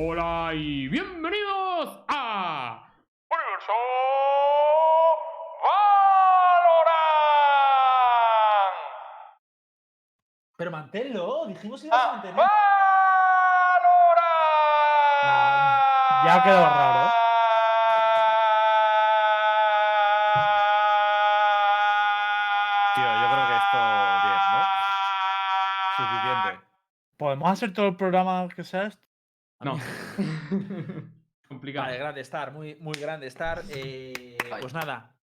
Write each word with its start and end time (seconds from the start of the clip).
Hola 0.00 0.52
y 0.54 0.86
bienvenidos 0.86 2.04
a 2.06 2.88
Universo 3.28 3.72
Valorant. 6.78 7.18
Pero 10.56 10.70
manténlo, 10.70 11.46
dijimos 11.46 11.80
que 11.80 11.88
ibas 11.88 11.98
a 11.98 12.02
Ah, 12.10 12.12
mantener. 12.12 12.36
Valorant. 12.36 12.52
No, 15.24 16.26
ya 16.28 16.42
quedó 16.44 16.60
raro. 16.64 17.10
Tío, 22.94 23.04
yo 23.04 23.26
creo 23.32 23.46
que 23.48 23.56
esto 23.56 23.78
bien, 24.24 24.42
¿no? 24.52 24.62
Suficiente. 25.96 26.60
¿Podemos 27.16 27.50
hacer 27.50 27.72
todo 27.72 27.86
el 27.88 27.96
programa 27.96 28.48
que 28.54 28.64
sea 28.64 28.84
esto? 28.86 29.07
No. 29.60 29.78
Complicado. 31.48 31.86
Vale, 31.86 31.98
grande 31.98 32.20
estar, 32.20 32.52
muy, 32.52 32.74
muy 32.76 32.94
grande 32.98 33.26
estar. 33.26 33.62
Eh, 33.70 34.36
pues 34.60 34.74
nada, 34.74 35.16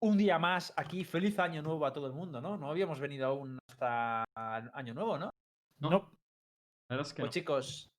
un 0.00 0.16
día 0.18 0.38
más 0.38 0.72
aquí. 0.76 1.04
Feliz 1.04 1.38
año 1.38 1.62
nuevo 1.62 1.86
a 1.86 1.92
todo 1.92 2.06
el 2.06 2.12
mundo, 2.12 2.40
¿no? 2.40 2.56
No 2.56 2.70
habíamos 2.70 3.00
venido 3.00 3.26
aún 3.26 3.58
hasta 3.68 4.24
año 4.74 4.94
nuevo, 4.94 5.18
¿no? 5.18 5.30
No, 5.78 5.90
No. 5.90 6.12
La 6.88 6.96
verdad 6.96 7.06
es 7.06 7.14
que 7.14 7.22
Pues 7.22 7.28
no. 7.28 7.32
chicos, 7.32 7.90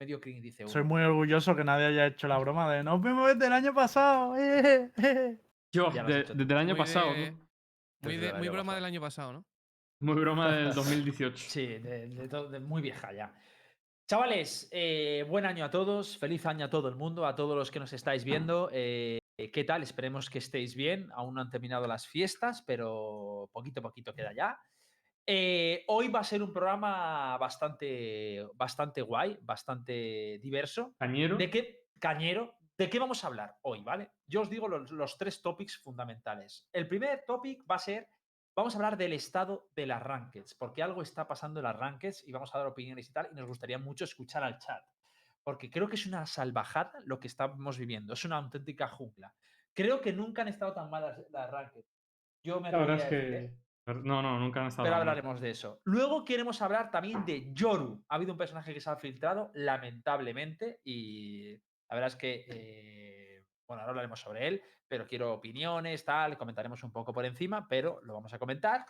medio 0.00 0.20
cringe 0.20 0.42
dice 0.42 0.64
uno. 0.64 0.72
Soy 0.72 0.82
muy 0.82 1.02
orgulloso 1.02 1.54
que 1.54 1.62
nadie 1.64 1.86
haya 1.86 2.06
hecho 2.06 2.26
la 2.28 2.36
broma 2.38 2.70
de 2.72 2.82
nos 2.82 3.00
vimos 3.00 3.28
desde 3.28 3.46
el 3.46 3.52
año 3.52 3.72
pasado. 3.72 4.36
eh, 4.38 4.90
eh". 4.96 5.38
Yo, 5.72 5.90
de- 5.90 6.24
desde 6.24 6.42
el 6.52 6.56
año 6.58 6.74
Muy 6.74 6.78
pasado, 6.78 7.12
de- 7.12 7.30
¿no? 7.30 7.38
Muy, 8.02 8.16
de- 8.18 8.32
broma 8.32 8.56
pasado. 8.62 8.74
del 8.74 8.84
año 8.84 9.00
pasado, 9.00 9.32
¿no? 9.32 9.44
Muy 10.00 10.14
broma 10.20 10.52
del 10.52 10.74
2018. 10.74 11.36
Sí, 11.48 11.66
de, 11.78 12.08
de 12.08 12.28
to- 12.28 12.48
de 12.48 12.58
muy 12.60 12.82
vieja 12.82 13.12
ya. 13.12 13.32
Chavales, 14.06 14.68
eh, 14.70 15.24
buen 15.26 15.46
año 15.46 15.64
a 15.64 15.70
todos, 15.70 16.18
feliz 16.18 16.44
año 16.44 16.66
a 16.66 16.70
todo 16.70 16.88
el 16.88 16.94
mundo, 16.94 17.24
a 17.26 17.34
todos 17.34 17.56
los 17.56 17.70
que 17.70 17.80
nos 17.80 17.92
estáis 17.94 18.22
viendo. 18.22 18.68
eh, 18.70 19.18
¿Qué 19.50 19.64
tal? 19.64 19.82
Esperemos 19.82 20.28
que 20.28 20.38
estéis 20.38 20.74
bien. 20.74 21.08
Aún 21.14 21.34
no 21.34 21.40
han 21.40 21.48
terminado 21.48 21.86
las 21.86 22.06
fiestas, 22.06 22.62
pero 22.66 23.48
poquito 23.50 23.80
a 23.80 23.82
poquito 23.82 24.14
queda 24.14 24.34
ya. 24.34 24.60
Eh, 25.26 25.84
hoy 25.88 26.08
va 26.08 26.20
a 26.20 26.24
ser 26.24 26.42
un 26.42 26.52
programa 26.52 27.38
bastante, 27.38 28.46
bastante 28.54 29.00
guay, 29.00 29.38
bastante 29.40 30.38
diverso. 30.42 30.94
Cañero. 30.98 31.38
¿De 31.38 31.48
qué, 31.48 31.86
Cañero? 31.98 32.54
¿De 32.76 32.90
qué 32.90 32.98
vamos 32.98 33.24
a 33.24 33.28
hablar 33.28 33.56
hoy, 33.62 33.80
vale? 33.80 34.10
Yo 34.26 34.42
os 34.42 34.50
digo 34.50 34.68
los, 34.68 34.90
los 34.90 35.16
tres 35.16 35.40
topics 35.40 35.78
fundamentales. 35.78 36.68
El 36.74 36.86
primer 36.86 37.24
topic 37.26 37.64
va 37.68 37.76
a 37.76 37.78
ser, 37.78 38.10
vamos 38.56 38.74
a 38.74 38.78
hablar 38.78 38.96
del 38.96 39.12
estado 39.12 39.70
de 39.74 39.86
las 39.86 40.02
rankeds, 40.02 40.54
porque 40.54 40.82
algo 40.82 41.02
está 41.02 41.26
pasando 41.26 41.60
en 41.60 41.64
las 41.64 41.76
rankeds 41.76 42.24
y 42.26 42.32
vamos 42.32 42.54
a 42.54 42.58
dar 42.58 42.66
opiniones 42.66 43.08
y 43.08 43.12
tal, 43.12 43.28
y 43.32 43.34
nos 43.34 43.46
gustaría 43.46 43.78
mucho 43.78 44.04
escuchar 44.04 44.44
al 44.44 44.58
chat, 44.58 44.84
porque 45.42 45.70
creo 45.70 45.88
que 45.88 45.96
es 45.96 46.06
una 46.06 46.26
salvajada 46.26 47.00
lo 47.04 47.18
que 47.18 47.26
estamos 47.26 47.78
viviendo, 47.78 48.14
es 48.14 48.24
una 48.24 48.36
auténtica 48.36 48.88
jungla. 48.88 49.34
Creo 49.72 50.00
que 50.00 50.12
nunca 50.12 50.42
han 50.42 50.48
estado 50.48 50.72
tan 50.72 50.88
malas 50.88 51.20
las 51.30 51.50
rankeds. 51.50 51.88
Yo 52.44 52.60
me 52.60 52.70
La 52.70 52.78
verdad 52.78 52.96
es 52.98 53.04
que. 53.04 53.54
No, 53.86 54.22
no, 54.22 54.38
nunca 54.38 54.60
han 54.60 54.68
estado. 54.68 54.84
Pero 54.84 54.94
mal. 54.94 55.00
hablaremos 55.00 55.40
de 55.40 55.50
eso. 55.50 55.80
Luego 55.84 56.24
queremos 56.24 56.62
hablar 56.62 56.90
también 56.90 57.24
de 57.24 57.52
Yoru. 57.52 58.04
Ha 58.08 58.14
habido 58.14 58.32
un 58.32 58.38
personaje 58.38 58.72
que 58.72 58.80
se 58.80 58.88
ha 58.88 58.96
filtrado, 58.96 59.50
lamentablemente, 59.54 60.80
y 60.84 61.52
la 61.88 61.94
verdad 61.94 62.08
es 62.08 62.16
que, 62.16 62.46
eh, 62.48 63.23
bueno, 63.66 63.80
ahora 63.80 63.90
hablaremos 63.90 64.20
sobre 64.20 64.48
él, 64.48 64.62
pero 64.86 65.06
quiero 65.06 65.32
opiniones, 65.32 66.04
tal, 66.04 66.36
comentaremos 66.36 66.82
un 66.82 66.92
poco 66.92 67.12
por 67.12 67.24
encima, 67.24 67.66
pero 67.68 68.00
lo 68.02 68.14
vamos 68.14 68.32
a 68.34 68.38
comentar. 68.38 68.86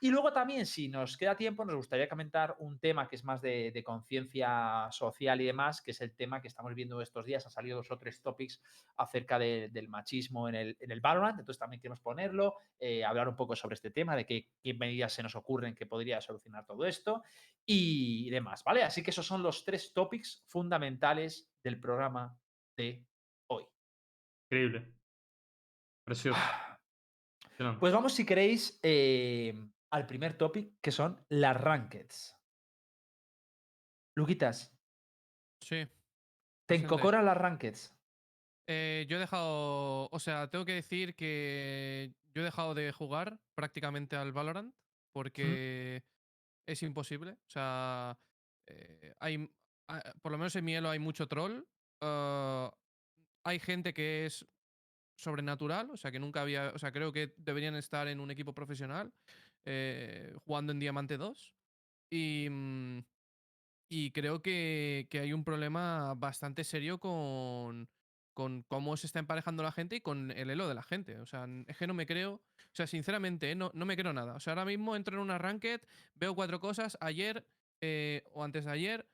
Y 0.00 0.10
luego 0.10 0.32
también, 0.32 0.64
si 0.66 0.88
nos 0.88 1.16
queda 1.16 1.36
tiempo, 1.36 1.64
nos 1.64 1.74
gustaría 1.74 2.08
comentar 2.08 2.54
un 2.58 2.78
tema 2.78 3.08
que 3.08 3.16
es 3.16 3.24
más 3.24 3.42
de, 3.42 3.82
conciencia 3.84 4.88
social 4.92 5.40
y 5.40 5.46
demás, 5.46 5.80
que 5.80 5.90
es 5.90 6.00
el 6.00 6.14
tema 6.14 6.40
que 6.40 6.46
estamos 6.46 6.74
viendo 6.74 7.00
estos 7.02 7.24
días. 7.24 7.44
Han 7.46 7.50
salido 7.50 7.78
dos 7.78 7.90
o 7.90 7.98
tres 7.98 8.22
topics 8.22 8.60
acerca 8.96 9.38
de- 9.38 9.70
del 9.72 9.88
machismo 9.88 10.48
en 10.48 10.54
el, 10.54 10.76
en 10.78 10.92
entonces 10.92 11.58
también 11.58 11.80
queremos 11.80 12.00
ponerlo, 12.00 12.54
eh, 12.78 13.04
hablar 13.04 13.28
un 13.28 13.34
poco 13.34 13.56
sobre 13.56 13.74
este 13.74 13.90
tema, 13.90 14.14
de 14.14 14.24
qué, 14.24 14.48
qué 14.60 14.74
medidas 14.74 15.12
se 15.12 15.22
nos 15.22 15.34
ocurren 15.34 15.74
que 15.74 15.86
podría 15.86 16.20
solucionar 16.20 16.64
todo 16.64 16.84
esto 16.84 17.24
y 17.66 18.30
demás, 18.30 18.62
¿vale? 18.64 18.84
Así 18.84 19.02
que 19.02 19.10
esos 19.10 19.26
son 19.26 19.42
los 19.42 19.64
tres 19.64 19.92
topics 19.92 20.44
fundamentales 20.46 21.50
del 21.62 21.80
programa 21.80 22.38
de. 22.76 23.04
Increíble. 24.50 24.94
Precioso. 26.06 26.40
Excelente. 27.44 27.80
Pues 27.80 27.92
vamos, 27.92 28.14
si 28.14 28.24
queréis, 28.24 28.78
eh, 28.82 29.54
al 29.92 30.06
primer 30.06 30.38
topic, 30.38 30.78
que 30.80 30.90
son 30.90 31.24
las 31.28 31.60
rankeds. 31.60 32.34
Luquitas, 34.16 34.74
Sí. 35.62 35.86
¿te 36.66 36.74
encocoran 36.76 37.24
las 37.24 37.36
rankeds? 37.36 37.94
Eh, 38.68 39.06
yo 39.08 39.16
he 39.16 39.20
dejado. 39.20 40.08
O 40.10 40.18
sea, 40.18 40.48
tengo 40.48 40.64
que 40.64 40.74
decir 40.74 41.14
que 41.14 42.14
yo 42.34 42.42
he 42.42 42.44
dejado 42.44 42.74
de 42.74 42.92
jugar 42.92 43.40
prácticamente 43.54 44.16
al 44.16 44.32
Valorant 44.32 44.74
porque 45.12 46.04
es 46.66 46.82
imposible. 46.82 47.32
O 47.32 47.50
sea, 47.50 48.18
eh, 48.68 49.14
hay. 49.20 49.50
ah, 49.88 50.12
Por 50.22 50.32
lo 50.32 50.38
menos 50.38 50.54
en 50.56 50.64
mi 50.64 50.74
elo 50.74 50.90
hay 50.90 50.98
mucho 50.98 51.26
troll. 51.28 51.62
ah, 52.02 52.70
hay 53.48 53.58
gente 53.58 53.92
que 53.94 54.26
es 54.26 54.46
sobrenatural, 55.14 55.90
o 55.90 55.96
sea, 55.96 56.10
que 56.10 56.20
nunca 56.20 56.42
había. 56.42 56.72
O 56.74 56.78
sea, 56.78 56.92
creo 56.92 57.12
que 57.12 57.34
deberían 57.36 57.74
estar 57.74 58.08
en 58.08 58.20
un 58.20 58.30
equipo 58.30 58.54
profesional 58.54 59.12
eh, 59.64 60.34
jugando 60.44 60.72
en 60.72 60.78
Diamante 60.78 61.16
2. 61.16 61.54
Y. 62.10 62.48
mm, 62.50 62.98
y 63.90 64.10
creo 64.10 64.42
que, 64.42 65.06
que 65.10 65.20
hay 65.20 65.32
un 65.32 65.44
problema 65.44 66.12
bastante 66.14 66.62
serio 66.62 66.98
con, 66.98 67.88
con 68.34 68.62
cómo 68.64 68.96
se 68.98 69.06
está 69.06 69.18
emparejando 69.18 69.62
la 69.62 69.72
gente 69.72 69.96
y 69.96 70.00
con 70.00 70.30
el 70.30 70.50
elo 70.50 70.68
de 70.68 70.74
la 70.74 70.82
gente. 70.82 71.18
O 71.20 71.26
sea, 71.26 71.46
es 71.66 71.76
que 71.76 71.86
no 71.86 71.94
me 71.94 72.06
creo. 72.06 72.34
O 72.34 72.74
sea, 72.74 72.86
sinceramente, 72.86 73.50
¿eh? 73.50 73.54
no, 73.54 73.70
no 73.72 73.86
me 73.86 73.96
creo 73.96 74.12
nada. 74.12 74.34
O 74.34 74.40
sea, 74.40 74.52
ahora 74.52 74.66
mismo 74.66 74.94
entro 74.94 75.16
en 75.16 75.22
una 75.22 75.38
ranked, 75.38 75.80
veo 76.14 76.34
cuatro 76.34 76.60
cosas. 76.60 76.98
Ayer 77.00 77.46
eh, 77.80 78.24
o 78.32 78.44
antes 78.44 78.64
de 78.64 78.72
ayer 78.72 79.08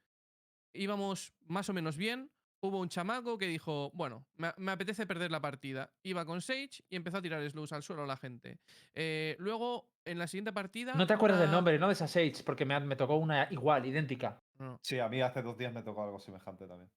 íbamos 0.73 1.33
más 1.47 1.69
o 1.69 1.73
menos 1.73 1.97
bien. 1.97 2.31
Hubo 2.65 2.81
un 2.81 2.89
chamaco 2.89 3.37
que 3.37 3.47
dijo, 3.47 3.91
bueno, 3.93 4.25
me, 4.37 4.51
me 4.57 4.73
apetece 4.73 5.07
perder 5.07 5.31
la 5.31 5.39
partida. 5.39 5.91
Iba 6.03 6.25
con 6.25 6.41
Sage 6.41 6.83
y 6.89 6.97
empezó 6.97 7.19
a 7.19 7.21
tirar 7.21 7.47
slows 7.51 7.75
al 7.75 7.83
suelo 7.83 8.05
a 8.05 8.07
la 8.07 8.17
gente. 8.17 8.59
Eh, 8.95 9.37
luego, 9.39 9.91
en 10.07 10.19
la 10.19 10.27
siguiente 10.27 10.51
partida... 10.51 10.95
No 10.95 11.07
te 11.07 11.13
acuerdas 11.13 11.41
del 11.41 11.51
nombre, 11.51 11.79
¿no? 11.79 11.89
De 11.89 11.93
esa 11.93 12.09
Sage, 12.09 12.43
porque 12.43 12.65
me, 12.65 12.81
me 12.81 12.97
tocó 12.97 13.17
una 13.17 13.49
igual, 13.51 13.85
idéntica. 13.85 14.41
no. 14.59 14.79
Sí, 14.81 14.99
a 14.99 15.11
mí 15.11 15.21
hace 15.21 15.43
dos 15.43 15.59
días 15.59 15.75
me 15.75 15.83
tocó 15.83 16.05
algo 16.05 16.19
semejante 16.19 16.67
también. 16.67 16.89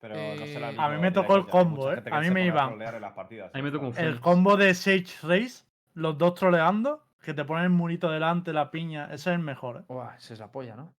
Pero 0.00 0.16
no 0.16 0.44
será 0.46 0.68
el 0.68 0.76
Eh, 0.76 0.80
A 0.80 0.88
mí 0.90 1.00
me 1.00 1.12
tocó 1.12 1.36
el 1.36 1.46
combo, 1.46 1.90
¿eh? 1.90 2.02
A 2.10 2.20
mí 2.20 2.30
me 2.30 2.44
iban. 2.44 2.66
A 2.66 2.70
mí 2.72 2.76
me 2.76 2.84
ya 2.84 3.72
tocó 3.72 3.86
un 3.86 3.96
El 3.96 4.20
combo 4.20 4.58
de 4.58 4.74
Sage 4.74 5.14
Race, 5.22 5.64
los 5.94 6.18
dos 6.18 6.34
troleando, 6.34 7.06
que 7.22 7.32
te 7.32 7.46
ponen 7.46 7.64
el 7.64 7.70
murito 7.70 8.10
delante, 8.10 8.52
la 8.52 8.70
piña. 8.70 9.06
Ese 9.06 9.14
es 9.14 9.26
el 9.28 9.38
mejor, 9.38 9.78
¿eh? 9.78 9.84
Uah, 9.88 10.16
esa 10.18 10.34
es 10.34 10.40
la 10.40 10.52
polla, 10.52 10.76
¿no? 10.76 10.92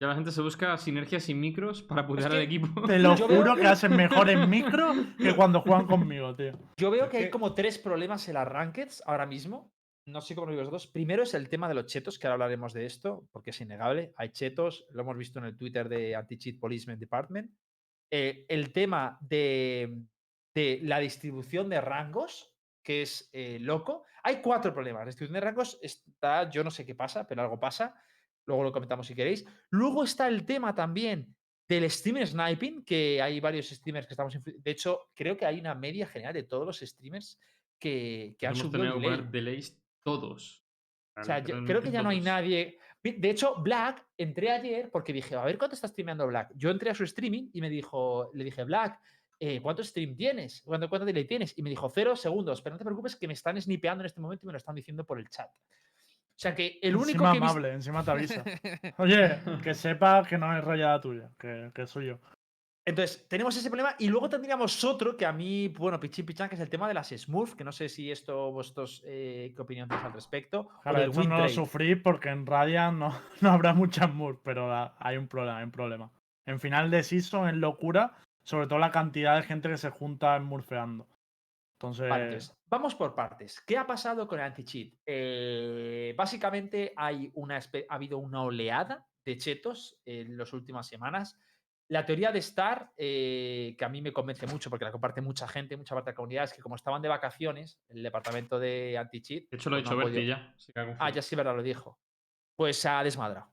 Ya 0.00 0.08
la 0.08 0.14
gente 0.14 0.30
se 0.30 0.42
busca 0.42 0.76
sinergias 0.76 1.28
y 1.30 1.34
micros 1.34 1.82
para 1.82 2.06
que 2.06 2.22
al 2.24 2.36
equipo. 2.42 2.82
Te 2.86 2.98
lo 2.98 3.14
Yo 3.16 3.26
veo- 3.28 3.38
juro 3.38 3.56
que 3.56 3.66
hacen 3.66 3.96
mejor 3.96 4.28
en 4.28 4.48
micro 4.50 4.92
que 5.16 5.34
cuando 5.34 5.62
juegan 5.62 5.86
conmigo, 5.86 6.34
tío. 6.36 6.52
Yo 6.76 6.90
veo 6.90 7.04
Es 7.04 7.10
que 7.10 7.16
hay 7.16 7.30
como 7.30 7.54
tres 7.54 7.78
problemas 7.78 8.28
en 8.28 8.34
las 8.34 8.46
rankeds 8.46 9.02
ahora 9.06 9.24
mismo. 9.24 9.72
No 10.06 10.20
sé 10.20 10.34
cómo 10.34 10.46
lo 10.46 10.52
veis 10.52 10.60
vosotros. 10.60 10.86
Primero 10.86 11.22
es 11.22 11.32
el 11.34 11.48
tema 11.48 11.66
de 11.66 11.74
los 11.74 11.86
chetos, 11.86 12.18
que 12.18 12.26
ahora 12.26 12.34
hablaremos 12.34 12.74
de 12.74 12.84
esto, 12.86 13.26
porque 13.32 13.50
es 13.50 13.60
innegable. 13.60 14.12
Hay 14.16 14.28
chetos, 14.30 14.86
lo 14.92 15.02
hemos 15.02 15.16
visto 15.16 15.38
en 15.38 15.46
el 15.46 15.56
Twitter 15.56 15.88
de 15.88 16.14
Anti-Cheat 16.14 16.60
Policeman 16.60 16.98
Department. 16.98 17.50
Eh, 18.12 18.44
el 18.48 18.72
tema 18.72 19.18
de, 19.20 19.96
de 20.54 20.78
la 20.82 20.98
distribución 21.00 21.68
de 21.70 21.80
rangos, 21.80 22.52
que 22.84 23.02
es 23.02 23.30
eh, 23.32 23.58
loco. 23.60 24.04
Hay 24.22 24.36
cuatro 24.42 24.72
problemas. 24.74 25.00
La 25.00 25.06
distribución 25.06 25.34
de 25.34 25.40
rangos 25.40 25.78
está, 25.82 26.48
yo 26.50 26.62
no 26.62 26.70
sé 26.70 26.84
qué 26.86 26.94
pasa, 26.94 27.26
pero 27.26 27.42
algo 27.42 27.58
pasa. 27.58 27.96
Luego 28.46 28.62
lo 28.64 28.72
comentamos 28.72 29.06
si 29.06 29.14
queréis. 29.14 29.44
Luego 29.70 30.04
está 30.04 30.28
el 30.28 30.46
tema 30.46 30.74
también 30.74 31.34
del 31.68 31.90
streamer 31.90 32.26
sniping, 32.26 32.84
que 32.84 33.20
hay 33.20 33.40
varios 33.40 33.68
streamers 33.68 34.06
que 34.06 34.14
estamos... 34.14 34.38
De 34.44 34.70
hecho, 34.70 35.10
creo 35.14 35.36
que 35.36 35.44
hay 35.44 35.58
una 35.58 35.74
media 35.74 36.06
general 36.06 36.32
de 36.32 36.44
todos 36.44 36.64
los 36.64 36.78
streamers 36.78 37.38
que, 37.78 38.36
que 38.38 38.46
han 38.46 38.54
Hemos 38.54 38.72
subido 38.72 38.98
delay. 38.98 39.26
delays 39.30 39.78
todos. 40.02 40.64
O 41.16 41.24
sea, 41.24 41.40
yo 41.40 41.64
creo 41.64 41.82
que 41.82 41.90
ya 41.90 42.02
no 42.02 42.10
hay 42.10 42.20
nadie. 42.20 42.78
De 43.02 43.30
hecho, 43.30 43.56
Black, 43.62 44.06
entré 44.16 44.50
ayer 44.50 44.90
porque 44.90 45.12
dije, 45.12 45.34
a 45.34 45.44
ver 45.44 45.58
cuánto 45.58 45.74
está 45.74 45.88
streameando 45.88 46.26
Black. 46.26 46.52
Yo 46.54 46.70
entré 46.70 46.90
a 46.90 46.94
su 46.94 47.04
streaming 47.04 47.50
y 47.52 47.60
me 47.60 47.70
dijo, 47.70 48.30
le 48.34 48.44
dije, 48.44 48.64
Black, 48.64 49.00
eh, 49.38 49.60
¿cuánto 49.60 49.82
stream 49.82 50.16
tienes? 50.16 50.62
¿Cuánto, 50.62 50.88
cuánto 50.88 51.04
delay 51.04 51.24
tienes? 51.24 51.56
Y 51.58 51.62
me 51.62 51.70
dijo, 51.70 51.88
cero 51.88 52.16
segundos, 52.16 52.62
pero 52.62 52.74
no 52.74 52.78
te 52.78 52.84
preocupes 52.84 53.16
que 53.16 53.26
me 53.26 53.34
están 53.34 53.60
snipeando 53.60 54.02
en 54.02 54.06
este 54.06 54.20
momento 54.20 54.44
y 54.44 54.46
me 54.46 54.52
lo 54.52 54.58
están 54.58 54.74
diciendo 54.74 55.04
por 55.04 55.18
el 55.18 55.28
chat. 55.28 55.50
O 56.36 56.38
sea 56.38 56.54
que 56.54 56.78
el 56.82 56.94
único 56.94 57.24
encima 57.24 57.32
que 57.32 57.38
amable, 57.38 57.72
encima 57.72 58.04
te 58.04 58.10
avisa. 58.10 58.44
Oye, 58.98 59.38
que 59.62 59.72
sepa 59.72 60.22
que 60.22 60.36
no 60.36 60.54
es 60.54 60.62
rayada 60.62 61.00
tuya, 61.00 61.30
que, 61.38 61.70
que 61.74 61.86
soy 61.86 62.08
yo. 62.08 62.18
Entonces, 62.84 63.26
tenemos 63.26 63.56
ese 63.56 63.68
problema 63.68 63.96
y 63.98 64.08
luego 64.08 64.28
tendríamos 64.28 64.84
otro 64.84 65.16
que 65.16 65.26
a 65.26 65.32
mí, 65.32 65.68
bueno, 65.68 65.98
pichín 65.98 66.24
pichán, 66.24 66.48
que 66.48 66.54
es 66.54 66.60
el 66.60 66.68
tema 66.68 66.86
de 66.86 66.94
las 66.94 67.08
Smurf, 67.08 67.54
que 67.54 67.64
no 67.64 67.72
sé 67.72 67.88
si 67.88 68.12
esto 68.12 68.52
vosotros, 68.52 69.02
eh, 69.06 69.52
qué 69.56 69.62
opinión 69.62 69.88
tenéis 69.88 70.06
al 70.06 70.12
respecto. 70.12 70.68
Claro, 70.82 71.02
esto 71.02 71.24
no 71.24 71.38
lo 71.38 71.48
sufrí 71.48 71.96
porque 71.96 72.28
en 72.28 72.46
Radiant 72.46 72.98
no, 72.98 73.20
no 73.40 73.50
habrá 73.50 73.72
muchas 73.72 74.14
moves, 74.14 74.38
pero 74.44 74.72
ah, 74.72 74.94
hay 75.00 75.16
un 75.16 75.26
problema, 75.26 75.58
hay 75.58 75.64
un 75.64 75.72
problema. 75.72 76.12
En 76.46 76.60
final 76.60 76.90
de 76.92 77.02
season 77.02 77.48
es 77.48 77.56
locura, 77.56 78.12
sobre 78.44 78.68
todo 78.68 78.78
la 78.78 78.92
cantidad 78.92 79.34
de 79.34 79.42
gente 79.42 79.68
que 79.68 79.78
se 79.78 79.90
junta 79.90 80.38
murfeando. 80.38 81.08
Entonces, 81.78 82.56
vamos 82.68 82.94
por 82.94 83.14
partes. 83.14 83.60
¿Qué 83.66 83.76
ha 83.76 83.86
pasado 83.86 84.26
con 84.26 84.38
el 84.38 84.46
anti-cheat? 84.46 84.94
Eh, 85.04 86.14
básicamente 86.16 86.94
hay 86.96 87.30
una, 87.34 87.58
ha 87.58 87.94
habido 87.94 88.16
una 88.18 88.42
oleada 88.42 89.06
de 89.22 89.36
chetos 89.36 90.00
en 90.06 90.38
las 90.38 90.54
últimas 90.54 90.88
semanas. 90.88 91.38
La 91.88 92.06
teoría 92.06 92.32
de 92.32 92.38
Star, 92.38 92.92
eh, 92.96 93.76
que 93.78 93.84
a 93.84 93.90
mí 93.90 94.00
me 94.00 94.12
convence 94.12 94.46
mucho 94.46 94.70
porque 94.70 94.86
la 94.86 94.90
comparte 94.90 95.20
mucha 95.20 95.46
gente, 95.46 95.76
mucha 95.76 95.94
parte 95.94 96.10
de 96.10 96.12
la 96.12 96.16
comunidad, 96.16 96.44
es 96.44 96.54
que 96.54 96.62
como 96.62 96.76
estaban 96.76 97.02
de 97.02 97.08
vacaciones, 97.08 97.78
el 97.88 98.02
departamento 98.02 98.58
de 98.58 98.96
anti-cheat. 98.96 99.50
De 99.50 99.56
hecho, 99.58 99.68
lo 99.68 99.76
ha 99.76 99.80
pues 99.80 99.84
dicho 99.84 99.96
no 99.96 100.04
Berti 100.06 100.26
ya. 100.26 100.56
Ah, 100.98 101.10
ya 101.10 101.20
sí, 101.20 101.36
verdad, 101.36 101.54
lo 101.54 101.62
dijo. 101.62 102.00
Pues 102.56 102.78
se 102.78 102.88
ha 102.88 103.04
desmadrado. 103.04 103.52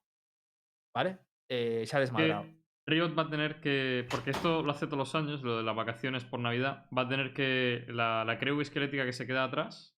¿Vale? 0.95 1.19
Eh, 1.49 1.83
se 1.85 1.97
ha 1.97 1.99
desmadrado. 1.99 2.45
Riot 2.87 3.15
va 3.17 3.23
a 3.23 3.29
tener 3.29 3.59
que. 3.61 4.05
Porque 4.09 4.31
esto 4.31 4.61
lo 4.63 4.71
hace 4.71 4.85
todos 4.87 4.97
los 4.99 5.15
años, 5.15 5.41
lo 5.43 5.57
de 5.57 5.63
las 5.63 5.75
vacaciones 5.75 6.25
por 6.25 6.39
Navidad. 6.39 6.85
Va 6.95 7.03
a 7.03 7.07
tener 7.07 7.33
que. 7.33 7.85
La, 7.87 8.25
la 8.25 8.37
creu 8.37 8.59
esquelética 8.61 9.05
que 9.05 9.13
se 9.13 9.25
queda 9.27 9.45
atrás. 9.45 9.95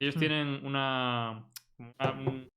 Ellos 0.00 0.16
Hmm. 0.16 0.20
tienen 0.20 0.60
una. 0.66 1.50
una- 1.78 2.12
un- 2.12 2.48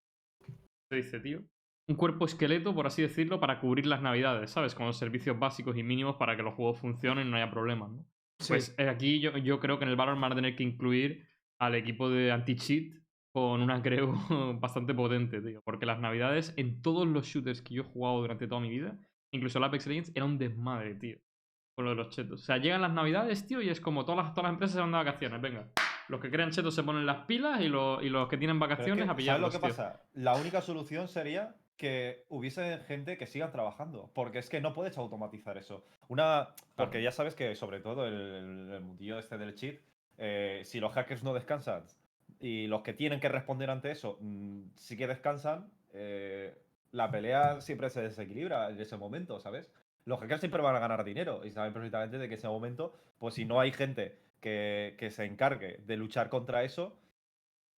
¿Cómo 0.46 0.58
se 0.92 0.96
dice, 0.98 1.20
tío? 1.20 1.42
Un 1.90 1.96
cuerpo 1.96 2.26
esqueleto, 2.26 2.76
por 2.76 2.86
así 2.86 3.02
decirlo, 3.02 3.40
para 3.40 3.60
cubrir 3.60 3.86
las 3.88 4.02
Navidades, 4.02 4.52
¿sabes? 4.52 4.76
Con 4.76 4.86
los 4.86 4.98
servicios 4.98 5.40
básicos 5.40 5.78
y 5.78 5.84
mínimos 5.84 6.18
para 6.18 6.36
que 6.36 6.44
los 6.44 6.54
juegos 6.54 6.80
funcionen 6.80 7.28
y 7.28 7.32
no 7.32 7.38
haya 7.38 7.50
problemas, 7.50 7.92
¿no? 7.92 8.06
Sí. 8.40 8.50
Pues 8.50 8.76
eh, 8.78 8.90
aquí 8.90 9.20
yo, 9.20 9.38
yo 9.38 9.60
creo 9.60 9.80
que 9.80 9.86
en 9.86 9.90
el 9.92 9.96
Valorant 9.96 10.22
van 10.22 10.34
a 10.34 10.36
tener 10.36 10.56
que 10.56 10.64
incluir 10.64 11.26
al 11.60 11.76
equipo 11.76 12.10
de 12.10 12.32
anti-cheat 12.32 12.94
con 13.34 13.62
una 13.62 13.82
creo 13.82 14.12
bastante 14.60 14.94
potente, 14.94 15.42
tío. 15.42 15.62
Porque 15.64 15.86
las 15.86 16.00
navidades 16.00 16.54
en 16.58 16.82
todos 16.82 17.08
los 17.08 17.26
shooters 17.26 17.62
que 17.62 17.76
yo 17.76 17.84
he 17.84 17.86
jugado 17.86 18.20
durante 18.20 18.48
toda 18.48 18.60
mi 18.62 18.70
vida, 18.70 19.00
incluso 19.38 19.58
el 19.58 19.64
Apex 19.64 19.88
Legends, 19.88 20.12
era 20.16 20.26
un 20.26 20.38
desmadre, 20.38 20.96
tío. 20.96 21.18
Con 21.76 21.86
lo 21.86 21.92
de 21.92 21.96
los 21.98 22.10
chetos. 22.10 22.42
O 22.42 22.44
sea, 22.46 22.58
llegan 22.58 22.82
las 22.82 22.92
navidades, 22.92 23.46
tío, 23.46 23.62
y 23.62 23.70
es 23.70 23.80
como 23.80 24.04
todas 24.04 24.26
las, 24.26 24.34
todas 24.34 24.46
las 24.46 24.54
empresas 24.54 24.74
se 24.76 24.82
van 24.82 24.92
de 24.92 24.98
vacaciones, 24.98 25.40
venga. 25.42 25.68
Los 26.08 26.20
que 26.22 26.32
crean 26.32 26.52
chetos 26.52 26.74
se 26.74 26.84
ponen 26.84 27.06
las 27.06 27.26
pilas 27.26 27.62
y, 27.62 27.68
los- 27.68 28.02
y 28.04 28.10
los 28.10 28.28
que 28.30 28.38
tienen 28.38 28.58
Pero 28.60 28.72
es 28.72 28.78
vacaciones 28.78 28.98
que, 28.98 29.04
a 29.04 29.08
¿Sabes 29.14 29.18
pillarlos, 29.24 29.54
lo 29.54 29.60
que 29.60 29.68
tío. 29.68 29.76
pasa? 29.76 30.02
La 30.14 30.36
única 30.36 30.62
solución 30.62 31.08
sería 31.08 31.56
que 31.76 32.26
hubiese 32.30 32.80
gente 32.88 33.18
que 33.20 33.28
siga 33.28 33.52
trabajando. 33.52 34.10
Porque 34.16 34.40
es 34.40 34.50
que 34.50 34.60
no 34.62 34.74
puedes 34.74 34.98
automatizar 34.98 35.58
eso. 35.58 35.86
Una. 36.08 36.50
Porque 36.76 37.04
ya 37.04 37.12
sabes 37.12 37.36
que, 37.36 37.56
sobre 37.56 37.80
todo, 37.82 38.08
el, 38.08 38.14
el- 38.74 38.82
mundillo 38.82 39.20
este 39.20 39.38
del 39.38 39.54
cheat, 39.54 39.80
eh, 40.18 40.62
si 40.66 40.80
los 40.80 40.92
hackers 40.94 41.22
no 41.24 41.34
descansan 41.36 41.84
y 42.40 42.66
los 42.68 42.82
que 42.82 42.94
tienen 42.94 43.20
que 43.20 43.30
responder 43.30 43.70
ante 43.70 43.92
eso 43.92 44.18
mm, 44.22 44.62
sí 44.76 44.98
que 44.98 45.06
descansan, 45.08 45.70
eh, 45.94 46.58
la 46.92 47.12
pelea 47.12 47.62
siempre 47.62 47.90
se 47.90 48.02
desequilibra 48.02 48.70
en 48.70 48.80
ese 48.80 48.98
momento, 48.98 49.40
¿sabes? 49.40 49.72
Los 50.06 50.20
hackers 50.20 50.40
siempre 50.42 50.62
van 50.62 50.76
a 50.76 50.80
ganar 50.80 51.04
dinero 51.04 51.46
y 51.46 51.52
saben 51.52 51.74
perfectamente 51.74 52.18
de 52.18 52.30
que 52.30 52.36
ese 52.36 52.48
momento, 52.48 52.94
pues 53.20 53.36
si 53.36 53.46
no 53.46 53.60
hay 53.60 53.72
gente 53.72 54.18
que, 54.40 54.96
que 54.98 55.12
se 55.12 55.26
encargue 55.26 55.80
de 55.86 55.98
luchar 55.98 56.30
contra 56.30 56.64
eso, 56.64 56.96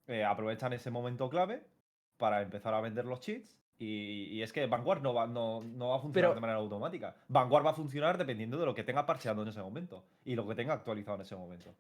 eh, 0.08 0.24
aprovechan 0.24 0.74
ese 0.74 0.92
momento 0.92 1.30
clave 1.30 1.64
para 2.18 2.42
empezar 2.42 2.74
a 2.74 2.82
vender 2.82 3.06
los 3.06 3.20
cheats. 3.20 3.58
Y, 3.82 4.26
y 4.32 4.42
es 4.44 4.52
que 4.52 4.66
Vanguard 4.68 5.02
no 5.02 5.14
va, 5.14 5.26
no, 5.26 5.62
no 5.64 5.90
va 5.90 5.96
a 5.96 6.00
funcionar 6.00 6.32
Pero- 6.32 6.36
de 6.36 6.42
manera 6.42 6.60
automática. 6.60 7.16
Vanguard 7.30 7.66
va 7.66 7.70
a 7.72 7.76
funcionar 7.76 8.18
dependiendo 8.18 8.58
de 8.60 8.66
lo 8.66 8.76
que 8.76 8.84
tenga 8.84 9.06
parcheado 9.06 9.42
en 9.42 9.48
ese 9.48 9.62
momento 9.62 10.04
y 10.26 10.36
lo 10.36 10.46
que 10.46 10.54
tenga 10.54 10.74
actualizado 10.74 11.16
en 11.16 11.22
ese 11.22 11.36
momento. 11.38 11.74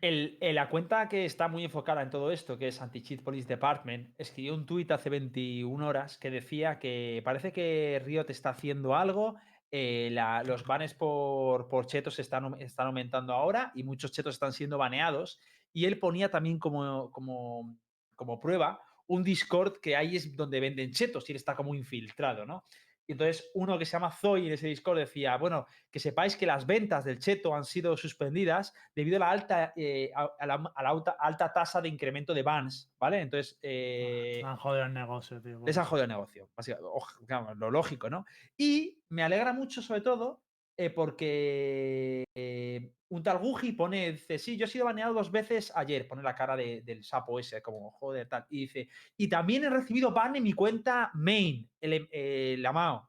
El, 0.00 0.38
eh, 0.40 0.52
la 0.52 0.68
cuenta 0.68 1.08
que 1.08 1.24
está 1.24 1.48
muy 1.48 1.64
enfocada 1.64 2.02
en 2.02 2.10
todo 2.10 2.30
esto, 2.30 2.58
que 2.58 2.68
es 2.68 2.80
Anti-Cheat 2.80 3.22
Police 3.22 3.48
Department, 3.48 4.14
escribió 4.18 4.54
un 4.54 4.66
tuit 4.66 4.90
hace 4.90 5.10
21 5.10 5.86
horas 5.86 6.18
que 6.18 6.30
decía 6.30 6.78
que 6.78 7.22
parece 7.24 7.52
que 7.52 8.02
Riot 8.04 8.26
está 8.28 8.50
haciendo 8.50 8.94
algo. 8.94 9.36
eh, 9.72 10.14
los 10.44 10.64
banes 10.64 10.94
por, 10.94 11.68
por 11.68 11.86
chetos 11.86 12.18
están, 12.18 12.60
están 12.60 12.86
aumentando 12.86 13.32
ahora 13.32 13.72
y 13.74 13.82
muchos 13.82 14.12
chetos 14.12 14.34
están 14.34 14.52
siendo 14.52 14.78
baneados. 14.78 15.40
Y 15.72 15.84
él 15.86 15.98
ponía 15.98 16.30
también 16.30 16.58
como, 16.58 17.10
como, 17.10 17.76
como 18.14 18.40
prueba 18.40 18.80
un 19.08 19.22
Discord 19.22 19.78
que 19.80 19.96
ahí 19.96 20.16
es 20.16 20.36
donde 20.36 20.60
venden 20.60 20.92
chetos 20.92 21.28
y 21.28 21.32
él 21.32 21.36
está 21.36 21.54
como 21.54 21.74
infiltrado, 21.74 22.44
¿no? 22.44 22.64
Y 23.06 23.12
entonces 23.12 23.50
uno 23.54 23.78
que 23.78 23.84
se 23.84 23.92
llama 23.92 24.10
Zoe 24.10 24.46
en 24.46 24.52
ese 24.52 24.66
Discord 24.66 24.98
decía, 24.98 25.36
bueno, 25.36 25.66
que 25.90 26.00
sepáis 26.00 26.36
que 26.36 26.46
las 26.46 26.66
ventas 26.66 27.04
del 27.04 27.18
cheto 27.18 27.54
han 27.54 27.64
sido 27.64 27.96
suspendidas 27.96 28.74
debido 28.94 29.16
a 29.16 29.20
la 29.20 29.30
alta, 29.30 29.72
eh, 29.76 30.10
a, 30.14 30.46
la, 30.46 30.72
a 30.74 30.82
la 30.82 30.90
alta, 30.90 31.16
alta 31.18 31.52
tasa 31.52 31.80
de 31.80 31.88
incremento 31.88 32.34
de 32.34 32.42
bans, 32.42 32.92
¿vale? 32.98 33.20
Entonces, 33.20 33.58
eh, 33.62 34.42
han 34.44 34.56
jodido 34.56 34.84
el 34.84 34.92
negocio, 34.94 35.40
tío. 35.40 35.60
les 35.64 35.78
han 35.78 35.84
jodido 35.84 36.04
el 36.04 36.10
negocio, 36.10 36.50
básicamente, 36.56 37.58
lo 37.58 37.70
lógico, 37.70 38.10
¿no? 38.10 38.24
Y 38.56 39.02
me 39.08 39.22
alegra 39.22 39.52
mucho, 39.52 39.82
sobre 39.82 40.00
todo, 40.00 40.42
eh, 40.78 40.90
porque 40.90 42.24
eh, 42.34 42.92
un 43.08 43.22
tal 43.22 43.38
Guji 43.38 43.72
pone, 43.72 44.12
dice, 44.12 44.38
sí, 44.38 44.56
yo 44.56 44.64
he 44.64 44.68
sido 44.68 44.84
baneado 44.84 45.14
dos 45.14 45.30
veces 45.30 45.72
ayer, 45.74 46.08
pone 46.08 46.22
la 46.22 46.34
cara 46.34 46.56
de- 46.56 46.82
del 46.82 47.04
sapo 47.04 47.38
ese, 47.38 47.62
como 47.62 47.90
joder, 47.92 48.28
tal, 48.28 48.44
y 48.50 48.60
dice, 48.62 48.88
y 49.16 49.28
también 49.28 49.64
he 49.64 49.70
recibido 49.70 50.10
ban 50.12 50.34
en 50.36 50.42
mi 50.42 50.52
cuenta 50.52 51.10
main, 51.14 51.70
el, 51.80 51.92
em- 51.92 52.08
eh, 52.10 52.56
la 52.58 52.72
Mao. 52.72 53.08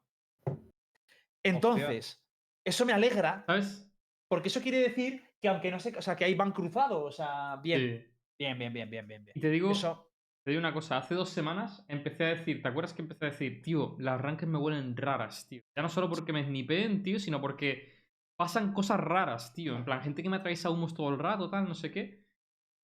Entonces, 1.42 2.22
eso 2.64 2.84
me 2.84 2.92
alegra, 2.92 3.44
¿Sabes? 3.46 3.90
porque 4.28 4.48
eso 4.48 4.60
quiere 4.60 4.78
decir 4.78 5.22
que 5.40 5.48
aunque 5.48 5.70
no 5.70 5.80
sé, 5.80 5.94
o 5.96 6.02
sea, 6.02 6.16
que 6.16 6.24
hay 6.24 6.34
ban 6.34 6.52
cruzado, 6.52 7.04
o 7.04 7.10
sea, 7.12 7.56
bien, 7.56 7.80
Sí. 7.80 8.16
bien, 8.38 8.58
bien, 8.58 8.72
bien, 8.72 8.90
bien, 8.90 9.06
bien, 9.08 9.24
bien. 9.24 9.32
Y 9.36 9.40
te 9.40 9.50
digo, 9.50 9.70
Eso, 9.70 10.12
te 10.44 10.50
digo 10.50 10.60
una 10.60 10.72
cosa, 10.74 10.98
hace 10.98 11.14
dos 11.14 11.30
semanas 11.30 11.84
empecé 11.88 12.24
a 12.24 12.28
decir, 12.28 12.60
¿te 12.62 12.68
acuerdas 12.68 12.92
que 12.92 13.02
empecé 13.02 13.26
a 13.26 13.30
decir, 13.30 13.62
tío, 13.62 13.96
las 13.98 14.20
rankings 14.20 14.50
me 14.50 14.58
huelen 14.58 14.96
raras, 14.96 15.46
tío? 15.48 15.62
Ya 15.76 15.82
no 15.82 15.88
solo 15.88 16.08
porque 16.08 16.32
me 16.32 16.44
snipeen, 16.44 17.02
tío, 17.02 17.18
sino 17.18 17.40
porque 17.40 17.97
pasan 18.38 18.72
cosas 18.72 19.00
raras, 19.00 19.52
tío. 19.52 19.76
En 19.76 19.84
plan, 19.84 20.00
gente 20.00 20.22
que 20.22 20.30
me 20.30 20.36
atraviesa 20.36 20.70
humos 20.70 20.94
todo 20.94 21.10
el 21.10 21.18
rato, 21.18 21.50
tal, 21.50 21.66
no 21.68 21.74
sé 21.74 21.90
qué. 21.90 22.24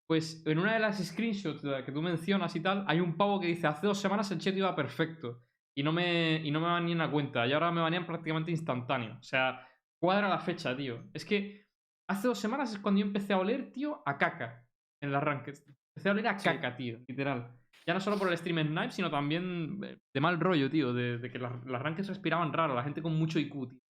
Pues 0.06 0.44
en 0.46 0.58
una 0.58 0.74
de 0.74 0.80
las 0.80 0.98
screenshots 1.02 1.62
que 1.86 1.92
tú 1.92 2.02
mencionas 2.02 2.54
y 2.56 2.60
tal, 2.60 2.84
hay 2.88 3.00
un 3.00 3.16
pavo 3.16 3.40
que 3.40 3.46
dice, 3.46 3.66
hace 3.68 3.86
dos 3.86 3.98
semanas 3.98 4.30
el 4.32 4.38
chat 4.38 4.54
iba 4.56 4.74
perfecto. 4.74 5.44
Y 5.76 5.82
no 5.82 5.92
me, 5.92 6.40
y 6.44 6.50
no 6.50 6.60
me 6.60 6.94
la 6.94 7.10
cuenta. 7.10 7.46
Y 7.46 7.52
ahora 7.52 7.70
me 7.72 7.80
banean 7.80 8.06
prácticamente 8.06 8.50
instantáneo. 8.50 9.16
O 9.18 9.22
sea, 9.22 9.66
cuadra 9.98 10.28
la 10.28 10.38
fecha, 10.38 10.76
tío. 10.76 11.04
Es 11.14 11.24
que 11.24 11.66
hace 12.08 12.28
dos 12.28 12.38
semanas 12.38 12.72
es 12.72 12.78
cuando 12.80 13.00
yo 13.00 13.06
empecé 13.06 13.32
a 13.32 13.38
oler, 13.38 13.72
tío, 13.72 14.02
a 14.04 14.18
caca. 14.18 14.66
En 15.00 15.12
las 15.12 15.22
rankings. 15.22 15.64
Empecé 15.94 16.08
a 16.08 16.12
oler 16.12 16.28
a 16.28 16.38
Sí. 16.38 16.44
caca, 16.48 16.76
tío, 16.76 16.98
literal. 17.06 17.56
Ya 17.86 17.94
no 17.94 18.00
solo 18.00 18.18
por 18.18 18.28
el 18.30 18.38
stream 18.38 18.66
Snipe, 18.66 18.92
sino 18.92 19.10
también 19.10 19.80
eh, 19.84 19.98
de 20.12 20.20
mal 20.20 20.40
rollo, 20.40 20.70
tío. 20.70 20.92
De, 20.92 21.18
de 21.18 21.30
que 21.30 21.38
las, 21.38 21.64
las 21.66 21.82
rankings 21.82 22.08
respiraban 22.08 22.52
raro, 22.52 22.74
la 22.74 22.82
gente 22.82 23.02
con 23.02 23.14
mucho 23.16 23.38
IQ, 23.38 23.68
tío. 23.68 23.80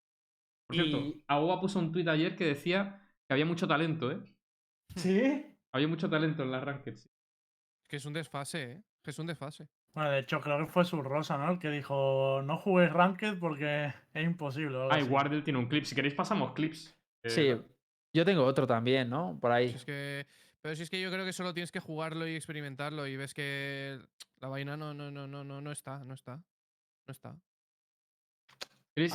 Por 0.77 0.85
cierto, 0.85 0.99
Y- 1.07 1.25
Aoba 1.29 1.61
puso 1.61 1.79
un 1.79 1.93
tweet 1.93 2.09
ayer 2.09 2.37
que 2.37 2.45
decía 2.47 3.01
que 3.27 3.33
había 3.35 3.47
mucho 3.47 3.67
talento, 3.69 4.11
¿eh? 4.11 4.19
¿Sí? 4.97 5.47
Había 5.73 5.89
mucho 5.89 6.09
talento 6.09 6.43
en 6.43 6.51
las 6.51 6.63
rankings. 6.63 7.09
Que 7.89 7.97
es 7.97 8.05
un 8.07 8.13
desfase, 8.13 8.63
¿eh? 8.73 8.83
Que 9.03 9.11
es 9.11 9.19
un 9.19 9.27
desfase. 9.27 9.69
Bueno, 9.95 10.11
de 10.11 10.21
hecho, 10.21 10.41
creo 10.41 10.59
que 10.59 10.67
fue 10.73 10.85
su 10.85 11.01
Rosa, 11.03 11.37
¿no? 11.39 11.53
El 11.53 11.59
que 11.59 11.71
dijo, 11.71 12.43
no 12.45 12.59
juguéis 12.59 12.93
Ranked 12.93 13.39
porque 13.39 13.93
es 14.13 14.25
imposible. 14.25 14.77
algo 14.77 14.93
Ah, 14.93 14.97
así. 14.97 15.09
Wardell 15.09 15.45
tiene 15.45 15.59
un 15.59 15.69
clip. 15.69 15.85
Si 15.85 15.95
queréis 15.95 16.15
pasamos 16.15 16.53
clips. 16.53 16.97
Eh, 17.23 17.31
Sí, 17.31 17.49
yo 18.13 18.25
tengo 18.25 18.45
otro 18.45 18.67
también, 18.67 19.09
¿no? 19.09 19.39
Por 19.41 19.53
ahí. 19.53 19.67
Es 19.67 19.85
que, 19.85 20.27
pero 20.61 20.75
si 20.75 20.83
es 20.83 20.91
que 20.91 21.01
yo 21.01 21.11
creo 21.11 21.25
que 21.25 21.33
solo 21.33 21.55
tienes 21.55 21.71
que 21.71 21.81
jugarlo 21.81 22.27
y 22.27 22.35
experimentarlo 22.35 23.07
y 23.07 23.17
ves 23.17 23.35
que 23.35 23.99
la 24.41 24.49
vaina 24.49 24.77
no, 24.77 24.95
no, 24.95 25.11
no, 25.11 25.27
no, 25.29 25.45
no, 25.45 25.61
no 25.61 25.71
está, 25.73 26.05
no 26.05 26.15
está. 26.15 26.37
No 26.37 27.13
está. 27.13 27.37
¿Queréis, 28.97 29.13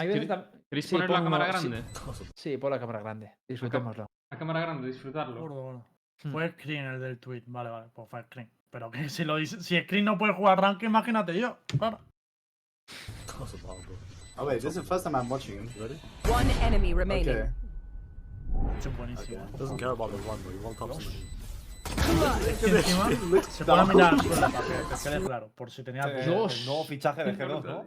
sí, 0.86 0.92
poner 0.96 1.10
la 1.10 1.24
cámara 1.24 1.58
sí. 1.58 1.70
grande? 1.70 1.90
Sí, 2.36 2.58
pon 2.58 2.72
la 2.72 2.80
cámara 2.80 3.00
grande. 3.00 3.34
Disfrutémoslo. 3.48 4.08
La 4.32 4.38
cámara 4.38 4.60
grande, 4.60 4.88
disfrutarlo. 4.88 5.40
Gordo, 5.40 5.62
gordo. 5.62 5.86
Hmm. 6.24 6.32
Fue 6.34 6.50
Screen 6.52 6.86
el 6.86 7.00
del 7.00 7.18
tweet. 7.18 7.44
Vale, 7.48 7.70
vale, 7.70 7.88
pues 7.94 8.10
fue 8.10 8.24
Screen. 8.24 8.52
Pero 8.70 8.92
que 8.92 9.10
si 9.10 9.24
lo 9.24 9.38
dice, 9.38 9.62
si 9.64 9.80
Screen 9.82 10.06
no 10.06 10.18
puede 10.18 10.34
jugar 10.34 10.62
Ranked, 10.62 10.86
imagínate 10.86 11.40
yo. 11.40 11.58
Claro. 11.78 12.00
Oh 14.38 14.46
wait, 14.46 14.62
this 14.62 14.70
is 14.70 14.76
the 14.76 14.84
first 14.84 15.06
time 15.06 15.16
I'm 15.16 15.30
watching 15.30 15.56
him. 15.56 15.70
Ready? 15.80 16.00
One 16.30 16.50
enemy 16.62 16.94
remaining. 16.94 17.30
Okay. 17.30 17.50
Es 18.80 18.98
buenísimo. 18.98 19.46
Doesn't 19.58 19.78
care 19.78 19.92
about 19.92 20.12
the 20.12 20.18
run, 20.18 20.40
but 20.44 20.54
he 20.54 20.60
one 20.60 20.76
him. 20.76 21.40
Es 22.48 22.58
que 22.60 22.70
encima 22.70 23.42
se 23.50 23.66
pone 23.66 23.82
a 23.82 23.86
mirar 23.86 24.16
te 24.22 25.10
quede 25.10 25.22
claro. 25.26 25.50
Por 25.56 25.72
si 25.72 25.84
tenía 25.84 26.04
Eh, 26.08 26.24
el 26.24 26.66
nuevo 26.66 26.84
fichaje 26.84 27.24
de 27.24 27.38
G2, 27.38 27.64
¿no? 27.64 27.86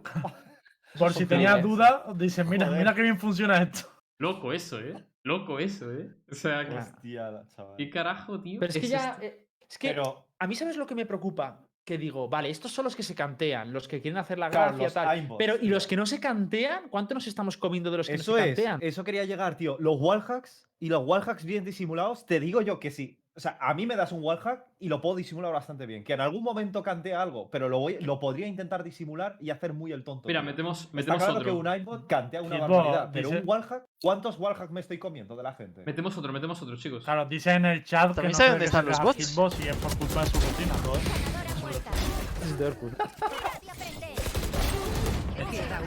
Por 0.99 1.13
si 1.13 1.21
son 1.21 1.29
tenía 1.29 1.51
fines. 1.57 1.63
dudas, 1.65 2.03
dicen, 2.19 2.49
mira, 2.49 2.67
Joder. 2.67 2.81
mira 2.81 2.95
qué 2.95 3.03
bien 3.03 3.19
funciona 3.19 3.63
esto. 3.63 3.89
Loco 4.19 4.53
eso, 4.53 4.79
¿eh? 4.81 4.95
Loco 5.25 5.59
eso, 5.59 5.91
¿eh? 5.93 6.11
O 6.31 6.35
sea, 6.35 6.69
que- 6.69 6.77
Hostia, 6.77 7.31
la 7.31 7.47
chaval. 7.47 7.77
¿qué 7.77 7.91
carajo, 7.91 8.41
tío? 8.41 8.61
Pero 8.61 8.71
es 8.71 8.79
que 8.79 8.89
ya. 8.89 9.19
eh, 9.21 9.47
Es 9.69 9.79
que 9.79 9.89
Pero 9.89 10.27
a 10.39 10.47
mí, 10.47 10.55
¿sabes 10.55 10.77
lo 10.77 10.87
que 10.87 10.95
me 10.95 11.07
preocupa? 11.07 11.67
Que 11.85 11.97
digo, 11.99 12.29
vale, 12.29 12.51
estos 12.51 12.71
son 12.71 12.85
los 12.85 12.95
que 12.95 13.03
se 13.03 13.15
cantean, 13.15 13.73
los 13.73 13.89
que 13.89 14.01
quieren 14.03 14.19
hacer 14.19 14.39
la 14.39 14.51
Claro, 14.51 14.77
gracia, 14.77 15.03
tal. 15.03 15.09
aimbots, 15.09 15.39
Pero, 15.39 15.57
¿y 15.57 15.61
tío. 15.61 15.71
los 15.71 15.87
que 15.87 15.97
no 15.97 16.05
se 16.07 16.21
cantean? 16.21 16.89
¿Cuánto 16.91 17.15
nos 17.15 17.27
estamos 17.27 17.57
comiendo 17.57 17.91
de 17.91 17.97
los 17.97 18.07
que 18.07 18.15
eso 18.15 18.33
no 18.33 18.39
se 18.39 18.51
es, 18.51 18.55
cantean? 18.57 18.79
eso 18.83 19.03
quería 19.03 19.25
llegar, 19.25 19.57
tío. 19.57 19.77
Los 19.81 19.97
wallhacks 19.99 20.69
y 20.79 20.91
los 20.91 21.05
wallhacks 21.07 21.45
bien 21.45 21.65
disimulados, 21.65 22.27
te 22.27 22.39
digo 22.39 22.61
yo 22.61 22.79
que 22.79 22.91
sí. 22.91 23.19
O 23.35 23.41
sea, 23.41 23.57
a 23.61 23.73
mí 23.73 23.87
me 23.87 23.97
das 23.97 24.12
un 24.12 24.23
wallhack 24.23 24.62
y 24.79 24.89
lo 24.91 25.01
puedo 25.01 25.17
disimular 25.17 25.51
bastante 25.55 25.87
bien. 25.87 26.05
Que 26.05 26.12
en 26.12 26.21
algún 26.21 26.43
momento 26.45 26.83
cante 26.83 27.15
algo, 27.15 27.51
pero 27.51 27.71
lo, 27.71 27.79
voy, 27.79 27.97
lo 28.01 28.21
podría 28.21 28.47
intentar 28.47 28.85
disimular 28.85 29.39
y 29.41 29.49
hacer 29.49 29.73
muy 29.73 29.91
el 29.93 30.05
tonto. 30.05 30.29
Mira, 30.29 30.41
tío. 30.41 30.51
metemos, 30.51 30.83
Está 30.83 30.97
metemos 30.97 31.19
claro 31.23 31.33
otro. 31.39 31.45
que 31.45 31.51
un 31.59 31.67
aimbot 31.67 32.07
cantea 32.07 32.43
una 32.43 32.57
Hitbox, 32.57 32.71
barbaridad, 32.71 33.11
pero 33.11 33.29
dice- 33.31 33.41
un 33.41 33.49
wallhack, 33.49 33.85
¿cuántos 34.03 34.39
wallhacks 34.39 34.71
me 34.71 34.81
estoy 34.81 34.99
comiendo 34.99 35.35
de 35.35 35.43
la 35.45 35.55
gente? 35.55 35.83
Metemos 35.87 36.17
otro, 36.19 36.31
metemos 36.31 36.61
otro, 36.61 36.77
chicos. 36.77 37.05
Claro, 37.05 37.25
dice 37.25 37.53
en 37.53 37.65
el 37.65 37.85
chat 37.85 38.09
que 38.11 38.15
¿También 38.17 38.37
no 38.39 38.47
dónde 38.51 38.65
están 38.67 38.85
los 38.85 39.01
bots? 39.01 39.17
Hitbox 39.31 39.65
y 39.65 39.69
es 39.69 39.77
por 39.77 39.97
culpa 39.97 40.21
de 40.21 40.27
su 40.27 40.39
rutina, 40.39 40.75
joder. 40.85 41.03
Es 42.43 42.59
Dortmund. 42.59 42.97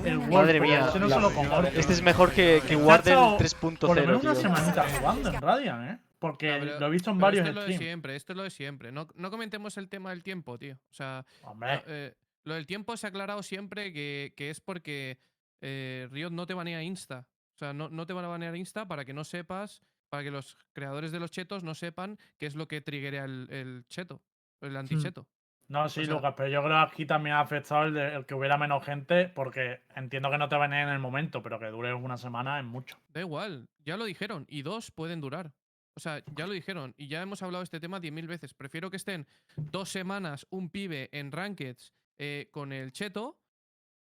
El 0.03 0.19
Madre 0.27 0.59
mía. 0.59 0.87
ese 0.89 0.99
no 0.99 1.09
se 1.09 1.19
lo 1.19 1.31
comporta. 1.33 1.69
Este 1.69 1.93
es 1.93 2.01
mejor 2.01 2.31
que, 2.31 2.61
que 2.67 2.77
3.0. 2.77 3.77
Por 3.79 3.95
lo 3.95 4.05
menos 4.05 4.23
una 4.23 4.33
tío. 4.33 4.41
semanita 4.41 4.85
jugando 4.99 5.29
en 5.29 5.41
Radiant, 5.41 5.91
¿eh? 5.91 6.04
Porque 6.27 6.51
No, 6.51 6.59
pero- 6.65 6.79
lo 6.79 6.87
he 6.87 6.89
visto 6.89 7.11
en 7.11 7.17
varios 7.19 7.47
esto 7.47 7.49
es 7.49 7.55
lo 7.65 7.71
de 7.71 7.77
siempre, 7.77 8.15
esto 8.15 8.33
es 8.33 8.37
lo 8.37 8.43
de 8.43 8.49
siempre. 8.49 8.91
No, 8.91 9.07
no 9.15 9.29
comentemos 9.31 9.77
el 9.77 9.89
tema 9.89 10.09
del 10.09 10.23
tiempo, 10.23 10.57
tío. 10.57 10.75
O 10.89 10.93
sea, 10.93 11.25
Hombre, 11.43 11.83
eh, 11.87 12.15
lo 12.43 12.53
del 12.55 12.65
tiempo 12.65 12.95
se 12.97 13.05
ha 13.07 13.09
aclarado 13.09 13.43
siempre 13.43 13.91
que, 13.93 14.33
que 14.35 14.49
es 14.49 14.59
porque 14.61 15.17
eh, 15.61 16.07
Riot 16.11 16.31
no 16.31 16.45
te 16.47 16.53
banea 16.53 16.81
Insta. 16.83 17.25
O 17.55 17.57
sea, 17.57 17.73
no, 17.73 17.89
no 17.89 18.05
te 18.05 18.13
van 18.13 18.25
a 18.25 18.27
banear 18.27 18.55
Insta 18.55 18.87
para 18.87 19.05
que 19.05 19.13
no 19.13 19.23
sepas, 19.23 19.81
para 20.09 20.23
que 20.23 20.31
los 20.31 20.57
creadores 20.73 21.11
de 21.11 21.19
los 21.19 21.31
chetos 21.31 21.63
no 21.63 21.73
sepan 21.75 22.17
qué 22.37 22.45
es 22.47 22.55
lo 22.55 22.67
que 22.67 22.81
triggerea 22.81 23.25
el, 23.25 23.47
el 23.49 23.85
cheto, 23.87 24.21
el 24.61 24.75
anticheto. 24.75 25.27
no, 25.67 25.87
sí, 25.89 26.01
o 26.01 26.05
sea- 26.05 26.13
Lucas, 26.15 26.33
pero 26.37 26.49
yo 26.49 26.61
creo 26.63 26.75
que 26.75 26.91
aquí 26.93 27.05
también 27.05 27.35
ha 27.37 27.39
afectado 27.41 27.85
el, 27.85 27.93
de- 27.93 28.13
el 28.15 28.25
que 28.25 28.35
hubiera 28.35 28.57
menos 28.57 28.83
gente, 28.85 29.29
porque 29.29 29.81
entiendo 29.95 30.29
que 30.29 30.37
no 30.37 30.47
te 30.49 30.57
venía 30.57 30.83
en 30.83 30.89
el 30.89 30.99
momento, 30.99 31.41
pero 31.41 31.57
que 31.57 31.67
dure 31.67 31.93
una 31.93 32.17
semana 32.17 32.59
es 32.59 32.65
mucho. 32.65 32.97
Da 33.09 33.21
igual, 33.21 33.67
ya 33.85 33.95
lo 33.97 34.05
dijeron. 34.05 34.45
Y 34.49 34.61
dos 34.61 34.91
pueden 34.91 35.21
durar. 35.21 35.53
O 35.95 35.99
sea, 35.99 36.21
ya 36.35 36.45
lo 36.45 36.53
dijeron. 36.53 36.93
Y 36.97 37.07
ya 37.07 37.21
hemos 37.21 37.41
hablado 37.41 37.61
de 37.61 37.65
este 37.65 37.79
tema 37.79 37.99
10.000 38.01 38.27
veces. 38.27 38.53
Prefiero 38.53 38.89
que 38.89 38.97
estén 38.97 39.25
dos 39.55 39.89
semanas 39.89 40.45
un 40.49 40.69
pibe 40.69 41.09
en 41.11 41.31
Rankeds 41.31 41.93
eh, 42.17 42.49
con 42.51 42.71
el 42.73 42.91
cheto 42.91 43.39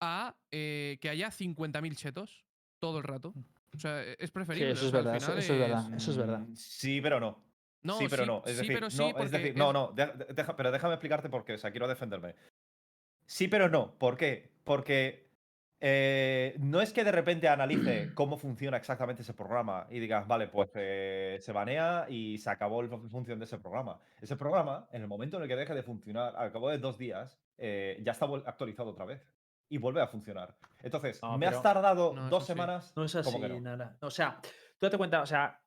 a 0.02 0.36
eh, 0.52 0.98
que 1.02 1.10
haya 1.10 1.30
50.000 1.30 1.96
chetos 1.96 2.46
todo 2.80 2.98
el 2.98 3.04
rato. 3.06 3.34
O 3.76 3.80
sea, 3.80 4.04
e- 4.04 4.14
es 4.20 4.28
Sí, 4.30 4.32
preferible. 4.34 4.72
eso 4.72 4.86
es 4.88 4.92
verdad. 4.92 5.16
Eso, 5.16 5.38
es 5.38 5.48
verdad. 5.50 5.94
Eso 5.94 6.12
es 6.12 6.18
verdad. 6.18 6.46
Sí, 6.56 7.00
pero 7.02 7.20
no. 7.20 7.44
No, 7.82 7.98
sí, 7.98 8.08
pero 8.10 8.24
sí, 8.24 8.28
no. 8.28 8.38
Es 8.46 8.52
sí, 8.52 8.58
decir, 8.58 8.74
pero 8.76 8.90
sí, 8.90 8.98
no, 8.98 9.08
es 9.08 9.14
porque 9.14 9.38
decir, 9.38 9.58
no, 9.58 9.72
no. 9.72 9.92
de- 9.94 10.08
de- 10.08 10.34
deja- 10.34 10.56
pero 10.56 10.72
déjame 10.72 10.96
explicarte 10.96 11.30
por 11.30 11.46
qué. 11.46 11.54
O 11.54 11.58
sea, 11.58 11.72
quiero 11.72 11.88
defenderme. 11.88 12.36
Sí, 13.26 13.48
pero 13.48 13.70
no. 13.70 13.98
¿Por 13.98 14.18
qué? 14.18 14.52
Porque 14.66 15.29
eh, 15.82 16.56
no 16.60 16.82
es 16.82 16.92
que 16.92 17.04
de 17.04 17.12
repente 17.12 17.48
analice 17.48 18.12
cómo 18.16 18.38
funciona 18.38 18.78
exactamente 18.78 19.22
ese 19.22 19.34
programa 19.34 19.88
y 19.90 20.00
digas, 20.00 20.28
vale, 20.28 20.48
pues 20.48 20.70
eh, 20.76 21.38
se 21.42 21.52
banea 21.52 22.06
y 22.10 22.38
se 22.38 22.50
acabó 22.50 22.82
la 22.84 22.98
función 23.10 23.40
de 23.40 23.46
ese 23.46 23.58
programa. 23.58 24.00
Ese 24.22 24.36
programa, 24.36 24.88
en 24.92 25.02
el 25.02 25.08
momento 25.08 25.38
en 25.38 25.44
el 25.44 25.50
que 25.50 25.56
deje 25.56 25.74
de 25.74 25.84
funcionar, 25.84 26.36
al 26.36 26.52
cabo 26.52 26.70
de 26.70 26.78
dos 26.80 26.98
días, 26.98 27.40
eh, 27.58 28.00
ya 28.04 28.12
está 28.12 28.26
actualizado 28.46 28.90
otra 28.90 29.06
vez 29.06 29.22
y 29.70 29.78
vuelve 29.78 30.02
a 30.02 30.08
funcionar. 30.08 30.56
Entonces, 30.82 31.22
No, 31.22 31.38
me 31.38 31.46
has 31.46 31.62
tardado 31.62 32.14
no, 32.14 32.30
dos 32.30 32.46
semanas. 32.46 32.92
No 32.96 33.04
es 33.06 33.16
así, 33.16 33.38
nada. 33.62 33.98
O 34.02 34.10
sea, 34.10 34.40
tú 34.80 34.86
date 34.86 34.98
cuenta, 34.98 35.22
o 35.22 35.26
sea, 35.26 35.62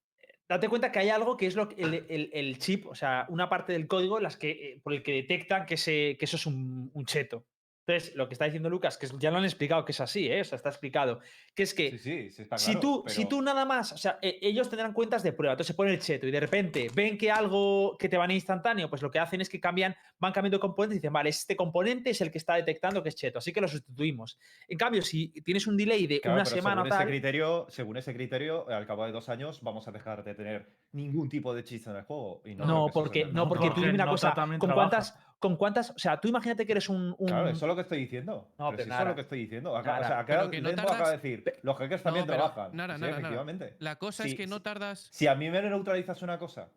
date 0.49 0.69
cuenta 0.69 0.90
que 0.90 0.99
hay 0.99 1.09
algo 1.11 1.37
que 1.37 1.47
es 1.47 1.54
lo 1.57 1.69
que- 1.69 1.81
el, 1.81 1.95
el- 2.11 2.31
el 2.33 2.59
chip, 2.59 2.87
o 2.87 2.95
sea, 2.95 3.26
una 3.28 3.49
parte 3.49 3.73
del 3.73 3.87
código 3.87 4.21
las 4.21 4.37
que, 4.37 4.81
por 4.83 4.92
el 4.92 5.02
que 5.02 5.12
detectan 5.12 5.64
que 5.66 5.75
eso 5.75 6.37
es 6.37 6.47
un, 6.47 6.90
un 6.92 7.04
cheto. 7.07 7.47
Entonces, 7.85 8.15
lo 8.15 8.29
que 8.29 8.35
está 8.35 8.45
diciendo 8.45 8.71
Lucas, 8.71 8.97
que 8.97 9.09
ya 9.19 9.33
lo 9.33 9.39
han 9.39 9.45
explicado 9.45 9.85
que 9.85 9.91
es 9.91 10.01
así, 10.01 10.29
¿eh? 10.31 10.41
o 10.43 10.45
sea, 10.45 10.55
está 10.55 10.69
explicado, 10.69 11.19
que 11.55 11.65
es 11.65 11.75
que 11.75 11.91
Sí, 11.93 11.99
sí, 11.99 12.31
sí 12.31 12.43
está 12.43 12.57
si, 12.57 12.79
tú, 12.79 13.03
si 13.09 13.23
pero- 13.23 13.29
tú 13.29 13.43
nada 13.43 13.65
más, 13.65 13.91
o 13.91 13.97
sea, 13.99 14.21
e- 14.23 14.39
ellos 14.41 14.69
tendrán 14.71 14.93
cuentas 14.93 15.25
de 15.25 15.33
prueba, 15.33 15.55
entonces 15.55 15.67
se 15.69 15.75
pone 15.75 15.91
el 15.93 15.99
cheto 15.99 16.29
y 16.29 16.31
de 16.31 16.39
repente 16.39 16.89
ven 16.95 17.19
que 17.19 17.33
algo 17.33 17.97
que 17.99 18.09
te 18.09 18.17
van 18.17 18.31
a 18.31 18.35
instantáneo, 18.35 18.89
pues 18.89 19.03
lo 19.03 19.11
que 19.11 19.19
hacen 19.19 19.41
es 19.41 19.49
que 19.49 19.59
cambian, 19.61 19.97
van 20.21 20.33
cambiando 20.33 20.61
componentes 20.61 20.97
y 20.97 20.99
dicen, 21.01 21.12
vale, 21.12 21.31
este 21.31 21.57
componente 21.57 22.11
es 22.11 22.21
el 22.21 22.31
que 22.31 22.39
está 22.39 22.55
detectando 22.55 23.03
que 23.03 23.09
es 23.09 23.17
cheto, 23.17 23.39
así 23.41 23.53
que 23.53 23.61
lo 23.61 23.67
sustituimos. 23.67 24.39
En 24.69 24.79
cambio, 24.79 25.03
si 25.03 25.29
tienes 25.43 25.67
un 25.67 25.77
delay 25.77 26.07
de 26.07 26.21
Claro, 26.21 26.37
una 26.37 26.45
pero 26.45 26.57
semana 26.57 26.83
o 26.83 26.85
según 26.85 26.99
ese 27.01 27.07
criterio, 27.11 27.67
según 27.69 27.97
ese 27.97 28.15
criterio, 28.15 28.69
al 28.69 28.87
cabo 28.87 29.05
de 29.07 29.11
dos 29.12 29.29
años 29.29 29.61
vamos 29.61 29.89
a 29.89 29.91
dejar 29.91 30.23
de 30.23 30.37
tener 30.37 30.71
ningún 30.93 31.29
tipo 31.29 31.53
de 31.53 31.65
chiste 31.65 31.91
en 31.91 31.97
el 31.97 32.05
juego. 32.05 32.43
y 32.47 32.55
no, 32.55 32.65
No, 32.65 32.67
creo 32.67 32.85
que 32.85 32.89
eso 32.91 33.01
porque, 33.03 33.25
no, 33.25 33.49
porque 33.49 33.65
tú 33.67 33.75
porque 33.75 33.87
dime 33.87 33.95
una 33.95 34.07
cosa, 34.09 34.35
también 34.35 34.61
¿con 34.61 34.69
trabaja. 34.69 34.89
cuántas, 34.91 35.19
¿con 35.42 35.56
cuántas? 35.56 35.90
O 35.90 35.99
sea, 35.99 36.18
tú 36.18 36.28
imagínate 36.28 36.64
que 36.64 36.72
eres 36.72 36.88
un. 36.88 37.14
un- 37.18 37.26
Claro, 37.28 37.49
eso 37.49 37.66
es 37.66 37.68
lo 37.68 37.75
que 37.75 37.82
estoy 37.82 37.99
diciendo. 37.99 38.49
No, 38.58 38.70
pero 38.70 38.82
eso 38.84 38.99
es 39.02 39.08
lo 39.08 39.14
que 39.16 39.20
estoy 39.22 39.38
diciendo. 39.40 39.76
Acá, 39.76 39.99
o 40.00 40.04
sea, 40.04 40.18
acá 40.20 40.50
que 40.50 40.61
no 40.62 40.68
Lembo 40.68 40.82
acaba 40.82 40.96
de 40.96 41.02
tardas- 41.18 41.22
decir, 41.22 41.44
los 41.62 41.76
hackers 41.76 42.02
también 42.02 42.25
trabajan. 42.26 42.70
nada, 42.75 42.94
Sí, 42.94 43.00
nada, 43.00 43.11
nada. 43.11 43.18
efectivamente. 43.18 43.76
La 43.80 43.96
cosa 43.96 44.25
es 44.25 44.34
que 44.34 44.46
no 44.46 44.62
tardas. 44.62 45.08
Si 45.12 45.26
a 45.26 45.34
mí 45.34 45.50
me 45.50 45.61
neutralizas 45.61 46.22
una 46.22 46.38
cosa 46.38 46.68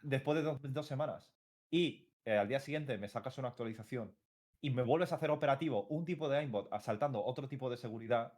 después 0.00 0.36
de 0.38 0.42
dos, 0.44 0.58
dos 0.62 0.86
semanas 0.86 1.30
y 1.70 2.08
eh, 2.24 2.38
al 2.38 2.46
día 2.48 2.60
siguiente 2.60 2.96
me 2.96 3.08
sacas 3.08 3.36
una 3.38 3.48
actualización 3.48 4.14
y 4.60 4.70
me 4.70 4.82
vuelves 4.82 5.10
a 5.12 5.16
hacer 5.16 5.30
operativo 5.32 5.86
un 5.88 6.04
tipo 6.04 6.28
de 6.28 6.38
aimbot 6.38 6.72
asaltando 6.72 7.22
otro 7.24 7.48
tipo 7.48 7.68
de 7.68 7.76
seguridad, 7.76 8.32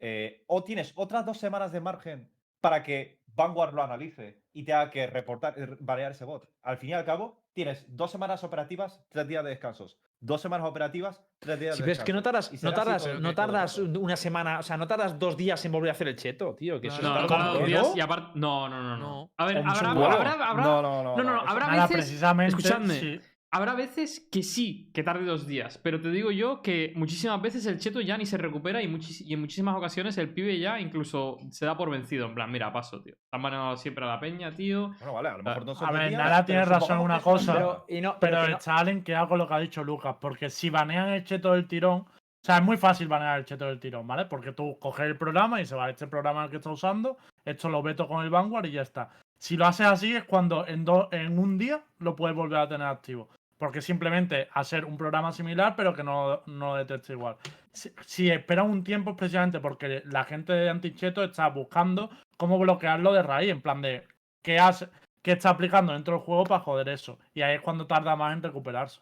eh, 0.00 0.42
o 0.46 0.64
tienes 0.64 0.92
otras 0.96 1.24
dos 1.26 1.38
semanas 1.38 1.70
de 1.72 1.80
margen 1.80 2.30
para 2.62 2.82
que 2.82 3.20
Vanguard 3.34 3.74
lo 3.74 3.82
analice 3.82 4.42
y 4.54 4.64
tenga 4.64 4.90
que 4.90 5.06
reportar, 5.06 5.54
eh, 5.58 5.76
banear 5.80 6.12
ese 6.12 6.24
bot. 6.24 6.48
Al 6.62 6.78
fin 6.78 6.90
y 6.90 6.92
al 6.94 7.04
cabo, 7.04 7.38
tienes 7.56 7.86
dos 7.88 8.10
semanas 8.10 8.44
operativas, 8.44 9.00
tres 9.08 9.26
días 9.26 9.42
de 9.42 9.48
descansos. 9.48 9.96
Dos 10.20 10.42
semanas 10.42 10.68
operativas, 10.68 11.22
tres 11.38 11.58
días 11.58 11.74
Sí, 11.76 11.82
de 11.82 11.86
pero 11.86 11.92
es 11.92 12.04
que 12.04 12.12
no 12.12 12.20
descansos. 12.20 12.50
tardas, 12.50 12.62
no 12.62 12.72
tardas, 12.74 13.20
no 13.20 13.34
tardas 13.34 13.78
una 13.78 14.16
semana, 14.16 14.58
o 14.58 14.62
sea, 14.62 14.76
no 14.76 14.86
tardas 14.86 15.18
dos 15.18 15.38
días 15.38 15.64
en 15.64 15.72
volver 15.72 15.88
a 15.88 15.92
hacer 15.92 16.08
el 16.08 16.16
cheto, 16.16 16.54
tío. 16.54 16.78
Que 16.82 16.88
eso 16.88 17.00
No, 17.00 17.14
No, 17.14 17.20
no, 17.22 17.26
tarda 17.26 17.46
dos 17.54 17.66
días 17.66 17.82
¿no? 17.88 17.96
y 17.96 18.00
aparte. 18.00 18.30
No, 18.34 18.68
no, 18.68 18.82
no, 18.82 18.96
no. 18.98 19.06
No. 19.08 19.30
A 19.38 19.46
ver, 19.46 19.56
Un 19.58 19.68
habrá, 19.70 19.74
segundo. 19.80 20.04
habrá, 20.06 20.32
habrá, 20.32 20.62
No, 20.64 20.82
no, 20.82 21.02
no. 21.02 21.16
no, 21.16 21.22
no, 21.22 21.40
habrá 21.46 21.68
veces- 21.70 21.88
precisamente. 21.92 22.56
escuchadme. 22.56 23.00
sí. 23.00 23.20
Habrá 23.56 23.74
veces 23.74 24.28
que 24.30 24.42
sí, 24.42 24.90
que 24.92 25.02
tarde 25.02 25.24
dos 25.24 25.46
días, 25.46 25.78
pero 25.82 25.98
te 25.98 26.10
digo 26.10 26.30
yo 26.30 26.60
que 26.60 26.92
muchísimas 26.94 27.40
veces 27.40 27.64
el 27.64 27.78
cheto 27.78 28.02
ya 28.02 28.18
ni 28.18 28.26
se 28.26 28.36
recupera 28.36 28.82
y, 28.82 28.84
en 28.84 29.40
muchísimas 29.40 29.74
ocasiones 29.74 30.18
el 30.18 30.28
pibe 30.28 30.58
ya 30.58 30.78
incluso 30.78 31.38
se 31.50 31.64
da 31.64 31.74
por 31.74 31.88
vencido. 31.88 32.26
En 32.26 32.34
plan, 32.34 32.50
mira, 32.52 32.70
paso, 32.70 33.00
tío. 33.00 33.14
Están 33.14 33.40
manejando 33.40 33.76
siempre 33.78 34.04
a 34.04 34.08
la 34.08 34.20
peña, 34.20 34.52
tío. 34.54 34.90
Bueno, 34.98 35.14
vale, 35.14 35.28
a 35.30 35.36
lo 35.38 35.42
mejor 35.42 35.64
no 35.64 35.74
son 35.74 35.88
A 35.88 35.92
ver, 35.92 36.10
días, 36.10 36.22
pero 36.30 36.44
tiene 36.44 36.64
razón 36.66 36.98
una 36.98 37.20
cosa. 37.20 37.54
Pero, 37.54 37.86
y 37.88 38.00
no, 38.02 38.16
Pero 38.20 38.44
el 38.44 38.50
no- 38.52 38.58
challenge 38.58 39.04
que 39.04 39.14
hago 39.14 39.36
lo 39.38 39.48
que 39.48 39.54
ha 39.54 39.58
dicho 39.58 39.82
Lucas, 39.82 40.16
porque 40.20 40.50
si 40.50 40.68
banean 40.68 41.08
el 41.08 41.24
cheto 41.24 41.52
del 41.54 41.66
tirón, 41.66 42.00
o 42.00 42.44
sea, 42.46 42.58
es 42.58 42.62
muy 42.62 42.76
fácil 42.76 43.08
banear 43.08 43.38
el 43.38 43.44
cheto 43.46 43.64
del 43.64 43.80
tirón, 43.80 44.06
¿vale? 44.06 44.26
Porque 44.26 44.52
tú 44.52 44.78
coges 44.78 45.06
el 45.06 45.16
programa 45.16 45.60
y 45.62 45.66
se 45.66 45.74
va 45.74 45.88
este 45.88 46.06
programa 46.06 46.48
que 46.50 46.56
está 46.56 46.70
usando, 46.70 47.16
esto 47.44 47.68
lo 47.70 47.82
veto 47.82 48.06
con 48.06 48.22
el 48.22 48.30
Vanguard 48.30 48.66
y 48.66 48.72
ya 48.72 48.82
está. 48.82 49.10
Si 49.38 49.56
lo 49.56 49.66
haces 49.66 49.86
así 49.86 50.14
es 50.14 50.24
cuando 50.24 50.66
en, 50.66 50.84
do- 50.84 51.08
en 51.12 51.38
un 51.38 51.58
día 51.58 51.82
lo 51.98 52.14
puedes 52.16 52.36
volver 52.36 52.58
a 52.58 52.68
tener 52.68 52.86
activo. 52.86 53.28
Porque 53.58 53.80
simplemente 53.80 54.48
hacer 54.52 54.84
un 54.84 54.98
programa 54.98 55.32
similar, 55.32 55.74
pero 55.76 55.94
que 55.94 56.04
no, 56.04 56.42
no 56.46 56.68
lo 56.68 56.76
detecte 56.76 57.14
igual. 57.14 57.36
Si, 57.72 57.90
si 58.04 58.30
esperas 58.30 58.66
un 58.66 58.84
tiempo 58.84 59.10
es 59.10 59.16
precisamente 59.16 59.60
porque 59.60 60.02
la 60.06 60.24
gente 60.24 60.52
de 60.52 60.68
Anticheto 60.68 61.24
está 61.24 61.48
buscando 61.48 62.10
cómo 62.36 62.58
bloquearlo 62.58 63.12
de 63.12 63.22
raíz, 63.22 63.50
en 63.50 63.62
plan 63.62 63.80
de 63.80 64.06
qué 64.42 64.58
hace, 64.58 64.88
qué 65.22 65.32
está 65.32 65.50
aplicando 65.50 65.92
dentro 65.92 66.14
del 66.14 66.24
juego 66.24 66.44
para 66.44 66.60
joder 66.60 66.88
eso. 66.90 67.18
Y 67.34 67.42
ahí 67.42 67.56
es 67.56 67.62
cuando 67.62 67.86
tarda 67.86 68.14
más 68.14 68.34
en 68.34 68.42
recuperarse. 68.42 69.00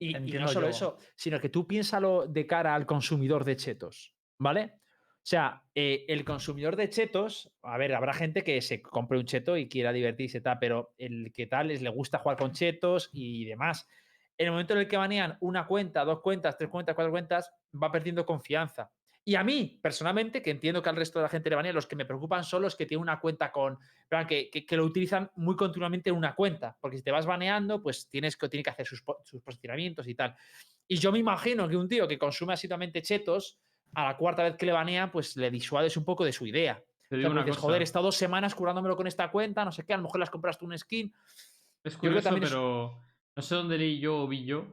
Y, 0.00 0.16
y 0.16 0.38
no 0.38 0.48
solo 0.48 0.66
yo. 0.66 0.70
eso, 0.70 0.98
sino 1.16 1.40
que 1.40 1.48
tú 1.48 1.66
piénsalo 1.66 2.26
de 2.26 2.46
cara 2.46 2.74
al 2.74 2.86
consumidor 2.86 3.44
de 3.44 3.56
chetos, 3.56 4.14
¿vale? 4.40 4.77
O 5.28 5.30
sea, 5.30 5.64
eh, 5.74 6.06
el 6.08 6.24
consumidor 6.24 6.74
de 6.74 6.88
chetos, 6.88 7.52
a 7.60 7.76
ver, 7.76 7.94
habrá 7.94 8.14
gente 8.14 8.42
que 8.42 8.62
se 8.62 8.80
compre 8.80 9.18
un 9.18 9.26
cheto 9.26 9.58
y 9.58 9.68
quiera 9.68 9.92
divertirse, 9.92 10.40
tal, 10.40 10.56
pero 10.58 10.94
el 10.96 11.30
que 11.34 11.46
tal 11.46 11.70
es 11.70 11.82
le 11.82 11.90
gusta 11.90 12.16
jugar 12.16 12.38
con 12.38 12.52
chetos 12.52 13.10
y 13.12 13.44
demás. 13.44 13.86
En 14.38 14.46
el 14.46 14.52
momento 14.52 14.72
en 14.72 14.78
el 14.80 14.88
que 14.88 14.96
banean 14.96 15.36
una 15.40 15.66
cuenta, 15.66 16.06
dos 16.06 16.22
cuentas, 16.22 16.56
tres 16.56 16.70
cuentas, 16.70 16.94
cuatro 16.94 17.10
cuentas, 17.10 17.52
va 17.74 17.92
perdiendo 17.92 18.24
confianza. 18.24 18.90
Y 19.22 19.34
a 19.34 19.44
mí, 19.44 19.78
personalmente, 19.82 20.40
que 20.40 20.50
entiendo 20.50 20.80
que 20.82 20.88
al 20.88 20.96
resto 20.96 21.18
de 21.18 21.24
la 21.24 21.28
gente 21.28 21.50
le 21.50 21.56
banea, 21.56 21.74
los 21.74 21.86
que 21.86 21.96
me 21.96 22.06
preocupan 22.06 22.42
son 22.42 22.62
los 22.62 22.74
que 22.74 22.86
tienen 22.86 23.02
una 23.02 23.20
cuenta 23.20 23.52
con. 23.52 23.78
Que, 24.26 24.48
que- 24.48 24.76
lo 24.78 24.84
utilizan 24.86 25.30
muy 25.36 25.56
continuamente 25.56 26.08
en 26.08 26.16
una 26.16 26.34
cuenta. 26.34 26.78
Porque 26.80 26.96
si 26.96 27.02
te 27.02 27.10
vas 27.10 27.26
baneando, 27.26 27.82
pues 27.82 28.08
tienes 28.08 28.38
que, 28.38 28.48
tiene 28.48 28.64
que 28.64 28.70
hacer 28.70 28.86
sus, 28.86 29.04
sus 29.26 29.42
posicionamientos 29.42 30.08
y 30.08 30.14
tal. 30.14 30.34
Y 30.86 30.96
yo 30.96 31.12
me 31.12 31.18
imagino 31.18 31.68
que 31.68 31.76
un 31.76 31.86
tío 31.86 32.08
que 32.08 32.18
consume 32.18 32.54
asiduamente 32.54 33.02
chetos, 33.02 33.60
a 33.94 34.04
la 34.04 34.16
cuarta 34.16 34.42
vez 34.44 34.56
que 34.56 34.66
le 34.66 34.72
banea, 34.72 35.10
pues 35.10 35.36
le 35.36 35.50
disuades 35.50 35.96
un 35.96 36.04
poco 36.04 36.24
de 36.24 36.32
su 36.32 36.46
idea. 36.46 36.82
Te 37.08 37.16
O 37.16 37.18
sea, 37.18 37.18
digo 37.18 37.28
porque 37.30 37.32
una 37.32 37.44
dices, 37.44 37.56
cosa. 37.56 37.66
joder, 37.66 37.80
he 37.80 37.84
estado 37.84 38.04
dos 38.06 38.16
semanas 38.16 38.54
curándomelo 38.54 38.96
con 38.96 39.06
esta 39.06 39.30
cuenta, 39.30 39.64
no 39.64 39.72
sé 39.72 39.84
qué, 39.84 39.94
a 39.94 39.96
lo 39.96 40.02
mejor 40.04 40.20
las 40.20 40.30
compraste 40.30 40.64
un 40.64 40.76
skin. 40.78 41.12
Es 41.84 41.96
curioso, 41.96 42.28
es- 42.28 42.40
pero 42.40 43.02
no 43.36 43.42
sé 43.42 43.54
dónde 43.54 43.78
leí 43.78 43.98
yo 43.98 44.22
o 44.22 44.28
vi 44.28 44.44
yo, 44.44 44.66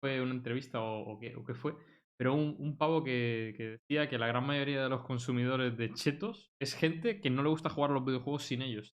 fue 0.00 0.20
una 0.20 0.32
entrevista 0.32 0.80
o, 0.80 1.00
o 1.12 1.18
qué, 1.18 1.34
o 1.36 1.44
qué 1.44 1.54
fue, 1.54 1.74
pero 2.16 2.34
un, 2.34 2.56
un 2.58 2.78
pavo 2.78 3.04
que, 3.04 3.52
que 3.56 3.64
decía 3.78 4.08
que 4.08 4.16
la 4.18 4.26
gran 4.26 4.46
mayoría 4.46 4.82
de 4.82 4.88
los 4.88 5.02
consumidores 5.04 5.76
de 5.76 5.92
chetos 5.92 6.50
es 6.58 6.74
gente 6.74 7.20
que 7.20 7.28
no 7.30 7.42
le 7.42 7.50
gusta 7.50 7.68
jugar 7.68 7.90
los 7.90 8.04
videojuegos 8.04 8.44
sin 8.44 8.62
ellos. 8.62 8.96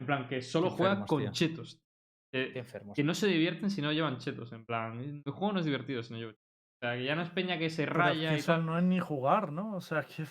En 0.00 0.06
plan, 0.06 0.26
que 0.28 0.40
solo 0.40 0.68
Qué 0.70 0.76
juega 0.76 0.92
enfermos, 0.92 1.08
con 1.08 1.22
tío. 1.22 1.32
chetos. 1.32 1.80
Qué 2.32 2.52
Que, 2.52 2.58
enfermos. 2.60 2.94
que 2.96 3.04
no 3.04 3.12
se 3.14 3.26
divierten 3.26 3.70
si 3.70 3.82
no 3.82 3.92
llevan 3.92 4.16
chetos. 4.18 4.50
En 4.52 4.64
plan, 4.64 4.98
el 4.98 5.22
juego 5.32 5.52
no 5.52 5.58
es 5.60 5.66
divertido 5.66 6.02
si 6.02 6.12
no 6.14 6.18
lleva 6.18 6.32
chetos. 6.32 6.51
O 6.82 6.84
sea, 6.84 6.96
que 6.96 7.04
ya 7.04 7.14
no 7.14 7.22
es 7.22 7.30
peña 7.30 7.58
que 7.58 7.70
se 7.70 7.84
es 7.84 7.88
que 7.88 7.94
raya 7.94 8.32
y 8.32 8.38
eso 8.38 8.52
tal. 8.54 8.66
no 8.66 8.76
es 8.76 8.82
ni 8.82 8.98
jugar, 8.98 9.52
¿no? 9.52 9.76
O 9.76 9.80
sea, 9.80 10.00
es 10.00 10.06
que. 10.06 10.24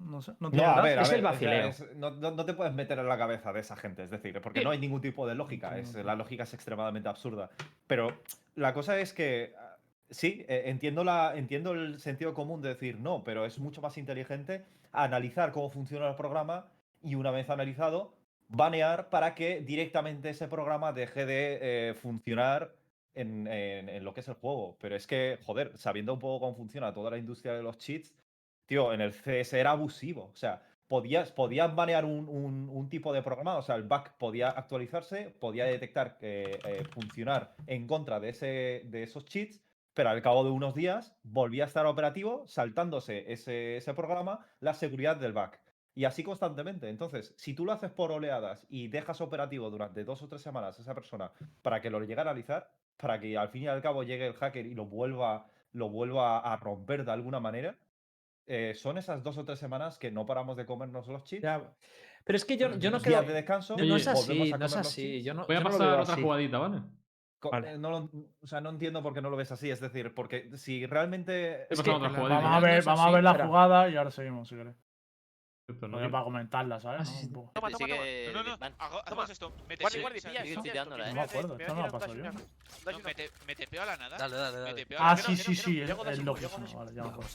No 0.00 0.20
sé. 0.20 0.32
No, 0.32 0.48
No, 0.48 0.50
tiene 0.50 0.66
a 0.66 0.82
ver, 0.82 0.98
a 0.98 1.02
Es 1.02 1.08
el 1.08 1.14
ver, 1.14 1.24
vacileo. 1.24 1.68
es- 1.68 1.96
no, 1.96 2.10
no- 2.10 2.30
no 2.32 2.44
te 2.44 2.52
puedes 2.52 2.74
meter 2.74 2.98
en 2.98 3.08
la 3.08 3.16
cabeza 3.16 3.54
de 3.54 3.60
esa 3.60 3.74
gente, 3.74 4.02
es 4.04 4.10
decir, 4.10 4.38
porque 4.42 4.62
no 4.62 4.68
hay 4.70 4.78
ningún 4.78 5.00
tipo 5.00 5.26
de 5.26 5.34
lógica, 5.34 5.78
es, 5.78 5.94
la 5.94 6.14
lógica 6.14 6.42
es 6.42 6.52
extremadamente 6.52 7.08
absurda. 7.08 7.48
Pero 7.86 8.18
la 8.54 8.74
cosa 8.74 8.98
es 8.98 9.14
que, 9.14 9.54
ah, 9.58 9.76
sí, 10.10 10.44
eh, 10.46 10.64
entiendo, 10.66 11.04
la, 11.04 11.32
entiendo 11.36 11.72
el 11.72 11.98
sentido 12.00 12.34
común 12.34 12.60
de 12.60 12.68
decir 12.70 12.98
no, 13.00 13.24
pero 13.24 13.46
es 13.46 13.58
mucho 13.58 13.80
más 13.80 13.96
inteligente 13.96 14.62
analizar 14.92 15.52
cómo 15.52 15.70
funciona 15.70 16.06
el 16.10 16.16
programa 16.16 16.66
y 17.02 17.14
una 17.14 17.30
vez 17.30 17.48
analizado, 17.48 18.12
banear 18.48 19.08
para 19.08 19.34
que 19.34 19.62
directamente 19.62 20.28
ese 20.28 20.48
programa 20.48 20.92
deje 20.92 21.24
de 21.24 21.58
eh, 21.62 21.94
funcionar 21.94 22.72
en, 23.14 23.46
en- 23.48 24.04
lo 24.04 24.12
que 24.14 24.20
es 24.20 24.28
el 24.28 24.34
juego. 24.34 24.76
Pero 24.80 24.96
es 24.96 25.06
que, 25.06 25.38
joder, 25.44 25.76
sabiendo 25.76 26.12
un 26.14 26.18
poco 26.18 26.40
cómo 26.46 26.56
funciona 26.56 26.92
toda 26.94 27.10
la 27.10 27.18
industria 27.18 27.54
de 27.54 27.62
los 27.62 27.78
cheats, 27.78 28.14
tío, 28.66 28.92
en 28.92 29.00
el 29.00 29.12
CS 29.12 29.54
era 29.58 29.72
abusivo. 29.72 30.30
O 30.32 30.36
sea, 30.36 30.62
podías, 30.88 31.32
podías 31.32 31.74
banear 31.74 32.04
un, 32.04 32.28
un- 32.28 32.68
un 32.70 32.88
tipo 32.88 33.12
de 33.12 33.22
programa, 33.22 33.56
o 33.56 33.62
sea, 33.62 33.76
el 33.76 33.84
bug 33.84 34.10
podía 34.18 34.50
actualizarse, 34.50 35.30
podía 35.40 35.64
detectar 35.64 36.18
que 36.18 36.60
eh, 36.64 36.84
funcionar 36.92 37.54
en 37.66 37.86
contra 37.86 38.20
de, 38.20 38.30
ese, 38.30 38.82
de 38.86 39.02
esos 39.02 39.24
cheats, 39.24 39.60
pero 39.94 40.10
al 40.10 40.22
cabo 40.22 40.44
de 40.44 40.50
unos 40.50 40.74
días 40.74 41.16
volvía 41.22 41.64
a 41.64 41.66
estar 41.66 41.86
operativo, 41.86 42.44
saltándose 42.48 43.32
ese, 43.32 43.76
ese 43.76 43.94
programa 43.94 44.44
la 44.60 44.74
seguridad 44.74 45.16
del 45.16 45.32
bug. 45.32 45.50
Y 45.94 46.04
así 46.06 46.24
constantemente. 46.24 46.88
Entonces, 46.88 47.32
si 47.36 47.54
tú 47.54 47.64
lo 47.64 47.72
haces 47.72 47.90
por 47.90 48.10
oleadas 48.10 48.66
y 48.68 48.88
dejas 48.88 49.20
operativo 49.20 49.70
durante 49.70 50.02
dos 50.04 50.22
o 50.22 50.28
tres 50.28 50.42
semanas 50.42 50.78
a 50.78 50.82
esa 50.82 50.94
persona 50.94 51.30
para 51.62 51.80
que 51.80 51.90
lo 51.90 52.00
llegue 52.00 52.18
a 52.18 52.22
analizar, 52.22 52.70
para 52.96 53.20
que 53.20 53.36
al 53.38 53.48
fin 53.48 53.62
y 53.62 53.66
al 53.68 53.80
cabo 53.82 54.02
llegue 54.02 54.26
el 54.26 54.34
hacker 54.34 54.66
y 54.66 54.74
lo 54.74 54.86
vuelva, 54.86 55.46
lo 55.72 55.88
vuelva 55.88 56.40
a 56.40 56.56
romper 56.56 57.04
de 57.04 57.12
alguna 57.12 57.38
manera, 57.40 57.76
eh, 58.46 58.74
son 58.74 58.98
esas 58.98 59.22
dos 59.22 59.38
o 59.38 59.44
tres 59.44 59.58
semanas 59.58 59.98
que 59.98 60.10
no 60.10 60.26
paramos 60.26 60.56
de 60.56 60.66
comernos 60.66 61.06
los 61.06 61.24
chips. 61.24 61.42
Ya, 61.42 61.62
Pero 62.24 62.36
es 62.36 62.44
que 62.44 62.56
yo, 62.56 62.76
yo 62.76 62.90
no 62.90 63.00
creo. 63.00 63.22
de 63.22 63.32
descanso, 63.32 63.76
No, 63.76 63.84
no 63.84 63.96
es 63.96 64.08
así, 64.08 64.52
a 64.52 64.58
no 64.58 64.66
es 64.66 64.76
así. 64.76 65.22
Yo 65.22 65.32
no, 65.34 65.46
Voy 65.46 65.56
a 65.56 65.58
yo 65.60 65.64
no 65.64 65.70
pasar 65.70 65.86
veo 65.88 66.00
otra 66.00 66.14
así. 66.14 66.22
jugadita, 66.22 66.58
¿vale? 66.58 66.82
Eh, 67.52 67.78
no 67.78 67.90
lo- 67.90 68.10
o 68.42 68.46
sea, 68.46 68.60
no 68.60 68.70
entiendo 68.70 69.02
por 69.02 69.12
qué 69.14 69.20
no 69.20 69.30
lo 69.30 69.36
ves 69.36 69.52
así. 69.52 69.70
Es 69.70 69.80
decir, 69.80 70.14
porque 70.14 70.56
si 70.56 70.86
realmente. 70.86 71.66
Es 71.72 71.82
que. 71.82 71.90
Vamos 71.90 72.16
a 72.16 72.40
no 72.40 72.60
ver, 72.60 72.82
vamos 72.84 73.06
a 73.06 73.10
ver 73.10 73.22
la 73.22 73.30
espera. 73.32 73.46
jugada 73.46 73.88
y 73.90 73.96
ahora 73.96 74.10
seguimos, 74.10 74.48
si 74.48 74.56
querés. 74.56 74.74
Esto 75.66 75.88
no 75.88 75.96
quiero. 75.96 76.12
para 76.12 76.24
comentarla, 76.24 76.78
¿sabes? 76.78 77.00
Ah, 77.00 77.04
¿no? 77.04 77.10
sí, 77.10 77.26
sí. 77.26 77.32
Toma, 77.32 77.50
toma, 77.54 77.68
toma. 77.70 77.86
No, 78.34 78.42
no, 78.42 78.56
no. 78.56 78.66
Hago- 78.78 79.00
Hacemos 79.00 79.30
esto. 79.30 79.52
Me 79.66 79.76
guardi, 79.76 80.20
pilla 80.20 80.42
esto. 80.42 80.62
No 80.62 81.14
me 81.14 81.20
acuerdo, 81.22 81.56
esto 81.58 81.74
no 81.74 81.80
me- 81.80 81.86
lo 81.86 81.92
paso 81.92 82.14
yo. 82.14 82.22
me- 82.24 82.30
Dale, 82.84 82.98
No, 82.98 83.04
me 83.04 83.14
te- 83.14 83.30
me 83.46 83.54
tepeo 83.56 83.82
a 83.82 83.86
la 83.86 83.96
nada. 83.96 84.18
dale, 84.18 84.36
dale. 84.36 84.74
Me 84.74 84.84
dale. 84.84 84.96
a 84.98 85.02
la 85.04 85.10
Ah, 85.10 85.16
sí, 85.16 85.34
sí, 85.36 85.54
sí, 85.54 85.80
es, 85.80 85.88
loquísimo. 86.22 86.66
Vale, 86.78 86.94
ya 86.94 87.02
me 87.04 87.08
acuerdo. 87.08 87.30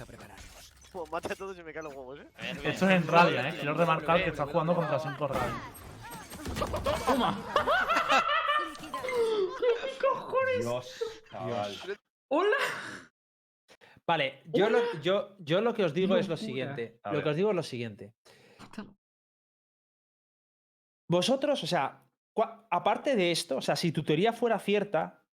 Pues 0.91 1.07
mata 1.11 1.33
a 1.33 1.35
todos 1.35 1.57
y 1.57 1.63
me 1.63 1.73
caen 1.73 1.85
los 1.85 1.95
huevos, 1.95 2.19
eh. 2.19 2.27
Esto 2.65 2.85
es 2.85 2.91
en 2.91 3.07
Radiant, 3.07 3.47
eh. 3.47 3.53
Quiero 3.57 3.73
remarcar 3.73 4.23
que 4.23 4.29
estás 4.29 4.47
jugando 4.49 4.75
contra 4.75 4.99
5 4.99 5.27
Radiant. 5.27 5.63
Dios, 10.59 11.03
chaval. 11.31 11.77
¡Hola! 12.27 12.57
Vale, 14.09 14.41
yo 14.51 14.71
lo, 14.71 14.79
yo, 15.03 15.35
yo 15.37 15.61
lo 15.61 15.71
que 15.75 15.83
os 15.83 15.93
digo 15.93 16.15
es 16.17 16.27
lo 16.27 16.35
siguiente. 16.35 16.99
A 17.03 17.09
Lo 17.09 17.17
ver. 17.17 17.23
que 17.23 17.29
os 17.29 17.35
digo 17.35 17.49
es 17.51 17.55
lo 17.55 17.61
siguiente. 17.63 18.13
Vosotros, 21.07 21.63
o 21.63 21.67
sea, 21.67 22.03
aparte 22.71 23.15
de 23.15 23.29
esto, 23.31 23.57
o 23.57 23.61
sea, 23.61 23.75
si 23.75 23.91
tu 23.91 24.03
teoría 24.03 24.33
fuera 24.33 24.57
cierta, 24.59 25.23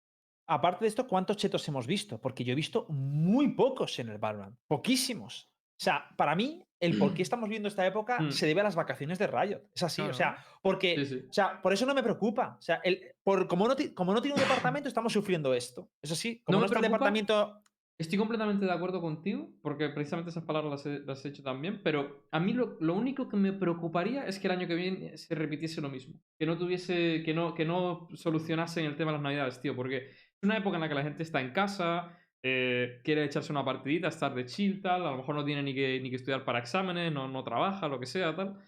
aparte 0.47 0.85
de 0.85 0.89
esto, 0.89 1.07
¿cuántos 1.07 1.37
chetos 1.39 1.67
hemos 1.69 1.87
visto? 1.87 2.21
Porque 2.21 2.45
yo 2.45 2.53
he 2.53 2.57
visto 2.57 2.87
muy 2.91 3.49
pocos 3.55 3.99
en 3.99 4.11
el 4.11 4.19
Valorant. 4.19 4.59
Poquísimos. 4.69 5.51
O 5.79 5.85
sea, 5.85 6.09
para 6.17 6.35
mí, 6.35 6.63
el 6.81 6.99
por 6.99 7.13
qué 7.15 7.23
estamos 7.23 7.49
viendo 7.49 7.69
esta 7.69 7.87
época 7.87 8.21
Mm. 8.21 8.31
se 8.33 8.47
debe 8.47 8.61
a 8.63 8.65
las 8.65 8.75
vacaciones 8.77 9.19
de 9.19 9.27
Riot. 9.27 9.63
Es 9.75 9.83
así, 9.83 10.01
o 10.03 10.13
sea, 10.15 10.37
porque 10.63 10.97
Sí, 10.97 11.07
sí. 11.07 11.27
o 11.29 11.33
sea, 11.33 11.61
por 11.63 11.73
eso 11.75 11.85
no 11.87 11.95
me 11.95 12.03
preocupa. 12.03 12.57
O 12.59 12.63
sea, 12.63 12.77
el, 12.85 13.15
por, 13.23 13.47
como, 13.47 13.69
no, 13.69 13.75
como 13.95 14.13
no 14.15 14.23
tiene 14.23 14.35
un 14.37 14.41
departamento, 14.41 14.89
estamos 14.89 15.13
sufriendo 15.13 15.53
esto. 15.55 15.91
Eso 16.03 16.15
sí, 16.15 16.43
como 16.45 16.59
No 16.61 16.65
está 16.67 16.79
el 16.79 16.83
departamento. 16.85 17.63
Estoy 17.99 18.19
completamente 18.19 18.67
de 18.67 18.73
acuerdo 18.73 19.01
contigo, 19.01 19.49
porque 19.63 19.89
precisamente 19.89 20.31
esas 20.31 20.45
palabras 20.45 20.85
las 21.07 21.25
he, 21.25 21.29
hecho 21.29 21.43
también, 21.43 21.81
pero 21.83 22.27
a 22.31 22.39
mí 22.39 22.53
lo, 22.53 22.77
lo 22.79 22.95
único 22.95 23.27
que 23.27 23.39
me 23.39 23.55
preocuparía 23.55 24.27
es 24.27 24.39
que 24.39 24.49
el 24.49 24.53
año 24.53 24.69
que 24.69 24.75
viene 24.75 25.17
se 25.17 25.35
repitiese 25.35 25.81
lo 25.81 25.89
mismo. 25.89 26.21
Que 26.39 26.45
no 26.45 26.59
tuviese, 26.59 27.23
que 27.25 27.33
no, 27.33 27.55
que 27.55 27.65
no 27.65 28.09
solucionasen 28.13 28.85
el 28.85 28.97
tema 28.97 29.13
de 29.13 29.17
las 29.17 29.23
navidades, 29.23 29.63
tío, 29.63 29.75
porque 29.75 30.09
es 30.09 30.43
una 30.43 30.59
época 30.59 30.77
en 30.77 30.83
la 30.83 30.89
que 30.91 30.95
la 30.95 31.05
gente 31.05 31.23
está 31.23 31.41
en 31.41 31.53
casa, 31.53 32.15
eh, 32.43 33.01
quiere 33.03 33.25
echarse 33.25 33.51
una 33.51 33.65
partidita, 33.65 34.09
estar 34.09 34.35
de 34.35 34.45
chill, 34.45 34.83
tal, 34.83 35.07
a 35.07 35.11
lo 35.13 35.17
mejor 35.17 35.35
no 35.35 35.45
tiene 35.45 35.63
ni 35.63 35.75
que, 35.75 35.99
ni 36.03 36.11
que 36.11 36.17
estudiar 36.17 36.45
para 36.45 36.59
exámenes, 36.59 37.11
no, 37.11 37.29
no 37.29 37.43
trabaja, 37.45 37.89
lo 37.89 37.99
que 37.99 38.07
sea, 38.07 38.37
tal. 38.37 38.59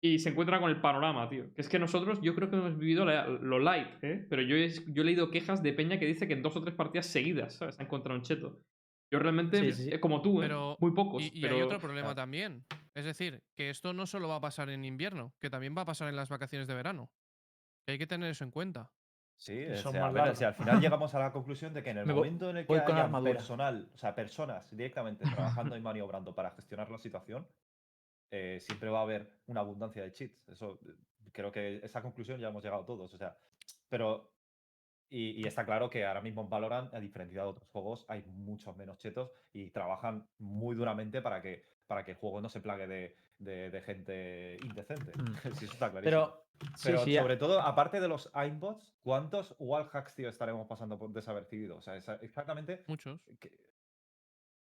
Y 0.00 0.18
se 0.18 0.28
encuentra 0.28 0.60
con 0.60 0.70
el 0.70 0.80
panorama, 0.80 1.28
tío. 1.28 1.52
Que 1.54 1.62
es 1.62 1.68
que 1.68 1.78
nosotros, 1.78 2.20
yo 2.20 2.34
creo 2.34 2.50
que 2.50 2.56
hemos 2.56 2.76
vivido 2.78 3.04
la- 3.04 3.26
lo 3.26 3.58
light, 3.58 3.88
¿eh? 4.02 4.26
Pero 4.28 4.42
yo 4.42 4.54
he, 4.56 4.68
yo 4.92 5.02
he 5.02 5.04
leído 5.04 5.30
quejas 5.30 5.62
de 5.62 5.72
Peña 5.72 5.98
que 5.98 6.06
dice 6.06 6.28
que 6.28 6.34
en 6.34 6.42
dos 6.42 6.54
o 6.56 6.62
tres 6.62 6.74
partidas 6.74 7.06
seguidas, 7.06 7.54
¿sabes? 7.54 7.78
Ha 7.80 7.82
encontrado 7.82 8.18
un 8.18 8.24
cheto. 8.24 8.60
Yo 9.10 9.18
realmente, 9.20 9.58
Sí, 9.58 9.72
sí, 9.72 9.82
sí. 9.84 9.90
eh, 9.92 10.00
como 10.00 10.20
tú, 10.20 10.42
¿eh? 10.42 10.46
Pero- 10.46 10.76
Muy 10.80 10.90
pocos. 10.92 11.22
Y, 11.22 11.30
y 11.38 11.40
pero... 11.40 11.56
hay 11.56 11.62
otro 11.62 11.78
problema 11.78 12.14
también. 12.14 12.64
Es 12.94 13.04
decir, 13.04 13.42
que 13.56 13.70
esto 13.70 13.92
no 13.94 14.06
solo 14.06 14.28
va 14.28 14.36
a 14.36 14.40
pasar 14.40 14.68
en 14.68 14.84
invierno, 14.84 15.32
que 15.40 15.48
también 15.48 15.74
va 15.76 15.82
a 15.82 15.86
pasar 15.86 16.08
en 16.08 16.16
las 16.16 16.28
vacaciones 16.28 16.68
de 16.68 16.74
verano. 16.74 17.10
Que 17.86 17.92
hay 17.92 17.98
que 17.98 18.06
tener 18.06 18.30
eso 18.30 18.44
en 18.44 18.50
cuenta. 18.50 18.90
Sí, 19.38 19.64
o 19.66 19.76
son 19.76 19.92
sea, 19.92 20.06
ver, 20.06 20.14
largas. 20.14 20.38
si 20.38 20.44
al 20.44 20.54
final 20.54 20.80
llegamos 20.80 21.14
a 21.14 21.18
la 21.20 21.30
conclusión 21.32 21.72
de 21.72 21.82
que 21.82 21.90
en 21.90 21.98
el 21.98 22.06
Me 22.06 22.14
momento 22.14 22.50
en 22.50 22.56
el 22.58 22.66
que 22.66 22.72
haya 22.74 23.10
personal, 23.22 23.90
o 23.94 23.98
sea, 23.98 24.14
personas 24.14 24.68
directamente 24.70 25.24
trabajando 25.24 25.76
y 25.76 25.80
maniobrando 25.82 26.34
para 26.34 26.50
gestionar 26.52 26.90
la 26.90 26.98
situación, 26.98 27.46
eh, 28.30 28.58
siempre 28.60 28.90
va 28.90 29.00
a 29.00 29.02
haber 29.02 29.30
una 29.46 29.60
abundancia 29.60 30.02
de 30.02 30.12
cheats. 30.12 30.48
Eso 30.48 30.78
eh, 30.86 30.92
creo 31.32 31.52
que 31.52 31.76
esa 31.82 32.02
conclusión 32.02 32.40
ya 32.40 32.48
hemos 32.48 32.62
llegado 32.64 32.84
todos. 32.84 33.12
O 33.14 33.18
sea, 33.18 33.36
pero 33.88 34.32
y, 35.08 35.40
y 35.42 35.46
está 35.46 35.64
claro 35.64 35.88
que 35.88 36.04
ahora 36.04 36.20
mismo 36.20 36.42
en 36.42 36.50
Valorant, 36.50 36.92
a 36.94 36.98
diferencia 37.00 37.42
de 37.42 37.48
otros 37.48 37.68
juegos, 37.70 38.04
hay 38.08 38.22
muchos 38.24 38.76
menos 38.76 38.98
chetos 38.98 39.30
y 39.52 39.70
trabajan 39.70 40.28
muy 40.38 40.74
duramente 40.74 41.22
para 41.22 41.40
que, 41.40 41.64
para 41.86 42.04
que 42.04 42.12
el 42.12 42.16
juego 42.16 42.40
no 42.40 42.48
se 42.48 42.60
plague 42.60 42.86
de, 42.88 43.16
de- 43.38 43.70
de 43.70 43.82
gente 43.82 44.58
indecente. 44.62 45.12
Mm. 45.16 45.34
Sí, 45.60 45.64
eso 45.66 45.74
está 45.74 45.90
clarísimo. 45.92 46.02
Pero, 46.02 46.46
Pero 46.82 46.98
sí, 47.04 47.14
sobre 47.14 47.36
todo, 47.36 47.60
aparte 47.60 48.00
de 48.00 48.08
los 48.08 48.30
aimbots, 48.32 48.92
¿cuántos 49.02 49.54
wallhacks, 49.60 50.14
tío, 50.16 50.28
estaremos 50.28 50.66
pasando 50.66 50.98
por 50.98 51.12
desapercibidos? 51.12 51.78
O 51.78 51.82
sea, 52.00 52.16
exactamente 52.22 52.82
Muchos. 52.88 53.20
qué, 53.38 53.52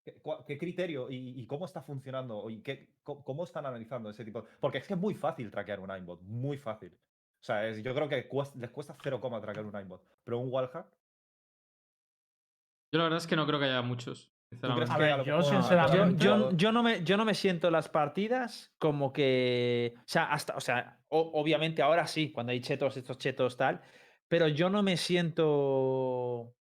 qué- 0.04 0.20
criterio 0.58 1.10
y, 1.10 1.40
y 1.40 1.46
cómo 1.46 1.64
está 1.64 1.82
funcionando 1.82 2.48
y 2.50 2.60
qué, 2.62 2.94
cómo, 3.02 3.44
están 3.44 3.66
analizando 3.66 4.10
ese 4.10 4.24
tipo. 4.24 4.44
Porque 4.60 4.78
es 4.78 4.86
que 4.86 4.94
es 4.94 5.00
muy 5.00 5.14
fácil 5.14 5.50
traquear 5.50 5.80
un 5.80 5.90
aimbot, 5.90 6.20
muy 6.22 6.58
fácil. 6.58 6.92
O 7.40 7.44
sea, 7.44 7.66
es- 7.66 7.82
yo 7.82 7.94
creo 7.94 8.08
que 8.08 8.16
les 8.56 8.70
cuesta 8.70 8.96
0, 9.02 9.20
traquear 9.40 9.66
un 9.66 9.74
aimbot. 9.76 10.02
Pero 10.24 10.38
un 10.38 10.52
wallhack, 10.52 10.86
Yo 12.92 12.98
la 12.98 13.04
verdad 13.04 13.18
es 13.18 13.26
que 13.26 13.34
no 13.36 13.44
creo 13.46 13.58
que 13.58 13.64
haya 13.64 13.82
muchos, 13.82 14.30
¿tú 14.50 14.58
crees 14.60 14.88
sinceramente. 14.88 14.92
A 14.92 14.96
que 14.96 15.02
ver, 15.02 15.12
a 15.12 15.16
lo 15.16 15.24
yo 15.24 15.36
mejor- 15.38 15.52
sinceramente- 15.52 16.24
yo, 16.24 16.36
Yo- 16.38 16.50
yo, 16.52 16.56
yo 16.56 16.72
no 16.72 16.82
me, 16.84 17.02
yo 17.02 17.16
no 17.16 17.24
me 17.24 17.34
siento 17.34 17.70
las 17.70 17.88
partidas 17.88 18.72
como 18.78 19.12
que. 19.12 19.94
O 19.98 20.02
sea, 20.06 20.32
hasta, 20.32 20.54
o 20.56 20.60
sea, 20.60 21.00
o- 21.08 21.32
obviamente 21.34 21.82
ahora 21.82 22.06
sí, 22.06 22.30
cuando 22.30 22.52
hay 22.52 22.60
chetos, 22.60 22.96
estos 22.96 23.18
chetos 23.18 23.56
tal. 23.56 23.80
Pero 24.28 24.46
yo 24.48 24.70
no 24.70 24.82
me 24.82 24.96
siento 24.96 26.54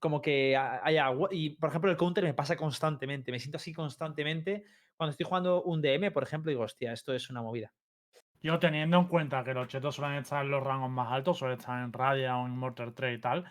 como 0.00 0.20
que 0.20 0.56
ha- 0.56 0.80
haya. 0.84 1.08
Y 1.30 1.50
por 1.50 1.70
ejemplo, 1.70 1.90
el 1.90 1.96
counter 1.96 2.24
me 2.24 2.34
pasa 2.34 2.56
constantemente. 2.56 3.30
Me 3.32 3.38
siento 3.38 3.56
así 3.56 3.72
constantemente. 3.72 4.64
Cuando 4.96 5.10
estoy 5.12 5.26
jugando 5.26 5.62
un 5.62 5.80
DM, 5.82 6.10
por 6.10 6.22
ejemplo, 6.22 6.50
digo, 6.50 6.62
hostia, 6.62 6.92
esto 6.92 7.12
es 7.12 7.30
una 7.30 7.42
movida. 7.42 7.72
Yo 8.42 8.58
teniendo 8.58 8.98
en 8.98 9.06
cuenta 9.08 9.42
que 9.42 9.54
los 9.54 9.68
chetos 9.68 9.96
suelen 9.96 10.18
estar 10.18 10.44
en 10.44 10.50
los 10.50 10.62
rangos 10.62 10.90
más 10.90 11.10
altos, 11.10 11.38
suelen 11.38 11.58
estar 11.58 11.82
en 11.82 11.92
Radia 11.92 12.36
o 12.36 12.46
en 12.46 12.52
Mortar 12.56 12.92
3 12.92 13.16
y 13.18 13.20
tal, 13.20 13.44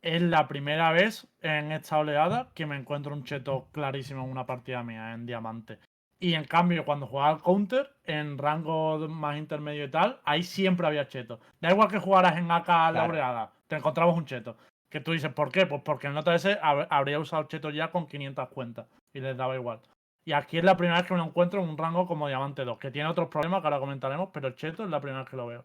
es 0.00 0.22
la 0.22 0.46
primera 0.46 0.92
vez 0.92 1.26
en 1.40 1.72
esta 1.72 1.98
oleada 1.98 2.50
que 2.54 2.64
me 2.64 2.76
encuentro 2.76 3.12
un 3.12 3.24
cheto 3.24 3.68
clarísimo 3.72 4.22
en 4.24 4.30
una 4.30 4.46
partida 4.46 4.82
mía, 4.84 5.12
en 5.12 5.26
diamante. 5.26 5.80
Y 6.20 6.34
en 6.34 6.44
cambio, 6.44 6.84
cuando 6.84 7.06
jugaba 7.06 7.30
al 7.30 7.42
counter, 7.42 7.90
en 8.04 8.38
rango 8.38 8.98
más 9.08 9.36
intermedio 9.36 9.84
y 9.84 9.90
tal, 9.90 10.20
ahí 10.24 10.42
siempre 10.44 10.86
había 10.86 11.08
cheto. 11.08 11.40
Da 11.60 11.70
igual 11.70 11.88
que 11.88 11.98
jugaras 11.98 12.36
en 12.36 12.50
AK 12.50 12.68
la 12.68 12.90
Claro. 12.92 13.12
oleada, 13.12 13.52
te 13.66 13.76
encontrabas 13.76 14.16
un 14.16 14.24
cheto. 14.24 14.56
Que 14.90 15.00
tú 15.00 15.12
dices, 15.12 15.32
¿por 15.32 15.50
qué? 15.52 15.66
Pues 15.66 15.82
porque 15.84 16.06
el 16.06 16.14
nota 16.14 16.34
ese 16.34 16.58
hab- 16.60 16.86
habría 16.90 17.18
usado 17.18 17.44
cheto 17.44 17.70
ya 17.70 17.90
con 17.90 18.06
500 18.06 18.48
cuentas 18.48 18.86
y 19.12 19.20
les 19.20 19.36
daba 19.36 19.54
igual. 19.54 19.80
Y 20.24 20.32
aquí 20.32 20.58
es 20.58 20.64
la 20.64 20.76
primera 20.76 20.98
vez 20.98 21.06
que 21.06 21.14
me 21.14 21.20
lo 21.20 21.26
encuentro 21.26 21.62
en 21.62 21.68
un 21.68 21.78
rango 21.78 22.06
como 22.06 22.28
Diamante 22.28 22.64
2, 22.64 22.78
que 22.78 22.90
tiene 22.90 23.08
otros 23.08 23.28
problemas 23.28 23.60
que 23.60 23.66
ahora 23.66 23.80
comentaremos, 23.80 24.30
pero 24.32 24.48
el 24.48 24.54
Cheto 24.56 24.84
es 24.84 24.90
la 24.90 25.00
primera 25.00 25.22
vez 25.22 25.30
que 25.30 25.36
lo 25.36 25.46
veo. 25.46 25.64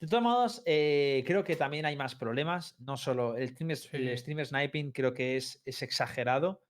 De 0.00 0.06
todos 0.08 0.22
modos, 0.22 0.62
eh, 0.66 1.22
creo 1.26 1.44
que 1.44 1.54
también 1.54 1.84
hay 1.84 1.94
más 1.96 2.14
problemas. 2.14 2.74
No 2.80 2.96
solo 2.96 3.36
el 3.36 3.54
el 3.92 4.18
streamer 4.18 4.46
sniping, 4.46 4.90
creo 4.92 5.12
que 5.14 5.36
es, 5.36 5.60
es 5.66 5.82
exagerado. 5.82 6.60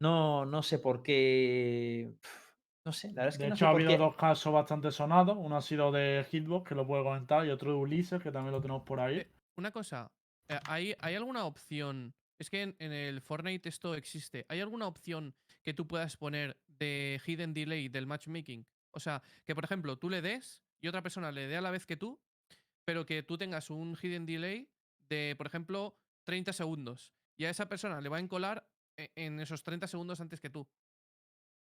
No, 0.00 0.44
no 0.44 0.62
sé 0.62 0.78
por 0.78 1.02
qué. 1.02 2.12
No 2.84 2.92
sé, 2.92 3.08
la 3.08 3.22
verdad 3.24 3.28
es 3.28 3.38
que 3.38 3.44
de 3.44 3.48
no 3.50 3.54
hecho, 3.54 3.64
sé 3.64 3.68
ha 3.68 3.70
por 3.72 3.80
habido 3.80 3.90
qué. 3.92 3.98
dos 3.98 4.16
casos 4.16 4.52
bastante 4.52 4.90
sonados. 4.90 5.36
Uno 5.38 5.56
ha 5.56 5.62
sido 5.62 5.90
de 5.92 6.26
Hitbox, 6.30 6.68
que 6.68 6.74
lo 6.74 6.86
puedo 6.86 7.04
comentar, 7.04 7.46
y 7.46 7.50
otro 7.50 7.70
de 7.70 7.76
Ulises, 7.78 8.20
que 8.22 8.30
también 8.32 8.52
lo 8.52 8.60
tenemos 8.60 8.82
por 8.82 9.00
ahí. 9.00 9.18
Eh, 9.18 9.28
Una 9.56 9.70
cosa, 9.70 10.06
¿hay, 10.48 10.94
¿hay 10.98 11.14
alguna 11.14 11.44
opción 11.44 12.14
es 12.42 12.50
que 12.50 12.62
en, 12.62 12.92
el 12.92 13.20
Fortnite 13.20 13.68
esto 13.68 13.94
existe. 13.94 14.44
¿Hay 14.48 14.60
alguna 14.60 14.86
opción 14.86 15.34
que 15.62 15.74
tú 15.74 15.86
puedas 15.86 16.16
poner 16.16 16.56
de 16.66 17.20
hidden 17.24 17.54
delay 17.54 17.88
del 17.88 18.06
matchmaking? 18.06 18.66
O 18.90 19.00
sea, 19.00 19.22
que 19.46 19.54
por 19.54 19.64
ejemplo 19.64 19.96
tú 19.96 20.10
le 20.10 20.20
des 20.20 20.60
y 20.80 20.88
otra 20.88 21.02
persona 21.02 21.30
le 21.30 21.46
dé 21.46 21.56
a 21.56 21.60
la 21.60 21.70
vez 21.70 21.86
que 21.86 21.96
tú, 21.96 22.20
pero 22.84 23.06
que 23.06 23.22
tú 23.22 23.38
tengas 23.38 23.70
un 23.70 23.96
hidden 23.96 24.26
delay 24.26 24.68
de, 25.08 25.34
por 25.38 25.46
ejemplo, 25.46 25.96
30 26.24 26.52
segundos. 26.52 27.14
Y 27.36 27.44
a 27.44 27.50
esa 27.50 27.68
persona 27.68 28.00
le 28.00 28.08
va 28.08 28.16
a 28.16 28.20
encolar 28.20 28.66
e- 28.96 29.12
en 29.14 29.38
esos 29.38 29.62
30 29.62 29.86
segundos 29.86 30.20
antes 30.20 30.40
que 30.40 30.50
tú. 30.50 30.66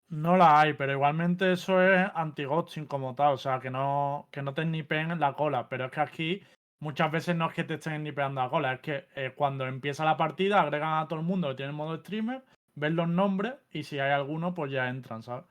No 0.09 0.37
la 0.37 0.61
hay, 0.61 0.73
pero 0.75 0.93
igualmente 0.93 1.53
eso 1.53 1.83
es 1.83 2.07
anti-ghosting 2.15 2.87
como 2.87 3.15
tal, 3.15 3.35
o 3.35 3.39
sea, 3.39 3.61
que 3.61 3.71
no, 3.71 4.29
que 4.31 4.43
no 4.43 4.53
te 4.53 4.63
en 4.63 5.21
la 5.21 5.35
cola. 5.35 5.69
Pero 5.69 5.87
es 5.87 5.91
que 5.91 6.01
aquí 6.01 6.43
muchas 6.83 7.11
veces 7.13 7.37
no 7.37 7.49
es 7.49 7.55
que 7.55 7.63
te 7.65 7.75
estén 7.75 8.03
nipeando 8.03 8.43
la 8.43 8.51
cola, 8.51 8.73
es 8.75 8.81
que 8.81 9.07
eh, 9.15 9.33
cuando 9.37 9.67
empieza 9.67 10.05
la 10.05 10.17
partida 10.17 10.61
agregan 10.61 10.99
a 10.99 11.07
todo 11.07 11.21
el 11.21 11.25
mundo 11.25 11.49
que 11.51 11.55
tiene 11.55 11.71
modo 11.73 11.97
streamer, 11.99 12.43
ven 12.75 12.97
los 12.97 13.09
nombres 13.09 13.55
y 13.71 13.85
si 13.85 14.01
hay 14.01 14.11
alguno, 14.11 14.53
pues 14.53 14.73
ya 14.73 14.89
entran, 14.89 15.23
¿sabes? 15.23 15.45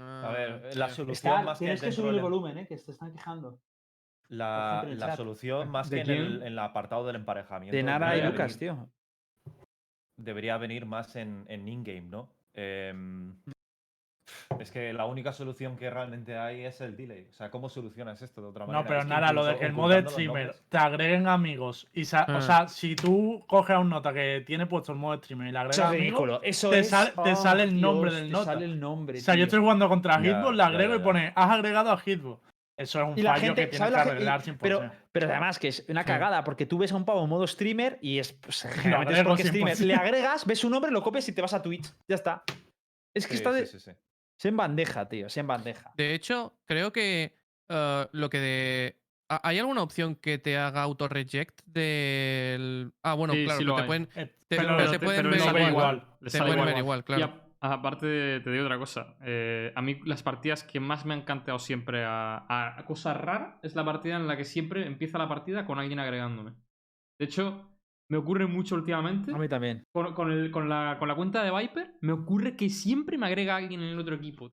A 0.00 0.28
Ah, 0.28 0.32
ver, 0.32 0.72
sí, 0.72 0.78
la 0.78 0.88
solución 0.88 1.32
Está- 1.34 1.42
más 1.44 1.58
que 1.58 1.64
tienes 1.64 1.80
que 1.82 1.92
subir 1.92 2.14
el 2.14 2.20
volumen, 2.22 2.58
¿eh? 2.58 2.66
Que 2.66 2.78
se 2.78 2.92
están 2.92 3.12
quejando. 3.12 3.58
La, 4.28 4.84
el 4.86 4.98
la 4.98 5.14
solución 5.16 5.68
más 5.68 5.90
¿De 5.90 6.02
que 6.02 6.12
en 6.14 6.18
el, 6.22 6.36
en 6.36 6.42
el 6.48 6.58
apartado 6.58 7.04
del 7.06 7.16
emparejamiento. 7.16 7.76
De 7.76 7.82
Nara 7.82 8.16
y 8.16 8.22
Lucas, 8.22 8.58
venir- 8.58 8.74
tío. 8.76 8.88
Debería 10.16 10.56
venir 10.58 10.86
más 10.86 11.16
en, 11.16 11.44
en 11.48 11.68
in-game, 11.68 12.02
¿no? 12.08 12.28
Em, 12.54 13.34
es 14.60 14.70
que 14.70 14.92
la 14.92 15.06
única 15.06 15.32
solución 15.32 15.76
que 15.76 15.88
realmente 15.90 16.36
hay 16.36 16.64
es 16.64 16.80
el 16.80 16.96
delay. 16.96 17.26
O 17.30 17.32
sea, 17.32 17.50
¿cómo 17.50 17.68
solucionas 17.68 18.20
esto 18.22 18.40
de 18.42 18.48
otra 18.48 18.66
manera? 18.66 18.82
No, 18.82 18.88
pero 18.88 19.00
Es 19.00 19.06
nada, 19.06 19.32
lo 19.32 19.44
de 19.44 19.52
incluso 19.52 19.60
que 19.60 19.66
el 19.66 19.72
modo 19.72 20.10
streamer 20.10 20.54
te 20.68 20.78
agreguen 20.78 21.26
amigos 21.28 21.86
y 21.92 22.04
sa- 22.04 22.26
o 22.28 22.40
sea, 22.42 22.68
si 22.68 22.94
tú 22.96 23.44
coges 23.46 23.76
a 23.76 23.78
un 23.78 23.88
nota 23.90 24.12
que 24.12 24.42
tiene 24.46 24.66
puesto 24.66 24.92
el 24.92 24.98
modo 24.98 25.16
streamer 25.18 25.48
y 25.48 25.52
le 25.52 25.58
agregas 25.58 25.76
Eso 25.78 25.82
es 25.84 25.88
amigos, 25.88 26.02
ridículo. 26.04 26.40
Eso 26.42 26.70
te 26.70 26.78
es. 26.80 26.88
sal- 26.90 27.12
te 27.24 27.32
oh, 27.32 27.36
sale 27.36 27.62
el 27.64 27.80
nombre 27.80 28.10
Dios, 28.10 28.20
del 28.20 28.30
te 28.30 28.32
nota. 28.32 28.44
sale 28.44 28.64
el 28.64 28.80
nombre. 28.80 29.18
o 29.18 29.20
sea, 29.22 29.34
yo 29.34 29.44
estoy 29.44 29.60
jugando 29.60 29.88
contra 29.88 30.20
Ya, 30.22 30.38
Hitbox, 30.38 30.56
le 30.56 30.62
agrego 30.62 30.94
ya, 30.94 31.00
y 31.00 31.02
pone, 31.04 31.32
has 31.34 31.50
agregado 31.50 31.90
a 31.90 31.96
Hitbox. 31.98 32.42
Eso 32.74 33.02
es 33.02 33.08
un 33.08 33.18
Y 33.18 33.22
la 33.22 33.32
fallo 33.34 33.42
gente, 33.46 33.60
que 33.62 33.66
tienes 33.68 33.78
¿sabes 33.90 34.02
que 34.04 34.10
arreglar 34.10 34.40
Y- 34.40 34.44
100%. 34.44 34.58
Pero, 34.60 34.90
pero 35.12 35.28
además 35.30 35.58
que 35.58 35.68
es 35.68 35.84
una 35.88 36.04
cagada, 36.04 36.42
porque 36.42 36.64
tú 36.66 36.78
ves 36.78 36.90
a 36.92 36.96
un 36.96 37.04
pavo 37.04 37.22
en 37.22 37.28
modo 37.28 37.46
streamer 37.46 37.98
y 38.00 38.18
es. 38.18 38.32
Pues, 38.32 38.62
generalmente 38.62 39.12
es 39.12 39.18
agrego 39.20 39.28
porque 39.30 39.44
streamer. 39.44 39.76
100%. 39.76 39.86
Le 39.86 39.94
agregas, 39.94 40.46
ves 40.46 40.58
su 40.58 40.70
nombre, 40.70 40.90
lo 40.90 41.02
copias 41.02 41.28
y 41.28 41.32
te 41.32 41.42
vas 41.42 41.52
a 41.52 41.60
Twitch. 41.62 41.92
Ya 42.08 42.14
está. 42.16 42.42
Es 43.14 43.26
que 43.26 43.34
Sí, 43.34 43.36
está 43.36 43.52
de. 43.52 43.66
sí, 43.66 43.78
sí, 43.78 43.90
sí. 44.42 44.48
Es 44.48 44.50
en 44.52 44.56
bandeja, 44.56 45.08
tío. 45.08 45.26
Es 45.26 45.36
en 45.36 45.46
bandeja. 45.46 45.92
De 45.96 46.14
hecho, 46.14 46.54
creo 46.64 46.92
que 46.92 47.36
eh, 47.68 48.06
lo 48.12 48.28
que 48.30 48.38
de. 48.38 48.96
¿ha- 49.28 49.40
¿Hay 49.48 49.58
alguna 49.58 49.82
opción 49.82 50.16
que 50.16 50.38
te 50.38 50.58
haga 50.58 50.82
auto-reject 50.82 51.60
del. 51.66 52.92
Ah, 53.02 53.14
bueno, 53.14 53.34
Sí, 53.34 53.44
claro, 53.44 53.58
sí 53.58 53.64
pero 53.64 53.70
lo 53.72 53.76
te 53.76 53.82
hay. 53.82 53.86
pueden. 53.86 54.08
Eh, 54.14 54.26
te- 54.48 54.56
pero 54.56 54.76
pero 54.76 54.90
te 54.90 54.98
pueden 55.00 55.22
pero 55.22 55.30
ver 55.30 55.40
igual. 55.40 55.70
igual. 55.70 56.06
Le 56.20 56.30
Te 56.30 56.38
pueden 56.38 56.64
ver 56.64 56.78
igual. 56.78 57.04
claro. 57.04 57.24
a- 57.60 57.72
aparte, 57.74 58.40
te 58.40 58.50
digo 58.50 58.64
otra 58.64 58.76
cosa. 58.78 59.16
eh, 59.24 59.72
a 59.76 59.80
mí 59.82 60.00
las 60.04 60.22
partidas 60.24 60.64
que 60.64 60.80
más 60.80 61.06
me 61.06 61.14
han 61.14 61.22
cantado 61.22 61.58
siempre 61.60 62.04
a, 62.04 62.38
a- 62.48 62.78
a 62.80 62.84
cosas 62.84 63.16
raras 63.16 63.54
es 63.62 63.76
la 63.76 63.84
partida 63.84 64.16
en 64.16 64.26
la 64.26 64.36
que 64.36 64.44
siempre 64.44 64.84
empieza 64.86 65.16
la 65.16 65.28
partida 65.28 65.64
con 65.64 65.78
alguien 65.78 66.00
agregándome. 66.00 66.54
De 67.20 67.24
hecho, 67.26 67.71
me 68.08 68.18
ocurre 68.18 68.46
mucho 68.46 68.74
últimamente. 68.74 69.32
A 69.32 69.36
mí 69.38 69.48
también. 69.48 69.84
Con, 69.92 70.12
con 70.14 70.30
el- 70.32 70.50
con 70.50 70.68
la, 70.68 70.96
con 70.98 71.08
la 71.08 71.14
cuenta 71.14 71.42
de 71.42 71.50
Viper, 71.50 71.94
me 72.00 72.12
ocurre 72.12 72.56
que 72.56 72.68
siempre 72.68 73.16
me 73.18 73.26
agrega 73.26 73.56
alguien 73.56 73.80
en 73.82 73.88
el 73.90 73.98
otro 73.98 74.14
equipo. 74.16 74.52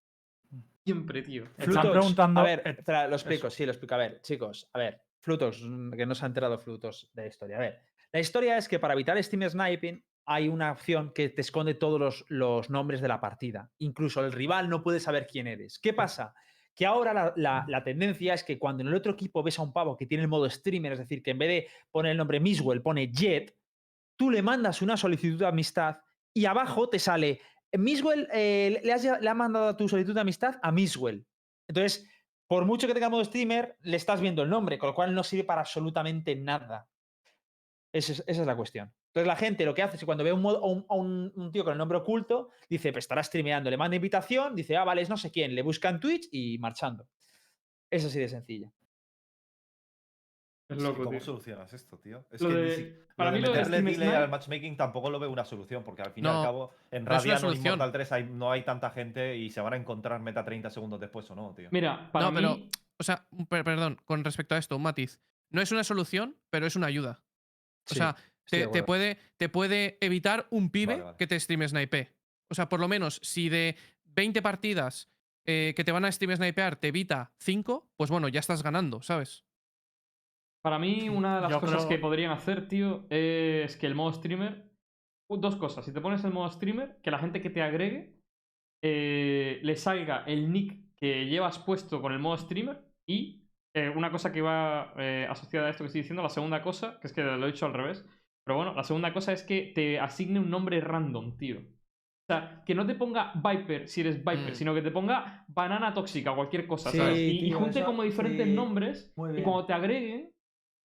Siempre, 0.84 1.22
tío. 1.22 1.46
Están 1.58 1.92
preguntando- 1.92 2.40
A 2.40 2.44
ver, 2.44 2.64
espera, 2.66 3.08
lo 3.08 3.16
explico, 3.16 3.48
eso. 3.48 3.56
sí, 3.56 3.66
lo 3.66 3.72
explico. 3.72 3.96
A 3.96 3.98
ver, 3.98 4.22
chicos, 4.22 4.70
a 4.74 4.80
ver. 4.80 5.02
Flutox, 5.22 5.62
mm, 5.64 5.92
que 5.92 6.06
no 6.06 6.16
se 6.16 6.26
ha 6.26 6.28
enterado 6.28 6.58
Flutox 6.58 7.10
de 7.14 7.24
la 7.24 7.28
historia. 7.28 7.58
A 7.58 7.60
ver, 7.60 7.82
la 8.14 8.20
historia 8.20 8.58
es 8.58 8.68
que 8.68 8.80
para 8.80 8.94
evitar 8.94 9.22
Steam 9.22 9.48
Sniping 9.48 10.04
hay 10.26 10.48
una 10.48 10.72
opción 10.72 11.12
que 11.14 11.30
te 11.30 11.42
esconde 11.42 11.74
todos 11.74 12.00
los, 12.00 12.26
los 12.30 12.70
nombres 12.70 13.02
de 13.02 13.08
la 13.10 13.20
partida. 13.20 13.70
Incluso 13.80 14.24
el 14.26 14.32
rival 14.32 14.70
no 14.70 14.82
puede 14.82 15.00
saber 15.00 15.28
quién 15.30 15.48
eres. 15.48 15.78
¿Qué 15.80 15.94
pasa? 15.94 16.34
Que 16.76 16.86
ahora 16.86 17.34
la, 17.36 17.66
la- 17.68 17.84
tendencia 17.84 18.34
es 18.34 18.44
que 18.44 18.58
cuando 18.58 18.82
en 18.84 18.88
el 18.88 18.96
otro 18.96 19.12
equipo 19.12 19.44
ves 19.44 19.60
a 19.60 19.64
un 19.64 19.74
pavo 19.74 19.98
que 19.98 20.06
tiene 20.06 20.24
el 20.24 20.30
modo 20.30 20.50
streamer, 20.50 20.94
es 20.94 21.00
decir, 21.00 21.22
que 21.22 21.32
en 21.32 21.38
vez 21.40 21.50
de 21.50 21.68
poner 21.92 22.12
el 22.14 22.18
nombre 22.18 22.40
Miswell 22.40 22.82
pone 22.82 23.12
Jet, 23.12 23.54
tú 24.18 24.30
le 24.32 24.42
mandas 24.42 24.82
una 24.82 24.96
solicitud 24.96 25.40
de 25.40 25.48
amistad 25.48 25.98
y 26.34 26.46
abajo 26.46 26.90
te 26.90 27.00
sale 27.00 27.42
Miswell, 27.74 28.28
eh, 28.34 28.80
le, 28.84 28.94
has, 28.94 29.04
le 29.04 29.30
ha 29.30 29.34
mandado 29.34 29.76
tu 29.76 29.88
solicitud 29.90 30.16
de 30.16 30.22
amistad 30.22 30.56
a 30.62 30.72
Miswell. 30.72 31.26
Entonces, 31.68 32.10
por 32.48 32.66
mucho 32.66 32.88
que 32.88 32.94
tenga 32.94 33.10
modo 33.10 33.24
streamer, 33.26 33.78
le 33.82 33.98
estás 33.98 34.22
viendo 34.22 34.42
el 34.42 34.50
nombre, 34.50 34.78
con 34.80 34.88
lo 34.88 34.96
cual 34.96 35.14
no 35.14 35.24
sirve 35.24 35.44
para 35.44 35.62
absolutamente 35.62 36.36
nada. 36.36 36.88
Esa 37.92 38.12
es, 38.12 38.24
esa 38.28 38.42
es 38.42 38.48
la 38.48 38.56
cuestión. 38.56 38.92
Entonces, 39.08 39.28
la 39.28 39.36
gente 39.36 39.66
lo 39.66 39.74
que 39.74 39.82
hace 39.82 39.96
es 39.96 40.00
que 40.00 40.06
cuando 40.06 40.24
ve 40.24 40.32
un, 40.32 40.42
modo- 40.44 40.64
a 40.64 40.68
un, 40.68 40.86
a 40.90 40.94
un- 40.96 41.32
un 41.36 41.52
tío 41.52 41.64
con 41.64 41.72
el 41.74 41.78
nombre 41.80 41.98
oculto, 41.98 42.50
dice, 42.70 42.92
pues 42.92 43.06
estará 43.06 43.24
streameando, 43.24 43.70
le 43.72 43.78
manda 43.78 43.96
invitación, 43.96 44.56
dice, 44.56 44.78
ah, 44.78 44.84
vale, 44.84 45.02
es 45.02 45.10
no 45.10 45.18
sé 45.18 45.32
quién, 45.32 45.56
le 45.56 45.64
busca 45.64 45.90
en 45.90 46.00
Twitch 46.00 46.28
y 46.32 46.58
marchando. 46.60 47.08
Es 47.90 48.06
así 48.06 48.20
de 48.20 48.30
sencillo. 48.30 48.72
Es 50.70 50.78
loco, 50.84 50.98
¿Cómo 51.00 51.10
tío. 51.10 51.22
solucionas 51.22 51.74
esto, 51.74 51.98
tío? 51.98 52.26
Es 52.30 52.42
Lo 52.42 52.50
que 52.50 52.56
de- 52.56 52.76
si- 52.76 52.94
para 53.16 53.32
lo 53.32 53.36
de 53.38 53.42
mí 53.42 53.48
lo 53.48 53.52
de 53.54 53.58
meterle 53.58 53.78
delay 53.78 53.96
Snipe- 53.96 54.16
al 54.16 54.30
matchmaking 54.30 54.78
tampoco 54.78 55.10
lo 55.10 55.18
veo 55.20 55.32
una 55.32 55.44
solución, 55.44 55.84
porque 55.84 56.04
al 56.04 56.12
fin 56.12 56.26
y 56.26 56.28
al 56.28 56.36
No, 56.36 56.44
cabo 56.44 56.72
en 56.92 57.06
no 57.06 57.10
es 57.16 57.26
una 57.26 57.34
Radiant 57.34 57.34
o 57.34 57.34
en 57.34 57.40
solución. 57.54 57.66
Immortal 57.74 57.92
3 57.92 58.12
hay- 58.12 58.24
no 58.26 58.52
hay 58.52 58.64
tanta 58.64 58.92
gente 58.92 59.36
y 59.36 59.50
se 59.50 59.62
van 59.62 59.74
a 59.74 59.78
encontrar 59.78 60.22
meta 60.22 60.46
30 60.46 60.70
segundos 60.70 61.00
después 61.00 61.28
o 61.32 61.36
no, 61.36 61.56
tío. 61.56 61.70
Mira, 61.72 62.12
para 62.12 62.26
No, 62.28 62.34
pero- 62.36 62.56
mí. 62.58 62.70
O 63.00 63.04
sea, 63.04 63.26
perdón, 63.50 63.98
con 64.06 64.24
respecto 64.24 64.54
a 64.54 64.60
esto, 64.60 64.76
un 64.76 64.84
matiz. 64.84 65.20
No 65.50 65.60
es 65.62 65.72
una 65.72 65.84
solución, 65.84 66.38
pero 66.52 66.68
es 66.68 66.76
una 66.76 66.86
ayuda. 66.86 67.24
O 67.92 67.94
Sí, 67.94 67.96
sea, 67.96 68.16
te, 68.72 68.84
puede, 68.84 69.18
te 69.38 69.48
puede 69.50 69.98
evitar 70.02 70.48
un 70.50 70.70
pibe 70.72 70.94
Vale, 70.94 71.04
vale. 71.04 71.18
que 71.18 71.28
te 71.28 71.40
stream 71.40 71.68
snipe. 71.68 72.12
O 72.50 72.56
sea, 72.56 72.68
por 72.68 72.80
lo 72.80 72.88
menos, 72.88 73.20
si 73.24 73.48
de 73.50 73.76
20 74.06 74.42
partidas 74.42 75.12
eh, 75.46 75.74
que 75.76 75.84
te 75.84 75.92
van 75.92 76.06
a 76.06 76.12
stream 76.12 76.36
snipear 76.36 76.76
te 76.78 76.88
evita 76.90 77.32
5, 77.40 77.92
pues 77.96 78.10
bueno, 78.10 78.28
ya 78.28 78.40
estás 78.40 78.64
ganando, 78.64 79.02
¿sabes? 79.02 79.46
Para 80.64 80.80
mí, 80.80 81.10
una 81.10 81.36
de 81.36 81.42
las 81.42 81.52
Yo 81.52 81.60
cosas 81.60 81.86
creo- 81.86 81.90
que 81.90 81.98
podrían 82.00 82.32
hacer, 82.32 82.68
tío, 82.68 83.06
es 83.10 83.78
que 83.78 83.86
el 83.88 83.96
modo 83.96 84.14
streamer. 84.14 84.68
Dos 85.32 85.56
cosas. 85.58 85.86
Si 85.86 85.94
te 85.94 86.02
pones 86.02 86.24
el 86.24 86.32
modo 86.34 86.50
streamer, 86.52 87.00
que 87.04 87.12
la 87.12 87.20
gente 87.20 87.40
que 87.42 87.52
te 87.52 87.62
agregue 87.62 88.20
eh, 88.82 89.60
le 89.62 89.76
salga 89.76 90.24
el 90.26 90.52
nick 90.52 90.96
que 90.96 91.26
llevas 91.28 91.60
puesto 91.60 92.02
con 92.02 92.14
el 92.14 92.20
modo 92.20 92.36
streamer. 92.38 92.82
Y 93.08 93.44
eh, 93.76 93.90
una 93.96 94.12
cosa 94.12 94.32
que 94.32 94.42
va 94.42 94.94
eh, 94.98 95.28
asociada 95.30 95.68
a 95.68 95.70
esto 95.70 95.84
que 95.84 95.88
estoy 95.88 96.02
diciendo, 96.02 96.24
la 96.24 96.30
segunda 96.30 96.62
cosa, 96.62 97.00
que 97.00 97.08
es 97.08 97.14
que 97.14 97.22
lo 97.24 97.44
he 97.48 97.52
dicho 97.52 97.66
al 97.66 97.74
revés. 97.74 98.06
Pero 98.46 98.58
bueno, 98.58 98.74
la 98.74 98.84
segunda 98.84 99.14
cosa 99.14 99.32
es 99.34 99.44
que 99.44 99.72
te 99.76 100.00
asigne 100.00 100.40
un 100.40 100.50
nombre 100.50 100.82
random, 100.82 101.38
tío. 101.38 101.60
O 101.60 102.32
sea, 102.32 102.62
que 102.66 102.76
no 102.76 102.86
te 102.86 102.96
ponga 102.96 103.32
Viper 103.36 103.88
si 103.88 104.02
eres 104.02 104.18
Viper, 104.20 104.52
Mm. 104.52 104.56
sino 104.56 104.74
que 104.74 104.82
te 104.82 104.92
ponga 104.92 105.46
banana 105.48 105.94
tóxica 105.94 106.32
o 106.32 106.36
cualquier 106.36 106.68
cosa, 106.68 106.92
Sí, 106.92 106.98
¿sabes? 106.98 107.18
Y, 107.20 107.52
junte 107.52 107.80
eso- 107.80 107.86
como 107.86 108.04
diferentes 108.04 108.48
sí. 108.48 108.54
nombres 108.54 109.12
y 109.36 109.42
cuando 109.42 109.66
te 109.66 109.74
agreguen, 109.74 110.32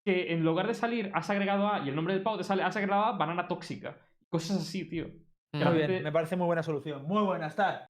que 0.07 0.33
en 0.33 0.45
lugar 0.45 0.67
de 0.67 0.75
salir 0.75 1.11
has 1.15 1.31
agregado 1.31 1.69
a 1.69 1.81
y 1.85 1.89
el 1.89 1.95
nombre 1.97 2.13
del 2.15 2.23
pavo 2.23 2.37
te 2.39 2.45
sale 2.45 2.63
has 2.63 2.77
agregado 2.77 3.05
a 3.05 3.13
banana 3.17 3.47
tóxica. 3.49 3.97
Cosas 4.29 4.59
así, 4.59 4.87
tío. 4.89 5.07
Mm. 5.07 5.59
Muy 5.59 5.65
gente- 5.65 5.87
bien, 5.87 6.03
me 6.03 6.13
parece 6.13 6.37
muy 6.37 6.47
buena 6.47 6.63
solución. 6.63 7.05
Muy 7.07 7.23
buena, 7.23 7.47
está. 7.47 7.87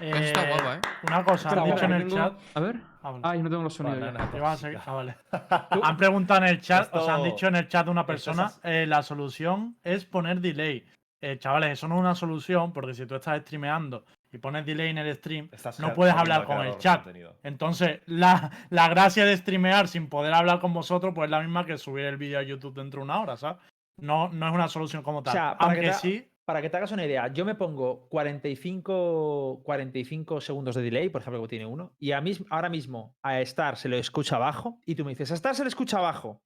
Eso 0.00 0.16
está 0.18 0.44
Eh, 0.44 0.52
guapa, 0.52 0.74
¿eh? 0.76 0.80
Una 1.06 1.24
cosa, 1.24 1.48
han 1.50 1.64
dicho 1.64 1.84
en 1.84 1.92
el 1.92 2.08
chat. 2.10 2.32
A 2.54 2.60
ver. 2.60 2.76
Ah, 3.02 3.10
vale. 3.10 3.20
Ay, 3.24 3.42
no 3.42 3.48
tengo 3.50 3.62
los 3.62 3.74
sonidos. 3.74 3.98
ya. 3.98 4.06
Banana. 4.06 4.30
Te 4.30 4.40
vas 4.40 4.54
a 4.54 4.66
seguir- 4.66 4.78
tóxica. 4.78 4.90
ah, 4.90 4.94
vale. 4.94 5.16
Han 5.82 5.96
preguntado 5.96 6.40
en 6.42 6.48
el 6.48 6.60
chat, 6.60 6.94
o 6.94 7.00
sea, 7.04 7.14
han 7.14 7.20
Esto- 7.20 7.32
dicho 7.34 7.46
en 7.48 7.56
el 7.56 7.68
chat 7.68 7.84
de 7.86 7.90
una 7.90 8.02
esto 8.02 8.06
persona, 8.12 8.52
eh, 8.62 8.86
la 8.86 9.02
solución 9.02 9.76
es 9.82 10.04
poner 10.04 10.40
delay. 10.40 10.84
Eh, 11.20 11.36
chavales, 11.38 11.70
eso 11.72 11.88
no 11.88 11.96
es 11.96 12.00
una 12.00 12.14
solución, 12.14 12.72
porque 12.72 12.94
si 12.94 13.04
tú 13.06 13.16
estás 13.16 13.40
streameando 13.42 14.04
y 14.30 14.38
pones 14.38 14.64
delay 14.64 14.90
en 14.90 14.98
el 14.98 15.12
stream, 15.16 15.48
Estás 15.50 15.80
no 15.80 15.92
puedes 15.94 16.14
hablar 16.14 16.44
con 16.44 16.64
el 16.64 16.76
chat. 16.78 17.02
contenido. 17.02 17.34
Entonces, 17.42 18.00
la, 18.06 18.50
la 18.70 18.88
gracia 18.88 19.24
de 19.24 19.36
streamear 19.36 19.88
sin 19.88 20.08
poder 20.08 20.32
hablar 20.32 20.60
con 20.60 20.72
vosotros, 20.72 21.12
pues 21.14 21.24
es 21.26 21.30
la 21.30 21.40
misma 21.40 21.64
que 21.64 21.76
subir 21.78 22.04
el 22.04 22.18
vídeo 22.18 22.38
a 22.38 22.42
YouTube 22.42 22.74
dentro 22.74 23.00
de 23.00 23.04
una 23.04 23.20
hora, 23.20 23.36
¿sabes? 23.36 23.56
No, 24.00 24.28
no 24.28 24.46
es 24.48 24.54
una 24.54 24.68
solución 24.68 25.02
como 25.02 25.22
tal. 25.24 25.32
sea, 25.32 25.50
Aunque 25.58 25.80
te- 25.80 25.92
sí, 25.94 26.28
Para 26.48 26.62
que 26.62 26.70
te 26.70 26.78
hagas 26.78 26.92
una 26.92 27.04
idea, 27.04 27.30
yo 27.30 27.44
me 27.44 27.54
pongo 27.56 28.08
45, 28.08 29.60
45 29.64 30.40
segundos 30.40 30.76
de 30.76 30.80
delay, 30.82 31.10
por 31.10 31.20
ejemplo, 31.20 31.42
que 31.42 31.48
tiene 31.48 31.66
uno, 31.66 31.92
y 31.98 32.12
a 32.12 32.22
mis- 32.22 32.42
ahora 32.48 32.70
mismo 32.70 33.18
a 33.20 33.38
Star 33.42 33.76
se 33.76 33.86
lo 33.90 33.98
escucha 33.98 34.36
abajo, 34.36 34.80
y 34.86 34.94
tú 34.94 35.04
me 35.04 35.10
dices, 35.10 35.30
a 35.30 35.34
Star 35.34 35.54
se 35.54 35.62
le 35.62 35.68
escucha 35.68 35.98
abajo. 35.98 36.40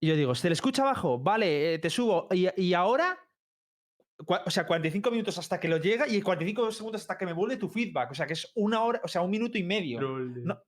Y 0.00 0.08
yo 0.08 0.16
digo, 0.16 0.34
¿se 0.34 0.50
le 0.50 0.52
escucha 0.52 0.82
abajo? 0.82 1.18
Vale, 1.18 1.72
eh, 1.72 1.78
te 1.78 1.88
subo. 1.88 2.28
Y, 2.30 2.48
y 2.60 2.74
ahora, 2.74 3.18
o 4.44 4.50
sea, 4.50 4.66
45 4.66 5.10
minutos 5.10 5.38
hasta 5.38 5.58
que 5.58 5.68
lo 5.68 5.78
llega 5.78 6.06
y 6.06 6.20
45 6.20 6.70
segundos 6.70 7.00
hasta 7.00 7.16
que 7.16 7.24
me 7.24 7.32
vuelve 7.32 7.56
tu 7.56 7.70
feedback. 7.70 8.10
O 8.10 8.14
sea, 8.14 8.26
que 8.26 8.34
es 8.34 8.52
una 8.54 8.82
hora, 8.84 9.00
o 9.02 9.08
sea, 9.08 9.22
un 9.22 9.30
minuto 9.30 9.56
y 9.56 9.62
medio. 9.62 9.98
No, 10.44 10.62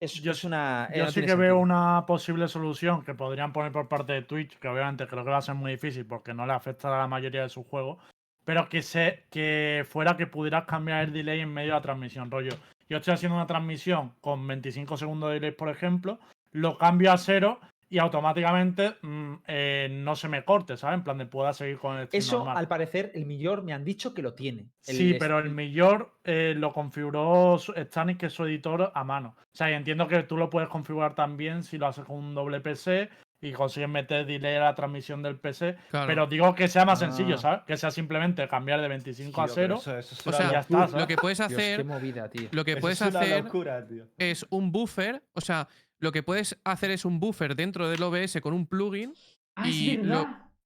es, 0.00 0.14
Yo- 0.22 0.32
es 0.32 0.44
una. 0.44 0.88
eh, 0.92 0.98
Yo 0.98 1.10
sí 1.10 1.24
que 1.24 1.34
veo 1.34 1.58
una 1.58 2.04
posible 2.06 2.48
solución 2.48 3.02
que 3.04 3.14
podrían 3.14 3.52
poner 3.52 3.72
por 3.72 3.88
parte 3.88 4.12
de 4.12 4.22
Twitch, 4.22 4.58
que 4.58 4.68
obviamente 4.68 5.06
creo 5.06 5.24
que 5.24 5.30
va 5.30 5.38
a 5.38 5.42
ser 5.42 5.54
muy 5.54 5.72
difícil 5.72 6.06
porque 6.06 6.34
no 6.34 6.46
le 6.46 6.52
afecta 6.52 6.88
a 6.94 6.98
la 6.98 7.06
mayoría 7.08 7.42
de 7.42 7.48
sus 7.48 7.66
juegos, 7.66 7.98
pero 8.44 8.68
que 8.68 8.82
sé 8.82 9.24
que 9.30 9.84
fuera 9.88 10.16
que 10.16 10.26
pudieras 10.26 10.64
cambiar 10.64 11.04
el 11.04 11.12
delay 11.12 11.40
en 11.40 11.52
medio 11.52 11.70
de 11.70 11.78
la 11.78 11.82
transmisión, 11.82 12.30
rollo. 12.30 12.52
Yo 12.88 12.96
estoy 12.98 13.14
haciendo 13.14 13.36
una 13.36 13.46
transmisión 13.46 14.12
con 14.20 14.46
25 14.46 14.96
segundos 14.96 15.28
de 15.30 15.34
delay, 15.34 15.50
por 15.52 15.68
ejemplo, 15.68 16.18
lo 16.52 16.78
cambio 16.78 17.12
a 17.12 17.18
cero 17.18 17.60
y 17.90 17.98
automáticamente 17.98 18.96
mm, 19.02 19.34
eh, 19.46 19.88
no 19.90 20.14
se 20.14 20.28
me 20.28 20.44
corte, 20.44 20.76
¿sabes? 20.76 20.98
En 20.98 21.04
plan 21.04 21.16
de 21.18 21.26
pueda 21.26 21.52
seguir 21.52 21.78
con 21.78 21.96
el 21.98 22.06
stream 22.06 22.18
Eso, 22.18 22.36
normal. 22.38 22.56
al 22.58 22.68
parecer, 22.68 23.12
el 23.14 23.24
millor 23.26 23.62
me 23.62 23.72
han 23.72 23.84
dicho 23.84 24.12
que 24.12 24.22
lo 24.22 24.34
tiene. 24.34 24.66
el 24.86 24.96
Sí, 24.96 25.16
pero 25.18 25.38
el 25.38 25.50
Millor 25.50 26.18
eh, 26.24 26.54
lo 26.56 26.72
configuró 26.72 27.58
Stanis, 27.58 28.16
que 28.18 28.26
es 28.26 28.32
su 28.32 28.44
editor, 28.44 28.92
a 28.94 29.04
mano. 29.04 29.36
O 29.38 29.56
sea, 29.56 29.70
y 29.70 29.74
entiendo 29.74 30.06
que 30.06 30.22
tú 30.24 30.36
lo 30.36 30.50
puedes 30.50 30.68
configurar 30.68 31.14
también 31.14 31.62
si 31.62 31.78
lo 31.78 31.86
haces 31.86 32.04
con 32.04 32.16
un 32.16 32.34
doble 32.34 32.60
PC 32.60 33.08
y 33.40 33.52
consigues 33.52 33.88
meter 33.88 34.26
delay 34.26 34.56
a 34.56 34.60
la 34.60 34.74
transmisión 34.74 35.22
del 35.22 35.36
PC. 35.38 35.76
Claro. 35.90 36.06
Pero 36.08 36.26
digo 36.26 36.54
que 36.54 36.66
sea 36.68 36.84
más 36.84 37.00
Ah. 37.02 37.06
sencillo, 37.06 37.38
¿sabes? 37.38 37.60
Que 37.66 37.76
sea 37.76 37.90
simplemente 37.92 38.46
cambiar 38.48 38.80
de 38.80 38.88
25 38.88 39.40
a 39.40 39.46
Tío, 39.46 39.54
pero 39.54 39.78
0. 39.78 39.98
Eso, 39.98 39.98
eso 39.98 40.14
es 40.14 40.26
o 40.26 40.32
sea, 40.32 40.50
ya 40.52 40.58
está, 40.60 40.88
lo 40.88 41.06
que 41.06 41.16
puedes 41.16 41.38
Dios, 41.38 41.52
hacer, 41.52 41.76
qué 41.78 41.84
movida, 41.84 42.28
tío. 42.28 42.48
lo 42.50 42.64
que 42.64 42.72
Eso 42.72 42.80
puedes 42.80 43.00
hacer 43.00 43.44
locura, 43.44 43.86
tío. 43.86 44.04
es 44.18 44.44
un 44.50 44.72
buffer, 44.72 45.22
o 45.34 45.40
sea, 45.40 45.68
lo 46.00 46.12
que 46.12 46.22
puedes 46.22 46.58
hacer 46.64 46.90
es 46.90 47.04
un 47.04 47.20
buffer 47.20 47.54
dentro 47.56 47.88
del 47.88 48.02
OBS 48.02 48.40
con 48.40 48.54
un 48.54 48.66
plugin. 48.66 49.14
Ah, 49.56 49.68
Y 49.68 49.90
es 49.90 50.06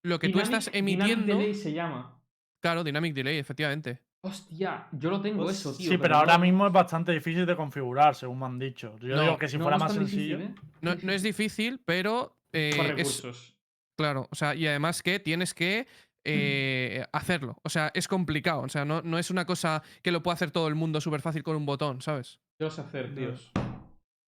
lo- 0.03 0.18
que 0.18 0.29
tú 0.29 0.40
estás 0.40 0.71
Dynamic- 0.71 0.87
Dynamic 0.87 1.12
emitiendo. 1.12 1.38
Delay 1.38 1.55
se 1.55 1.73
llama. 1.73 2.18
Claro, 2.61 2.85
Dynamic 2.85 3.14
Delay, 3.14 3.38
efectivamente. 3.38 4.01
Hostia, 4.25 4.87
yo 4.92 5.11
lo 5.11 5.21
tengo 5.21 5.42
Pues 5.45 5.59
eso, 5.59 5.75
tío. 5.77 5.90
Sí, 5.90 5.99
pero 5.99 6.14
no 6.14 6.21
ahora 6.21 6.38
mismo 6.38 6.66
es 6.66 6.73
bastante 6.73 7.11
difícil 7.12 7.45
de 7.45 7.57
configurar, 7.57 8.14
según 8.14 8.38
me 8.38 8.47
han 8.47 8.59
dicho. 8.59 8.97
Yo 9.01 9.16
No, 9.16 9.23
digo 9.23 9.38
que 9.38 9.49
si 9.49 9.59
no 9.59 9.64
fuera 9.64 9.79
más 9.79 9.95
sencillo. 9.95 10.38
difícil, 10.38 10.62
¿eh? 10.62 10.68
No, 10.81 10.95
no 11.03 11.12
es 11.12 11.23
difícil, 11.23 11.81
pero. 11.85 12.37
eh, 12.53 12.95
es, 12.99 13.23
claro, 13.99 14.29
o 14.31 14.35
sea, 14.37 14.55
y 14.55 14.66
además 14.66 15.03
que 15.03 15.18
tienes 15.18 15.55
que 15.55 15.87
eh, 16.25 17.05
hacerlo. 17.12 17.57
O 17.64 17.68
sea, 17.68 17.90
es 17.95 18.07
complicado. 18.07 18.61
O 18.62 18.68
sea, 18.68 18.85
no, 18.85 19.03
no 19.03 19.18
es 19.18 19.31
una 19.31 19.45
cosa 19.45 19.83
que 20.03 20.12
lo 20.12 20.23
pueda 20.23 20.35
hacer 20.35 20.53
todo 20.53 20.68
el 20.68 20.77
mundo 20.77 21.01
súper 21.01 21.21
fácil 21.21 21.42
con 21.42 21.57
un 21.57 21.66
botón, 21.66 22.01
¿sabes? 22.01 22.38
Yo 22.61 22.71
sé 22.71 22.81
hacer, 22.83 23.12
tíos. 23.14 23.51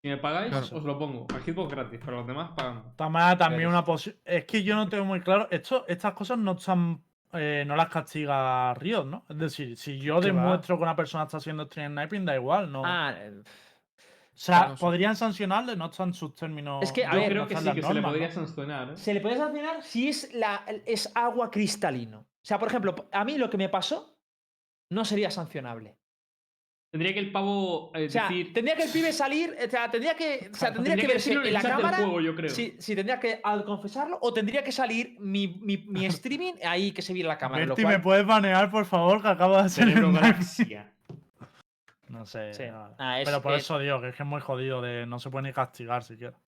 Si 0.05 0.09
me 0.11 0.19
pagáis, 0.19 0.51
Claro. 0.51 0.67
os 0.71 0.85
lo 0.85 0.99
pongo. 0.99 1.27
El 1.35 1.41
hitbox 1.43 1.71
gratis, 1.73 1.99
pero 2.05 2.19
los 2.19 2.27
demás 2.27 2.51
pagan. 2.55 2.95
También, 2.95 3.69
una 3.69 3.83
posibilidad. 3.83 4.23
Es 4.27 4.45
que 4.45 4.63
yo 4.63 4.77
no 4.77 4.87
tengo 4.87 5.07
muy 5.07 5.23
claro. 5.23 5.49
Esto, 5.51 5.87
estas 5.89 6.13
cosas 6.13 6.37
no 6.37 6.53
están. 6.53 7.03
eh, 7.33 7.65
no 7.67 7.75
las 7.75 7.89
castiga 7.89 8.75
Riot, 8.75 9.07
¿no? 9.07 9.25
Es 9.31 9.39
decir, 9.39 9.79
si 9.79 9.99
yo 9.99 10.21
demuestro 10.21 10.77
que 10.77 10.83
una 10.83 10.95
persona 10.95 11.25
está 11.25 11.39
haciendo 11.39 11.65
stream 11.65 11.93
sniping, 11.95 12.27
da 12.27 12.35
igual, 12.37 12.71
¿no? 12.71 12.83
Ah, 12.85 13.15
eh, 13.17 13.43
o 13.43 13.45
sea, 14.35 14.69
no 14.69 14.75
podrían 14.77 15.17
sancionarle, 15.17 15.75
no 15.75 15.87
están 15.87 16.13
sus 16.13 16.35
términos. 16.35 16.83
Es 16.83 16.93
que, 16.93 17.07
a 17.07 17.13
Yo 17.15 17.21
ver, 17.21 17.29
creo 17.31 17.43
no 17.45 17.49
que 17.49 17.57
sí, 17.57 17.73
que 17.73 17.83
se 17.83 17.95
le 17.95 18.03
podría 18.03 18.29
¿no? 18.29 18.35
sancionar. 18.35 18.91
¿eh? 18.91 18.97
se 18.99 19.15
le 19.15 19.21
puede 19.23 19.37
sancionar 19.39 19.83
si 19.83 20.09
es, 20.11 20.33
la, 20.35 20.65
es 20.85 21.11
agua 21.15 21.51
cristalino. 21.51 22.19
O 22.21 22.27
sea, 22.43 22.59
por 22.59 22.69
ejemplo, 22.69 22.95
a 23.11 23.25
mí 23.25 23.39
lo 23.39 23.49
que 23.49 23.57
me 23.57 23.71
pasó 23.71 24.17
no 24.91 25.05
sería 25.07 25.31
sancionable. 25.31 25.97
Tendría 26.95 27.13
que 27.13 27.19
el 27.19 27.33
pavo 27.33 27.91
eh, 27.93 28.07
O 28.07 28.09
sea, 28.09 28.29
decir. 28.29 28.53
tendría 28.53 28.77
que 28.77 28.85
el 28.85 28.91
pibe 28.93 29.13
salir, 29.13 29.53
o 29.67 29.69
sea, 29.69 29.91
tendría 29.91 30.15
que, 30.15 30.35
o 30.37 30.39
sea, 30.39 30.47
Exacto, 30.47 30.75
tendría 30.75 30.95
que 30.95 31.07
verse 31.09 31.31
decirlo 31.31 31.45
en 31.45 31.53
la 31.53 31.61
cámara. 31.61 31.97
juego, 31.97 32.21
yo 32.21 32.37
creo. 32.37 32.51
Sí, 32.51 32.77
sí, 32.79 32.95
tendría 32.95 33.19
que 33.19 33.41
al 33.43 33.65
confesarlo 33.65 34.17
o 34.23 34.33
tendría 34.33 34.63
que 34.63 34.71
salir 34.71 35.17
mi, 35.19 35.49
mi, 35.61 35.79
mi 35.79 36.07
streaming 36.07 36.53
ahí 36.65 36.93
que 36.93 37.03
se 37.03 37.13
viera 37.13 37.31
la 37.31 37.37
cámara. 37.39 37.63
lo 37.67 37.71
Berti, 37.75 37.83
cual- 37.83 37.95
¿me 37.97 38.01
puedes 38.01 38.25
banear, 38.25 38.71
por 38.71 38.85
favor? 38.87 39.21
Que 39.21 39.27
acabo 39.27 39.55
de 39.57 39.63
hacer 39.63 39.87
Cerebro 39.89 40.13
galaxia. 40.13 40.93
No 42.09 42.25
sé. 42.27 42.55
Sí. 42.55 42.63
no. 42.71 42.95
Ah, 42.97 43.21
es- 43.21 43.29
Pero 43.29 43.43
por 43.43 43.55
es- 43.55 43.65
eso 43.65 43.77
digo 43.81 44.01
que 44.01 44.11
es 44.11 44.15
que 44.15 44.23
es 44.23 44.29
muy 44.29 44.41
jodido 44.41 44.81
de 44.81 45.05
no 45.05 45.19
se 45.19 45.31
puede 45.31 45.49
ni 45.49 45.53
castigar 45.53 46.05
siquiera. 46.05 46.39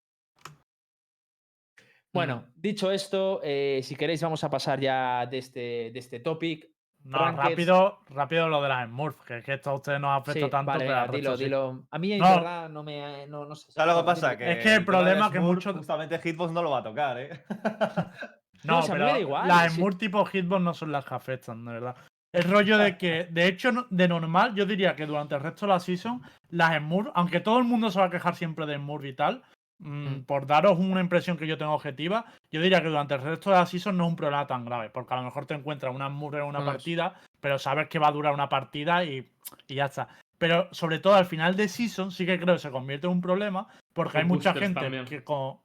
Bueno, 2.12 2.46
dicho 2.54 2.92
esto, 2.92 3.40
eh, 3.42 3.80
si 3.82 3.96
queréis 3.96 4.22
vamos 4.22 4.44
a 4.44 4.48
pasar 4.48 4.78
ya 4.80 5.26
de 5.26 5.38
este, 5.38 5.90
de 5.92 5.98
este 5.98 6.20
topic. 6.20 6.68
No, 7.08 7.30
rápido, 7.32 8.00
rápido 8.10 8.48
lo 8.48 8.60
de 8.62 8.68
las 8.68 8.88
Smurfs, 8.88 9.22
que 9.24 9.38
es 9.38 9.44
que 9.44 9.54
esto 9.54 9.70
a 9.70 9.74
ustedes 9.74 10.00
nos 10.00 10.20
afecta 10.20 10.46
Sí, 10.46 10.50
tanto 10.50 10.66
vale, 10.72 10.84
que 10.84 10.88
venga, 10.88 11.02
al 11.02 11.08
resto 11.08 11.16
dilo, 11.18 11.36
sí. 11.36 11.44
dilo. 11.44 11.82
A 11.90 11.98
mí 11.98 12.12
en 12.12 12.18
No. 12.18 12.34
verdad 12.36 12.68
no 12.68 12.82
me... 12.82 13.26
No, 13.28 13.44
no 13.44 13.54
sé. 13.54 13.70
¿Sabes 13.72 13.94
lo 13.94 14.00
que 14.00 14.06
pasa? 14.06 14.36
Que 14.36 14.52
Es 14.52 14.58
que 14.62 14.74
el 14.74 14.84
problema 14.84 15.30
que 15.30 15.38
Smurf, 15.38 15.54
muchos- 15.56 15.76
Justamente 15.76 16.18
Hitbox 16.18 16.52
no 16.52 16.62
lo 16.62 16.70
va 16.70 16.78
a 16.78 16.82
tocar, 16.82 17.18
¿eh? 17.20 17.44
No, 18.64 18.76
No, 18.76 18.82
si 18.82 18.90
a 18.90 18.94
mí 18.94 19.00
me 19.00 19.04
pero 19.04 19.12
da 19.14 19.20
igual, 19.20 19.48
las 19.48 19.72
Smurf 19.74 19.96
tipo 19.98 20.24
Hitbox 20.24 20.60
no 20.62 20.74
son 20.74 20.90
las 20.90 21.04
que 21.04 21.14
afectan, 21.14 21.64
de 21.64 21.72
verdad. 21.72 21.96
El 22.32 22.42
rollo 22.50 22.78
de 22.78 22.96
que, 22.98 23.24
de 23.30 23.46
hecho, 23.46 23.70
de 23.90 24.08
normal, 24.08 24.54
yo 24.54 24.66
diría 24.66 24.96
que 24.96 25.06
durante 25.06 25.34
el 25.36 25.40
resto 25.42 25.66
de 25.66 25.72
la 25.72 25.78
season, 25.80 26.22
las 26.50 26.76
Smurf, 26.78 27.10
aunque 27.14 27.38
todo 27.40 27.58
el 27.58 27.64
mundo 27.64 27.90
se 27.90 28.00
va 28.00 28.06
a 28.06 28.10
quejar 28.10 28.34
siempre 28.34 28.66
de 28.66 28.76
Smurf 28.76 29.04
y 29.04 29.12
tal, 29.12 29.42
mm, 29.78 30.06
Mm. 30.08 30.24
por 30.24 30.46
daros 30.46 30.78
una 30.78 31.00
impresión 31.00 31.36
que 31.36 31.46
yo 31.46 31.58
tengo 31.58 31.72
objetiva, 31.74 32.24
yo 32.50 32.60
diría 32.62 32.80
que 32.82 32.88
durante 32.88 33.14
el 33.14 33.22
resto 33.22 33.50
de 33.50 33.56
la 33.56 33.66
season 33.66 33.96
no 33.96 34.04
es 34.04 34.10
un 34.10 34.16
problema 34.16 34.46
tan 34.46 34.64
grave, 34.64 34.90
porque 34.90 35.14
a 35.14 35.18
lo 35.18 35.22
mejor 35.24 35.46
te 35.46 35.54
encuentras 35.54 35.94
una 35.94 36.08
Smurf 36.08 36.34
en 36.36 36.42
una 36.44 36.58
No 36.60 36.64
lo 36.64 36.70
es. 36.70 36.76
partida, 36.76 37.14
pero 37.40 37.58
sabes 37.58 37.88
que 37.88 37.98
va 37.98 38.08
a 38.08 38.12
durar 38.12 38.32
una 38.34 38.48
partida 38.48 39.04
y, 39.04 39.28
y 39.68 39.74
ya 39.74 39.86
está. 39.86 40.08
Pero 40.38 40.68
sobre 40.72 40.98
todo 40.98 41.14
al 41.14 41.26
final 41.26 41.56
de 41.56 41.68
season 41.68 42.10
sí 42.10 42.26
que 42.26 42.38
creo 42.38 42.54
que 42.56 42.60
se 42.60 42.70
convierte 42.70 43.06
en 43.06 43.12
un 43.14 43.20
problema, 43.20 43.68
porque 43.92 44.12
Por 44.12 44.20
hay 44.20 44.26
mucha 44.26 44.52
gente 44.54 44.80
también. 44.80 45.04
que 45.06 45.22
con, 45.24 45.58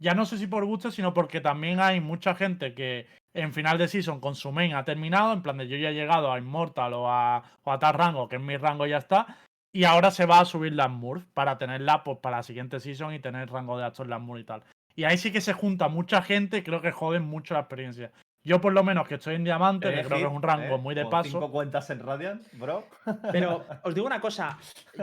ya 0.00 0.14
no 0.14 0.24
sé 0.24 0.38
si 0.38 0.46
por 0.48 0.64
gusto, 0.64 0.90
sino 0.90 1.14
porque 1.14 1.40
también 1.40 1.78
hay 1.80 2.00
mucha 2.00 2.34
gente 2.34 2.74
que 2.74 3.06
en 3.34 3.52
final 3.52 3.78
de 3.78 3.88
season 3.88 4.20
con 4.20 4.34
su 4.34 4.50
main 4.52 4.74
ha 4.74 4.84
terminado, 4.84 5.32
en 5.32 5.40
plan 5.42 5.56
de 5.56 5.68
yo 5.68 5.76
ya 5.76 5.90
he 5.90 5.94
llegado 5.94 6.32
a 6.32 6.38
Immortal 6.38 6.92
o 6.94 7.08
a, 7.08 7.42
o 7.64 7.72
a 7.72 7.78
tal 7.78 7.94
rango, 7.94 8.28
que 8.28 8.36
es 8.36 8.42
mi 8.42 8.56
rango 8.56 8.86
y 8.86 8.90
ya 8.90 8.98
está, 8.98 9.38
y 9.72 9.84
ahora 9.84 10.10
se 10.10 10.26
va 10.26 10.40
a 10.40 10.44
subir 10.44 10.72
la 10.74 10.86
Smurf 10.86 11.24
para 11.34 11.58
tenerla 11.58 12.04
pues, 12.04 12.18
para 12.18 12.38
la 12.38 12.42
siguiente 12.42 12.78
season 12.80 13.14
y 13.14 13.20
tener 13.20 13.50
rango 13.50 13.78
de 13.78 13.84
actor 13.84 14.06
en 14.06 14.10
la 14.10 14.18
Smurf 14.18 14.40
y 14.40 14.44
tal. 14.44 14.62
Y 14.94 15.04
ahí 15.04 15.16
sí 15.16 15.32
que 15.32 15.40
se 15.40 15.54
junta 15.54 15.88
mucha 15.88 16.20
gente 16.22 16.58
y 16.58 16.62
creo 16.62 16.82
que 16.82 16.92
joden 16.92 17.24
mucho 17.24 17.54
la 17.54 17.60
experiencia. 17.60 18.12
Yo 18.44 18.60
por 18.60 18.72
lo 18.72 18.82
menos 18.82 19.06
que 19.06 19.14
estoy 19.14 19.36
en 19.36 19.44
diamante, 19.44 19.88
que 19.94 20.00
Eh, 20.00 20.04
creo 20.04 20.18
que 20.18 20.24
es 20.24 20.30
un 20.32 20.42
rango 20.42 20.74
¿eh? 20.74 20.78
muy 20.78 20.94
de 20.96 21.06
paso. 21.06 21.30
Cinco 21.30 21.50
cuentas 21.50 21.88
en 21.90 22.00
Radiant, 22.00 22.44
bro. 22.54 22.86
Pero 23.30 23.64
os 23.84 23.94
digo 23.94 24.06
una 24.06 24.20
cosa, 24.20 24.58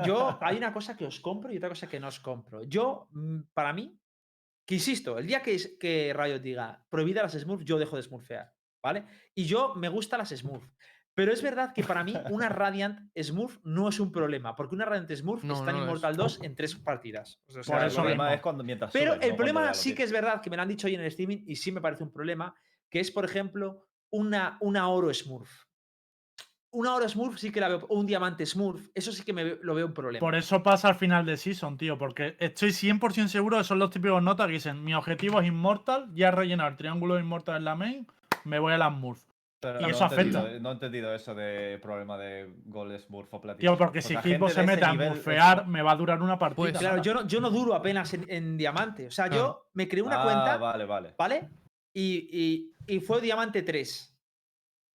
yo 0.06 0.38
hay 0.42 0.58
una 0.58 0.74
cosa 0.74 0.96
que 0.98 1.06
os 1.06 1.20
compro 1.22 1.52
y 1.52 1.58
otra 1.58 1.70
cosa 1.70 1.88
que 1.88 2.00
no 2.00 2.10
os 2.10 2.20
compro. 2.20 2.62
Yo, 2.64 3.08
mm, 3.12 3.40
para 3.54 3.72
mí, 3.74 3.98
que 4.68 4.76
insisto, 4.76 5.18
el 5.18 5.26
día 5.26 5.42
que, 5.42 5.56
es- 5.56 5.78
que 5.80 6.14
Riot 6.16 6.40
diga 6.40 6.84
prohibida 6.90 7.24
las 7.24 7.32
Smurfs, 7.34 7.66
yo 7.66 7.80
dejo 7.80 7.96
de 7.96 8.04
smurfear, 8.04 8.52
¿vale? 8.84 9.06
Y 9.34 9.46
yo 9.46 9.74
me 9.74 9.88
gustan 9.90 10.20
las 10.20 10.30
Smurfs. 10.30 10.70
Pero 11.20 11.34
es 11.34 11.42
verdad 11.42 11.74
que 11.74 11.84
para 11.84 12.02
mí 12.02 12.14
una 12.30 12.48
Radiant 12.48 13.12
Smurf 13.22 13.58
no 13.66 13.90
es 13.90 14.00
un 14.00 14.10
problema, 14.10 14.56
porque 14.56 14.74
una 14.74 14.86
Radiant 14.86 15.12
Smurf 15.12 15.44
No, 15.44 15.56
está 15.56 15.72
en 15.72 15.78
no 15.78 15.80
lo 15.80 15.80
es. 15.80 15.88
Immortal 15.90 16.16
2 16.16 16.40
en 16.44 16.56
tres 16.56 16.76
partidas. 16.76 17.42
O 17.48 17.52
sea, 17.62 17.76
Por 17.76 17.84
el 17.86 17.94
problema 17.94 18.24
mismo. 18.24 18.36
es 18.36 18.42
cuando 18.42 18.64
mientras 18.64 18.92
Pero 18.94 19.16
subes, 19.16 19.26
el 19.26 19.32
no 19.32 19.36
problema 19.36 19.74
sí 19.74 19.94
que 19.94 20.04
es 20.04 20.14
verdad 20.14 20.42
que 20.42 20.50
me 20.50 20.56
lo 20.56 20.62
han 20.62 20.70
dicho 20.70 20.88
hoy 20.88 20.96
en 20.96 21.02
el 21.02 21.08
streaming 21.08 21.44
y 21.46 21.58
sí 21.58 21.74
me 21.74 21.82
parece 21.82 22.04
un 22.06 22.12
problema, 22.14 22.56
que 22.90 23.02
es, 23.02 23.12
por 23.12 23.26
ejemplo, 23.26 23.86
una, 24.12 24.58
una 24.62 24.88
oro 24.88 25.14
Smurf. 25.14 25.66
Una 26.72 26.96
oro 26.96 27.10
Smurf 27.10 27.38
sí 27.38 27.52
que 27.52 27.60
la 27.60 27.68
veo, 27.68 27.86
o 27.90 28.00
un 28.00 28.06
diamante 28.06 28.46
Smurf, 28.46 28.88
eso 28.96 29.12
sí 29.12 29.24
que 29.24 29.34
me 29.34 29.58
lo 29.62 29.76
veo 29.76 29.88
un 29.88 29.94
problema. 29.94 30.22
Por 30.22 30.36
eso 30.36 30.64
pasa 30.64 30.88
al 30.88 30.96
final 30.96 31.26
de 31.26 31.36
season, 31.36 31.78
tío, 31.78 31.98
porque 31.98 32.38
estoy 32.40 32.70
100% 32.70 33.28
seguro 33.28 33.58
que 33.58 33.66
son 33.66 33.80
los 33.80 33.90
típicos 33.90 34.24
notas 34.24 34.48
que 34.48 34.54
dicen, 34.54 34.86
mi 34.86 34.94
objetivo 34.94 35.42
es 35.42 35.48
Immortal, 35.48 36.10
ya 36.14 36.30
he 36.30 36.32
rellenado 36.32 36.70
el 36.70 36.78
triángulo 36.78 37.16
de 37.16 37.22
Immortal 37.22 37.58
en 37.58 37.66
la 37.66 37.76
main, 37.76 38.08
me 38.46 38.60
voy 38.60 38.72
a 38.72 38.78
la 38.78 38.90
Smurf. 38.90 39.29
Pero 39.62 39.80
y 39.80 39.84
no 39.84 39.90
eso 39.90 40.04
he 40.06 40.08
entendido- 40.08 40.40
afecta. 40.40 40.60
No 40.60 40.70
he 40.70 40.74
entendido 40.74 41.14
eso 41.14 41.36
de 41.36 41.80
problema 41.82 42.18
de 42.18 42.54
Gold 42.66 42.98
Smurf 43.00 43.34
o 43.34 43.42
Platino. 43.42 43.72
Tío, 43.72 43.78
porque 43.78 44.02
si 44.02 44.16
Hitbox 44.16 44.54
se 44.54 44.62
ese 44.62 44.68
mete 44.72 44.86
a 44.86 44.92
es- 44.94 44.98
murfear, 45.10 45.68
me 45.68 45.82
va 45.82 45.92
a 45.92 45.96
durar 45.96 46.22
una 46.22 46.40
partida. 46.40 46.56
Pues, 46.56 46.78
Claro, 46.78 47.02
yo 47.02 47.14
no, 47.14 47.28
yo 47.28 47.42
no 47.42 47.50
duro 47.50 47.74
apenas 47.76 48.14
en, 48.14 48.26
en 48.30 48.58
diamante. 48.58 49.08
O 49.08 49.12
sea, 49.12 49.28
Claro. 49.28 49.44
yo 49.44 49.70
me 49.74 49.88
creé 49.90 50.02
una 50.04 50.22
Ah, 50.22 50.24
cuenta, 50.24 50.58
Vale, 50.58 50.86
vale. 50.86 51.16
¿vale? 51.18 51.50
Y, 51.94 52.30
y- 52.88 52.96
y 52.96 53.00
fue 53.02 53.20
diamante 53.20 53.62
3. 53.64 54.16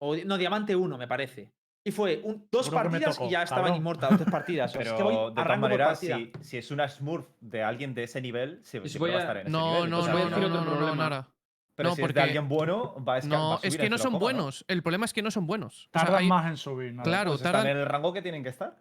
O, 0.00 0.16
no, 0.16 0.38
diamante 0.38 0.74
1, 0.74 0.96
me 0.98 1.07
parece. 1.09 1.53
Y 1.87 1.90
fue 1.90 2.22
un- 2.24 2.48
dos 2.50 2.70
partidas 2.70 3.20
y 3.20 3.29
ya 3.29 3.42
estaba 3.42 3.61
en 3.61 3.64
cabrón. 3.66 3.77
Immortal, 3.83 4.16
tres 4.16 4.31
partidas. 4.31 4.70
O 4.70 4.72
sea, 4.72 4.79
Pero 4.81 4.90
es 4.90 4.96
que 4.96 5.03
voy 5.03 5.29
de 5.35 5.42
todas 5.42 5.59
maneras, 5.59 5.98
si, 6.00 6.33
si 6.40 6.57
es 6.57 6.70
una 6.70 6.88
Smurf 6.88 7.27
de 7.40 7.62
alguien 7.62 7.92
de 7.92 8.05
ese 8.05 8.22
nivel, 8.22 8.61
sí, 8.62 8.81
si 8.87 8.98
va 8.98 9.09
a 9.09 9.18
estar 9.20 9.37
en 9.37 9.42
ese 9.42 9.50
No, 9.50 9.74
nivel. 9.74 9.90
no, 9.90 9.98
Os 9.98 10.07
no, 10.07 10.12
voy 10.12 10.22
a 10.22 10.24
no, 10.24 10.31
decir 10.31 10.48
no, 10.48 10.55
otro 10.55 10.64
no, 10.64 10.70
no, 10.70 10.77
problema. 10.79 11.09
nada. 11.11 11.29
Pero 11.77 11.89
no, 11.91 11.95
si 11.95 12.01
es 12.01 12.05
porque- 12.05 12.15
de 12.15 12.21
alguien 12.23 12.49
bueno, 12.49 12.95
va 13.05 13.15
a 13.15 13.19
esca- 13.21 13.31
va 13.33 13.37
a 13.37 13.41
No, 13.57 13.61
es 13.63 13.77
que 13.77 13.91
no 13.91 13.99
son 13.99 14.13
coma, 14.13 14.19
buenos. 14.21 14.65
El 14.69 14.83
problema 14.83 15.05
es 15.07 15.13
que 15.13 15.23
no 15.23 15.31
son 15.31 15.47
buenos. 15.47 15.87
O 15.87 15.99
sea, 15.99 16.03
Tardan 16.05 16.21
hay- 16.23 16.29
más 16.29 16.47
en 16.47 16.57
subir. 16.57 16.93
nada. 16.93 17.03
Claro, 17.05 17.31
Pues 17.33 17.41
están 17.41 17.53
tardan- 17.53 17.71
en 17.73 17.77
el 17.79 17.87
rango 17.87 18.13
que 18.13 18.23
tienen 18.23 18.43
que 18.43 18.51
estar. 18.51 18.77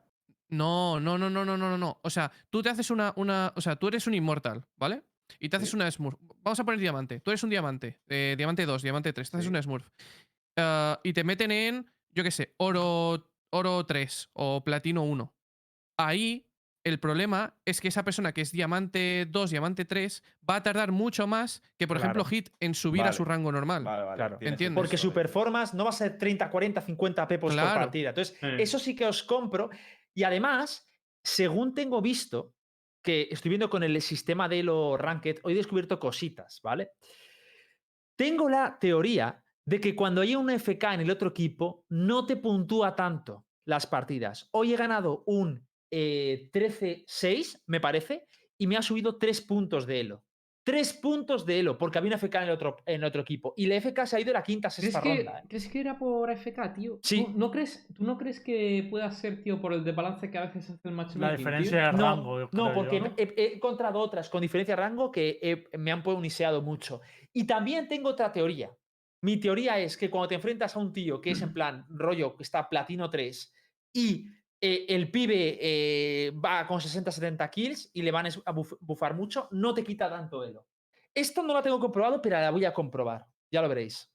No, 0.49 0.99
no, 0.99 1.17
no, 1.17 1.29
no, 1.29 1.43
no, 1.45 1.57
no, 1.57 1.69
no, 1.69 1.77
no. 1.77 1.99
O 2.03 2.09
sea, 2.09 2.31
tú 2.51 2.61
te 2.61 2.69
haces 2.69 2.91
una, 2.91 3.13
una. 3.15 3.51
O 3.55 3.61
sea, 3.61 3.75
tú 3.75 3.87
eres 3.87 4.05
un 4.05 4.13
inmortal, 4.13 4.65
¿vale? 4.77 5.01
Y 5.39 5.49
te 5.49 5.57
haces 5.57 5.69
Sí. 5.69 5.75
una 5.75 5.89
Smurf. 5.89 6.19
Vamos 6.43 6.59
a 6.59 6.63
poner 6.63 6.79
diamante. 6.79 7.19
Tú 7.21 7.31
eres 7.31 7.41
un 7.43 7.49
diamante. 7.49 7.99
eh, 8.07 8.35
diamante 8.37 8.65
2, 8.65 8.81
diamante 8.83 9.13
3. 9.13 9.31
Te 9.31 9.37
haces 9.37 9.45
Sí. 9.45 9.49
una 9.49 9.61
Smurf. 9.63 9.87
Ah, 10.57 10.99
y 11.03 11.13
te 11.13 11.23
meten 11.23 11.49
en, 11.51 11.89
yo 12.11 12.23
qué 12.23 12.29
sé, 12.29 12.53
oro, 12.57 13.25
oro 13.51 13.85
3 13.85 14.29
o 14.33 14.63
platino 14.63 15.01
1. 15.03 15.33
Ahí 15.97 16.45
el 16.83 16.99
problema 16.99 17.55
es 17.65 17.79
que 17.79 17.87
esa 17.87 18.03
persona 18.03 18.33
que 18.33 18.41
es 18.41 18.51
diamante 18.51 19.25
2, 19.29 19.49
diamante 19.51 19.85
3, 19.85 20.21
va 20.49 20.57
a 20.57 20.63
tardar 20.63 20.91
mucho 20.91 21.27
más 21.27 21.63
que, 21.77 21.87
por 21.87 21.97
ejemplo. 21.97 22.25
Hit 22.25 22.49
en 22.59 22.73
subir 22.75 23.03
a 23.03 23.13
su 23.13 23.23
rango 23.23 23.51
normal. 23.51 23.83
Vale, 23.83 24.03
vale. 24.03 24.15
Claro. 24.17 24.73
Porque 24.75 24.97
su 24.97 25.13
performance 25.13 25.73
no 25.73 25.85
va 25.85 25.91
a 25.91 25.93
ser 25.93 26.17
30, 26.17 26.49
40, 26.49 26.81
50 26.81 27.27
pepos 27.27 27.53
Claro. 27.53 27.69
por 27.69 27.79
partida. 27.83 28.09
Entonces, 28.09 28.37
Sí. 28.39 28.47
eso 28.59 28.79
sí 28.79 28.95
que 28.95 29.05
os 29.05 29.23
compro. 29.23 29.69
Y 30.13 30.23
además, 30.23 30.89
según 31.23 31.73
tengo 31.73 32.01
visto, 32.01 32.53
que 33.01 33.27
estoy 33.31 33.49
viendo 33.49 33.69
con 33.69 33.83
el 33.83 34.01
sistema 34.01 34.47
de 34.47 34.59
Elo 34.59 34.97
Ranked, 34.97 35.39
hoy 35.43 35.53
he 35.53 35.57
descubierto 35.57 35.99
cositas, 35.99 36.61
¿vale? 36.63 36.91
Tengo 38.15 38.49
la 38.49 38.77
teoría 38.79 39.43
de 39.65 39.79
que 39.79 39.95
cuando 39.95 40.21
hay 40.21 40.35
un 40.35 40.49
FK 40.49 40.93
en 40.93 41.01
el 41.01 41.11
otro 41.11 41.29
equipo, 41.29 41.85
no 41.89 42.25
te 42.25 42.35
puntúa 42.35 42.95
tanto 42.95 43.45
las 43.65 43.87
partidas. 43.87 44.49
Hoy 44.51 44.73
he 44.73 44.77
ganado 44.77 45.23
un 45.25 45.67
eh, 45.95 46.49
13-6, 46.51 47.61
me 47.67 47.79
parece, 47.79 48.27
y 48.57 48.67
me 48.67 48.77
ha 48.77 48.81
subido 48.81 49.17
3 49.17 49.41
puntos 49.41 49.85
de 49.85 49.99
Elo. 49.99 50.23
Tres 50.65 50.93
puntos 50.93 51.45
de 51.45 51.59
Elo, 51.59 51.77
porque 51.77 51.97
había 51.97 52.07
una 52.07 52.17
FK 52.17 52.35
en 52.37 52.43
el 52.43 52.49
otro, 52.51 52.77
en 52.85 52.95
el 52.95 53.03
otro 53.03 53.21
equipo. 53.21 53.53
Y 53.57 53.65
la 53.65 53.75
FK 53.75 54.05
se 54.05 54.15
ha 54.15 54.19
ido 54.21 54.27
de 54.27 54.33
la 54.33 54.43
quinta 54.43 54.69
a 54.69 54.71
¿Crees 54.71 54.93
sexta 54.93 55.01
que, 55.01 55.15
ronda. 55.17 55.39
¿eh? 55.39 55.43
¿Crees 55.49 55.67
que 55.67 55.79
era 55.81 55.97
por 55.99 56.29
AFK, 56.31 56.73
tío? 56.73 56.99
Sí. 57.03 57.27
¿No, 57.33 57.37
no 57.37 57.51
crees, 57.51 57.85
¿Tú 57.93 58.05
no 58.05 58.17
crees 58.17 58.39
que 58.39 58.87
pueda 58.89 59.11
ser, 59.11 59.43
tío, 59.43 59.59
por 59.59 59.73
el 59.73 59.83
desbalance 59.83 60.31
que 60.31 60.37
a 60.37 60.45
veces 60.45 60.69
hace 60.69 60.87
el 60.87 60.93
matchmaking? 60.95 61.21
La 61.21 61.29
tío? 61.31 61.37
diferencia 61.37 61.85
de 61.87 61.91
No, 61.97 62.15
rango. 62.15 62.39
no, 62.39 62.49
creo 62.49 62.73
porque 62.73 62.97
yo, 62.99 63.03
¿no? 63.03 63.13
He, 63.17 63.33
he 63.35 63.53
encontrado 63.55 63.99
otras 63.99 64.29
con 64.29 64.39
diferencia 64.41 64.77
de 64.77 64.81
rango 64.81 65.11
que 65.11 65.37
he- 65.41 65.77
me 65.77 65.91
han 65.91 66.01
poniseado 66.01 66.61
mucho. 66.61 67.01
Y 67.33 67.45
también 67.45 67.89
tengo 67.89 68.07
otra 68.09 68.31
teoría. 68.31 68.71
Mi 69.21 69.35
teoría 69.37 69.77
es 69.79 69.97
que 69.97 70.09
cuando 70.09 70.29
te 70.29 70.35
enfrentas 70.35 70.77
a 70.77 70.79
un 70.79 70.93
tío 70.93 71.19
que 71.19 71.31
es 71.31 71.41
en 71.41 71.51
plan 71.53 71.85
rollo 71.89 72.37
que 72.37 72.43
está 72.43 72.69
platino 72.69 73.09
3 73.09 73.53
y 73.95 74.27
eh, 74.65 74.85
el 74.87 75.11
pibe 75.11 75.57
eh, 75.59 76.31
va 76.31 76.65
con 76.65 76.79
60-70 76.79 77.49
kills 77.49 77.91
y 77.93 78.01
le 78.01 78.11
van 78.11 78.27
a 78.27 78.29
buf- 78.53 78.77
bufar 78.79 79.13
mucho, 79.13 79.49
no 79.51 79.73
te 79.73 79.83
quita 79.83 80.09
tanto 80.09 80.43
elo. 80.43 80.65
Esto 81.13 81.43
no 81.43 81.53
lo 81.53 81.61
tengo 81.61 81.79
comprobado, 81.79 82.21
pero 82.21 82.37
la 82.39 82.49
voy 82.49 82.63
a 82.63 82.73
comprobar. 82.73 83.25
Ya 83.51 83.61
lo 83.61 83.67
veréis. 83.67 84.09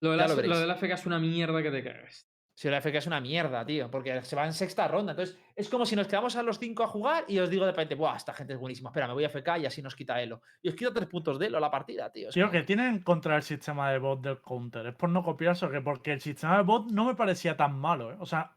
Lo 0.00 0.12
de, 0.12 0.16
la, 0.16 0.22
lo 0.24 0.30
lo 0.30 0.36
veréis. 0.36 0.58
de 0.60 0.66
la 0.66 0.72
AFK 0.72 0.84
es 0.94 1.04
una 1.06 1.18
mierda 1.18 1.62
que 1.62 1.70
te 1.70 1.84
cagas. 1.84 2.26
Si 2.54 2.68
la 2.68 2.78
FK 2.80 2.94
es 2.96 3.06
una 3.06 3.20
mierda, 3.20 3.64
tío, 3.64 3.90
porque 3.90 4.22
se 4.22 4.36
va 4.36 4.44
en 4.46 4.52
sexta 4.52 4.86
ronda. 4.88 5.12
Entonces, 5.12 5.38
es 5.54 5.68
como 5.68 5.86
si 5.86 5.94
nos 5.96 6.06
quedamos 6.06 6.36
a 6.36 6.42
los 6.42 6.58
cinco 6.58 6.82
a 6.82 6.88
jugar 6.88 7.24
y 7.28 7.38
os 7.38 7.48
digo 7.48 7.64
de 7.64 7.72
repente, 7.72 7.94
¡buah, 7.94 8.16
esta 8.16 8.32
gente 8.34 8.54
es 8.54 8.58
buenísima! 8.58 8.90
Espera, 8.90 9.06
me 9.08 9.14
voy 9.14 9.24
a 9.24 9.28
FK 9.28 9.58
y 9.58 9.66
así 9.66 9.80
nos 9.82 9.94
quita 9.94 10.20
Elo. 10.20 10.42
Y 10.62 10.68
os 10.70 10.74
quito 10.74 10.92
tres 10.92 11.06
puntos 11.08 11.38
de 11.38 11.46
Elo 11.46 11.58
a 11.58 11.60
la 11.60 11.70
partida, 11.70 12.10
tío. 12.10 12.28
Tío, 12.30 12.50
que 12.50 12.62
tienen 12.62 13.02
contra 13.02 13.36
el 13.36 13.42
sistema 13.42 13.90
de 13.92 13.98
bot 13.98 14.20
del 14.22 14.40
counter. 14.40 14.86
Es 14.88 14.94
por 14.94 15.08
no 15.10 15.22
copiarse, 15.22 15.68
que 15.70 15.80
porque 15.80 16.12
el 16.12 16.20
sistema 16.20 16.56
de 16.58 16.62
bot 16.64 16.90
no 16.90 17.04
me 17.06 17.14
parecía 17.14 17.56
tan 17.56 17.78
malo, 17.78 18.12
¿eh? 18.12 18.16
O 18.20 18.26
sea, 18.26 18.52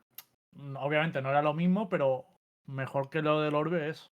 obviamente 0.79 1.21
no 1.21 1.29
era 1.29 1.41
lo 1.41 1.53
mismo, 1.53 1.89
pero 1.89 2.25
mejor 2.65 3.09
que 3.09 3.21
lo 3.21 3.41
del 3.41 3.55
Orbe 3.55 3.89
es 3.89 4.11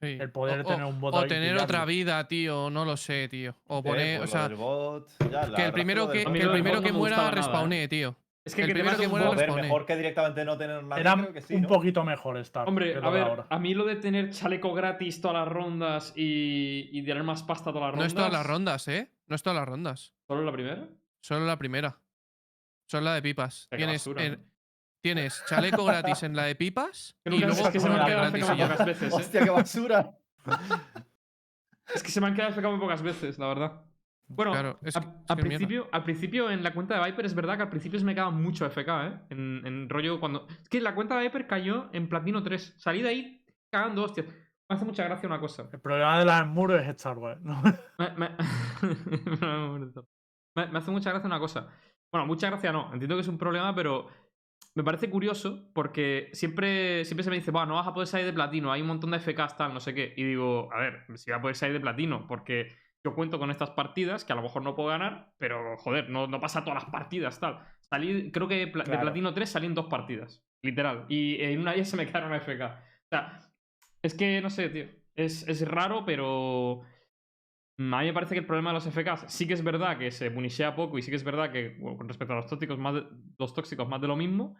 Sí. 0.00 0.18
el 0.20 0.32
poder 0.32 0.60
o, 0.60 0.64
tener 0.64 0.84
un 0.84 1.00
bot 1.00 1.14
o 1.14 1.18
ahí 1.20 1.28
tener 1.28 1.56
otra 1.58 1.84
vida, 1.84 2.26
tío, 2.26 2.70
no 2.70 2.84
lo 2.84 2.96
sé, 2.96 3.28
tío. 3.28 3.54
O 3.68 3.78
Eh, 3.78 3.82
poner, 3.82 4.18
pues 4.18 4.30
o 4.30 4.32
sea, 4.32 4.48
bot, 4.48 5.08
ya, 5.30 5.46
la 5.46 5.56
que 5.56 5.64
el 5.66 5.72
primero 5.72 6.08
que, 6.08 6.24
que, 6.24 6.40
el 6.40 6.50
primero 6.50 6.82
que 6.82 6.90
no 6.92 6.98
muera 6.98 7.16
nada, 7.18 7.28
¿eh? 7.28 7.34
respawnee, 7.36 7.86
tío. 7.88 8.16
Es 8.44 8.56
que, 8.56 8.62
El 8.62 8.66
que 8.68 8.74
primero 8.74 8.96
que 8.98 9.06
muera 9.06 9.30
respawnee. 9.30 9.62
mejor 9.62 9.86
que 9.86 9.94
directamente 9.94 10.44
no 10.44 10.58
tener 10.58 10.82
nadie, 10.82 11.00
Era 11.02 11.14
creo 11.14 11.32
que 11.32 11.40
sí, 11.42 11.54
un 11.54 11.62
¿no? 11.62 11.68
poquito 11.68 12.02
mejor 12.02 12.36
estar. 12.38 12.66
Hombre, 12.66 12.96
a 12.96 13.00
de 13.00 13.10
ver, 13.10 13.22
ahora. 13.22 13.46
a 13.48 13.58
mí 13.60 13.74
lo 13.74 13.84
de 13.84 13.94
tener 13.94 14.30
chaleco 14.30 14.74
gratis 14.74 15.20
todas 15.20 15.36
las 15.36 15.46
rondas 15.46 16.12
y, 16.16 16.88
y 16.90 17.04
tener 17.04 17.22
más 17.22 17.44
pasta 17.44 17.72
todas 17.72 17.82
las 17.82 17.90
No 17.90 17.98
rondas. 17.98 18.06
es 18.08 18.14
todas 18.16 18.32
las 18.32 18.44
rondas, 18.44 18.88
¿eh? 18.88 19.10
No 19.28 19.36
es 19.36 19.42
todas 19.44 19.56
las 19.60 19.68
rondas. 19.68 20.14
¿Solo 20.26 20.42
la 20.42 20.50
primera? 20.50 20.88
Solo 21.20 21.46
la 21.46 21.56
primera. 21.56 21.96
Solo 22.88 23.04
la 23.04 23.14
de 23.14 23.22
pipas. 23.22 23.68
Tienes, 23.70 24.00
basura, 24.00 24.24
en- 24.24 24.32
¿no? 24.32 24.38
Tienes 25.02 25.44
chaleco 25.48 25.84
gratis 25.84 26.22
en 26.22 26.34
la 26.36 26.44
de 26.44 26.54
pipas 26.54 27.14
y 27.24 27.30
luego 27.30 27.52
es 27.52 27.68
que 27.68 27.80
se 27.80 27.88
me 27.90 27.96
han 27.96 28.06
quedado 28.06 28.30
gratis 28.32 28.48
y 28.48 28.62
pocas 28.62 28.86
veces, 28.86 29.12
¿eh? 29.12 29.16
Hostia, 29.16 29.44
qué 29.44 29.50
basura. 29.50 30.10
Es 31.94 32.02
que 32.02 32.10
se 32.10 32.20
me 32.20 32.28
han 32.28 32.34
quedado 32.34 32.70
muy 32.70 32.80
pocas 32.80 33.02
veces, 33.02 33.38
la 33.38 33.48
verdad. 33.48 33.82
Bueno, 34.28 34.52
Claro, 34.52 34.78
es 34.82 34.96
a- 34.96 35.00
que- 35.00 35.06
es 35.08 35.30
al, 35.30 35.36
que 35.36 35.42
principio, 35.42 35.88
al 35.92 36.04
principio 36.04 36.50
en 36.50 36.62
la 36.62 36.72
cuenta 36.72 36.98
de 36.98 37.04
Viper 37.10 37.26
es 37.26 37.34
verdad 37.34 37.56
que 37.56 37.62
al 37.64 37.68
principio 37.68 37.98
se 37.98 38.04
me 38.06 38.14
quedaba 38.14 38.30
mucho 38.30 38.64
FK, 38.64 38.88
¿eh? 39.06 39.20
En, 39.30 39.62
en 39.66 39.88
rollo 39.90 40.18
cuando... 40.20 40.46
Es 40.62 40.68
que 40.70 40.80
la 40.80 40.94
cuenta 40.94 41.16
de 41.18 41.24
Viper 41.24 41.46
cayó 41.46 41.90
en 41.92 42.08
Platino 42.08 42.42
3. 42.42 42.76
Salí 42.78 43.02
de 43.02 43.08
ahí 43.10 43.44
cagando 43.70 44.04
hostias. 44.04 44.26
Me 44.26 44.76
hace 44.76 44.84
mucha 44.86 45.04
gracia 45.04 45.26
una 45.26 45.38
cosa. 45.40 45.68
El 45.70 45.80
problema 45.80 46.18
de 46.18 46.24
las 46.24 46.46
muros 46.46 46.80
es 46.80 46.88
Star 46.88 47.18
Wars. 47.18 47.42
¿no? 47.42 47.60
Me, 47.98 48.10
me- 48.16 48.30
me- 50.54 50.66
me 50.70 50.78
hace 50.78 50.90
mucha 50.90 51.10
gracia 51.10 51.26
una 51.26 51.38
cosa. 51.40 51.68
Bueno, 52.10 52.26
mucha 52.26 52.48
gracia 52.48 52.72
no. 52.72 52.90
Entiendo 52.92 53.16
que 53.16 53.22
es 53.22 53.28
un 53.28 53.38
problema, 53.38 53.74
pero 53.74 54.06
me 54.74 54.84
parece 54.84 55.10
curioso 55.10 55.68
porque 55.74 56.30
siempre, 56.32 57.04
siempre 57.04 57.24
se 57.24 57.30
me 57.30 57.36
dice, 57.36 57.50
bueno, 57.50 57.66
no 57.68 57.74
vas 57.74 57.86
a 57.86 57.92
poder 57.94 58.06
salir 58.08 58.26
de 58.26 58.32
platino, 58.32 58.72
hay 58.72 58.80
un 58.80 58.86
montón 58.88 59.10
de 59.10 59.18
FKs, 59.18 59.56
tal, 59.56 59.74
no 59.74 59.80
sé 59.80 59.94
qué. 59.94 60.14
Y 60.16 60.24
digo, 60.24 60.72
a 60.72 60.78
ver, 60.78 61.04
si 61.16 61.30
voy 61.30 61.38
a 61.38 61.42
poder 61.42 61.56
salir 61.56 61.74
de 61.74 61.80
platino, 61.80 62.26
porque 62.26 62.68
yo 63.04 63.14
cuento 63.14 63.38
con 63.38 63.50
estas 63.50 63.70
partidas 63.70 64.24
que 64.24 64.32
a 64.32 64.36
lo 64.36 64.42
mejor 64.42 64.62
no 64.62 64.74
puedo 64.74 64.88
ganar, 64.88 65.32
pero 65.38 65.76
joder, 65.78 66.08
no, 66.08 66.26
no 66.26 66.40
pasa 66.40 66.64
todas 66.64 66.82
las 66.84 66.90
partidas, 66.92 67.38
tal. 67.40 67.58
Salí, 67.80 68.30
creo 68.32 68.48
que 68.48 68.66
pla- 68.68 68.84
de 68.84 68.90
platino 69.02 69.34
3 69.34 69.50
salí 69.50 69.66
en 69.66 69.74
dos 69.74 69.86
partidas, 69.86 70.42
literal. 70.62 71.04
Y 71.08 71.42
en 71.42 71.60
una 71.60 71.72
de 71.72 71.78
ellas 71.78 71.88
se 71.90 71.96
me 71.96 72.06
quedaron 72.06 72.32
FK. 72.34 72.64
O 72.64 73.08
sea, 73.10 73.38
es 74.02 74.14
que 74.14 74.40
no 74.40 74.48
sé, 74.50 74.68
tío. 74.70 74.86
Es, 75.14 75.46
es 75.46 75.68
raro, 75.68 76.04
pero. 76.06 76.82
A 77.92 78.00
mí 78.00 78.06
me 78.06 78.12
parece 78.12 78.34
que 78.34 78.40
el 78.40 78.46
problema 78.46 78.70
de 78.70 78.74
los 78.74 78.84
FKs 78.88 79.24
sí 79.32 79.46
que 79.46 79.54
es 79.54 79.64
verdad 79.64 79.96
que 79.98 80.10
se 80.10 80.30
punishea 80.30 80.74
poco 80.76 80.98
y 80.98 81.02
sí 81.02 81.10
que 81.10 81.16
es 81.16 81.24
verdad 81.24 81.50
que 81.50 81.76
bueno, 81.80 81.96
con 81.98 82.08
respecto 82.08 82.32
a 82.34 82.36
los 82.36 82.46
tóxicos 82.46 82.78
más 82.78 82.94
de, 82.94 83.04
los 83.38 83.54
tóxicos 83.54 83.88
más 83.88 84.00
de 84.00 84.08
lo 84.08 84.16
mismo, 84.16 84.56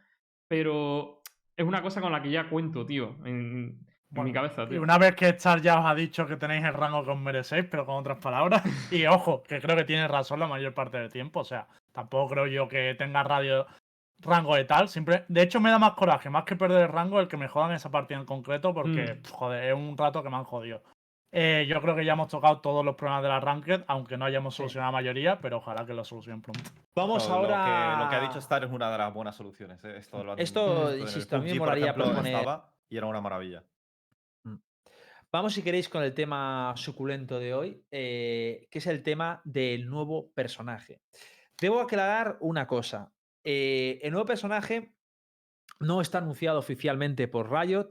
pero 0.48 1.22
es 1.56 1.64
una 1.66 1.82
cosa 1.82 2.00
con 2.00 2.12
la 2.12 2.22
que 2.22 2.30
ya 2.30 2.48
cuento, 2.48 2.84
tío, 2.86 3.16
en, 3.24 3.78
en 4.14 4.24
mi 4.24 4.32
cabeza, 4.32 4.64
Y 4.64 4.68
tío. 4.70 4.82
una 4.82 4.98
vez 4.98 5.14
que 5.14 5.28
Star 5.30 5.60
ya 5.60 5.78
os 5.80 5.86
ha 5.86 5.94
dicho 5.94 6.26
que 6.26 6.36
tenéis 6.36 6.64
el 6.64 6.74
rango 6.74 7.04
que 7.04 7.10
os 7.10 7.18
merecéis, 7.20 7.66
pero 7.70 7.86
con 7.86 7.96
otras 7.96 8.18
palabras. 8.18 8.62
Y 8.92 9.06
ojo, 9.06 9.42
que 9.42 9.60
creo 9.60 9.76
que 9.76 9.84
tiene 9.84 10.08
razón 10.08 10.40
la 10.40 10.46
mayor 10.46 10.74
parte 10.74 10.98
del 10.98 11.10
tiempo. 11.10 11.40
O 11.40 11.44
sea, 11.44 11.66
tampoco 11.92 12.30
creo 12.34 12.46
yo 12.46 12.68
que 12.68 12.94
tenga 12.94 13.22
radio 13.22 13.66
rango 14.18 14.54
de 14.54 14.64
tal. 14.64 14.88
Siempre, 14.88 15.24
de 15.28 15.42
hecho, 15.42 15.60
me 15.60 15.70
da 15.70 15.78
más 15.78 15.92
coraje, 15.92 16.30
más 16.30 16.44
que 16.44 16.56
perder 16.56 16.82
el 16.82 16.88
rango, 16.88 17.20
el 17.20 17.28
que 17.28 17.36
me 17.36 17.48
jodan 17.48 17.72
esa 17.72 17.90
partida 17.90 18.18
en 18.18 18.26
concreto, 18.26 18.72
porque, 18.74 19.14
Mm. 19.14 19.22
pf, 19.22 19.30
joder, 19.32 19.64
es 19.64 19.74
un 19.74 19.96
rato 19.96 20.22
que 20.22 20.30
me 20.30 20.36
han 20.36 20.44
jodido. 20.44 20.82
Eh, 21.34 21.64
yo 21.66 21.80
creo 21.80 21.96
que 21.96 22.04
ya 22.04 22.12
hemos 22.12 22.28
tocado 22.28 22.60
todos 22.60 22.84
los 22.84 22.94
problemas 22.94 23.22
de 23.22 23.28
la 23.30 23.40
Ranked, 23.40 23.84
aunque 23.88 24.18
no 24.18 24.26
hayamos 24.26 24.54
solucionado 24.54 24.92
la 24.92 24.98
mayoría, 24.98 25.40
pero 25.40 25.56
ojalá 25.56 25.86
que 25.86 25.94
lo 25.94 26.04
solucionen 26.04 26.42
pronto. 26.42 26.70
Vamos 26.94 27.26
lo 27.26 27.34
ahora. 27.34 27.96
que- 27.96 28.04
Lo 28.04 28.10
que, 28.10 28.16
ha 28.16 28.20
dicho 28.28 28.38
Star 28.38 28.64
es 28.64 28.70
una 28.70 28.90
de 28.92 28.98
las 28.98 29.14
buenas 29.14 29.34
soluciones. 29.34 29.82
¿eh? 29.84 29.96
Esto, 29.96 30.22
lo 30.22 30.32
han- 30.32 30.38
Esto, 30.38 30.90
el 30.90 31.00
insisto, 31.00 31.36
a 31.36 31.38
mí 31.40 31.52
me 31.52 31.58
molaría 31.58 31.84
ejemplo, 31.86 32.04
proponer- 32.04 32.34
estaba 32.36 32.74
y 32.90 32.96
era 32.98 33.06
una 33.06 33.20
maravilla. 33.22 33.64
Vamos, 35.34 35.54
si 35.54 35.62
queréis, 35.62 35.88
con 35.88 36.02
el 36.02 36.12
tema 36.12 36.74
suculento 36.76 37.38
de 37.38 37.54
hoy, 37.54 37.82
eh, 37.90 38.68
que 38.70 38.78
es 38.80 38.86
el 38.86 39.02
tema 39.02 39.40
del 39.44 39.88
nuevo 39.88 40.30
personaje. 40.34 41.00
Debo 41.58 41.80
aclarar 41.80 42.36
una 42.40 42.66
cosa. 42.66 43.10
eh, 43.44 43.98
el 44.04 44.12
nuevo 44.12 44.24
personaje 44.26 44.94
no 45.80 46.00
está 46.00 46.18
anunciado 46.18 46.58
oficialmente 46.60 47.26
por 47.26 47.50
Riot. 47.50 47.88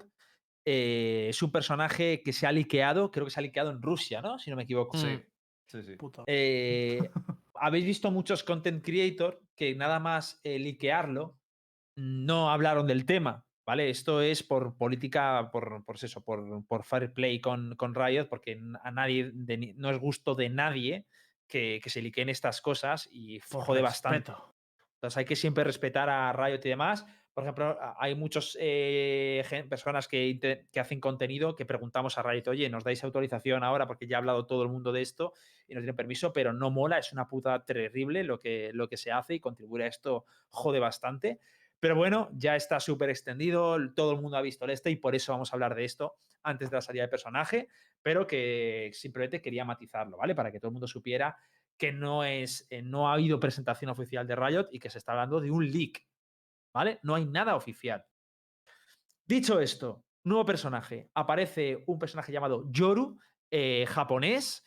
Eh, 0.65 1.27
es 1.29 1.41
un 1.41 1.51
personaje 1.51 2.21
que 2.21 2.33
se 2.33 2.45
ha 2.45 2.51
liqueado, 2.51 3.11
creo 3.11 3.25
que 3.25 3.31
se 3.31 3.39
ha 3.39 3.43
liqueado 3.43 3.71
en 3.71 3.81
Rusia, 3.81 4.21
¿no? 4.21 4.37
Si 4.37 4.49
no 4.49 4.55
me 4.55 4.63
equivoco. 4.63 4.97
Mm. 4.97 5.01
Sí, 5.01 5.19
sí, 5.65 5.83
sí. 5.83 5.95
Puta. 5.95 6.23
Eh, 6.27 6.99
habéis 7.55 7.85
visto 7.85 8.11
muchos 8.11 8.43
content 8.43 8.83
creator 8.83 9.41
que 9.55 9.75
nada 9.75 9.99
más 9.99 10.39
eh, 10.43 10.59
liquearlo 10.59 11.37
no 11.95 12.51
hablaron 12.51 12.87
del 12.87 13.05
tema, 13.05 13.45
¿vale? 13.65 13.89
Esto 13.89 14.21
es 14.21 14.43
por 14.43 14.77
política, 14.77 15.49
por, 15.51 15.83
por 15.83 15.95
eso, 15.95 16.21
por, 16.23 16.65
por 16.65 16.83
fair 16.83 17.13
play 17.13 17.39
con, 17.39 17.75
con 17.75 17.95
Riot, 17.95 18.27
porque 18.29 18.59
a 18.83 18.91
nadie, 18.91 19.31
de 19.33 19.73
no 19.75 19.89
es 19.89 19.99
gusto 19.99 20.35
de 20.35 20.49
nadie 20.49 21.07
que, 21.47 21.79
que 21.83 21.89
se 21.89 22.01
liqueen 22.01 22.29
estas 22.29 22.61
cosas 22.61 23.09
y 23.11 23.39
Por 23.39 23.63
jode 23.63 23.81
bastante. 23.81 24.31
Entonces 24.95 25.17
hay 25.17 25.25
que 25.25 25.35
siempre 25.35 25.63
respetar 25.63 26.09
a 26.09 26.31
Riot 26.31 26.61
y 26.63 26.69
demás. 26.69 27.05
Por 27.33 27.45
ejemplo, 27.45 27.77
hay 27.97 28.13
muchas 28.13 28.57
personas 29.69 30.07
que, 30.07 30.67
hacen 30.75 30.99
contenido 30.99 31.55
que 31.55 31.65
preguntamos 31.65 32.17
a 32.17 32.23
Riot, 32.23 32.49
oye, 32.49 32.69
¿nos 32.69 32.83
dais 32.83 33.03
autorización 33.03 33.63
ahora? 33.63 33.87
Porque 33.87 34.05
ya 34.05 34.17
ha 34.17 34.19
hablado 34.19 34.45
todo 34.45 34.63
el 34.63 34.69
mundo 34.69 34.91
de 34.91 35.01
esto 35.01 35.33
y 35.67 35.73
nos 35.73 35.81
tienen 35.81 35.95
permiso, 35.95 36.33
pero 36.33 36.51
no 36.51 36.71
mola, 36.71 36.97
es 36.97 37.13
una 37.13 37.29
puta 37.29 37.63
terrible 37.63 38.25
lo 38.25 38.41
que, 38.41 38.71
lo 38.73 38.89
que 38.89 38.97
se 38.97 39.11
hace 39.11 39.35
y 39.35 39.39
contribuir 39.39 39.83
a 39.83 39.87
esto 39.87 40.25
jode 40.49 40.79
bastante. 40.79 41.39
Pero 41.79 41.95
bueno, 41.95 42.29
ya 42.33 42.55
está 42.55 42.79
súper 42.79 43.09
extendido, 43.09 43.77
todo 43.95 44.11
el 44.11 44.21
mundo 44.21 44.37
ha 44.37 44.41
visto 44.41 44.65
el 44.65 44.71
este 44.71 44.91
y 44.91 44.97
por 44.97 45.15
eso 45.15 45.31
vamos 45.31 45.51
a 45.51 45.55
hablar 45.55 45.73
de 45.73 45.85
esto 45.85 46.17
antes 46.43 46.69
de 46.69 46.77
la 46.77 46.81
salida 46.81 47.03
de 47.03 47.09
personaje, 47.09 47.69
pero 48.01 48.27
que 48.27 48.91
simplemente 48.93 49.41
quería 49.41 49.65
matizarlo, 49.65 50.17
¿vale? 50.17 50.35
Para 50.35 50.51
que 50.51 50.59
todo 50.59 50.69
el 50.69 50.73
mundo 50.73 50.87
supiera 50.87 51.37
que 51.77 51.91
no, 51.91 52.23
es, 52.23 52.67
eh, 52.69 52.83
no 52.83 53.09
ha 53.09 53.13
habido 53.13 53.39
presentación 53.39 53.89
oficial 53.89 54.27
de 54.27 54.35
Riot 54.35 54.67
y 54.71 54.79
que 54.79 54.91
se 54.91 54.99
está 54.99 55.13
hablando 55.13 55.41
de 55.41 55.49
un 55.49 55.71
leak, 55.71 56.05
¿vale? 56.73 56.99
No 57.03 57.15
hay 57.15 57.25
nada 57.25 57.55
oficial. 57.55 58.05
Dicho 59.25 59.59
esto, 59.59 60.03
nuevo 60.23 60.45
personaje. 60.45 61.09
Aparece 61.13 61.83
un 61.87 61.99
personaje 61.99 62.31
llamado 62.31 62.65
Yoru, 62.71 63.17
eh, 63.49 63.85
japonés. 63.87 64.63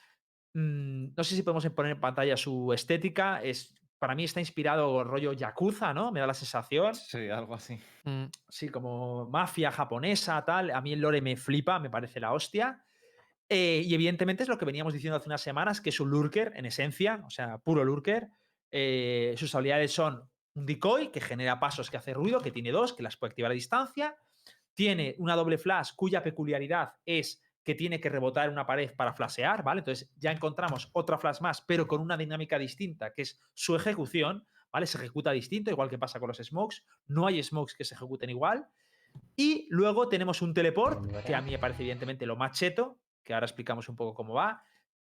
Mm, 0.54 1.14
no 1.16 1.24
sé 1.24 1.36
si 1.36 1.42
podemos 1.42 1.66
poner 1.70 1.92
en 1.92 2.00
pantalla 2.00 2.36
su 2.36 2.72
estética. 2.72 3.42
Es, 3.42 3.74
para 3.98 4.14
mí 4.14 4.24
está 4.24 4.40
inspirado 4.40 5.04
rollo 5.04 5.32
Yakuza, 5.32 5.92
¿no? 5.94 6.12
Me 6.12 6.20
da 6.20 6.26
la 6.26 6.34
sensación. 6.34 6.94
Sí, 6.94 7.28
algo 7.28 7.54
así. 7.54 7.78
Mm. 8.04 8.24
Sí, 8.48 8.68
como 8.68 9.26
mafia 9.28 9.70
japonesa, 9.70 10.44
tal. 10.44 10.70
A 10.70 10.80
mí 10.80 10.92
el 10.92 11.00
lore 11.00 11.20
me 11.20 11.36
flipa, 11.36 11.78
me 11.78 11.90
parece 11.90 12.20
la 12.20 12.32
hostia. 12.32 12.84
Eh, 13.48 13.82
y 13.84 13.94
evidentemente 13.94 14.42
es 14.42 14.48
lo 14.48 14.58
que 14.58 14.64
veníamos 14.64 14.94
diciendo 14.94 15.16
hace 15.16 15.28
unas 15.28 15.42
semanas, 15.42 15.80
que 15.80 15.90
es 15.90 16.00
un 16.00 16.10
lurker 16.10 16.52
en 16.56 16.66
esencia, 16.66 17.22
o 17.26 17.30
sea, 17.30 17.58
puro 17.58 17.84
lurker. 17.84 18.28
Eh, 18.70 19.34
sus 19.36 19.54
habilidades 19.54 19.92
son 19.92 20.28
un 20.54 20.66
decoy 20.66 21.08
que 21.08 21.20
genera 21.20 21.58
pasos 21.60 21.90
que 21.90 21.96
hace 21.96 22.14
ruido, 22.14 22.40
que 22.40 22.50
tiene 22.50 22.70
dos, 22.70 22.92
que 22.92 23.02
las 23.02 23.16
puede 23.16 23.30
activar 23.30 23.50
a 23.50 23.54
distancia. 23.54 24.16
Tiene 24.74 25.14
una 25.18 25.36
doble 25.36 25.58
flash 25.58 25.90
cuya 25.94 26.22
peculiaridad 26.22 26.94
es 27.04 27.42
que 27.62 27.74
tiene 27.74 28.00
que 28.00 28.08
rebotar 28.10 28.50
una 28.50 28.66
pared 28.66 28.94
para 28.94 29.14
flashear, 29.14 29.62
¿vale? 29.62 29.80
Entonces 29.80 30.10
ya 30.16 30.30
encontramos 30.30 30.90
otra 30.92 31.18
flash 31.18 31.40
más, 31.40 31.62
pero 31.62 31.86
con 31.86 32.00
una 32.00 32.16
dinámica 32.16 32.58
distinta, 32.58 33.12
que 33.12 33.22
es 33.22 33.40
su 33.54 33.74
ejecución, 33.74 34.46
¿vale? 34.70 34.86
Se 34.86 34.98
ejecuta 34.98 35.32
distinto, 35.32 35.70
igual 35.70 35.88
que 35.88 35.98
pasa 35.98 36.20
con 36.20 36.28
los 36.28 36.38
smokes. 36.38 36.84
No 37.06 37.26
hay 37.26 37.42
smokes 37.42 37.74
que 37.74 37.84
se 37.84 37.94
ejecuten 37.94 38.30
igual. 38.30 38.68
Y 39.36 39.66
luego 39.70 40.08
tenemos 40.08 40.42
un 40.42 40.52
teleport, 40.52 41.24
que 41.24 41.34
a 41.34 41.40
mí 41.40 41.52
me 41.52 41.58
parece 41.58 41.82
evidentemente 41.82 42.26
lo 42.26 42.36
más 42.36 42.58
cheto, 42.58 42.98
que 43.22 43.32
ahora 43.32 43.46
explicamos 43.46 43.88
un 43.88 43.96
poco 43.96 44.14
cómo 44.14 44.34
va. 44.34 44.62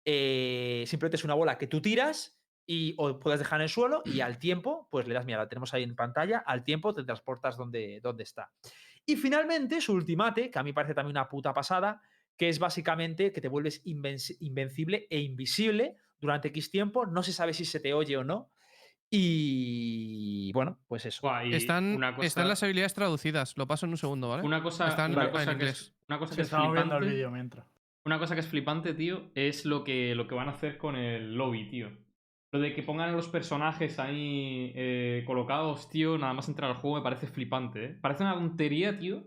eh, 0.05 0.85
simplemente 0.87 1.17
es 1.17 1.25
una 1.25 1.35
bola 1.35 1.57
que 1.57 1.67
tú 1.67 1.81
tiras 1.81 2.39
y 2.67 2.95
o 2.99 3.19
puedes 3.21 3.41
dejar 3.41 3.61
en 3.61 3.65
el 3.65 3.69
suelo 3.69 4.03
y 4.05 4.21
al 4.21 4.39
tiempo, 4.39 4.89
pues 4.91 5.07
le 5.07 5.15
das, 5.15 5.25
mira, 5.27 5.39
la 5.39 5.49
tenemos 5.49 5.75
ahí 5.75 5.83
en 5.83 5.95
pantalla, 5.95 6.43
al 6.47 6.65
tiempo 6.65 6.95
te 6.95 7.05
transportas 7.05 7.57
donde, 7.57 8.01
donde 8.03 8.23
está. 8.23 8.51
Y 9.07 9.17
finalmente 9.17 9.81
su 9.81 9.93
ultimate, 9.93 10.51
que 10.51 10.59
a 10.59 10.63
mí 10.63 10.71
me 10.71 10.75
parece 10.75 10.95
también 10.95 11.13
una 11.17 11.29
puta 11.29 11.53
pasada, 11.53 12.01
que 12.37 12.49
es 12.49 12.59
básicamente 12.59 13.33
que 13.33 13.41
te 13.41 13.49
vuelves 13.49 13.85
invenci- 13.85 14.37
invencible 14.41 15.07
e 15.11 15.21
invisible 15.21 15.97
durante 16.19 16.49
X 16.49 16.71
tiempo, 16.71 17.05
no 17.07 17.23
se 17.23 17.33
sabe 17.33 17.53
si 17.53 17.65
se 17.65 17.81
te 17.81 17.93
oye 17.93 18.17
o 18.17 18.25
no. 18.25 18.51
Y 19.11 20.51
bueno, 20.53 20.81
pues 20.89 21.07
eso. 21.07 21.31
Están, 21.45 21.95
una 21.95 22.17
cosa, 22.17 22.27
están 22.27 22.49
las 22.49 22.63
habilidades 22.63 22.95
traducidas. 22.95 23.57
Lo 23.57 23.67
paso 23.67 23.87
en 23.87 23.93
un 23.93 23.99
segundo, 23.99 24.29
¿vale? 24.31 24.43
una 24.43 24.63
cosa, 24.63 24.89
están 24.89 25.13
una 25.13 25.27
en 25.27 25.31
cosa 25.31 25.45
que 25.47 25.53
inglés. 25.53 25.81
es, 25.81 25.95
una 26.09 26.19
cosa 26.19 26.35
que 26.35 26.43
es 26.43 26.53
el 26.53 26.59
flipante. 26.59 27.29
mientras. 27.31 27.67
Una 28.07 28.19
cosa 28.19 28.35
que 28.35 28.41
es 28.41 28.49
flipante, 28.49 28.95
tío, 28.95 29.31
es 29.35 29.65
lo 29.65 29.85
que, 29.85 30.15
lo 30.15 30.27
que 30.27 30.35
van 30.35 30.49
a 30.49 30.53
hacer 30.53 30.77
con 30.79 30.97
el 30.97 31.35
lobby, 31.37 31.69
tío. 31.71 31.91
Lo 32.55 32.61
de 32.61 32.73
que 32.73 32.85
pongan 32.85 33.09
a 33.09 33.13
los 33.13 33.27
personajes 33.27 33.99
ahí 33.99 34.71
eh, 34.77 35.25
colocados, 35.27 35.91
tío, 35.91 36.17
nada 36.17 36.35
más 36.35 36.47
entrar 36.49 36.71
al 36.71 36.77
juego 36.77 36.95
me 36.99 37.03
parece 37.03 37.27
flipante, 37.27 37.85
¿eh? 37.85 37.99
Parece 38.01 38.23
una 38.23 38.35
tontería, 38.35 38.97
tío, 38.97 39.25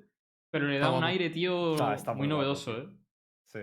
pero 0.49 0.65
le 0.67 0.79
da 0.79 0.85
Está 0.85 0.97
un 0.97 1.03
aire, 1.03 1.29
tío, 1.29 1.73
Está- 1.73 1.93
está 1.93 2.13
muy 2.13 2.25
novedoso. 2.29 2.77
¿eh? 2.77 2.87
Sí. 3.47 3.59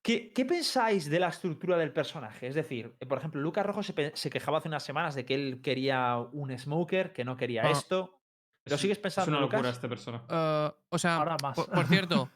¿Qué, 0.00 0.32
qué 0.32 0.46
pensáis 0.46 1.10
de 1.10 1.20
la 1.20 1.28
estructura 1.28 1.76
del 1.76 1.92
personaje? 1.92 2.46
Es 2.46 2.54
decir, 2.54 2.96
eh, 3.00 3.04
por 3.04 3.18
ejemplo, 3.18 3.42
Lucas 3.42 3.66
Rojo 3.66 3.82
se, 3.82 4.12
se 4.16 4.30
quejaba 4.30 4.56
hace 4.56 4.68
unas 4.68 4.82
semanas 4.82 5.14
de 5.14 5.26
que 5.26 5.34
él 5.34 5.60
quería 5.62 6.16
un 6.32 6.56
smoker, 6.58 7.12
que 7.12 7.22
no 7.22 7.36
quería 7.36 7.66
Ah. 7.66 7.70
esto. 7.72 8.18
¿Lo 8.64 8.76
Es- 8.76 8.80
sigues 8.80 8.96
Es 8.96 9.02
pensando, 9.02 9.32
una 9.32 9.40
locura 9.40 9.58
Lucas? 9.58 9.74
esta 9.74 9.88
persona. 9.90 10.22
Ah, 10.30 10.74
o 10.88 10.96
sea, 10.98 11.16
Ahora 11.16 11.36
más. 11.42 11.54
por, 11.54 11.70
por 11.70 11.84
cierto, 11.86 12.30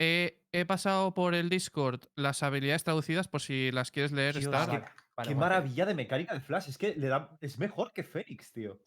he, 0.00 0.42
he 0.52 0.64
pasado 0.64 1.12
por 1.12 1.34
el 1.34 1.50
Discord 1.50 2.00
las 2.16 2.42
habilidades 2.42 2.82
traducidas 2.82 3.28
por 3.28 3.42
si 3.42 3.70
las 3.72 3.90
quieres 3.90 4.12
leer. 4.12 4.38
Dios, 4.38 4.46
Star. 4.46 4.70
qué- 4.84 5.01
Vale, 5.16 5.28
Qué 5.28 5.34
maravilla 5.34 5.84
de 5.86 5.94
mecánica 5.94 6.32
de 6.34 6.40
Flash. 6.40 6.68
Es 6.68 6.78
que 6.78 6.94
le 6.96 7.06
da, 7.08 7.36
es 7.40 7.58
mejor 7.58 7.92
que 7.92 8.02
Fénix, 8.02 8.52
tío. 8.52 8.78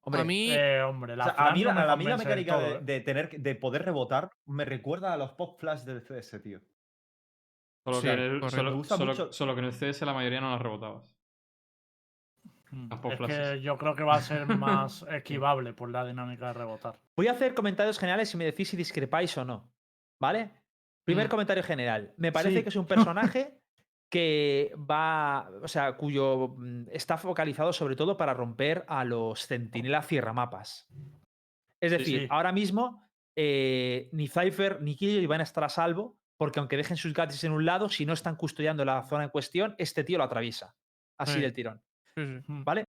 Hombre, 0.00 0.20
a 0.22 0.24
mí, 0.24 0.50
Eh, 0.52 0.80
hombre, 0.82 1.16
la 1.16 1.24
O 1.26 1.34
sea, 1.34 1.46
a 1.48 1.52
mí, 1.52 1.62
no 1.62 1.68
la, 1.68 1.74
me 1.74 1.80
a 1.92 1.96
mí 1.96 2.04
la 2.04 2.10
convence 2.12 2.28
del 2.28 2.38
mecánica 2.38 2.52
todo, 2.54 2.62
de, 2.62 2.74
¿eh? 2.76 2.80
de 2.82 3.00
tener, 3.00 3.28
que- 3.28 3.38
de 3.38 3.54
poder 3.56 3.84
rebotar 3.84 4.30
me 4.46 4.64
recuerda 4.64 5.12
a 5.12 5.16
los 5.16 5.32
pop 5.32 5.58
flash 5.58 5.80
del 5.82 6.00
CS, 6.00 6.38
tío. 6.40 6.60
Solo, 7.84 7.96
sí, 8.00 8.06
que 8.06 8.12
en 8.12 8.18
el, 8.20 8.28
correcto. 8.40 8.50
solo, 8.56 8.70
Me 8.70 8.76
gusta 8.76 8.96
solo- 8.96 9.12
mucho- 9.12 9.32
solo 9.32 9.54
que 9.54 9.58
en 9.60 9.64
el 9.66 9.72
CS 9.72 10.04
la 10.06 10.12
mayoría 10.14 10.40
no 10.40 10.50
las 10.50 10.60
rebotabas. 10.62 11.04
Mm, 12.70 12.88
las 12.90 12.98
pop 13.00 13.12
Es 13.12 13.18
flashes. 13.18 13.38
que 13.50 13.60
yo 13.62 13.78
creo 13.78 13.94
que 13.94 14.02
va 14.02 14.14
a 14.16 14.22
ser 14.22 14.46
más 14.56 15.04
esquivable 15.10 15.72
por 15.72 15.90
la 15.90 16.04
dinámica 16.04 16.48
de 16.48 16.52
rebotar. 16.54 16.98
voy 17.16 17.28
a 17.28 17.32
hacer 17.32 17.54
comentarios 17.54 17.98
generales 17.98 18.32
y 18.32 18.36
me 18.36 18.44
decís 18.44 18.68
si 18.68 18.76
discrepáis 18.76 19.36
o 19.38 19.44
no. 19.44 19.70
¿Vale? 20.18 20.50
Primer 21.04 21.26
Mm. 21.26 21.30
comentario 21.30 21.62
general. 21.62 22.12
Me 22.16 22.32
parece 22.32 22.58
Sí. 22.58 22.62
que 22.62 22.68
es 22.70 22.76
un 22.76 22.86
personaje 23.32 23.55
que 24.10 24.72
va, 24.76 25.50
o 25.62 25.68
sea, 25.68 25.96
cuyo 25.96 26.54
mm, 26.56 26.88
está 26.92 27.16
focalizado 27.18 27.72
sobre 27.72 27.96
todo 27.96 28.16
para 28.16 28.34
romper 28.34 28.84
a 28.88 29.04
los 29.04 29.46
centinela 29.46 30.02
cierramapas. 30.02 30.88
Es 31.82 31.90
decir, 31.90 32.20
sí. 32.22 32.26
ahora 32.30 32.52
mismo 32.52 33.10
eh, 33.36 34.08
ni 34.12 34.28
Cypher 34.28 34.80
ni 34.80 34.96
Killjoy 34.96 35.26
van 35.26 35.40
a 35.40 35.44
estar 35.44 35.64
a 35.64 35.68
salvo 35.68 36.18
porque 36.38 36.58
aunque 36.60 36.76
dejen 36.76 36.96
sus 36.96 37.12
gadgets 37.14 37.44
en 37.44 37.52
un 37.52 37.64
lado, 37.64 37.88
si 37.88 38.06
no 38.06 38.12
están 38.12 38.36
custodiando 38.36 38.84
la 38.84 39.02
zona 39.04 39.24
en 39.24 39.30
cuestión, 39.30 39.74
este 39.78 40.04
tío 40.04 40.18
lo 40.18 40.24
atraviesa. 40.24 40.74
Así 41.18 41.34
Sí. 41.34 41.40
del 41.40 41.52
tirón. 41.52 41.82
¿Vale? 42.46 42.84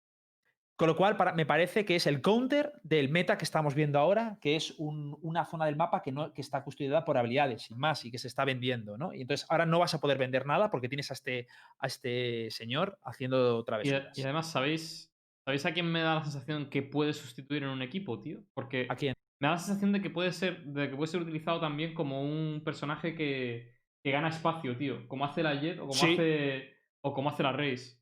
Con 0.77 0.87
lo 0.87 0.95
cual, 0.95 1.17
para- 1.17 1.33
me 1.33 1.47
parece 1.47 1.85
que 1.85 1.95
es 1.95 2.05
el 2.05 2.21
counter 2.21 2.71
del 2.83 3.09
meta 3.09 3.35
que 3.37 3.43
estamos 3.45 3.73
viendo 3.73 3.97
ahora, 3.97 4.37
que 4.39 4.55
es 4.55 4.75
un- 4.77 5.17
una 5.23 5.43
zona 5.43 5.65
del 5.65 5.75
mapa 5.75 6.03
que, 6.03 6.11
no, 6.11 6.31
que 6.33 6.41
está 6.41 6.63
custodiada 6.63 7.03
por 7.03 7.17
habilidades, 7.17 7.63
sin 7.63 7.79
más, 7.79 8.05
y 8.05 8.11
que 8.11 8.19
se 8.19 8.27
está 8.27 8.45
vendiendo, 8.45 8.95
¿no? 8.95 9.11
Y 9.11 9.21
entonces 9.21 9.47
ahora 9.49 9.65
no 9.65 9.79
vas 9.79 9.95
a 9.95 9.99
poder 9.99 10.19
vender 10.19 10.45
nada 10.45 10.69
porque 10.69 10.87
tienes 10.87 11.09
a 11.09 11.15
este, 11.15 11.47
a 11.79 11.87
este 11.87 12.51
señor 12.51 12.99
haciendo 13.03 13.61
Y, 13.61 13.65
travesuras. 13.65 14.15
y 14.17 14.21
además, 14.21 14.51
¿sabéis, 14.51 15.11
¿sabéis 15.43 15.65
a 15.65 15.73
quién 15.73 15.91
me 15.91 16.01
da 16.01 16.13
la 16.13 16.23
sensación 16.23 16.69
que 16.69 16.83
puede 16.83 17.13
sustituir 17.13 17.63
en 17.63 17.69
un 17.69 17.81
equipo, 17.81 18.21
tío? 18.21 18.43
Porque 18.53 18.85
¿A 18.87 18.95
quién? 18.95 19.15
me 19.39 19.47
da 19.47 19.55
la 19.55 19.59
sensación 19.59 19.91
de 19.93 20.01
que 20.01 20.11
puede 20.11 20.31
ser, 20.31 20.63
de 20.63 20.91
que 20.91 20.95
puede 20.95 21.11
ser 21.11 21.21
utilizado 21.21 21.59
también 21.59 21.95
como 21.95 22.21
un 22.21 22.61
personaje 22.63 23.15
que, 23.15 23.73
que 24.03 24.11
gana 24.11 24.29
espacio, 24.29 24.77
tío. 24.77 25.07
Como 25.07 25.25
hace 25.25 25.41
la 25.41 25.55
Jet 25.59 25.77
o 25.79 25.87
como 25.87 25.93
Sí. 25.93 26.13
hace. 26.13 26.75
o 27.01 27.13
como 27.15 27.29
hace 27.31 27.41
la 27.41 27.51
Raze. 27.53 27.96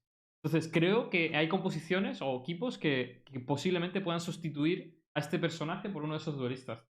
Entonces 0.46 0.72
creo 0.72 1.10
que 1.10 1.36
hay 1.36 1.48
composiciones 1.50 2.22
o 2.22 2.40
equipos 2.40 2.78
que, 2.78 3.24
que 3.26 3.40
posiblemente 3.40 4.00
puedan 4.00 4.22
sustituir 4.22 5.02
a 5.16 5.20
este 5.20 5.40
personaje 5.40 5.90
por 5.90 6.04
uno 6.04 6.14
de 6.14 6.20
esos 6.20 6.38
duelistas. 6.38 6.86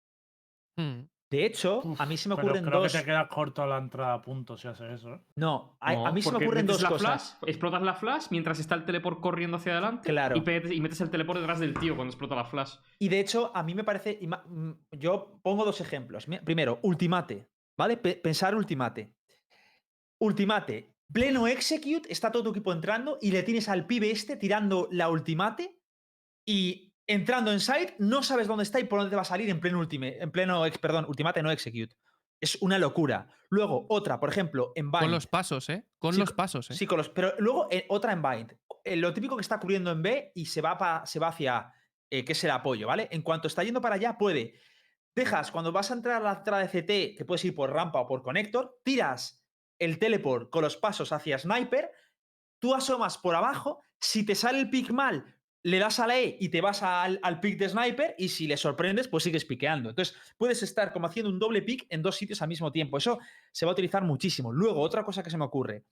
Mm. 0.78 1.03
De 1.32 1.45
hecho, 1.45 1.80
Uf, 1.84 1.99
a 2.01 2.06
mí 2.06 2.18
se 2.18 2.28
me 2.28 2.36
ocurren 2.36 2.66
creo 2.66 2.82
dos. 2.82 2.91
que 2.91 2.99
te 2.99 3.06
queda 3.06 3.28
corto 3.30 3.64
a 3.64 3.66
la 3.66 3.78
entrada 3.78 4.14
a 4.14 4.22
punto 4.22 4.58
si 4.58 4.68
haces 4.68 4.91
eso. 4.91 5.16
¿eh? 5.16 5.22
No, 5.38 5.78
a, 5.80 6.12
mí 6.12 6.22
se 6.22 6.32
me 6.32 6.38
ocurren 6.38 6.68
dos 6.68 6.82
la 6.82 6.89
cosas. 6.89 7.38
Flash, 7.39 7.49
explotas 7.49 7.82
la 7.82 7.93
flash 7.95 8.26
mientras 8.30 8.60
está 8.60 8.76
el 8.76 8.84
teleport 8.86 9.22
corriendo 9.22 9.56
hacia 9.58 9.72
adelante 9.72 10.10
Claro. 10.10 10.36
y, 10.36 10.41
metes, 10.41 10.72
y 10.74 10.82
metes 10.82 10.99
el 11.01 11.10
teleport 11.10 11.39
detrás 11.39 11.60
del 11.60 11.74
tío 11.76 11.95
cuando 11.95 12.12
explota 12.12 12.36
la 12.36 12.45
flash. 12.45 12.76
Y 12.99 13.08
de 13.10 13.22
hecho, 13.22 13.51
a 13.56 13.64
mí 13.64 13.74
me 13.74 13.86
parece. 13.86 14.20
mm, 14.22 14.72
Yo 14.91 15.39
pongo 15.41 15.64
dos 15.66 15.80
ejemplos. 15.80 16.28
Primero, 16.43 16.80
Ultimate. 16.84 17.47
¿Vale? 17.78 17.95
Pe- 17.97 18.16
pensar 18.18 18.53
Ultimate. 18.53 19.16
Ultimate. 20.20 20.95
Pleno 21.16 21.47
execute, 21.47 22.11
está 22.11 22.30
todo 22.30 22.43
tu 22.43 22.49
equipo 22.49 22.74
entrando 22.74 23.18
y 23.22 23.32
le 23.32 23.41
tienes 23.43 23.70
al 23.70 23.88
pibe 23.88 24.11
este 24.11 24.36
tirando 24.36 24.89
la 24.91 25.07
Ultimate 25.09 25.80
y 26.45 26.93
entrando 27.07 27.53
en 27.53 27.61
site, 27.61 27.95
no 27.99 28.22
sabes 28.22 28.47
dónde 28.47 28.63
está 28.66 28.82
y 28.82 28.84
por 28.84 28.99
dónde 28.99 29.11
te 29.11 29.16
va 29.16 29.22
a 29.22 29.26
salir 29.26 29.49
en 29.49 29.61
pleno 29.61 29.80
Ultimate. 29.80 30.22
En 30.22 30.30
pleno, 30.30 30.66
ex- 30.66 30.78
perdón, 30.78 31.05
Ultimate 31.07 31.41
no 31.41 31.51
execute. 31.51 31.95
Es 32.41 32.57
una 32.61 32.78
locura. 32.78 33.30
Luego, 33.49 33.86
otra, 33.88 34.20
por 34.20 34.28
ejemplo, 34.28 34.74
en 34.76 34.91
Bind. 34.91 35.03
Con 35.03 35.11
los 35.11 35.26
pasos, 35.26 35.70
¿eh? 35.70 35.86
Con 35.99 36.16
Sí, 36.16 36.20
los 36.20 36.34
pasos, 36.34 36.70
¿eh? 36.72 36.74
Sí, 36.74 36.86
con 36.86 36.97
los, 36.97 37.07
pero 37.07 37.34
luego 37.39 37.70
eh, 37.72 37.86
otra 37.88 38.11
en 38.11 38.22
Bind. 38.22 38.53
Eh, 38.84 38.97
lo 38.97 39.13
típico 39.13 39.38
que 39.38 39.41
está 39.41 39.57
cubriendo 39.57 39.91
en 39.91 40.01
B 40.01 40.34
y 40.36 40.47
se 40.47 40.59
va, 40.59 40.78
pa- 40.78 41.05
se 41.05 41.20
va 41.20 41.30
hacia, 41.30 41.72
eh, 42.09 42.26
que 42.26 42.34
es 42.34 42.43
el 42.43 42.51
apoyo, 42.51 42.88
¿vale? 42.88 43.07
En 43.09 43.22
cuanto 43.22 43.47
está 43.47 43.63
yendo 43.63 43.80
para 43.80 43.95
allá, 43.95 44.18
puede. 44.18 44.55
Dejas, 45.16 45.49
cuando 45.49 45.72
vas 45.72 45.91
a 45.91 45.93
entrar 45.93 46.22
a 46.22 46.26
la 46.26 46.34
entrada 46.39 46.61
de 46.61 46.68
CT, 46.68 47.16
que 47.18 47.24
puedes 47.26 47.45
ir 47.45 47.55
por 47.55 47.72
rampa 47.72 48.01
o 48.01 48.05
por 48.05 48.22
conector, 48.22 48.82
tiras 48.84 49.41
el 49.80 50.00
teleport 50.00 50.50
con 50.50 50.64
los 50.64 50.78
pasos 50.78 51.12
hacia 51.12 51.38
Sniper, 51.38 51.92
tú 52.60 52.74
asomas 52.74 53.18
por 53.18 53.36
abajo, 53.36 53.82
si 54.00 54.26
te 54.26 54.36
sale 54.36 54.60
el 54.60 54.70
pick 54.70 54.92
mal, 54.92 55.36
le 55.66 55.80
das 55.80 56.00
a 56.00 56.06
la 56.06 56.20
E 56.20 56.38
y 56.40 56.50
te 56.50 56.62
vas 56.62 56.84
al, 56.84 57.20
al 57.24 57.40
pick 57.40 57.58
de 57.58 57.68
Sniper, 57.68 58.14
y 58.20 58.30
si 58.30 58.46
le 58.46 58.56
sorprendes, 58.56 59.08
pues 59.08 59.24
sigues 59.24 59.46
piqueando. 59.46 59.90
Entonces, 59.90 60.16
puedes 60.38 60.62
estar 60.62 60.94
como 60.94 61.08
haciendo 61.08 61.32
un 61.32 61.40
doble 61.40 61.64
pick 61.64 61.88
en 61.90 62.04
dos 62.04 62.16
sitios 62.16 62.42
al 62.44 62.50
mismo 62.50 62.72
tiempo. 62.72 62.98
Eso 63.00 63.18
se 63.52 63.66
va 63.66 63.72
a 63.72 63.74
utilizar 63.74 64.04
muchísimo. 64.04 64.54
Luego, 64.54 64.82
otra 64.82 65.04
cosa 65.04 65.24
que 65.24 65.32
se 65.32 65.38
me 65.38 65.46
ocurre. 65.46 65.86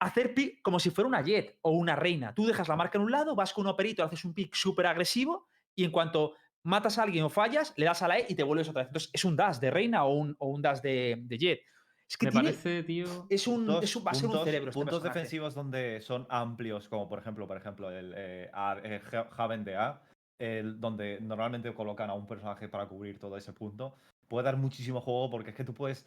Hacer 0.00 0.34
pick 0.34 0.62
como 0.62 0.80
si 0.80 0.90
fuera 0.90 1.06
una 1.06 1.22
jet 1.22 1.58
o 1.62 1.70
una 1.70 1.94
reina. 1.94 2.34
Tú 2.34 2.44
dejas 2.44 2.66
la 2.66 2.74
marca 2.74 2.98
en 2.98 3.04
un 3.04 3.12
lado, 3.12 3.36
vas 3.36 3.52
con 3.52 3.66
un 3.66 3.70
operito, 3.70 4.02
haces 4.02 4.24
un 4.24 4.34
pick 4.34 4.52
súper 4.56 4.86
agresivo 4.86 5.46
y 5.76 5.84
en 5.84 5.92
cuanto 5.92 6.34
matas 6.64 6.98
a 6.98 7.04
alguien 7.04 7.24
o 7.24 7.28
fallas, 7.28 7.74
le 7.76 7.86
das 7.86 8.02
a 8.02 8.08
la 8.08 8.18
E 8.18 8.26
y 8.28 8.34
te 8.34 8.42
vuelves 8.42 8.68
otra 8.68 8.82
vez. 8.82 8.88
Entonces 8.88 9.10
es 9.12 9.24
un 9.24 9.36
dash 9.36 9.58
de 9.58 9.70
reina 9.70 10.04
o 10.04 10.14
un, 10.14 10.34
o 10.40 10.48
un 10.48 10.60
dash 10.60 10.80
de, 10.80 11.18
de 11.20 11.38
jet. 11.38 11.60
Es 12.08 12.16
que 12.16 12.26
Me 12.26 12.32
tiene- 12.32 12.44
parece, 12.48 12.82
tío. 12.84 13.26
es 13.28 13.46
un, 13.46 13.66
Puntos- 13.66 13.84
es 13.84 13.94
un- 13.96 14.06
va 14.06 14.10
a 14.12 14.14
ser 14.14 14.26
un 14.30 14.44
cerebro. 14.44 14.70
este 14.70 14.74
puntos 14.80 14.94
personaje. 14.94 15.18
defensivos 15.18 15.54
donde 15.54 16.00
son 16.00 16.26
amplios, 16.30 16.88
como 16.88 17.06
por 17.06 17.18
ejemplo, 17.18 17.46
por 17.46 17.56
ejemplo, 17.58 17.90
el 17.90 18.14
eh, 18.16 18.50
A- 18.54 18.78
eh, 18.82 19.02
Haven 19.36 19.62
de 19.64 19.76
A, 19.76 20.00
el- 20.38 20.80
donde 20.80 21.18
normalmente 21.20 21.72
colocan 21.74 22.08
a 22.08 22.14
un 22.14 22.26
personaje 22.26 22.66
para 22.68 22.86
cubrir 22.86 23.18
todo 23.18 23.36
ese 23.36 23.52
punto, 23.52 23.94
puede 24.26 24.44
dar 24.46 24.56
muchísimo 24.56 25.02
juego 25.02 25.28
porque 25.30 25.50
es 25.50 25.56
que 25.56 25.64
tú 25.64 25.74
puedes. 25.74 26.06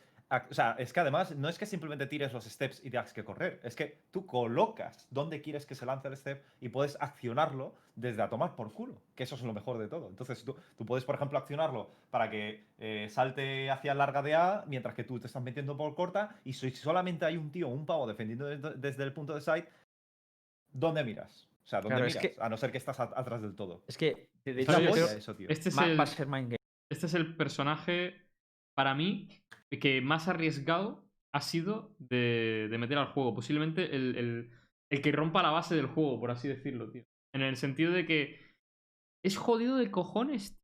O 0.50 0.54
sea, 0.54 0.76
es 0.80 0.94
que 0.94 1.00
además 1.02 1.36
no 1.36 1.50
es 1.50 1.58
que 1.58 1.66
simplemente 1.66 2.08
tires 2.08 2.32
los 2.32 2.46
steps 2.46 2.80
y 2.86 2.90
tengas 2.90 3.12
que 3.12 3.26
correr, 3.26 3.60
es 3.64 3.76
que 3.76 3.98
tú 4.12 4.26
colocas 4.26 5.06
dónde 5.10 5.42
quieres 5.42 5.66
que 5.66 5.76
se 5.76 5.86
lance 5.86 6.08
el 6.08 6.16
step 6.16 6.42
y 6.62 6.70
puedes 6.70 6.96
accionarlo 7.02 7.76
desde 7.96 8.22
a 8.22 8.30
tomar 8.30 8.56
por 8.56 8.72
culo, 8.72 9.02
que 9.14 9.24
eso 9.24 9.36
es 9.36 9.42
lo 9.44 9.52
mejor 9.52 9.78
de 9.78 9.90
todo. 9.90 10.08
Entonces 10.08 10.42
tú, 10.46 10.56
tú 10.78 10.86
puedes, 10.86 11.04
por 11.04 11.16
ejemplo, 11.16 11.38
accionarlo 11.38 11.90
para 12.12 12.30
que 12.30 12.64
eh, 12.78 13.10
salte 13.10 13.70
hacia 13.70 13.94
larga 13.94 14.22
de 14.22 14.36
A, 14.36 14.64
mientras 14.68 14.96
que 14.96 15.04
tú 15.04 15.20
te 15.20 15.28
estás 15.28 15.44
metiendo 15.44 15.76
por 15.76 15.94
corta, 15.96 16.40
y 16.46 16.54
si 16.54 16.72
solamente 16.72 17.26
hay 17.26 17.36
un 17.36 17.52
tío 17.52 17.68
o 17.68 17.72
un 17.72 17.86
pavo 17.86 18.08
defendiendo 18.08 18.46
desde, 18.46 18.76
desde 18.76 19.04
el 19.04 19.12
punto 19.12 19.36
de 19.36 19.42
side, 19.42 19.68
¿dónde 20.72 21.04
miras? 21.04 21.50
O 21.66 21.68
sea, 21.68 21.82
¿dónde 21.82 21.96
Claro, 21.96 22.06
es 22.08 22.16
miras? 22.16 22.36
que- 22.38 22.42
A 22.42 22.48
no 22.48 22.56
ser 22.56 22.72
que 22.72 22.78
estás 22.78 23.02
a- 23.02 23.12
atrás 23.16 23.42
del 23.42 23.54
todo. 23.54 23.84
Es 23.86 23.98
que, 23.98 24.30
de, 24.46 24.62
hecho, 24.62 24.72
polla 24.72 25.14
eso, 25.14 25.36
tío. 25.36 25.50
Este 25.50 25.68
es, 25.68 25.78
el, 25.78 26.00
este 26.90 27.06
es 27.06 27.14
el 27.14 27.36
personaje, 27.36 28.16
para 28.74 28.96
mí, 28.96 29.41
que 29.80 30.02
más 30.02 30.28
arriesgado 30.28 31.08
ha 31.34 31.42
sido 31.42 31.96
de, 32.00 32.68
de 32.70 32.78
meter 32.78 32.98
al 32.98 33.08
juego. 33.08 33.34
Posiblemente 33.34 33.96
el, 33.96 34.16
el- 34.18 34.52
el 34.90 35.02
que 35.02 35.12
rompa 35.14 35.42
la 35.42 35.52
base 35.52 35.74
del 35.76 35.86
juego, 35.86 36.20
por 36.20 36.32
así 36.32 36.48
decirlo, 36.50 36.90
tío. 36.92 37.04
En 37.34 37.42
el 37.42 37.56
sentido 37.56 37.94
de 37.94 38.06
que 38.06 38.40
es 39.24 39.38
jodido 39.38 39.78
de 39.78 39.90
cojones 39.90 40.58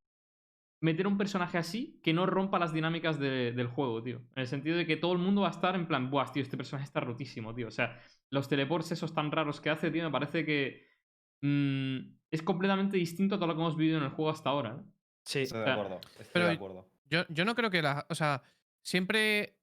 meter 0.82 1.08
un 1.08 1.18
personaje 1.18 1.58
así 1.58 2.00
que 2.04 2.14
no 2.14 2.26
rompa 2.26 2.60
las 2.60 2.74
dinámicas 2.74 3.18
de- 3.20 3.54
del 3.54 3.68
juego, 3.68 4.04
tío. 4.04 4.18
En 4.36 4.42
el 4.42 4.48
sentido 4.48 4.76
de 4.78 4.86
que 4.86 4.98
todo 4.98 5.14
el 5.14 5.20
mundo 5.20 5.42
va 5.42 5.48
a 5.48 5.52
estar 5.52 5.76
en 5.76 5.88
plan, 5.88 6.10
buah, 6.12 6.32
tío, 6.34 6.44
este 6.44 6.58
personaje 6.58 6.84
está 6.86 7.00
rotísimo, 7.00 7.56
tío. 7.56 7.68
O 7.70 7.72
sea, 7.72 8.00
los 8.30 8.50
teleports 8.50 8.92
esos 8.92 9.14
tan 9.14 9.32
raros 9.32 9.62
que 9.62 9.70
hace, 9.70 9.90
tío, 9.90 10.04
me 10.04 10.12
parece 10.12 10.46
que 10.46 10.86
mm, 11.42 11.98
es 12.30 12.42
completamente 12.44 12.98
distinto 12.98 13.36
a 13.36 13.38
todo 13.38 13.48
lo 13.48 13.56
que 13.56 13.62
hemos 13.62 13.78
vivido 13.78 13.98
en 14.00 14.04
el 14.04 14.10
juego 14.10 14.30
hasta 14.32 14.50
ahora. 14.50 14.78
¿eh? 14.78 14.84
Sí. 15.24 15.40
Estoy 15.44 15.60
de 15.60 15.66
sea, 15.66 15.74
acuerdo. 15.74 16.02
Estoy 16.12 16.26
pero 16.34 16.46
de 16.48 16.52
acuerdo. 16.52 16.90
Yo, 17.10 17.24
yo 17.30 17.46
no 17.46 17.56
creo 17.56 17.70
que 17.70 17.82
la. 17.82 18.06
O 18.10 18.16
sea, 18.16 18.42
siempre 18.88 19.54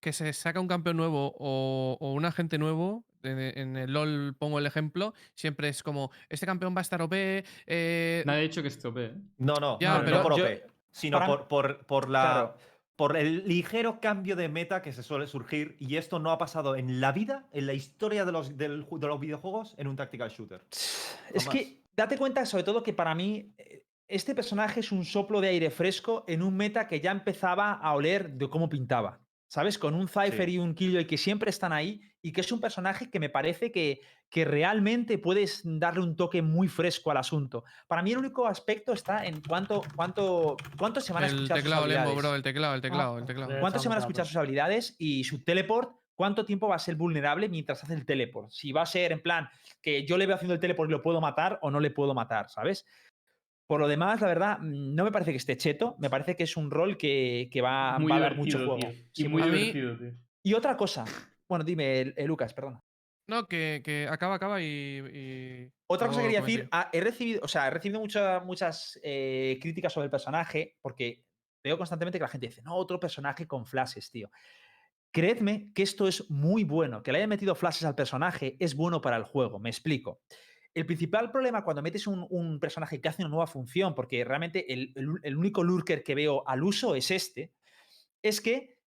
que 0.00 0.12
se 0.12 0.32
saca 0.32 0.60
un 0.60 0.68
campeón 0.68 0.96
nuevo 0.96 1.34
o, 1.38 1.96
o 2.00 2.12
un 2.12 2.24
agente 2.24 2.58
nuevo, 2.58 3.04
en, 3.24 3.38
en 3.40 3.76
el 3.76 3.92
LOL 3.92 4.36
pongo 4.38 4.60
el 4.60 4.66
ejemplo, 4.66 5.12
siempre 5.34 5.68
es 5.68 5.82
como, 5.82 6.12
este 6.28 6.46
campeón 6.46 6.74
va 6.76 6.80
a 6.80 6.82
estar 6.82 7.02
OP. 7.02 7.12
eh, 7.14 8.22
Nadie 8.24 8.38
ha 8.38 8.42
dicho 8.42 8.62
que 8.62 8.68
esté 8.68 8.86
OP. 8.86 8.98
¿eh? 8.98 9.14
No, 9.38 9.54
no, 9.56 9.78
Ya, 9.80 9.98
no, 9.98 10.04
pero 10.04 10.16
no 10.18 10.22
por 10.22 10.36
yo- 10.38 10.44
OP, 10.44 10.62
sino 10.92 11.26
por, 11.26 11.48
por, 11.48 11.84
por 11.86 12.08
la. 12.08 12.22
Claro. 12.22 12.58
Por 12.94 13.16
el 13.16 13.46
ligero 13.46 14.00
cambio 14.00 14.34
de 14.34 14.48
meta 14.48 14.82
que 14.82 14.92
se 14.92 15.04
suele 15.04 15.28
surgir, 15.28 15.76
y 15.78 15.96
esto 15.96 16.18
no 16.18 16.32
ha 16.32 16.38
pasado 16.38 16.74
en 16.74 17.00
la 17.00 17.12
vida, 17.12 17.46
en 17.52 17.66
la 17.66 17.72
historia 17.72 18.24
de 18.24 18.32
los, 18.32 18.56
del 18.56 18.84
de 18.90 19.06
los 19.06 19.20
videojuegos, 19.20 19.74
en 19.78 19.86
un 19.86 19.94
tactical 19.94 20.30
shooter. 20.30 20.62
Es 20.70 21.44
Jamás. 21.44 21.48
que 21.54 21.78
date 21.96 22.18
cuenta, 22.18 22.44
sobre 22.44 22.64
todo, 22.64 22.82
que 22.82 22.92
para 22.92 23.14
mí 23.14 23.52
eh, 23.56 23.84
este 24.08 24.34
personaje 24.34 24.80
es 24.80 24.90
un 24.90 25.04
soplo 25.04 25.40
de 25.40 25.48
aire 25.48 25.70
fresco 25.70 26.24
en 26.26 26.42
un 26.42 26.56
meta 26.56 26.88
que 26.88 27.00
ya 27.00 27.10
empezaba 27.12 27.72
a 27.72 27.94
oler 27.94 28.30
de 28.32 28.48
cómo 28.48 28.68
pintaba. 28.68 29.20
¿Sabes? 29.50 29.78
Con 29.78 29.94
un 29.94 30.08
Cypher 30.08 30.44
Sí. 30.46 30.56
y 30.56 30.58
un 30.58 30.74
Killjoy 30.74 31.06
que 31.06 31.16
siempre 31.16 31.48
están 31.48 31.72
ahí 31.72 32.02
y 32.20 32.32
que 32.32 32.42
es 32.42 32.52
un 32.52 32.60
personaje 32.60 33.08
que 33.08 33.18
me 33.18 33.30
parece 33.30 33.72
que, 33.72 34.02
que 34.28 34.44
realmente 34.44 35.16
puedes 35.16 35.62
darle 35.64 36.02
un 36.02 36.16
toque 36.16 36.42
muy 36.42 36.68
fresco 36.68 37.10
al 37.10 37.16
asunto. 37.16 37.64
Para 37.86 38.02
mí 38.02 38.12
el 38.12 38.18
único 38.18 38.46
aspecto 38.46 38.92
está 38.92 39.24
en 39.24 39.40
cuánto, 39.40 39.82
cuánto, 39.96 40.54
cuánto 40.78 41.00
se 41.00 41.14
van 41.14 41.22
a 41.24 41.26
el 41.28 41.32
escuchar 41.34 41.56
sus 41.56 41.64
teclado, 41.64 41.86
Lembo, 41.86 42.00
habilidades. 42.00 42.22
bro, 42.22 42.34
el 42.34 42.42
teclado, 42.42 42.74
el 42.74 42.80
teclado, 42.82 43.18
el 43.18 43.24
teclado. 43.24 43.60
¿Cuánto 43.60 43.78
se 43.78 43.88
van 43.88 43.96
a 43.96 44.00
escuchar 44.00 44.26
sus 44.26 44.36
habilidades 44.36 44.94
y 44.98 45.24
su 45.24 45.42
teleport? 45.42 45.92
¿Cuánto 46.14 46.44
tiempo 46.44 46.68
va 46.68 46.74
a 46.74 46.80
ser 46.80 46.96
vulnerable 46.96 47.48
mientras 47.48 47.82
hace 47.82 47.94
el 47.94 48.04
teleport? 48.04 48.50
Si 48.50 48.72
va 48.72 48.82
a 48.82 48.86
ser 48.86 49.12
en 49.12 49.22
plan 49.22 49.48
que 49.80 50.04
yo 50.04 50.18
le 50.18 50.26
veo 50.26 50.34
haciendo 50.36 50.52
el 50.52 50.60
teleport 50.60 50.90
y 50.90 50.92
lo 50.92 51.00
puedo 51.00 51.22
matar 51.22 51.58
o 51.62 51.70
no 51.70 51.80
le 51.80 51.90
puedo 51.90 52.12
matar, 52.12 52.50
¿sabes? 52.50 52.84
Por 53.68 53.80
lo 53.80 53.86
demás, 53.86 54.20
la 54.22 54.28
verdad, 54.28 54.58
mm, 54.60 54.94
no 54.94 55.04
me 55.04 55.12
parece 55.12 55.30
que 55.30 55.36
esté 55.36 55.56
cheto. 55.58 55.94
Me 55.98 56.08
parece 56.08 56.34
que 56.36 56.44
es 56.44 56.56
un 56.56 56.70
rol 56.70 56.96
que, 56.96 57.48
que 57.52 57.60
va, 57.60 57.98
Muy 57.98 58.10
va 58.10 58.16
a 58.16 58.20
dar 58.20 58.34
mucho 58.34 58.56
juego. 58.58 58.78
tío. 58.78 58.90
Sí, 59.12 59.24
Y 59.24 59.28
muy 59.28 59.42
mí- 59.42 59.50
divertido, 59.50 59.96
tío. 59.98 60.12
Y 60.42 60.54
otra 60.54 60.74
cosa. 60.76 61.04
Bueno, 61.46 61.64
dime, 61.64 62.00
eh, 62.16 62.26
Lucas, 62.26 62.54
perdona. 62.54 62.82
No, 63.26 63.46
que, 63.46 63.82
que 63.84 64.08
acaba, 64.10 64.36
acaba 64.36 64.62
y. 64.62 64.64
y 64.66 65.70
Otra 65.86 66.06
cosa 66.08 66.20
que 66.20 66.28
quería 66.28 66.40
decir, 66.40 66.66
ah, 66.72 66.88
he 66.94 67.00
recibido, 67.02 67.40
o 67.44 67.48
sea, 67.48 67.66
he 67.66 67.70
recibido 67.70 68.00
mucha- 68.00 68.40
muchas 68.40 68.98
eh, 69.02 69.58
críticas 69.60 69.92
sobre 69.92 70.06
el 70.06 70.10
personaje 70.10 70.78
porque 70.80 71.24
veo 71.62 71.76
constantemente 71.76 72.18
que 72.18 72.22
la 72.22 72.28
gente 72.28 72.46
dice, 72.46 72.62
no, 72.62 72.74
otro 72.74 72.98
personaje 72.98 73.46
con 73.46 73.66
flashes, 73.66 74.10
tío. 74.10 74.30
Creedme 75.10 75.72
que 75.74 75.82
esto 75.82 76.08
es 76.08 76.30
muy 76.30 76.64
bueno, 76.64 77.02
que 77.02 77.12
le 77.12 77.18
hayan 77.18 77.28
metido 77.30 77.54
flashes 77.54 77.84
al 77.84 77.94
personaje 77.94 78.56
es 78.60 78.74
bueno 78.74 79.00
para 79.02 79.16
el 79.18 79.24
juego, 79.24 79.58
me 79.58 79.68
explico. 79.68 80.22
El 80.74 80.86
principal 80.86 81.30
problema 81.30 81.64
cuando 81.64 81.82
metes 81.82 82.06
un, 82.06 82.58
personaje 82.60 83.00
que 83.00 83.08
hace 83.08 83.22
una 83.22 83.30
nueva 83.30 83.46
función, 83.46 83.94
porque 83.94 84.24
realmente 84.24 84.72
el, 84.72 85.36
único 85.36 85.64
lurker 85.64 86.02
que 86.02 86.14
veo 86.14 86.46
al 86.46 86.62
uso 86.62 86.94
es 86.94 87.10
este, 87.10 87.52
es 88.22 88.40
que 88.40 88.78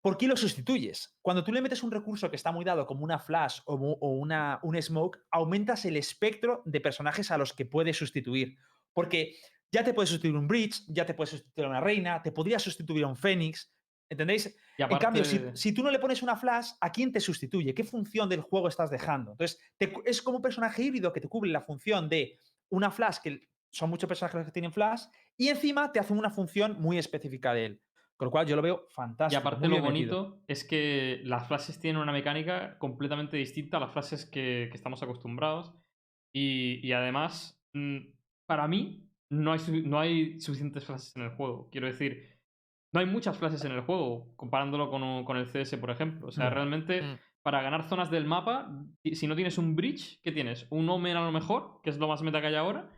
¿Por 0.00 0.16
qué 0.16 0.28
lo 0.28 0.36
sustituyes? 0.36 1.18
Cuando 1.22 1.42
tú 1.42 1.52
le 1.52 1.60
metes 1.60 1.82
un 1.82 1.90
recurso 1.90 2.30
que 2.30 2.36
está 2.36 2.52
muy 2.52 2.64
dado 2.64 2.86
como 2.86 3.02
una 3.02 3.18
flash 3.18 3.58
o 3.64 3.74
una, 3.74 4.60
un 4.62 4.80
smoke, 4.80 5.18
aumentas 5.30 5.84
el 5.84 5.96
espectro 5.96 6.62
de 6.64 6.80
personajes 6.80 7.32
a 7.32 7.36
los 7.36 7.52
que 7.52 7.66
puedes 7.66 7.96
sustituir. 7.96 8.56
Porque 8.92 9.34
ya 9.72 9.84
te 9.84 9.92
puedes 9.92 10.10
sustituir 10.10 10.36
un 10.36 10.46
Bridge, 10.46 10.84
ya 10.88 11.04
te 11.04 11.14
puedes 11.14 11.30
sustituir 11.30 11.66
a 11.66 11.70
una 11.70 11.80
reina, 11.80 12.22
te 12.22 12.32
podría 12.32 12.58
sustituir 12.58 13.04
a 13.04 13.08
un 13.08 13.16
Fénix. 13.16 13.70
¿Entendéis? 14.10 14.56
Y 14.78 14.82
En 14.82 14.98
cambio, 14.98 15.24
si, 15.24 15.36
aparte- 15.36 15.56
si 15.56 15.72
tú 15.74 15.82
no 15.82 15.90
le 15.90 15.98
pones 15.98 16.22
una 16.22 16.36
flash, 16.36 16.70
¿a 16.80 16.90
quién 16.90 17.12
te 17.12 17.20
sustituye? 17.20 17.74
¿Qué 17.74 17.84
función 17.84 18.28
del 18.28 18.40
juego 18.40 18.68
estás 18.68 18.90
dejando? 18.90 19.32
Entonces, 19.32 19.60
te 19.76 19.92
es 20.06 20.22
como 20.22 20.36
un 20.38 20.42
personaje 20.42 20.82
híbrido 20.82 21.12
que 21.12 21.20
te 21.20 21.28
cubre 21.28 21.50
la 21.50 21.60
función 21.60 22.08
de 22.08 22.38
una 22.70 22.90
flash, 22.90 23.18
que 23.22 23.48
son 23.70 23.90
muchos 23.90 24.08
personajes 24.08 24.46
que 24.46 24.52
tienen 24.52 24.72
flash, 24.72 25.02
y 25.36 25.48
encima 25.48 25.92
te 25.92 26.00
hace 26.00 26.12
una 26.14 26.30
función 26.30 26.80
muy 26.80 26.96
específica 26.98 27.52
de 27.52 27.66
él. 27.66 27.82
Con 28.16 28.26
lo 28.26 28.32
cual 28.32 28.46
yo 28.46 28.56
lo 28.56 28.62
veo 28.62 28.86
Y 28.90 28.92
fantástico. 28.94 29.40
aparte 29.40 29.68
muy 29.68 29.76
lo 29.78 29.84
metido. 29.84 30.22
bonito 30.24 30.42
es 30.48 30.64
que 30.64 31.20
las 31.24 31.46
flashes 31.46 31.78
tienen 31.78 32.02
una 32.02 32.10
mecánica 32.10 32.76
completamente 32.78 33.36
distinta 33.36 33.76
a 33.76 33.80
las 33.80 33.92
flashes 33.92 34.24
que, 34.26 34.68
que 34.70 34.76
estamos 34.76 35.02
acostumbrados. 35.02 35.72
Y, 36.32 36.80
y 36.84 36.92
además, 36.92 37.62
mm, 37.74 37.98
para 38.46 38.66
mí, 38.66 39.08
no 39.30 39.52
hay, 39.52 39.60
no 39.84 40.00
hay 40.00 40.40
suficientes 40.40 40.84
flashes 40.84 41.14
en 41.14 41.22
el 41.22 41.30
juego. 41.36 41.68
Quiero 41.70 41.86
decir, 41.86 42.37
no 42.92 43.00
hay 43.00 43.06
muchas 43.06 43.36
flashes 43.36 43.64
en 43.64 43.72
el 43.72 43.80
juego, 43.82 44.32
comparándolo 44.36 44.90
con, 44.90 45.02
un- 45.02 45.24
con 45.24 45.36
el 45.36 45.46
CS, 45.46 45.76
por 45.78 45.90
ejemplo. 45.90 46.28
O 46.28 46.30
sea, 46.30 46.48
Mm. 46.50 46.54
realmente, 46.54 47.02
Mm. 47.02 47.18
para 47.42 47.62
ganar 47.62 47.84
zonas 47.84 48.10
del 48.10 48.24
mapa, 48.26 48.68
si 49.12 49.26
no 49.26 49.34
tienes 49.34 49.58
un 49.58 49.74
bridge, 49.76 50.20
¿qué 50.22 50.32
tienes? 50.32 50.66
Un 50.70 50.88
Omen 50.88 51.16
a 51.16 51.22
lo 51.24 51.32
mejor, 51.32 51.80
que 51.82 51.90
es 51.90 51.98
lo 51.98 52.08
más 52.08 52.22
meta 52.22 52.40
que 52.40 52.48
hay 52.48 52.54
ahora. 52.56 52.90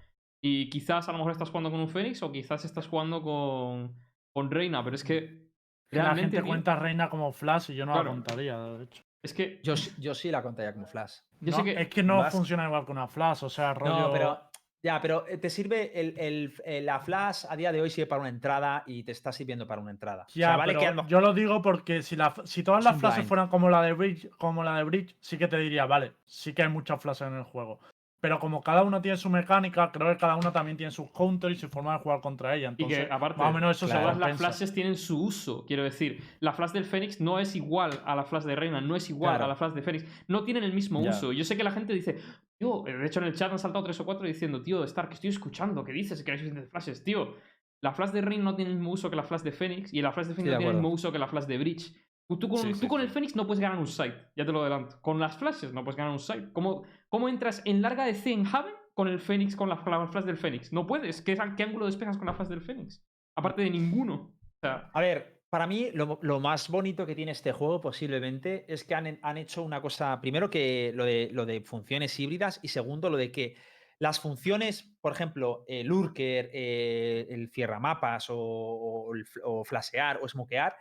Y 0.43 0.70
quizás 0.70 1.09
a 1.09 1.12
lo 1.12 1.18
mejor 1.18 1.32
estás 1.32 1.51
jugando 1.51 1.70
con 1.70 1.80
un 1.80 1.88
Fénix 1.88 2.22
o 2.22 2.32
quizás 2.32 2.64
estás 2.64 2.86
jugando 2.88 3.22
con, 3.22 3.95
con 4.32 4.51
Reina, 4.51 4.82
pero 4.82 4.97
es 4.97 5.05
que 5.05 5.51
La 5.91 6.03
realmente 6.05 6.20
gente 6.22 6.36
tío, 6.38 6.47
cuenta 6.47 6.76
Reina 6.76 7.11
como 7.11 7.32
Flash 7.32 7.70
y 7.70 7.74
yo 7.74 7.84
no 7.84 7.93
Claro. 7.93 8.09
la 8.09 8.14
contaría, 8.14 8.59
de 8.59 8.84
hecho. 8.84 9.03
es 9.22 9.34
que 9.34 9.61
Yo, 9.62 9.76
sí- 9.76 9.91
yo 9.99 10.14
sí 10.14 10.30
la 10.30 10.43
contaría 10.43 10.72
como 10.72 10.86
flash. 10.86 11.16
yo 11.41 11.51
No, 11.51 11.57
sé 11.59 11.64
que 11.64 11.82
Es 11.82 11.88
que 11.88 12.03
no 12.03 12.24
funciona 12.30 12.64
igual 12.64 12.86
que 12.86 12.93
una 12.93 13.07
Flash, 13.07 13.45
o 13.45 13.51
sea, 13.51 13.74
rollo. 13.74 13.99
No, 14.09 14.12
pero. 14.12 14.41
Ya, 14.83 15.01
pero 15.03 15.26
eh, 15.28 15.37
te 15.37 15.51
sirve 15.51 15.99
el, 16.01 16.14
el- 16.18 16.55
eh, 16.64 16.81
la 16.81 17.01
flash 17.01 17.45
a 17.49 17.57
día 17.57 17.70
de 17.70 17.83
hoy 17.83 17.91
sirve 17.91 18.07
para 18.07 18.20
una 18.20 18.31
entrada 18.31 18.83
y 18.87 19.03
te 19.03 19.12
está 19.12 19.31
sirviendo 19.31 19.66
para 19.66 19.81
una 19.83 19.91
entrada. 19.91 20.24
O 20.26 20.28
sea, 20.31 20.41
Ya, 20.53 20.57
vale 20.57 20.74
pero 20.74 21.03
que 21.05 21.09
yo 21.11 21.20
lo 21.20 21.35
digo 21.35 21.61
porque 21.61 22.03
si, 22.03 22.16
la, 22.16 22.35
si 22.45 22.62
todas 22.62 22.83
las 22.85 22.99
flashes 22.99 23.26
fueran 23.26 23.49
como 23.49 23.68
la 23.68 23.83
de 23.83 23.93
Bridge, 23.93 24.31
como 24.39 24.64
la 24.64 24.76
de 24.78 24.85
Bridge, 24.85 25.14
sí 25.20 25.37
que 25.37 25.49
te 25.49 25.59
diría, 25.59 25.85
vale, 25.87 26.12
sí 26.24 26.55
que 26.55 26.62
hay 26.62 26.68
muchas 26.70 27.01
flashes 27.01 27.28
en 27.28 27.35
el 27.35 27.43
juego. 27.45 27.81
Pero 28.22 28.39
como 28.39 28.62
cada 28.62 28.83
uno 28.83 29.01
tiene 29.01 29.16
su 29.16 29.31
mecánica, 29.31 29.91
creo 29.93 30.09
que 30.11 30.18
cada 30.18 30.37
uno 30.37 30.53
también 30.53 30.76
tiene 30.76 30.91
sus 30.93 31.11
counters 31.11 31.57
y 31.57 31.59
su 31.59 31.70
forma 31.70 31.95
de 31.95 32.01
jugar 32.01 32.20
contra 32.20 32.55
ella. 32.55 32.66
Y 32.68 32.83
Entonces, 32.83 33.07
que 33.07 33.12
aparte, 33.12 33.39
más 33.39 33.49
o 33.51 33.53
menos 33.55 33.76
eso 33.76 33.87
se 33.87 33.95
todas 33.95 34.18
las 34.18 34.37
flashes 34.37 34.74
tienen 34.74 34.97
su 34.99 35.22
uso. 35.24 35.64
Quiero 35.66 35.85
decir, 35.85 36.22
la 36.41 36.53
flash 36.53 36.72
del 36.72 36.85
Fénix 36.85 37.18
no 37.20 37.39
es 37.39 37.57
igual 37.57 37.99
a 38.05 38.14
la 38.14 38.24
flash 38.24 38.43
de 38.45 38.57
Reina, 38.57 38.83
no 38.83 38.95
es 38.95 39.09
igual 39.09 39.33
Claro. 39.33 39.45
a 39.47 39.49
la 39.49 39.57
flash 39.57 39.72
de 39.72 39.81
Fénix. 39.83 40.05
No 40.28 40.45
tienen 40.45 40.64
el 40.64 40.74
mismo 40.74 41.03
Ya. 41.03 41.11
uso. 41.11 41.33
Yo 41.33 41.45
sé 41.45 41.57
que 41.57 41.64
la 41.64 41.70
gente 41.70 41.95
dice, 41.95 42.18
tío, 42.61 42.82
de 42.84 43.06
hecho 43.06 43.20
en 43.20 43.26
el 43.26 43.34
chat 43.34 43.50
han 43.50 43.58
saltado 43.58 43.84
tres 43.84 43.98
o 44.00 44.04
cuatro 44.04 44.26
diciendo, 44.26 44.62
tío, 44.62 44.84
Stark, 44.84 45.12
estoy 45.12 45.30
escuchando, 45.30 45.82
¿qué 45.82 45.92
dices? 45.92 46.22
Que 46.22 46.32
hay 46.32 46.38
suficientes 46.38 46.70
flashes, 46.70 47.02
tío. 47.02 47.34
La 47.82 47.92
flash 47.92 48.11
de 48.11 48.20
Reina 48.20 48.44
no 48.44 48.54
tiene 48.54 48.70
el 48.70 48.76
mismo 48.76 48.92
uso 48.92 49.08
que 49.08 49.16
la 49.16 49.22
flash 49.22 49.40
de 49.40 49.52
Fénix 49.52 49.94
y 49.94 50.02
la 50.02 50.12
flash 50.12 50.26
de 50.26 50.34
Fénix 50.34 50.50
de 50.50 50.52
no 50.52 50.58
tiene 50.58 50.70
el 50.72 50.76
mismo 50.76 50.90
uso 50.90 51.11
que 51.11 51.18
la 51.18 51.26
flash 51.26 51.46
de 51.46 51.56
Bridge. 51.56 51.94
Tú, 52.28 52.48
con, 52.48 52.58
Sí, 52.58 52.68
tú 52.72 52.74
sí, 52.74 52.86
con 52.86 53.00
el. 53.00 53.08
Fénix 53.08 53.34
no 53.34 53.46
puedes 53.46 53.61
ganar 53.61 53.78
un 53.78 53.86
site, 53.86 54.14
ya 54.36 54.44
te 54.44 54.52
lo 54.52 54.61
adelanto. 54.61 55.00
Con 55.00 55.18
las 55.18 55.36
flashes 55.38 55.72
no 55.72 55.82
puedes 55.82 55.96
ganar 55.96 56.12
un 56.12 56.18
site. 56.18 56.52
¿Cómo, 56.52 56.84
cómo 57.08 57.28
entras 57.28 57.62
en 57.64 57.80
larga 57.80 58.04
de 58.04 58.14
C 58.14 58.32
en 58.32 58.46
Haven 58.46 58.74
con 58.94 59.08
el 59.08 59.18
Fénix, 59.18 59.56
con 59.56 59.68
la, 59.68 59.82
la 59.86 60.06
flash 60.06 60.24
del 60.24 60.36
Fénix? 60.36 60.72
No 60.72 60.86
puedes. 60.86 61.22
¿Qué, 61.22 61.36
qué 61.56 61.62
ángulo 61.62 61.86
despejas 61.86 62.18
con 62.18 62.26
la 62.26 62.34
flash 62.34 62.48
del 62.48 62.61
Fénix? 62.61 63.02
Aparte 63.36 63.62
de 63.62 63.70
ninguno. 63.70 64.14
O 64.14 64.61
sea, 64.61 64.90
A 64.92 65.00
ver, 65.00 65.39
para 65.51 65.66
mí 65.66 65.90
lo, 65.92 66.40
más 66.40 66.68
bonito 66.68 67.05
que 67.05 67.16
tiene 67.16 67.32
este 67.32 67.53
juego 67.53 67.80
posiblemente 67.80 68.64
es 68.72 68.84
que 68.84 68.94
han, 68.94 69.36
hecho 69.36 69.64
una 69.64 69.82
cosa, 69.82 70.20
primero 70.20 70.48
que 70.48 70.92
lo 70.94 71.05
de, 71.05 71.62
funciones 71.66 72.18
híbridas 72.20 72.61
y 72.62 72.68
segundo 72.68 73.11
lo 73.11 73.16
de 73.16 73.32
que 73.32 73.57
las 73.98 74.20
funciones, 74.20 74.94
por 75.01 75.12
ejemplo, 75.12 75.64
el 75.66 75.88
lurker, 75.88 76.51
eh, 76.55 77.26
el 77.28 77.51
cierramapas 77.51 78.30
o, 78.30 78.38
o, 78.38 79.12
fl- 79.12 79.40
o 79.44 79.64
flashear 79.64 80.20
o 80.22 80.28
smokear, 80.28 80.74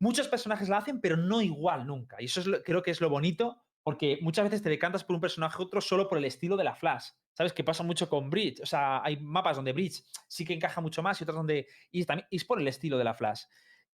muchos 0.00 0.26
personajes 0.26 0.70
la 0.70 0.78
hacen 0.78 1.00
pero 1.02 1.18
no 1.18 1.42
igual 1.42 1.86
nunca. 1.86 2.16
Y 2.20 2.24
eso 2.24 2.40
es 2.40 2.46
lo- 2.46 2.62
creo 2.62 2.82
que 2.82 2.90
es 2.90 3.00
lo 3.02 3.10
bonito 3.10 3.62
porque 3.82 4.18
muchas 4.22 4.44
veces 4.44 4.62
te 4.62 4.70
decantas 4.70 5.04
por 5.04 5.14
un 5.14 5.20
personaje 5.20 5.58
u 5.58 5.66
otro 5.66 5.82
solo 5.82 6.08
por 6.08 6.16
el 6.16 6.24
estilo 6.24 6.56
de 6.56 6.64
la 6.64 6.74
flash. 6.74 7.10
¿Sabes? 7.34 7.52
Que 7.52 7.64
pasa 7.64 7.82
mucho 7.82 8.08
con 8.08 8.30
Bridge. 8.30 8.60
O 8.62 8.66
sea, 8.66 9.02
hay 9.04 9.18
mapas 9.18 9.56
donde 9.56 9.72
Bridge 9.72 10.02
sí 10.28 10.44
que 10.44 10.54
encaja 10.54 10.80
mucho 10.80 11.02
más 11.02 11.20
y 11.20 11.24
otros 11.24 11.36
donde... 11.36 11.66
Y 11.90 12.04
también 12.04 12.26
y 12.30 12.36
es 12.36 12.44
por 12.44 12.60
el 12.60 12.68
estilo 12.68 12.96
de 12.96 13.04
la 13.04 13.12
flash. 13.12 13.42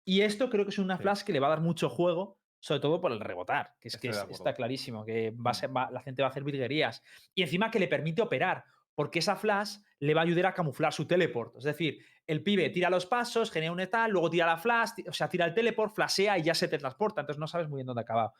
Y 0.08 0.22
esto 0.22 0.48
creo 0.48 0.64
que 0.64 0.70
es 0.70 0.78
una 0.78 0.96
Sí. 0.96 1.02
flash 1.02 1.22
que 1.22 1.32
le 1.34 1.40
va 1.40 1.48
a 1.48 1.50
dar 1.50 1.60
mucho 1.60 1.90
juego, 1.90 2.38
sobre 2.60 2.80
todo 2.80 2.98
por 2.98 3.12
el 3.12 3.20
rebotar, 3.20 3.74
que 3.78 3.88
es 3.88 3.98
que 3.98 4.08
Estoy 4.08 4.30
es- 4.32 4.38
está 4.38 4.54
clarísimo, 4.54 5.04
que 5.04 5.32
va 5.32 5.50
a 5.50 5.52
Mm. 5.52 5.54
ser- 5.54 5.76
va- 5.76 5.90
la 5.90 6.00
gente 6.00 6.22
va 6.22 6.28
a 6.28 6.30
hacer 6.30 6.44
virguerías. 6.44 7.02
Y 7.34 7.42
encima 7.42 7.70
que 7.70 7.78
le 7.78 7.88
permite 7.88 8.22
operar, 8.22 8.64
porque 8.94 9.18
esa 9.18 9.36
flash 9.36 9.76
le 10.00 10.14
va 10.14 10.22
a 10.22 10.24
ayudar 10.24 10.46
a 10.46 10.54
camuflar 10.54 10.94
su 10.94 11.04
teleport. 11.06 11.56
Es 11.58 11.64
decir, 11.64 11.98
el 12.26 12.42
pibe 12.42 12.70
tira 12.70 12.88
los 12.88 13.04
pasos, 13.04 13.50
genera 13.50 13.70
un 13.70 13.80
etal, 13.80 14.10
luego 14.10 14.30
tira 14.30 14.46
la 14.46 14.56
flash, 14.56 14.92
o 15.06 15.12
sea, 15.12 15.28
tira 15.28 15.44
el 15.44 15.52
teleport, 15.52 15.94
flashea 15.94 16.38
y 16.38 16.42
ya 16.42 16.54
se 16.54 16.68
teletransporta. 16.68 17.20
Entonces 17.20 17.38
no 17.38 17.46
sabes 17.46 17.68
muy 17.68 17.76
bien 17.78 17.86
dónde 17.86 18.00
acaba. 18.02 18.32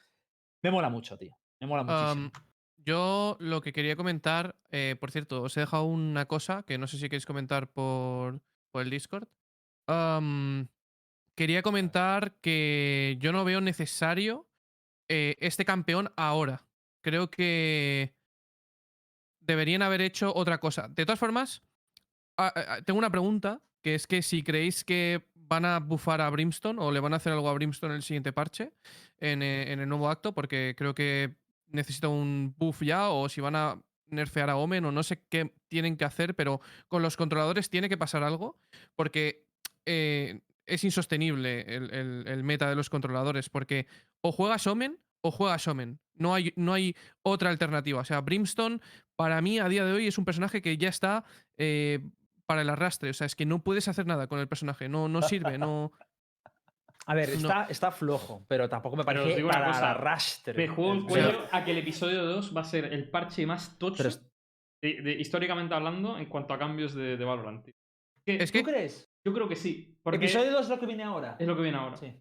Me 0.63 0.71
mola 0.71 0.89
mucho, 0.89 1.19
tío. 1.19 1.37
Me 1.61 1.67
mola 1.67 1.83
muchísimo. 1.85 2.31
Yo 2.79 3.37
lo 3.41 3.61
que 3.61 3.73
quería 3.75 3.95
comentar, 3.95 4.57
eh, 4.71 4.97
por 4.99 5.11
cierto, 5.11 5.43
os 5.43 5.55
he 5.57 5.61
dejado 5.61 5.85
una 5.85 6.25
cosa 6.27 6.63
que 6.63 6.79
no 6.79 6.87
sé 6.87 6.97
si 6.97 7.05
queréis 7.11 7.27
comentar 7.27 7.69
por, 7.69 8.41
por 8.71 8.81
el 8.83 8.89
Discord. 8.91 9.29
Quería 11.39 11.63
comentar 11.63 12.33
que 12.41 13.17
yo 13.21 13.31
no 13.31 13.45
veo 13.45 13.61
necesario 13.61 14.49
eh, 15.09 15.37
este 15.39 15.65
campeón 15.65 16.11
ahora. 16.17 16.67
Creo 17.01 17.31
que 17.31 18.13
deberían 19.39 19.83
haber 19.83 20.01
hecho 20.01 20.35
otra 20.35 20.59
cosa. 20.59 20.89
De 20.89 21.07
todas 21.07 21.21
formas, 21.21 21.63
ah, 22.39 22.53
ah, 22.57 22.65
ah, 22.67 22.83
tengo 22.83 22.99
una 22.99 23.13
pregunta, 23.13 23.63
que 23.83 23.95
es 23.95 24.09
que 24.09 24.21
si 24.21 24.43
creéis 24.43 24.83
que 24.83 25.29
van 25.33 25.65
a 25.65 25.79
bufar 25.79 26.21
a 26.23 26.29
Brimstone 26.29 26.83
o 26.83 26.91
le 26.91 26.99
van 26.99 27.13
a 27.13 27.19
hacer 27.19 27.33
algo 27.33 27.49
a 27.49 27.55
Brimstone 27.55 27.93
en 27.93 27.99
el 27.99 28.03
siguiente 28.03 28.33
parche, 28.33 28.73
en, 29.21 29.41
eh, 29.41 29.73
en 29.73 29.79
el 29.79 29.89
nuevo 29.89 30.11
acto, 30.11 30.35
porque 30.35 30.75
creo 30.77 30.93
que 30.93 31.37
necesita 31.69 32.09
un 32.09 32.53
buff 32.59 32.83
ya, 32.83 33.11
o 33.11 33.29
si 33.29 33.41
van 33.41 33.55
a 33.55 33.81
nerfear 34.09 34.51
a 34.51 34.57
Omen, 34.57 34.87
o 34.87 34.91
no 34.91 35.05
sé 35.05 35.23
qué 35.29 35.55
tienen 35.69 35.97
que 35.97 36.05
hacer, 36.05 36.35
pero 36.35 36.61
con 36.89 37.01
los 37.01 37.17
controladores 37.17 37.71
tiene 37.71 37.89
que 37.89 37.97
pasar 37.97 38.25
algo, 38.25 38.59
porque 38.97 39.47
eh, 39.87 40.41
es 40.69 40.85
insostenible 40.85 41.63
el, 41.63 41.93
el- 41.95 42.25
el 42.29 42.45
meta 42.45 42.69
de 42.69 42.77
los 42.77 42.91
controladores, 42.91 43.49
porque 43.49 43.87
o 44.21 44.33
juegas 44.33 44.67
Omen 44.67 44.99
o 45.21 45.31
juegas 45.31 45.67
Omen. 45.69 45.99
No 46.15 46.35
hay, 46.35 46.53
no 46.57 46.73
hay 46.75 46.95
otra 47.23 47.51
alternativa. 47.51 48.01
O 48.01 48.05
sea, 48.05 48.21
Brimstone, 48.21 48.81
para 49.17 49.41
mí, 49.41 49.59
a 49.59 49.69
día 49.69 49.85
de 49.85 49.93
hoy, 49.93 50.07
es 50.07 50.19
un 50.19 50.25
personaje 50.25 50.63
que 50.63 50.77
ya 50.77 50.89
está 50.89 51.25
eh, 51.57 52.01
para 52.47 52.63
el 52.63 52.71
arrastre. 52.71 53.11
O 53.11 53.15
sea, 53.15 53.27
es 53.27 53.35
que 53.37 53.47
no 53.47 53.61
puedes 53.63 53.89
hacer 53.89 54.07
nada 54.07 54.27
con 54.27 54.39
el 54.39 54.49
personaje. 54.49 54.89
No, 54.89 55.09
no 55.09 55.23
sirve, 55.23 55.59
no. 55.59 55.93
A 57.07 57.15
ver, 57.15 57.29
No. 57.31 57.35
está, 57.37 57.65
está 57.71 57.91
flojo, 57.91 58.45
pero 58.49 58.69
tampoco 58.69 58.95
me 58.97 59.05
parece 59.05 59.35
digo 59.37 59.49
para 59.49 59.69
cosa, 59.69 59.79
el 59.79 59.85
arrastre. 59.97 60.55
Me 60.55 60.69
juego 60.69 60.93
el 60.93 61.05
cuello 61.05 61.47
a 61.53 61.65
que 61.65 61.71
el 61.71 61.79
episodio 61.79 62.23
2 62.25 62.55
va 62.55 62.61
a 62.61 62.65
ser 62.65 62.85
el 62.93 63.09
parche 63.09 63.47
más 63.47 63.79
tocho, 63.79 64.07
es- 64.09 64.23
de- 64.83 65.01
de- 65.03 65.13
históricamente 65.15 65.75
hablando, 65.75 66.19
en 66.19 66.27
cuanto 66.27 66.53
a 66.53 66.59
cambios 66.59 66.95
de, 66.95 67.17
de 67.17 67.25
Valorant. 67.25 67.67
Es 68.27 68.53
que- 68.53 68.61
¿Tú 68.61 68.67
crees? 68.67 69.08
Yo 69.25 69.33
creo 69.33 69.49
que 69.49 69.57
sí. 69.57 69.99
Porque 70.03 70.25
Episodio 70.25 70.53
2 70.53 70.63
es 70.63 70.69
lo 70.69 70.79
que 70.79 70.87
viene 70.87 71.03
ahora. 71.03 71.37
es 71.39 71.47
lo 71.47 71.57
que 71.57 71.63
viene 71.63 71.79
ahora. 71.79 71.97
Sí. 71.97 72.13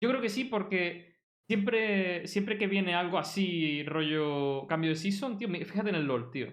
Yo 0.00 0.08
creo 0.08 0.20
que 0.20 0.28
sí, 0.28 0.44
porque 0.44 1.16
siempre, 1.48 2.26
siempre 2.26 2.58
que 2.58 2.66
viene 2.66 2.94
algo 2.94 3.18
así, 3.18 3.82
rollo 3.84 4.66
cambio 4.68 4.90
de 4.90 4.96
season, 4.96 5.36
tío, 5.36 5.48
fíjate 5.48 5.88
en 5.88 5.96
el 5.96 6.06
LOL, 6.06 6.30
tío. 6.30 6.46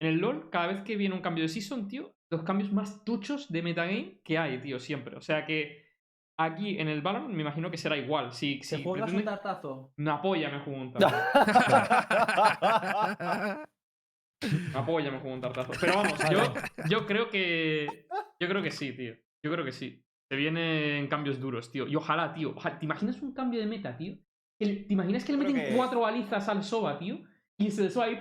En 0.00 0.08
el 0.08 0.18
LOL, 0.18 0.48
cada 0.50 0.68
vez 0.68 0.82
que 0.82 0.96
viene 0.96 1.14
un 1.14 1.20
cambio 1.20 1.42
de 1.42 1.48
season, 1.48 1.88
tío, 1.88 2.14
los 2.30 2.42
cambios 2.42 2.72
más 2.72 3.04
tuchos 3.04 3.50
de 3.50 3.62
metagame 3.62 4.20
que 4.24 4.38
hay, 4.38 4.60
tío, 4.60 4.78
siempre. 4.78 5.16
O 5.16 5.20
sea 5.20 5.44
que 5.44 5.86
aquí 6.38 6.78
en 6.78 6.88
el 6.88 7.02
Valorant 7.02 7.34
me 7.34 7.42
imagino 7.42 7.70
que 7.70 7.76
será 7.76 7.96
igual. 7.96 8.32
Si, 8.32 8.62
¿Se 8.62 8.76
si 8.76 8.82
juegas 8.84 9.12
un 9.12 9.24
tartazo? 9.24 9.92
Una 9.98 10.22
polla 10.22 10.50
me 10.50 10.60
juego 10.60 10.80
un 10.80 10.92
tartazo. 10.92 11.18
Polla 14.86 15.10
me 15.10 15.18
juego 15.18 15.34
un 15.34 15.40
tartazo. 15.40 15.72
Pero 15.80 15.94
vamos, 15.96 16.14
yo, 16.30 16.54
yo 16.88 17.06
creo 17.06 17.28
que. 17.30 18.06
Yo 18.40 18.48
creo 18.48 18.62
que 18.62 18.70
sí, 18.70 18.92
tío. 18.92 19.14
Yo 19.42 19.50
creo 19.52 19.64
que 19.64 19.72
sí. 19.72 20.04
Se 20.30 20.36
vienen 20.36 21.06
cambios 21.08 21.40
duros, 21.40 21.70
tío. 21.72 21.86
Y 21.86 21.96
ojalá, 21.96 22.32
tío. 22.34 22.54
ojalá- 22.56 22.78
¿Te 22.78 22.84
imaginas 22.84 23.20
un 23.22 23.32
cambio 23.32 23.60
de 23.60 23.66
meta, 23.66 23.96
tío? 23.96 24.14
El- 24.60 24.86
¿Te 24.86 24.92
imaginas 24.92 25.24
que 25.24 25.32
le 25.32 25.38
meten 25.38 25.54
que- 25.56 25.72
cuatro 25.76 26.00
balizas 26.00 26.48
al 26.48 26.62
Soba, 26.62 26.98
tío? 26.98 27.20
Y 27.56 27.70
se 27.70 27.88
suba 27.90 28.04
ahí. 28.06 28.20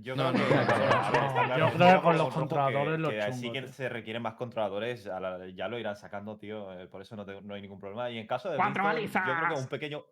Yo 0.00 0.14
No, 0.14 0.32
creo 0.32 0.44
no, 0.44 0.48
que, 0.48 1.58
yo 1.58 1.70
creo 1.76 1.96
que 1.96 2.02
con 2.02 2.18
los 2.18 2.32
controladores 2.32 2.92
que, 2.94 2.98
los 2.98 3.10
que 3.12 3.32
sí 3.32 3.40
chungos, 3.42 3.52
que 3.52 3.62
tío. 3.62 3.72
se 3.72 3.88
requieren 3.88 4.22
más 4.22 4.34
controladores, 4.34 5.06
la- 5.06 5.48
ya 5.48 5.66
lo 5.68 5.78
irán 5.78 5.96
sacando, 5.96 6.36
tío. 6.38 6.72
eh, 6.78 6.86
por 6.86 7.02
eso 7.02 7.16
no, 7.16 7.24
te- 7.26 7.40
no 7.42 7.54
hay 7.54 7.62
ningún 7.62 7.80
problema. 7.80 8.08
Y 8.10 8.18
en 8.18 8.26
caso 8.26 8.48
de 8.50 8.56
¡Cuatro 8.56 8.84
Brimstone, 8.84 9.24
yo 9.26 9.32
creo 9.32 9.36
que 9.36 9.42
balizas! 9.42 9.62
un 9.64 9.68
pequeño, 9.68 10.04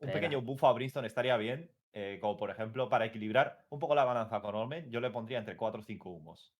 un 0.00 0.12
pequeño 0.12 0.40
buff 0.42 0.64
a 0.64 0.72
Brimstone 0.72 1.06
estaría 1.06 1.36
bien. 1.36 1.70
Eh, 1.94 2.18
como 2.20 2.36
por 2.36 2.50
ejemplo, 2.50 2.88
para 2.88 3.04
equilibrar 3.06 3.64
un 3.70 3.78
poco 3.78 3.94
la 3.94 4.04
balanza 4.04 4.40
con 4.40 4.54
Ormen, 4.54 4.90
yo 4.90 5.00
le 5.00 5.10
pondría 5.10 5.38
entre 5.38 5.56
4 5.56 5.80
o 5.80 5.84
5 5.84 6.10
humos. 6.10 6.52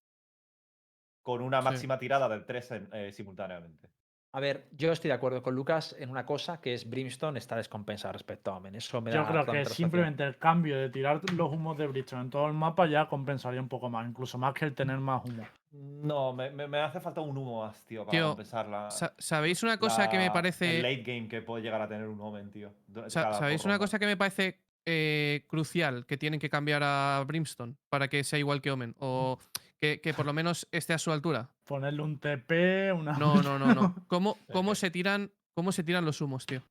Con 1.22 1.40
una 1.42 1.60
Sí. 1.60 1.64
máxima 1.64 1.98
tirada 1.98 2.28
de 2.28 2.40
3 2.40 2.72
simultáneamente. 3.12 3.88
A 4.32 4.40
ver, 4.40 4.66
yo 4.72 4.90
estoy 4.90 5.08
de 5.08 5.14
acuerdo 5.14 5.42
con 5.42 5.54
Lucas 5.54 5.94
en 5.98 6.10
una 6.10 6.26
cosa 6.26 6.60
que 6.60 6.74
es 6.74 6.90
Brimstone 6.90 7.38
está 7.38 7.54
descompensado 7.56 8.12
respecto 8.12 8.50
a 8.52 8.56
Omen. 8.56 8.74
Eso 8.74 9.00
me 9.00 9.12
da 9.12 9.18
Yo 9.18 9.26
creo 9.26 9.46
que 9.46 9.64
simplemente 9.66 10.24
el 10.24 10.38
cambio 10.38 10.76
de 10.76 10.90
tirar 10.90 11.20
los 11.34 11.52
humos 11.52 11.78
de 11.78 11.86
Bridgestone 11.86 12.22
en 12.22 12.30
todo 12.30 12.46
el 12.48 12.52
mapa 12.52 12.86
ya 12.86 13.08
compensaría 13.08 13.60
un 13.60 13.68
poco 13.68 13.88
más, 13.88 14.08
incluso 14.08 14.36
más 14.36 14.52
que 14.52 14.64
el 14.64 14.74
tener 14.74 14.98
más 14.98 15.24
humo. 15.24 15.46
No, 15.70 16.32
me, 16.32 16.50
me- 16.50 16.66
me 16.66 16.78
hace 16.78 17.00
falta 17.00 17.20
un 17.20 17.36
humo 17.36 17.64
más, 17.64 17.80
tío, 17.86 18.04
para 18.04 18.10
Tío, 18.18 18.28
compensar 18.30 18.66
la, 18.66 18.90
Sa- 18.90 19.14
¿Sabéis 19.18 19.62
una 19.62 19.78
cosa 19.78 20.08
que 20.08 20.18
me 20.18 20.30
parece. 20.32 20.76
El 20.78 20.82
late 20.82 21.02
game 21.04 21.28
que 21.28 21.40
puede 21.40 21.62
llegar 21.62 21.80
a 21.80 21.88
tener 21.88 22.06
un 22.08 22.20
Omen, 22.20 22.50
tío. 22.50 22.72
¿Sabéis 23.06 23.64
una 23.64 23.78
cosa 23.78 24.00
que 24.00 24.06
me 24.06 24.16
parece 24.16 24.63
eh, 24.86 25.44
crucial 25.46 26.06
que 26.06 26.16
tienen 26.16 26.40
que 26.40 26.50
cambiar 26.50 26.82
a 26.84 27.22
Brimstone 27.26 27.74
para 27.88 28.08
que 28.08 28.22
sea 28.24 28.38
igual 28.38 28.60
que 28.60 28.70
Omen? 28.70 28.94
O 28.98 29.38
que, 29.80 30.00
que 30.00 30.14
por 30.14 30.26
lo 30.26 30.32
menos 30.32 30.66
esté 30.72 30.92
a 30.92 30.98
su 30.98 31.10
altura. 31.12 31.50
Ponerle 31.64 32.02
un 32.02 32.18
TP, 32.18 32.92
una. 32.92 33.12
No, 33.18 33.42
no, 33.42 33.58
no, 33.58 33.74
no. 33.74 33.94
¿Cómo, 34.08 34.38
cómo, 34.52 34.74
se, 34.74 34.90
tiran, 34.90 35.30
¿Cómo 35.54 35.72
se 35.72 35.82
tiran 35.84 36.04
los 36.04 36.20
humos, 36.20 36.46
tío? 36.46 36.62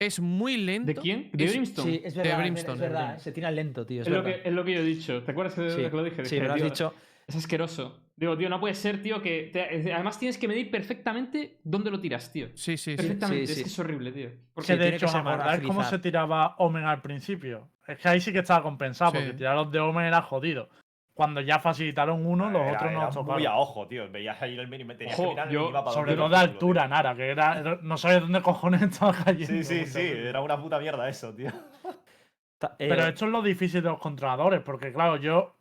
Es 0.00 0.18
muy 0.18 0.56
lento. 0.56 0.86
¿De 0.86 0.94
quién? 0.96 1.30
¿De 1.32 1.44
Es- 1.44 1.52
Brimstone? 1.52 1.90
Sí, 1.92 2.02
es 2.04 2.14
De 2.14 2.22
verdad, 2.22 2.32
es 2.32 2.42
Brimstone, 2.52 2.80
verdad, 2.80 2.98
Brimstone. 2.98 3.16
eh, 3.20 3.20
se 3.24 3.32
tira 3.32 3.50
lento, 3.50 3.86
tío. 3.86 4.02
Es, 4.02 4.08
Es 4.08 4.12
lo, 4.12 4.22
que, 4.22 4.30
verdad. 4.30 4.46
es 4.46 4.52
lo 4.52 4.64
que 4.64 4.72
yo 4.74 4.80
he 4.80 4.84
dicho. 4.84 5.22
¿Te 5.22 5.30
acuerdas 5.30 5.54
que, 5.54 5.70
Sí, 5.70 5.76
que 5.82 5.90
lo 5.90 6.04
dije? 6.04 6.24
sí, 6.24 6.40
me 6.40 6.46
lo 6.48 6.54
has 6.54 6.62
dicho. 6.62 6.94
Es 7.32 7.36
asqueroso. 7.44 7.98
Digo, 8.14 8.36
tío, 8.36 8.48
no 8.50 8.60
puede 8.60 8.74
ser, 8.74 9.02
tío, 9.02 9.22
que. 9.22 9.48
te- 9.52 9.92
además 9.92 10.18
tienes 10.18 10.36
que 10.36 10.46
medir 10.46 10.70
perfectamente 10.70 11.58
dónde 11.64 11.90
lo 11.90 11.98
tiras, 11.98 12.30
tío. 12.30 12.48
Sí, 12.54 12.76
sí, 12.76 12.92
sí. 12.92 12.96
Perfectamente. 12.96 13.46
sí, 13.46 13.52
Es 13.52 13.58
sí. 13.58 13.64
que 13.64 13.68
es 13.70 13.78
horrible, 13.78 14.12
tío. 14.12 14.30
Porque 14.52 14.74
Que 14.74 14.78
de 14.78 14.88
hecho, 14.90 14.98
que 15.00 15.04
¿os 15.06 15.12
ser 15.12 15.22
más 15.24 15.34
acordáis 15.34 15.62
cómo 15.66 15.82
se 15.84 15.98
tiraba 15.98 16.54
Omen 16.58 16.84
al 16.84 17.00
principio? 17.00 17.70
Es 17.86 17.98
que 17.98 18.08
ahí 18.08 18.20
sí 18.20 18.32
que 18.32 18.40
estaba 18.40 18.62
compensado, 18.62 19.12
Sí. 19.12 19.16
porque 19.18 19.32
tirar 19.32 19.56
los 19.56 19.70
de 19.72 19.80
Omen 19.80 20.04
era 20.06 20.20
jodido. 20.22 20.68
Cuando 21.14 21.40
ya 21.40 21.58
facilitaron 21.58 22.24
uno, 22.26 22.48
los 22.50 22.62
Era- 22.62 22.72
otros 22.72 22.92
no 22.92 22.96
era 22.98 23.06
los 23.06 23.16
Muy 23.16 23.24
tocaron. 23.24 23.46
a 23.46 23.56
ojo, 23.56 23.86
tío. 23.88 24.10
Veías 24.10 24.40
ahí 24.42 24.56
el 24.58 24.68
mini, 24.68 24.84
tenías 24.94 25.16
que 25.16 25.26
mirar 25.26 25.48
el 25.48 25.54
yo- 25.54 25.60
minimapa 25.62 25.84
dos 25.86 25.94
Sobre 25.94 26.14
todo 26.16 26.28
de 26.28 26.36
altura, 26.36 26.82
tío. 26.82 26.88
Nara, 26.90 27.14
que 27.14 27.28
era, 27.30 27.78
no 27.82 27.96
sabía 27.96 28.20
dónde 28.20 28.40
cojones 28.42 28.82
estaba 28.92 29.12
cayendo. 29.12 29.46
Sí, 29.46 29.64
sí, 29.64 29.86
sí. 29.86 30.00
Era 30.00 30.40
una 30.42 30.60
puta 30.60 30.78
mierda 30.78 31.08
eso, 31.08 31.34
tío. 31.34 31.50
Pero 32.78 33.06
esto 33.06 33.24
es 33.26 33.30
lo 33.32 33.42
difícil 33.42 33.82
de 33.82 33.88
los 33.88 33.98
controladores, 33.98 34.60
porque 34.60 34.92
claro, 34.92 35.16
yo 35.16 35.56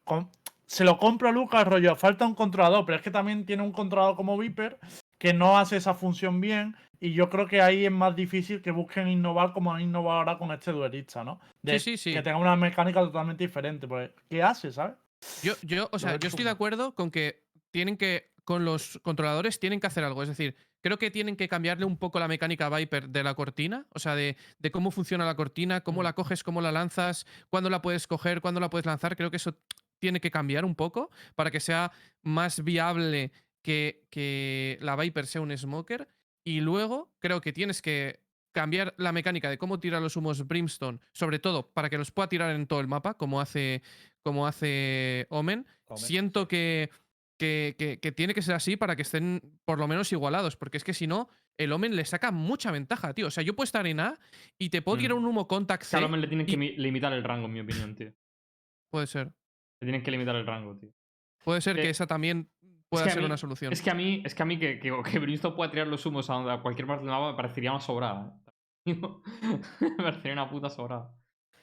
se 0.72 0.86
lo 0.86 0.98
compro 0.98 1.28
a 1.28 1.34
Lucas, 1.34 1.68
rollo, 1.68 1.98
falta 1.98 2.26
un 2.26 2.34
controlador, 2.34 2.86
pero 2.86 2.96
es 2.96 3.02
que 3.02 3.12
también 3.12 3.46
tiene 3.46 3.62
un 3.62 3.74
controlador 3.74 4.16
como 4.16 4.38
Viper 4.38 4.80
que 5.18 5.34
no 5.34 5.60
hace 5.60 5.76
esa 5.76 5.94
función 5.94 6.40
bien, 6.40 6.78
y 7.02 7.12
yo 7.12 7.30
creo 7.30 7.46
que 7.46 7.62
ahí 7.62 7.86
es 7.86 7.92
más 7.92 8.16
difícil 8.16 8.62
que 8.62 8.72
busquen 8.72 9.10
innovar 9.10 9.52
como 9.52 9.74
han 9.74 9.82
innovado 9.82 10.20
ahora 10.20 10.38
con 10.38 10.50
este 10.52 10.72
duelista, 10.72 11.26
¿no? 11.26 11.42
De 11.62 11.78
Sí, 11.78 11.98
sí, 11.98 11.98
sí. 11.98 12.14
Que 12.14 12.22
tenga 12.22 12.38
una 12.38 12.56
mecánica 12.56 13.02
totalmente 13.02 13.44
diferente, 13.44 13.86
pues, 13.86 14.12
¿qué 14.30 14.42
hace, 14.42 14.72
sabes? 14.72 14.96
Yo, 15.44 15.54
yo, 15.62 15.90
o 15.92 16.00
sea, 16.00 16.16
yo 16.16 16.30
estoy 16.30 16.46
de 16.46 16.52
acuerdo 16.52 16.96
con 16.96 17.12
que 17.12 17.44
tienen 17.70 17.98
que, 17.98 18.32
con 18.46 18.64
los 18.64 18.98
controladores 19.04 19.60
tienen 19.60 19.82
que 19.82 19.88
hacer 19.88 20.06
algo. 20.06 20.24
Es 20.24 20.30
decir, 20.30 20.56
creo 20.82 20.98
que 20.98 21.12
tienen 21.12 21.36
que 21.36 21.50
cambiarle 21.50 21.86
un 21.86 21.98
poco 21.98 22.18
la 22.18 22.28
mecánica 22.30 22.70
Viper 22.70 23.10
de 23.10 23.24
la 23.24 23.36
cortina, 23.36 23.86
o 23.94 24.00
sea, 24.00 24.16
de, 24.16 24.38
de 24.60 24.72
cómo 24.72 24.90
funciona 24.90 25.26
la 25.26 25.36
cortina, 25.36 25.82
cómo 25.82 26.00
Mm. 26.02 26.04
la 26.06 26.14
coges, 26.14 26.44
cómo 26.44 26.62
la 26.62 26.72
lanzas, 26.72 27.28
cuándo 27.50 27.70
la 27.70 27.82
puedes 27.82 28.08
coger, 28.08 28.42
cuándo 28.42 28.60
la 28.60 28.70
puedes 28.70 28.86
lanzar. 28.86 29.16
Creo 29.16 29.30
que 29.30 29.38
eso 29.38 29.54
tiene 30.02 30.20
que 30.20 30.32
cambiar 30.32 30.66
un 30.66 30.76
poco 30.76 31.12
para 31.36 31.52
que 31.52 31.60
sea 31.60 31.92
más 32.24 32.64
viable 32.64 33.32
que, 33.62 34.04
que 34.10 34.78
la 34.82 34.96
Viper 34.96 35.28
sea 35.28 35.42
un 35.42 35.56
smoker. 35.56 36.08
Y 36.44 36.60
luego 36.62 37.12
creo 37.20 37.40
que 37.40 37.54
tienes 37.54 37.82
que 37.84 38.20
cambiar 38.52 38.96
la 38.98 39.12
mecánica 39.12 39.50
de 39.50 39.60
cómo 39.60 39.80
tirar 39.80 40.02
los 40.02 40.18
humos 40.18 40.46
Brimstone, 40.48 41.00
sobre 41.14 41.38
todo 41.40 41.72
para 41.72 41.90
que 41.90 42.00
los 42.00 42.12
pueda 42.12 42.28
tirar 42.28 42.54
en 42.56 42.66
todo 42.66 42.82
el 42.82 42.88
mapa, 42.88 43.14
como 43.14 43.40
hace, 43.40 43.84
como 44.24 44.48
hace 44.48 45.28
Omen. 45.30 45.66
Omen, 45.86 46.04
Siento 46.04 46.48
que, 46.48 46.90
que, 47.38 47.76
que- 47.78 48.00
que 48.00 48.12
tiene 48.12 48.34
que 48.34 48.42
ser 48.42 48.56
así 48.56 48.76
para 48.76 48.96
que 48.96 49.04
estén 49.04 49.40
por 49.66 49.78
lo 49.78 49.88
menos 49.88 50.12
igualados, 50.12 50.58
porque 50.58 50.78
es 50.78 50.84
que 50.84 50.94
si 50.96 51.06
no, 51.06 51.30
el 51.58 51.72
Omen 51.72 51.96
le 51.96 52.04
saca 52.06 52.32
mucha 52.32 52.72
ventaja, 52.72 53.14
tío. 53.14 53.28
O 53.28 53.32
sea, 53.32 53.44
yo 53.44 53.56
puedo 53.56 53.66
estar 53.66 53.86
en 53.86 54.00
A 54.00 54.20
y 54.58 54.70
te 54.70 54.82
puedo 54.82 54.98
tirar 54.98 55.16
Mm. 55.16 55.20
un 55.20 55.26
humo 55.28 55.48
contact 55.48 55.84
C. 55.84 56.02
Lomen 56.02 56.22
le 56.22 56.28
tienen 56.28 56.48
que 56.48 56.54
y- 56.54 56.76
limitar 56.78 57.14
el 57.14 57.24
rango, 57.24 57.46
en 57.46 57.54
mi 57.54 57.60
opinión, 57.60 57.96
tío. 57.96 58.12
Puede 58.90 59.06
ser. 59.08 59.32
Le 59.82 59.86
tienen 59.88 60.04
que 60.04 60.12
limitar 60.12 60.36
el 60.36 60.46
rango, 60.46 60.78
tío. 60.78 60.90
Puede 61.44 61.60
ser 61.60 61.76
Que- 61.76 61.82
que 61.84 61.90
esa 61.90 62.06
también 62.06 62.50
pueda 62.88 63.06
que 63.06 63.12
ser 63.12 63.20
mí- 63.20 63.26
una 63.26 63.38
solución. 63.38 63.74
Es 63.74 63.82
que 63.82 63.90
a 63.90 63.96
mí, 63.96 64.22
es 64.24 64.36
que 64.36 64.44
a 64.44 64.46
mí 64.46 64.60
que, 64.60 64.80
que, 64.80 64.94
que 65.12 65.20
Brimstone 65.20 65.56
pueda 65.56 65.72
tirar 65.72 65.88
los 65.88 66.06
humos 66.06 66.30
a, 66.30 66.60
cualquier 66.62 66.88
parte 66.88 67.04
del 67.04 67.12
mapa 67.12 67.32
me 67.32 67.36
parecería 67.38 67.72
más 67.74 67.84
sobrada. 67.84 68.38
¿eh? 68.86 68.96
me 69.82 69.96
parecería 69.98 70.34
una 70.34 70.50
puta 70.50 70.70
sobrada. 70.70 71.12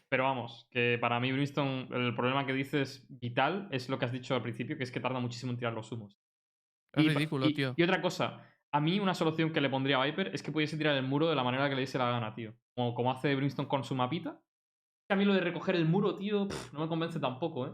Pero 0.08 0.24
vamos, 0.24 0.66
que 0.70 0.98
para 1.00 1.20
mí 1.20 1.30
Brimstone, 1.30 1.86
el 1.92 2.14
problema 2.14 2.44
que 2.44 2.52
dices 2.54 3.06
vital 3.08 3.68
es 3.70 3.88
lo 3.88 3.98
que 3.98 4.06
has 4.06 4.12
dicho 4.12 4.34
al 4.34 4.42
principio, 4.42 4.76
que 4.76 4.82
es 4.84 4.90
que 4.90 5.00
tarda 5.00 5.20
muchísimo 5.20 5.52
en 5.52 5.58
tirar 5.58 5.74
los 5.74 5.92
humos. 5.92 6.18
es 6.94 7.04
Y- 7.04 7.08
ridículo, 7.10 7.46
y- 7.48 7.54
tío. 7.54 7.74
Y 7.76 7.82
otra 7.84 8.00
cosa, 8.02 8.42
a 8.72 8.80
mí 8.80 8.98
una 8.98 9.14
solución 9.14 9.52
que 9.52 9.60
le 9.60 9.68
pondría 9.70 10.02
a 10.02 10.06
Viper 10.06 10.30
es 10.34 10.42
que 10.42 10.50
pudiese 10.50 10.76
tirar 10.76 10.96
el 10.96 11.06
muro 11.06 11.28
de 11.28 11.36
la 11.36 11.44
manera 11.44 11.68
que 11.68 11.74
le 11.76 11.82
diese 11.82 11.98
la 11.98 12.10
gana, 12.10 12.34
tío. 12.34 12.54
Como, 12.74 12.94
como 12.94 13.12
hace 13.12 13.34
Brimstone 13.36 13.68
con 13.68 13.84
su 13.84 13.94
mapita. 13.94 14.40
A 15.10 15.14
mí 15.16 15.24
lo 15.24 15.34
de 15.34 15.40
recoger 15.40 15.76
el 15.76 15.84
muro, 15.86 16.16
tío, 16.16 16.48
no 16.72 16.80
me 16.80 16.88
convence 16.88 17.20
tampoco, 17.20 17.66
¿eh? 17.66 17.72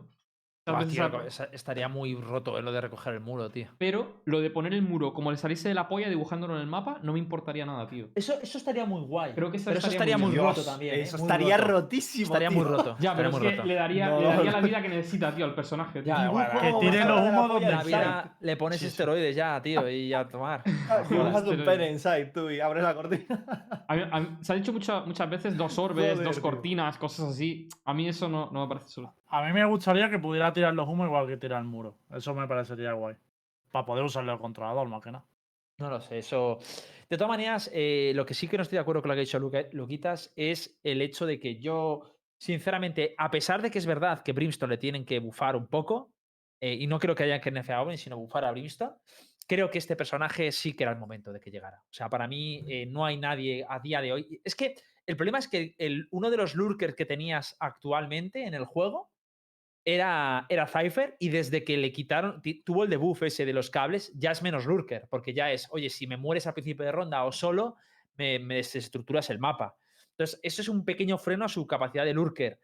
Tío, 0.88 1.10
estaría 1.52 1.88
muy 1.88 2.14
roto 2.14 2.58
eh, 2.58 2.62
lo 2.62 2.72
de 2.72 2.80
recoger 2.80 3.12
el 3.12 3.20
muro, 3.20 3.50
tío. 3.50 3.66
Pero 3.76 4.22
lo 4.24 4.40
de 4.40 4.48
poner 4.48 4.72
el 4.72 4.80
muro 4.80 5.12
como 5.12 5.30
le 5.30 5.36
saliese 5.36 5.68
de 5.68 5.74
la 5.74 5.88
polla 5.88 6.08
dibujándolo 6.08 6.54
en 6.56 6.62
el 6.62 6.66
mapa, 6.66 7.00
no 7.02 7.12
me 7.12 7.18
importaría 7.18 7.66
nada, 7.66 7.86
tío. 7.86 8.08
Eso, 8.14 8.34
eso 8.42 8.56
estaría 8.56 8.86
muy 8.86 9.02
guay. 9.02 9.32
Creo 9.34 9.50
que 9.50 9.58
eso 9.58 9.66
pero 9.66 9.78
eso 9.78 9.88
estaría 9.88 10.14
estaría 10.14 10.26
muy 10.26 10.34
roto 10.36 10.54
Dios, 10.54 10.66
también. 10.66 10.94
¿eh? 10.94 11.00
Eso 11.02 11.18
estaría 11.18 11.56
roto. 11.58 11.72
rotísimo. 11.82 12.24
Estaría 12.24 12.48
tío. 12.48 12.58
muy 12.58 12.66
roto. 12.66 12.96
Ya, 12.98 13.14
pero 13.14 13.28
estaría 13.28 13.48
es 13.50 13.52
que 13.52 13.56
roto. 13.58 13.68
le 13.68 13.74
daría, 13.74 14.08
No, 14.08 14.20
le 14.20 14.26
daría 14.26 14.50
no. 14.52 14.56
la 14.56 14.66
vida 14.66 14.82
que 14.82 14.88
necesita, 14.88 15.34
tío, 15.34 15.44
al 15.44 15.54
personaje. 15.54 16.02
tío. 16.02 16.14
Ya, 16.16 16.30
bueno, 16.30 16.48
Que 16.60 16.66
a 16.98 17.04
los 17.08 17.20
humos 17.28 17.48
donde 17.48 17.70
La 17.70 17.82
vida 17.82 18.36
le 18.40 18.56
pones 18.56 18.78
Sí, 18.78 18.86
sí. 18.86 18.90
esteroides 18.90 19.36
ya, 19.36 19.60
tío, 19.60 19.86
y 19.90 20.14
a 20.14 20.26
tomar. 20.26 20.62
Dibujas 21.10 21.44
un 21.46 21.62
pene 21.62 21.90
inside 21.92 22.26
tú 22.32 22.48
y 22.48 22.60
abres 22.60 22.82
la 22.84 22.94
cortina. 22.94 23.44
A 23.86 23.96
mí- 23.96 24.02
a 24.10 24.20
mí- 24.20 24.28
se 24.40 24.52
ha 24.52 24.56
dicho 24.56 24.72
mucha- 24.72 25.00
muchas 25.02 25.28
veces 25.28 25.56
dos 25.58 25.78
orbes, 25.78 26.12
Joder, 26.14 26.24
dos 26.24 26.40
cortinas, 26.40 26.96
cosas 26.96 27.28
así. 27.32 27.68
A 27.84 27.92
mí 27.92 28.08
eso 28.08 28.30
no, 28.30 28.48
no 28.50 28.62
me 28.62 28.68
parece 28.68 28.88
solo. 28.90 29.14
A 29.34 29.42
mí 29.42 29.52
me 29.52 29.64
gustaría 29.64 30.08
que 30.08 30.20
pudiera 30.20 30.52
tirar 30.52 30.74
los 30.74 30.88
humos 30.88 31.08
igual 31.08 31.26
que 31.26 31.36
tirar 31.36 31.60
el 31.60 31.66
muro. 31.66 31.98
Eso 32.14 32.32
me 32.34 32.46
parecería 32.46 32.92
guay. 32.92 33.16
Para 33.72 33.84
poder 33.84 34.04
usarle 34.04 34.30
al 34.30 34.38
controlador, 34.38 34.86
más 34.86 35.02
que 35.02 35.10
nada. 35.10 35.24
No 35.78 35.90
lo 35.90 36.00
sé, 36.00 36.18
eso. 36.18 36.60
De 37.10 37.16
todas 37.16 37.30
maneras, 37.30 37.68
eh, 37.74 38.12
lo 38.14 38.24
que 38.24 38.32
sí 38.32 38.46
que 38.46 38.56
no 38.56 38.62
estoy 38.62 38.76
de 38.76 38.82
acuerdo 38.82 39.02
con 39.02 39.08
lo 39.08 39.16
que 39.16 39.22
ha 39.22 39.24
dicho 39.24 39.40
Luquitas 39.72 40.32
es 40.36 40.78
el 40.84 41.02
hecho 41.02 41.26
de 41.26 41.40
que 41.40 41.58
yo, 41.58 42.14
sinceramente, 42.38 43.16
a 43.18 43.28
pesar 43.28 43.60
de 43.60 43.72
que 43.72 43.78
es 43.78 43.86
verdad 43.86 44.22
que 44.22 44.32
Brimstone 44.32 44.74
le 44.74 44.78
tienen 44.78 45.04
que 45.04 45.18
bufar 45.18 45.56
un 45.56 45.66
poco, 45.66 46.12
eh, 46.60 46.74
y 46.74 46.86
no 46.86 47.00
creo 47.00 47.16
que 47.16 47.24
haya 47.24 47.40
que 47.40 47.50
nerfear 47.50 47.80
a 47.80 47.82
Owen, 47.82 47.98
sino 47.98 48.16
bufar 48.16 48.44
a 48.44 48.52
Brimstone, 48.52 48.92
creo 49.48 49.68
que 49.68 49.78
este 49.78 49.96
personaje 49.96 50.52
sí 50.52 50.74
que 50.74 50.84
era 50.84 50.92
el 50.92 50.98
momento 51.00 51.32
de 51.32 51.40
que 51.40 51.50
llegara. 51.50 51.82
O 51.82 51.92
sea, 51.92 52.08
para 52.08 52.28
mí 52.28 52.64
eh, 52.68 52.86
no 52.86 53.04
hay 53.04 53.16
nadie 53.16 53.66
a 53.68 53.80
día 53.80 54.00
de 54.00 54.12
hoy. 54.12 54.40
Es 54.44 54.54
que 54.54 54.76
el 55.04 55.16
problema 55.16 55.40
es 55.40 55.48
que 55.48 55.74
el, 55.78 56.06
uno 56.12 56.30
de 56.30 56.36
los 56.36 56.54
lurkers 56.54 56.94
que 56.94 57.04
tenías 57.04 57.56
actualmente 57.58 58.46
en 58.46 58.54
el 58.54 58.64
juego 58.64 59.10
era, 59.84 60.46
era 60.48 60.66
Cypher 60.66 61.16
y 61.18 61.28
desde 61.28 61.62
que 61.64 61.76
le 61.76 61.92
quitaron, 61.92 62.40
tuvo 62.64 62.84
el 62.84 62.90
debuff 62.90 63.22
ese 63.22 63.44
de 63.44 63.52
los 63.52 63.70
cables, 63.70 64.12
ya 64.14 64.30
es 64.30 64.42
menos 64.42 64.64
lurker, 64.66 65.06
porque 65.10 65.34
ya 65.34 65.52
es, 65.52 65.68
oye, 65.70 65.90
si 65.90 66.06
me 66.06 66.16
mueres 66.16 66.46
al 66.46 66.54
principio 66.54 66.84
de 66.86 66.92
ronda 66.92 67.24
o 67.24 67.32
solo, 67.32 67.76
me, 68.16 68.38
me 68.38 68.56
desestructuras 68.56 69.28
el 69.30 69.38
mapa. 69.38 69.76
Entonces, 70.10 70.38
eso 70.42 70.62
es 70.62 70.68
un 70.68 70.84
pequeño 70.84 71.18
freno 71.18 71.44
a 71.44 71.48
su 71.48 71.66
capacidad 71.66 72.04
de 72.04 72.14
lurker. 72.14 72.58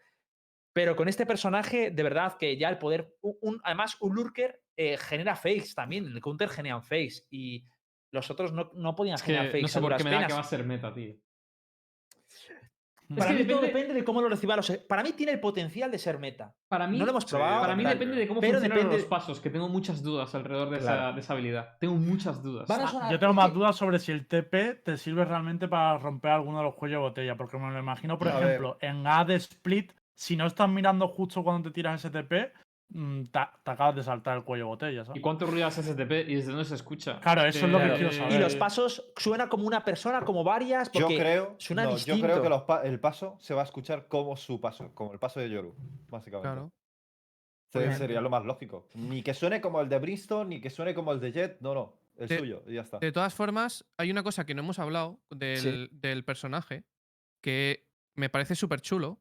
Pero 0.73 0.95
con 0.95 1.09
este 1.09 1.27
personaje, 1.27 1.91
de 1.91 2.03
verdad 2.05 2.37
que 2.39 2.57
ya 2.57 2.69
el 2.69 2.79
poder. 2.79 3.17
un- 3.23 3.37
un- 3.41 3.61
además, 3.65 3.97
un 4.01 4.15
lurker 4.15 4.63
eh, 4.77 4.97
genera 4.97 5.35
fakes 5.35 5.75
también. 5.75 6.07
El 6.07 6.21
counter 6.21 6.49
generan 6.49 6.83
fakes. 6.85 7.25
Y 7.29 7.65
los 8.13 8.31
otros 8.31 8.53
no, 8.53 8.71
no 8.75 8.95
podían 8.95 9.17
Es 9.17 9.23
que 9.23 9.27
generar 9.33 9.47
fakes. 9.49 9.63
no 9.63 9.69
sé 9.69 9.81
por 9.81 9.97
qué 9.97 10.05
me 10.05 10.11
da 10.13 10.27
que 10.29 10.33
va 10.33 10.41
a 10.41 10.45
ser 10.45 10.65
meta, 10.65 10.95
tío. 10.95 11.17
Para 13.17 13.31
Es 13.33 13.37
que 13.39 13.43
mí 13.45 13.51
todo 13.51 13.61
depende- 13.63 13.95
de 13.95 14.05
cómo 14.05 14.21
lo 14.23 14.29
reciba. 14.29 14.55
los- 14.57 14.71
Para 14.89 15.03
mí 15.03 15.13
tiene 15.13 15.33
el 15.33 15.41
potencial 15.41 15.91
de 15.91 15.99
ser 15.99 16.19
meta. 16.19 16.55
Para 16.69 16.87
mí, 16.87 16.99
No 16.99 17.05
lo 17.05 17.11
hemos 17.11 17.25
probado. 17.25 17.61
para 17.63 17.75
mí 17.75 17.83
tal, 17.83 17.95
depende 17.95 18.17
de 18.17 18.29
cómo 18.29 18.41
pero 18.41 18.55
funcionan 18.55 18.77
depende- 18.79 18.99
los 18.99 19.07
pasos, 19.07 19.41
que 19.41 19.51
tengo 19.51 19.69
muchas 19.69 20.03
dudas 20.03 20.33
alrededor 20.35 20.71
de, 20.71 20.79
Claro. 20.79 21.03
esa, 21.09 21.13
de 21.13 21.21
esa 21.21 21.33
habilidad. 21.33 21.77
Tengo 21.81 21.95
muchas 21.97 22.43
dudas. 22.43 22.71
Ah, 22.71 22.87
sonar- 22.89 23.11
Yo 23.11 23.19
tengo 23.19 23.33
más 23.35 23.49
que- 23.49 23.55
dudas 23.55 23.75
sobre 23.77 23.99
si 23.99 24.13
el 24.13 24.27
TP 24.27 24.75
te 24.75 24.97
sirve 24.97 25.25
realmente 25.25 25.67
para 25.67 25.99
romper 25.99 26.31
alguno 26.31 26.59
de 26.59 26.65
los 26.65 26.75
cuellos 26.77 26.99
de 26.99 27.09
botella. 27.09 27.37
Porque 27.37 27.59
me 27.59 27.71
lo 27.73 27.79
imagino, 27.79 28.17
por 28.19 28.29
A 28.29 28.35
ver. 28.39 28.45
ejemplo, 28.45 28.79
en 28.81 29.07
A 29.07 29.25
de 29.25 29.35
Split, 29.35 29.93
si 30.15 30.37
no 30.37 30.47
estás 30.47 30.69
mirando 30.69 31.09
justo 31.09 31.43
cuando 31.43 31.69
te 31.71 31.75
tiras 31.75 31.99
ese 32.05 32.11
TP, 32.11 32.53
te, 32.93 33.41
te 33.63 33.71
acabas 33.71 33.95
de 33.97 34.03
saltar 34.03 34.37
el 34.39 34.45
cuello 34.45 34.65
de 34.65 34.69
botella, 34.69 35.03
¿Y 35.03 35.07
¿sabes? 35.07 35.23
cuánto 35.23 35.47
ruido 35.47 35.67
hace 35.67 35.83
STP 35.83 36.29
y 36.29 36.35
desde 36.35 36.51
dónde 36.51 36.65
se 36.65 36.75
escucha? 36.75 37.21
Claro, 37.21 37.45
eso 37.45 37.67
es 37.67 37.73
lo 37.73 37.79
que 37.79 37.93
quiero 37.95 38.09
Y 38.11 38.13
saber. 38.15 38.41
los 38.41 38.57
pasos 38.57 39.11
suena 39.17 39.49
como 39.49 39.67
una 39.67 39.85
persona, 39.85 40.23
como 40.23 40.43
varias. 40.45 40.91
Yo 40.93 41.03
Porque 41.03 41.17
creo, 41.19 41.55
suena 41.59 41.85
no, 41.85 41.91
yo 41.91 41.97
distinto. 41.97 42.23
creo 42.27 42.43
que 42.43 42.49
los 42.49 42.63
pa- 42.63 42.83
el 42.83 42.99
paso 43.01 43.37
se 43.41 43.55
va 43.55 43.63
a 43.63 43.65
escuchar 43.65 44.09
como 44.09 44.37
su 44.37 44.61
paso, 44.61 44.91
como 44.95 45.13
el 45.13 45.19
paso 45.19 45.39
de 45.41 45.51
Yoru, 45.51 45.75
básicamente. 46.09 46.49
Claro. 46.53 46.73
Sería 47.97 48.21
lo 48.21 48.31
más 48.31 48.45
lógico. 48.45 48.89
Ni 48.95 49.23
que 49.23 49.33
suene 49.33 49.61
como 49.61 49.81
el 49.81 49.89
de 49.89 49.99
Brimstone, 50.01 50.49
ni 50.51 50.61
que 50.61 50.71
suene 50.71 50.93
como 50.93 51.13
el 51.13 51.21
de 51.21 51.31
Jet, 51.33 51.59
no, 51.61 51.73
no, 51.75 51.95
el 52.17 52.27
De- 52.27 52.39
suyo, 52.39 52.63
y 52.67 52.75
ya 52.75 52.81
está. 52.81 52.99
De 52.99 53.13
todas 53.13 53.33
formas, 53.33 53.85
hay 53.97 54.11
una 54.11 54.25
cosa 54.25 54.45
que 54.45 54.55
no 54.55 54.63
hemos 54.63 54.81
hablado 54.81 55.21
del, 55.31 55.89
del 55.93 56.25
personaje 56.25 56.83
que 57.41 57.87
me 58.17 58.29
parece 58.29 58.57
súper 58.57 58.81
chulo, 58.81 59.21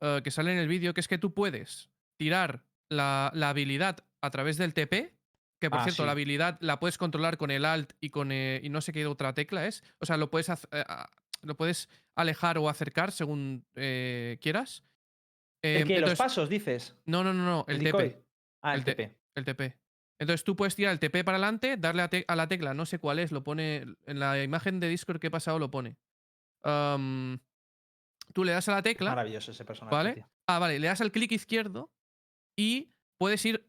eh, 0.00 0.22
que 0.24 0.30
sale 0.30 0.52
en 0.52 0.58
el 0.58 0.68
vídeo, 0.68 0.94
que 0.94 1.00
es 1.00 1.08
que 1.08 1.18
tú 1.18 1.34
puedes 1.34 1.90
tirar 2.18 2.64
la, 2.90 3.30
la 3.34 3.50
habilidad 3.50 3.98
a 4.20 4.30
través 4.30 4.56
del 4.56 4.74
TP, 4.74 5.14
que 5.60 5.70
por 5.70 5.80
Ah, 5.80 5.84
cierto, 5.84 6.02
sí. 6.02 6.06
la 6.06 6.12
habilidad 6.12 6.58
la 6.60 6.78
puedes 6.78 6.98
controlar 6.98 7.36
con 7.38 7.50
el 7.50 7.64
Alt 7.64 7.92
y 8.00 8.10
con 8.10 8.32
eh, 8.32 8.60
y 8.62 8.68
no 8.68 8.80
sé 8.80 8.92
qué 8.92 9.06
otra 9.06 9.34
tecla 9.34 9.66
es. 9.66 9.82
O 9.98 10.06
sea, 10.06 10.16
lo 10.16 10.30
puedes, 10.30 10.48
eh, 10.50 10.84
lo 11.42 11.56
puedes 11.56 11.88
alejar 12.16 12.58
o 12.58 12.68
acercar 12.68 13.12
según 13.12 13.64
eh, 13.74 14.38
quieras. 14.40 14.84
¿El 15.62 15.82
Em, 15.82 15.88
que 15.88 16.00
los 16.00 16.16
pasos, 16.16 16.48
dices. 16.48 16.94
No, 17.06 17.24
no, 17.24 17.32
no, 17.32 17.44
no, 17.44 17.64
el, 17.68 17.82
decoy? 17.82 18.10
TP. 18.10 18.24
Ah, 18.62 18.74
el, 18.74 18.80
El 18.80 18.84
TP. 18.84 19.16
El 19.34 19.44
TP. 19.44 19.78
Entonces 20.20 20.44
tú 20.44 20.54
puedes 20.54 20.76
tirar 20.76 20.92
el 20.92 21.00
TP 21.00 21.24
para 21.24 21.36
adelante, 21.36 21.76
darle 21.76 22.24
a, 22.26 22.36
la 22.36 22.48
tecla, 22.48 22.72
no 22.72 22.86
sé 22.86 22.98
cuál 22.98 23.18
es, 23.18 23.32
lo 23.32 23.42
pone 23.42 23.84
en 24.06 24.20
la 24.20 24.42
imagen 24.42 24.78
de 24.78 24.88
Discord 24.88 25.18
que 25.18 25.26
he 25.26 25.30
pasado, 25.30 25.58
lo 25.58 25.70
pone. 25.70 25.96
Tú 28.32 28.44
le 28.44 28.52
das 28.52 28.68
a 28.68 28.72
la 28.72 28.82
tecla, 28.82 29.10
Maravilloso 29.10 29.50
ese 29.50 29.64
personaje. 29.64 29.94
¿vale? 29.94 30.12
tío. 30.14 30.28
Ah, 30.46 30.58
vale, 30.58 30.78
le 30.78 30.86
das 30.86 31.00
al 31.00 31.12
clic 31.12 31.32
izquierdo 31.32 31.90
y 32.56 32.92
puedes 33.18 33.44
ir, 33.44 33.66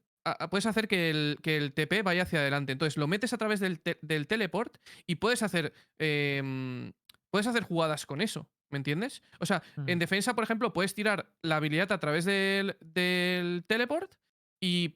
puedes 0.49 0.65
hacer 0.65 0.87
que 0.87 1.09
el, 1.09 1.37
que 1.41 1.57
el 1.57 1.73
TP 1.73 2.01
vaya 2.03 2.23
hacia 2.23 2.39
adelante. 2.39 2.71
Entonces 2.71 2.97
lo 2.97 3.07
metes 3.07 3.33
a 3.33 3.37
través 3.37 3.59
del, 3.59 3.79
te- 3.79 3.99
del 4.01 4.27
teleport 4.27 4.77
y 5.07 5.15
puedes 5.15 5.43
hacer, 5.43 5.73
em, 5.99 6.93
puedes 7.29 7.47
hacer 7.47 7.63
jugadas 7.63 8.05
con 8.05 8.21
eso, 8.21 8.47
¿me 8.69 8.77
entiendes? 8.77 9.21
O 9.39 9.45
sea, 9.45 9.61
en 9.87 9.97
Mm. 9.97 9.99
defensa, 9.99 10.33
por 10.35 10.43
ejemplo, 10.43 10.73
puedes 10.73 10.93
tirar 10.93 11.31
la 11.41 11.57
habilidad 11.57 11.91
a 11.91 11.99
través 11.99 12.25
del, 12.25 12.77
del 12.81 13.63
teleport 13.67 14.13
y 14.59 14.95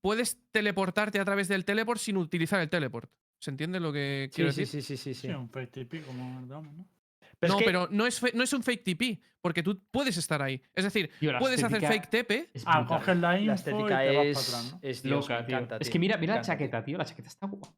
puedes 0.00 0.38
teleportarte 0.52 1.18
a 1.20 1.24
través 1.24 1.48
del 1.48 1.64
teleport 1.64 2.00
sin 2.00 2.16
utilizar 2.16 2.60
el 2.60 2.68
teleport. 2.70 3.10
¿Se 3.40 3.50
entiende 3.50 3.80
lo 3.80 3.92
que 3.92 4.30
quiero 4.32 4.50
Sí, 4.52 4.62
decir? 4.62 4.82
sí, 4.82 4.96
sí, 4.96 4.96
sí, 4.96 5.14
sí. 5.14 5.28
Sí, 5.28 5.34
un 5.34 5.48
TP 5.50 6.02
como 6.02 6.40
el 6.40 6.48
¿no? 7.36 7.40
Pero 7.40 7.48
es 7.48 7.52
no, 7.52 7.58
que- 7.58 7.64
pero 7.64 7.88
no 7.90 8.06
es, 8.06 8.34
no 8.34 8.42
es 8.42 8.52
un 8.52 8.62
fake 8.62 8.82
TP, 8.84 9.20
porque 9.40 9.62
tú 9.62 9.80
puedes 9.90 10.16
estar 10.16 10.40
ahí. 10.42 10.60
Es 10.74 10.84
decir, 10.84 11.10
puedes 11.38 11.62
hacer 11.62 11.82
fake 11.86 12.08
TP. 12.08 12.50
es 12.54 12.62
Ah, 12.66 12.84
coges 12.86 13.16
la 13.18 13.38
info 13.38 13.46
La 13.46 13.52
y 13.52 13.54
estética 13.54 14.00
te 14.00 14.16
vas 14.16 14.26
es, 14.26 14.34
para 14.36 14.58
atrás, 14.58 14.72
¿no? 14.72 14.78
es 14.82 15.02
Dios, 15.02 15.20
Loca, 15.28 15.40
me 15.40 15.46
tío. 15.46 15.56
encanta, 15.58 15.76
Es 15.80 15.90
que 15.90 15.98
mira, 15.98 16.16
me 16.16 16.20
mira 16.22 16.34
la 16.34 16.40
encanta, 16.40 16.52
chaqueta, 16.54 16.84
tío. 16.84 16.98
La 16.98 17.04
chaqueta 17.04 17.28
está 17.28 17.46
guapa. 17.46 17.74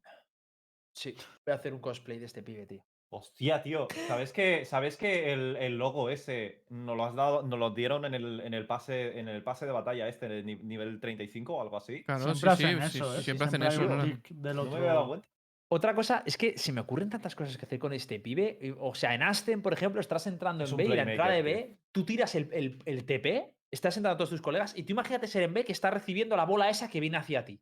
Sí, 0.93 1.15
voy 1.47 1.53
a 1.53 1.57
hacer 1.57 1.73
un 1.75 1.81
cosplay 1.81 2.19
de 2.19 2.27
este 2.27 2.43
pibe, 2.43 2.67
tío. 2.67 2.85
Hostia, 3.11 3.63
tío, 3.63 3.89
¿sabes 4.07 4.33
que, 4.35 4.67
¿sabes 4.67 4.99
que 4.99 5.33
el, 5.33 5.57
el 5.57 5.79
logo 5.79 6.11
ese 6.11 6.65
nos 6.69 6.95
lo 6.95 7.07
has 7.07 7.15
dado, 7.15 7.43
nos 7.43 7.59
lo 7.59 7.71
dieron 7.71 8.05
en 8.05 8.13
el, 8.13 8.41
en 8.41 8.53
el 8.53 8.67
pase, 8.67 9.19
en 9.19 9.29
el 9.29 9.43
pase 9.43 9.65
de 9.65 9.73
batalla 9.73 10.09
este, 10.09 10.27
en 10.27 10.33
el 10.33 10.45
ni- 10.45 10.57
nivel 10.57 11.01
35 11.01 11.57
o 11.57 11.63
algo 11.63 11.79
así? 11.79 12.05
Claro, 12.05 12.35
sí, 12.35 12.41
Siempre 12.41 12.57
sí, 12.57 12.65
hacen 12.65 12.91
sí, 12.91 12.99
eso, 12.99 13.13
sí, 13.15 13.19
¿eh? 13.21 13.23
siempre 13.23 13.47
hacen 13.47 13.63
eso. 13.63 13.83
¿no? 13.85 14.55
¿no? 14.55 14.65
me 14.71 14.77
había 14.77 14.89
dado 14.93 15.09
cuenta. 15.09 15.29
Otra 15.71 15.95
cosa 15.95 16.23
es 16.25 16.37
que 16.39 16.57
se 16.57 16.73
me 16.73 16.81
ocurren 16.81 17.11
tantas 17.11 17.35
cosas 17.35 17.57
que 17.59 17.67
hacer 17.67 17.79
con 17.79 17.93
este 17.93 18.19
pibe. 18.21 18.75
O 18.79 18.95
sea, 18.95 19.15
en 19.15 19.23
Aston, 19.23 19.61
por 19.61 19.73
ejemplo, 19.75 20.01
estás 20.01 20.27
entrando 20.27 20.65
Es 20.65 20.71
en 20.71 20.77
B 20.79 20.85
y 20.85 20.89
la 20.89 21.03
entrada 21.03 21.33
de. 21.35 21.43
B, 21.43 21.79
tú 21.93 22.05
tiras 22.05 22.35
el, 22.35 22.49
el- 22.53 22.83
el 22.87 23.05
TP, 23.05 23.53
estás 23.71 23.97
entrando 23.99 24.15
a 24.15 24.17
todos 24.17 24.31
tus 24.31 24.41
colegas 24.41 24.73
y 24.77 24.85
tú 24.85 24.93
imagínate 24.93 25.27
ser 25.27 25.43
en 25.43 25.53
B 25.53 25.65
que 25.65 25.73
está 25.73 25.91
recibiendo 25.91 26.37
la 26.37 26.45
bola 26.47 26.71
esa 26.71 26.89
que 26.89 27.01
viene 27.01 27.19
hacia 27.19 27.45
ti. 27.45 27.61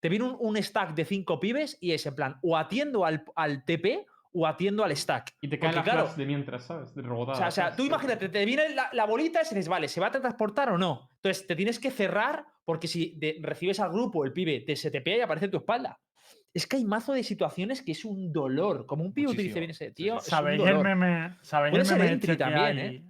Te 0.00 0.08
viene 0.10 0.26
un, 0.26 0.36
un 0.38 0.56
stack 0.62 0.94
de 0.94 1.04
cinco 1.04 1.40
pibes 1.40 1.78
y 1.80 1.92
es 1.92 2.04
en 2.06 2.14
plan, 2.14 2.38
o 2.42 2.56
atiendo 2.58 3.04
al, 3.06 3.24
al 3.36 3.64
TP 3.64 4.06
o 4.32 4.46
atiendo 4.46 4.84
al 4.84 4.94
stack. 4.96 5.34
Y 5.40 5.48
te 5.48 5.58
caen 5.58 5.74
Porque, 5.74 5.88
las 5.90 5.96
claro, 6.04 6.16
de 6.16 6.26
mientras, 6.26 6.64
¿sabes? 6.64 6.94
De 6.94 7.02
O 7.08 7.34
sea, 7.34 7.48
o 7.48 7.50
sea, 7.50 7.74
tú 7.74 7.84
imagínate, 7.84 8.28
te 8.28 8.44
viene 8.44 8.68
la, 8.74 8.90
la 8.92 9.04
bolita 9.06 9.40
y 9.40 9.44
dices, 9.44 9.68
vale, 9.68 9.88
¿se 9.88 10.00
va 10.00 10.06
a 10.08 10.10
transportar 10.12 10.70
o 10.70 10.78
no? 10.78 11.08
Entonces 11.16 11.46
te 11.46 11.56
tienes 11.56 11.78
que 11.78 11.90
cerrar 11.90 12.44
porque 12.64 12.86
si 12.86 13.14
de- 13.18 13.38
recibes 13.42 13.80
al 13.80 13.90
grupo, 13.90 14.24
el 14.24 14.32
pibe 14.32 14.60
te, 14.60 14.76
se 14.76 14.90
te 14.90 15.00
pega 15.00 15.16
y 15.18 15.20
aparece 15.22 15.46
en 15.46 15.50
tu 15.50 15.56
espalda. 15.58 15.98
Es 16.54 16.66
que 16.66 16.76
hay 16.76 16.84
mazo 16.84 17.12
de 17.12 17.22
situaciones 17.22 17.82
que 17.82 17.92
es 17.92 18.04
un 18.04 18.32
dolor. 18.32 18.86
Como 18.86 19.04
un 19.04 19.12
pibe 19.12 19.30
utilice 19.30 19.58
bien 19.60 19.70
ese 19.70 19.92
tío. 19.92 20.20
¿Sabéis 20.20 20.62
el 20.62 20.78
meme? 20.78 21.36
¿Sabéis 21.42 21.74
el 21.76 21.98
meme 21.98 22.12
este 22.12 22.26
que 22.26 22.36
también, 22.36 22.78
hay? 22.78 22.78
¿eh? 22.78 23.04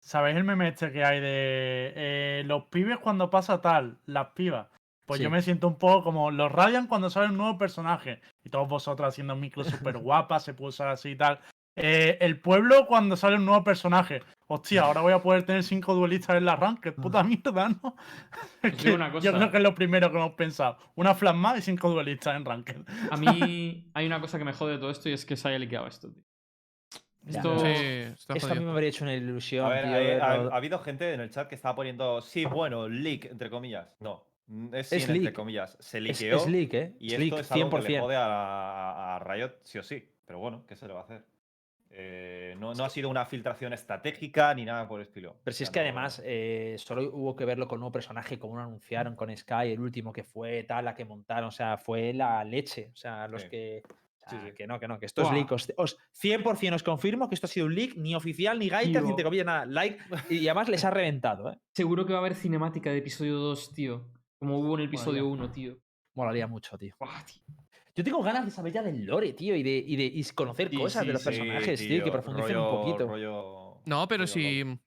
¿Sabéis 0.00 0.36
el 0.36 0.44
meme 0.44 0.68
este 0.68 0.90
que 0.92 1.04
hay 1.04 1.20
de 1.20 1.92
eh, 1.96 2.42
los 2.46 2.64
pibes 2.66 2.98
cuando 2.98 3.28
pasa 3.28 3.60
tal, 3.60 3.98
las 4.06 4.28
pibas? 4.28 4.68
Pues 5.04 5.20
yo 5.20 5.30
me 5.30 5.40
siento 5.40 5.68
un 5.68 5.78
poco 5.78 6.02
como 6.02 6.32
los 6.32 6.50
Radiant 6.50 6.88
cuando 6.88 7.10
sale 7.10 7.28
un 7.28 7.36
nuevo 7.36 7.58
personaje. 7.58 8.20
Y 8.42 8.50
todos 8.50 8.68
vosotros 8.68 9.08
haciendo 9.08 9.36
micros 9.36 9.68
súper 9.68 9.98
guapas, 9.98 10.42
se 10.44 10.54
usar 10.58 10.88
así 10.88 11.10
y 11.10 11.16
tal. 11.16 11.40
Eh, 11.76 12.16
el 12.22 12.40
pueblo 12.40 12.86
cuando 12.86 13.16
sale 13.16 13.36
un 13.36 13.44
nuevo 13.44 13.62
personaje. 13.62 14.22
Hostia, 14.48 14.82
ahora 14.82 15.00
voy 15.02 15.12
a 15.12 15.20
poder 15.20 15.42
tener 15.44 15.62
cinco 15.62 15.94
duelistas 15.94 16.36
en 16.36 16.44
la 16.46 16.56
ranked. 16.56 16.94
Puta 16.94 17.22
mierda, 17.22 17.68
¿no? 17.68 17.96
Que 18.78 18.92
una 18.92 19.12
Yo 19.20 19.32
creo 19.32 19.50
que 19.50 19.56
es 19.58 19.62
lo 19.62 19.74
primero 19.74 20.10
que 20.10 20.16
hemos 20.16 20.32
pensado. 20.32 20.78
Una 20.94 21.14
flash 21.14 21.34
más 21.34 21.58
y 21.58 21.62
cinco 21.62 21.90
duelistas 21.90 22.34
en 22.36 22.44
ranked. 22.44 22.82
A 23.10 23.16
mí 23.16 23.90
hay 23.94 24.06
una 24.06 24.20
cosa 24.20 24.38
que 24.38 24.44
me 24.44 24.52
jode 24.52 24.72
de 24.72 24.78
todo 24.78 24.90
esto 24.90 25.08
y 25.08 25.12
es 25.12 25.26
que 25.26 25.36
se 25.36 25.48
haya 25.48 25.58
liqueado 25.58 25.86
esto, 25.86 26.10
tío. 26.10 26.22
Esto- 27.26 27.58
Sí, 27.58 27.66
Esto 27.66 28.34
está 28.34 28.52
a 28.52 28.54
mí 28.54 28.64
me 28.64 28.70
habría 28.70 28.88
hecho 28.88 29.04
una 29.04 29.14
ilusión, 29.14 29.66
A 29.66 29.68
ver, 29.68 29.84
tío, 29.84 29.94
hay- 29.96 30.10
ha, 30.20 30.56
habido 30.56 30.78
gente 30.78 31.12
en 31.12 31.20
el 31.20 31.30
chat 31.30 31.48
que 31.48 31.56
estaba 31.56 31.74
poniendo, 31.74 32.22
sí, 32.22 32.44
bueno, 32.44 32.88
leak, 32.88 33.24
entre 33.26 33.50
comillas. 33.50 33.88
No, 33.98 34.28
mm, 34.46 34.74
es, 34.76 34.92
Es 34.92 35.02
sin, 35.02 35.10
entre 35.10 35.24
leak. 35.24 35.34
comillas. 35.34 35.76
Se 35.80 35.98
Es, 35.98 36.04
liqueó. 36.04 36.36
es 36.36 36.46
leak, 36.46 36.74
¿eh? 36.74 36.96
Y 37.00 37.08
es 37.08 37.12
esto 37.14 37.24
leak, 37.36 37.40
es 37.40 37.52
algo 37.52 37.70
que 37.70 37.76
le 37.82 37.88
100%. 37.88 38.00
jode 38.00 38.16
a, 38.16 39.16
a 39.16 39.18
Riot 39.18 39.50
sí 39.64 39.78
o 39.78 39.82
sí. 39.82 40.08
Pero 40.24 40.38
bueno, 40.38 40.64
¿qué 40.68 40.76
se 40.76 40.86
le 40.86 40.94
va 40.94 41.00
a 41.00 41.02
hacer? 41.02 41.24
Eh, 41.90 42.54
no, 42.58 42.74
no 42.74 42.84
ha 42.84 42.90
sido 42.90 43.08
una 43.08 43.24
filtración 43.24 43.72
estratégica 43.72 44.52
ni 44.54 44.64
nada 44.64 44.86
por 44.86 45.00
el 45.00 45.06
estilo. 45.06 45.36
Pero 45.44 45.54
si 45.54 45.64
es 45.64 45.70
que 45.70 45.80
además 45.80 46.20
eh, 46.24 46.76
solo 46.78 47.10
hubo 47.12 47.34
que 47.36 47.44
verlo 47.44 47.66
con 47.68 47.76
un 47.76 47.80
nuevo 47.80 47.92
personaje, 47.92 48.38
como 48.38 48.56
lo 48.56 48.62
anunciaron 48.62 49.16
con 49.16 49.34
Sky, 49.34 49.72
el 49.72 49.80
último 49.80 50.12
que 50.12 50.22
fue, 50.24 50.62
tal, 50.64 50.84
la 50.84 50.94
que 50.94 51.04
montaron, 51.04 51.48
o 51.48 51.50
sea, 51.52 51.78
fue 51.78 52.12
la 52.12 52.44
leche. 52.44 52.90
O 52.92 52.96
sea, 52.96 53.28
los 53.28 53.42
Sí. 53.42 53.48
que. 53.48 53.82
o 53.86 53.88
Sí, 54.28 54.36
sea, 54.36 54.46
sí. 54.48 54.52
Que 54.56 54.66
no, 54.66 54.80
que 54.80 54.88
no, 54.88 54.98
que 54.98 55.06
esto 55.06 55.22
es 55.22 55.30
leak. 55.30 55.52
Os, 55.52 55.72
os- 55.76 55.98
100% 56.20 56.74
os 56.74 56.82
confirmo 56.82 57.28
que 57.28 57.34
esto 57.36 57.46
ha 57.46 57.48
sido 57.48 57.66
un 57.66 57.74
leak, 57.76 57.96
ni 57.96 58.14
oficial, 58.14 58.58
ni 58.58 58.68
gaitas, 58.68 59.04
ni 59.04 59.14
te 59.14 59.22
comillas 59.22 59.46
nada. 59.46 59.64
Like, 59.66 59.98
y 60.28 60.48
además 60.48 60.68
les 60.68 60.84
ha 60.84 60.90
reventado, 60.90 61.50
¿eh? 61.52 61.58
Seguro 61.72 62.04
que 62.04 62.12
va 62.12 62.18
a 62.18 62.22
haber 62.22 62.34
cinemática 62.34 62.90
de 62.90 62.98
episodio 62.98 63.36
2, 63.38 63.72
tío. 63.72 64.04
Como 64.38 64.58
hubo 64.58 64.74
en 64.74 64.80
el 64.80 64.88
episodio 64.88 65.22
ya. 65.22 65.30
1, 65.30 65.50
tío. 65.52 65.78
Molaría 66.14 66.46
mucho, 66.48 66.76
tío. 66.76 66.94
Buah, 66.98 67.24
tío. 67.24 67.42
Yo 67.96 68.04
tengo 68.04 68.22
ganas 68.22 68.44
de 68.44 68.50
saber 68.50 68.74
ya 68.74 68.82
del 68.82 69.06
lore, 69.06 69.32
tío, 69.32 69.56
y 69.56 69.62
de, 69.62 69.78
y 69.78 69.96
de 69.96 70.04
y 70.04 70.22
conocer 70.34 70.68
Sí, 70.68 70.76
cosas 70.76 71.00
sí, 71.02 71.06
de 71.06 71.12
los 71.14 71.22
sí, 71.22 71.28
personajes, 71.30 71.80
tío, 71.80 71.96
y 71.96 72.02
que 72.02 72.10
profundicen 72.12 72.56
un 72.58 72.68
poquito. 72.68 73.08
rollo- 73.08 73.80
No, 73.86 74.06
pero 74.06 74.24
rollo 74.24 74.32
si. 74.34 74.78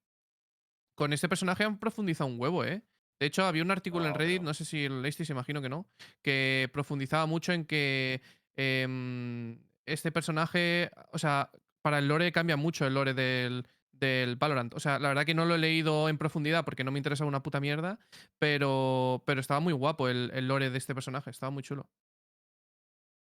Con 0.96 1.12
este 1.14 1.28
personaje 1.28 1.64
han 1.64 1.80
profundizado 1.80 2.30
un 2.30 2.40
huevo, 2.40 2.64
¿eh? 2.64 2.84
De 3.20 3.26
hecho, 3.28 3.44
había 3.46 3.64
un 3.64 3.72
artículo 3.72 4.06
en 4.06 4.12
No, 4.12 4.18
Reddit, 4.18 4.38
pero- 4.38 4.46
no 4.46 4.54
sé 4.54 4.64
si 4.64 4.88
lo 4.88 5.02
leísteis, 5.02 5.30
imagino 5.32 5.62
que 5.62 5.70
no, 5.70 5.88
que 6.22 6.70
profundizaba 6.72 7.26
mucho 7.26 7.52
en 7.52 7.66
que 7.66 8.22
em, 8.56 9.58
este 9.88 10.12
personaje, 10.12 10.92
o 11.12 11.18
sea, 11.18 11.50
para 11.82 11.98
el 12.00 12.08
lore 12.08 12.32
cambia 12.32 12.58
mucho 12.58 12.86
el 12.86 12.94
lore 12.94 13.14
del, 13.14 13.66
del 13.92 14.36
Valorant. 14.36 14.74
O 14.76 14.80
sea, 14.80 15.00
la 15.00 15.08
verdad 15.08 15.26
que 15.26 15.34
no 15.34 15.46
lo 15.46 15.56
he 15.56 15.60
leído 15.60 16.10
en 16.10 16.18
profundidad 16.18 16.64
porque 16.66 16.84
no 16.84 16.92
me 16.92 17.00
interesa 17.00 17.26
una 17.26 17.42
puta 17.42 17.60
mierda, 17.62 17.98
pero, 18.38 19.24
pero 19.26 19.40
estaba 19.42 19.62
muy 19.62 19.74
guapo 19.74 20.10
el, 20.10 20.30
el 20.34 20.48
lore 20.48 20.70
de 20.70 20.78
este 20.78 20.94
personaje, 20.94 21.30
estaba 21.30 21.50
muy 21.50 21.64
chulo. 21.64 21.90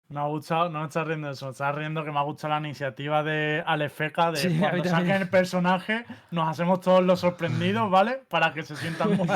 Me 0.09 0.19
ha 0.19 0.23
gustado, 0.23 0.69
no 0.69 0.79
me 0.79 0.85
estás 0.85 1.05
riendo 1.05 1.29
eso, 1.29 1.45
me 1.45 1.51
estás 1.51 1.75
riendo 1.75 2.03
que 2.03 2.11
me 2.11 2.17
ha 2.17 2.23
gustado 2.23 2.55
la 2.55 2.59
iniciativa 2.59 3.21
de 3.21 3.63
Alefeca 3.63 4.31
de 4.31 4.37
Sí, 4.37 4.57
cuando 4.59 4.83
saquen 4.83 5.11
el 5.11 5.29
personaje, 5.29 6.03
nos 6.31 6.49
hacemos 6.49 6.81
todos 6.81 7.03
los 7.03 7.19
sorprendidos, 7.19 7.91
¿vale? 7.91 8.23
Para 8.27 8.51
que 8.51 8.63
se 8.63 8.75
sientan 8.75 9.15
muy 9.17 9.27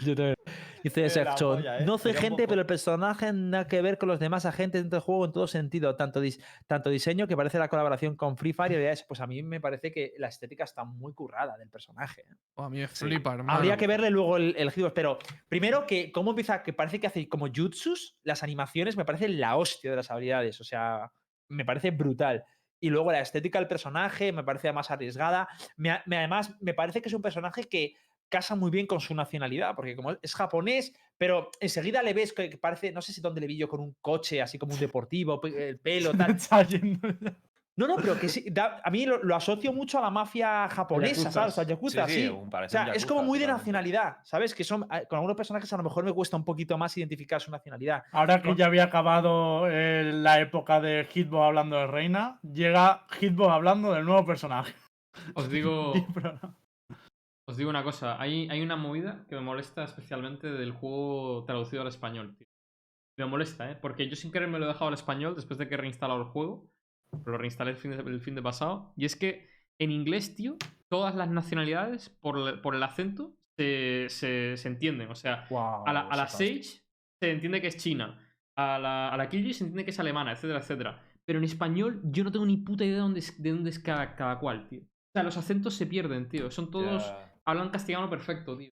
Yo 0.00 0.14
también. 0.14 0.34
Dice 0.82 1.00
Eh, 1.00 1.08
¿eh? 1.80 1.84
no 1.84 1.96
un 1.98 2.14
gente, 2.14 2.46
pero 2.48 2.60
el 2.60 2.66
personaje 2.66 3.32
nada 3.32 3.66
que 3.66 3.80
ver 3.82 3.98
con 3.98 4.08
los 4.08 4.18
demás 4.20 4.44
agentes 4.46 4.82
dentro 4.82 4.96
del 4.98 5.04
juego 5.04 5.24
en 5.26 5.32
todo 5.32 5.46
sentido, 5.46 5.94
tanto, 5.96 6.22
dis- 6.22 6.42
tanto 6.66 6.90
diseño 6.90 7.26
que 7.26 7.36
parece 7.36 7.58
la 7.58 7.68
colaboración 7.68 8.16
con 8.16 8.36
Free 8.36 8.52
Fire 8.52 8.72
y 8.72 8.74
habilidades. 8.74 9.04
Pues 9.04 9.20
a 9.20 9.26
mí 9.26 9.42
me 9.42 9.60
parece 9.60 9.92
que 9.92 10.14
la 10.18 10.28
estética 10.28 10.64
está 10.64 10.84
muy 10.84 11.12
currada 11.14 11.56
del 11.56 11.68
personaje. 11.70 12.22
¿eh? 12.22 12.34
Oh, 12.54 12.64
a 12.64 12.70
mí 12.70 12.78
me 12.80 12.88
Sí. 12.88 13.04
flipa, 13.06 13.32
hermano. 13.34 13.58
Habría 13.58 13.76
que 13.76 13.86
verle 13.86 14.10
luego 14.10 14.36
el, 14.36 14.54
el 14.58 14.70
pero 14.94 15.18
primero 15.48 15.86
que 15.86 16.10
cómo 16.12 16.30
empieza, 16.30 16.62
que 16.62 16.72
parece 16.72 16.98
que 17.00 17.06
hace 17.06 17.28
como 17.28 17.46
jutsus, 17.54 18.16
las 18.24 18.42
animaciones 18.42 18.96
me 18.96 19.04
parecen 19.04 19.38
la 19.40 19.56
hostia 19.56 19.90
de 19.90 19.96
las 19.96 20.10
habilidades, 20.10 20.60
o 20.60 20.64
sea, 20.64 21.12
me 21.48 21.64
parece 21.64 21.90
brutal. 21.90 22.44
Y 22.80 22.90
luego 22.90 23.12
la 23.12 23.20
estética 23.20 23.60
del 23.60 23.68
personaje 23.68 24.32
me 24.32 24.42
parece 24.42 24.72
más 24.72 24.90
arriesgada. 24.90 25.46
Me- 25.76 25.90
además, 25.90 26.56
me 26.60 26.74
parece 26.74 27.00
que 27.00 27.08
es 27.08 27.14
un 27.14 27.22
personaje 27.22 27.64
que 27.64 27.94
casa 28.32 28.56
muy 28.56 28.70
bien 28.70 28.86
con 28.86 28.98
su 29.00 29.14
nacionalidad, 29.14 29.76
porque 29.76 29.94
como 29.94 30.10
es 30.20 30.34
japonés, 30.34 30.92
pero 31.18 31.50
enseguida 31.60 32.02
le 32.02 32.14
ves 32.14 32.32
que 32.32 32.58
parece, 32.58 32.90
no 32.90 33.00
sé 33.02 33.12
si 33.12 33.20
dónde 33.20 33.40
le 33.42 33.46
vi 33.46 33.56
yo 33.58 33.68
con 33.68 33.80
un 33.80 33.94
coche, 34.00 34.42
así 34.42 34.58
como 34.58 34.72
un 34.74 34.80
deportivo, 34.80 35.40
el 35.44 35.78
pelo, 35.78 36.10
tal. 36.18 36.36
No, 37.74 37.86
no, 37.88 37.96
pero 37.96 38.18
que 38.20 38.28
sí, 38.28 38.44
da- 38.50 38.82
a 38.84 38.90
mí 38.90 39.06
lo, 39.06 39.22
lo 39.22 39.34
asocio 39.34 39.72
mucho 39.72 39.98
a 39.98 40.02
la 40.02 40.10
mafia 40.10 40.68
japonesa, 40.68 41.30
¿sabes? 41.32 41.58
A 41.58 41.62
Yakuza, 41.62 42.06
sí. 42.06 42.26
un- 42.28 42.50
O 42.54 42.68
sea, 42.68 42.92
es 42.92 43.06
como 43.06 43.22
muy 43.22 43.38
de 43.38 43.46
nacionalidad, 43.46 44.16
¿sabes? 44.24 44.54
Que 44.54 44.62
son 44.62 44.82
con 44.82 45.16
algunos 45.16 45.36
personajes 45.36 45.72
a 45.72 45.78
lo 45.78 45.82
mejor 45.82 46.04
me 46.04 46.12
cuesta 46.12 46.36
un 46.36 46.44
poquito 46.44 46.76
más 46.76 46.94
identificar 46.98 47.40
su 47.40 47.50
nacionalidad. 47.50 48.02
Ahora 48.12 48.42
que 48.42 48.54
ya 48.56 48.66
había 48.66 48.84
acabado 48.84 49.68
eh, 49.70 50.10
la 50.12 50.38
época 50.40 50.80
de 50.82 51.06
Hitbox 51.10 51.46
hablando 51.46 51.76
de 51.76 51.86
Reina, 51.86 52.38
llega 52.42 53.06
Hitbox 53.18 53.50
hablando 53.52 53.94
del 53.94 54.04
nuevo 54.04 54.26
personaje. 54.26 54.74
Os 55.34 55.48
digo. 55.48 55.92
os 57.46 57.56
digo 57.56 57.70
una 57.70 57.84
cosa. 57.84 58.20
Hay, 58.20 58.48
hay 58.50 58.60
una 58.62 58.76
movida 58.76 59.26
que 59.28 59.34
me 59.34 59.40
molesta 59.42 59.84
especialmente 59.84 60.48
del 60.50 60.72
juego 60.72 61.44
traducido 61.46 61.82
al 61.82 61.88
español, 61.88 62.36
tío. 62.36 62.46
Me 63.18 63.26
molesta, 63.26 63.70
¿eh? 63.70 63.76
Porque 63.76 64.08
yo 64.08 64.16
sin 64.16 64.32
querer 64.32 64.48
me 64.48 64.58
lo 64.58 64.64
he 64.64 64.68
dejado 64.68 64.88
al 64.88 64.94
español 64.94 65.34
después 65.36 65.58
de 65.58 65.68
que 65.68 65.74
he 65.74 65.78
reinstalado 65.78 66.20
el 66.20 66.26
juego. 66.28 66.70
Lo 67.26 67.38
reinstalé 67.38 67.72
el 67.72 67.76
fin 67.76 67.90
de, 67.92 67.98
el 67.98 68.20
fin 68.20 68.34
de 68.34 68.42
pasado. 68.42 68.92
Y 68.96 69.04
es 69.04 69.16
que 69.16 69.48
en 69.78 69.90
inglés, 69.92 70.34
tío, 70.34 70.56
todas 70.88 71.14
las 71.14 71.28
nacionalidades 71.30 72.10
por, 72.10 72.38
el- 72.38 72.60
por 72.60 72.74
el 72.74 72.82
acento 72.82 73.36
se, 73.56 74.06
se- 74.08 74.56
se 74.56 74.68
entienden. 74.68 75.10
O 75.10 75.14
sea, 75.14 75.46
a 75.84 75.92
la, 75.92 76.00
a 76.02 76.16
la 76.16 76.28
Sage 76.28 76.62
se 76.62 77.30
entiende 77.30 77.60
que 77.60 77.68
es 77.68 77.76
china. 77.76 78.18
A 78.56 78.78
la, 78.78 79.10
a 79.10 79.16
la 79.16 79.30
se 79.30 79.36
entiende 79.38 79.84
que 79.84 79.90
es 79.90 80.00
alemana, 80.00 80.32
etcétera, 80.32 80.60
etcétera. 80.60 81.02
Pero 81.24 81.38
en 81.38 81.44
español 81.44 82.00
yo 82.04 82.24
no 82.24 82.32
tengo 82.32 82.46
ni 82.46 82.56
puta 82.58 82.84
idea 82.84 82.96
de 82.96 83.00
dónde 83.02 83.20
es, 83.20 83.40
de 83.42 83.50
dónde 83.52 83.70
es 83.70 83.78
cada, 83.78 84.16
cada 84.16 84.38
cual, 84.38 84.68
tío. 84.68 84.80
O 84.82 85.12
sea, 85.14 85.22
los 85.22 85.36
acentos 85.36 85.74
se 85.74 85.86
pierden, 85.86 86.28
tío. 86.28 86.50
Son 86.50 86.70
todos... 86.70 87.18
Hablan 87.44 87.70
castellano 87.70 88.08
perfecto, 88.08 88.56
tío. 88.56 88.70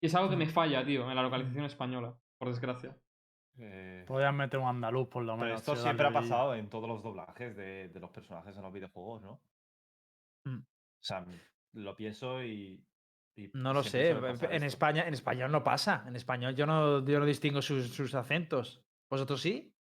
Y 0.00 0.06
es 0.06 0.14
algo 0.14 0.28
que 0.30 0.36
me 0.36 0.46
falla, 0.46 0.84
tío, 0.84 1.08
en 1.08 1.16
la 1.16 1.22
localización 1.22 1.64
española, 1.64 2.14
por 2.38 2.48
desgracia. 2.48 2.96
Eh, 3.58 4.04
Podías 4.06 4.34
meter 4.34 4.60
un 4.60 4.68
andaluz 4.68 5.08
por 5.08 5.22
lo 5.24 5.32
pero 5.34 5.46
menos. 5.46 5.60
esto 5.60 5.74
sí, 5.76 5.82
siempre 5.82 6.06
ha 6.06 6.12
pasado 6.12 6.54
en 6.54 6.68
todos 6.68 6.88
los 6.88 7.02
doblajes 7.02 7.56
de, 7.56 7.88
de 7.88 8.00
los 8.00 8.10
personajes 8.10 8.54
en 8.56 8.62
los 8.62 8.72
videojuegos, 8.72 9.22
¿no? 9.22 9.42
Mm. 10.44 10.58
O 10.60 11.02
sea, 11.02 11.24
lo 11.72 11.96
pienso 11.96 12.42
y. 12.42 12.84
y 13.36 13.50
No 13.54 13.72
lo 13.72 13.82
sé, 13.82 14.10
en 14.10 14.24
esto. 14.26 14.46
España, 14.52 15.06
en 15.06 15.14
español 15.14 15.50
no 15.50 15.64
pasa. 15.64 16.04
En 16.06 16.16
español 16.16 16.54
yo 16.54 16.66
no, 16.66 17.04
yo 17.04 17.18
no 17.18 17.24
distingo 17.24 17.62
sus, 17.62 17.88
sus 17.88 18.14
acentos. 18.14 18.82
¿Vosotros 19.08 19.40
sí? 19.40 19.74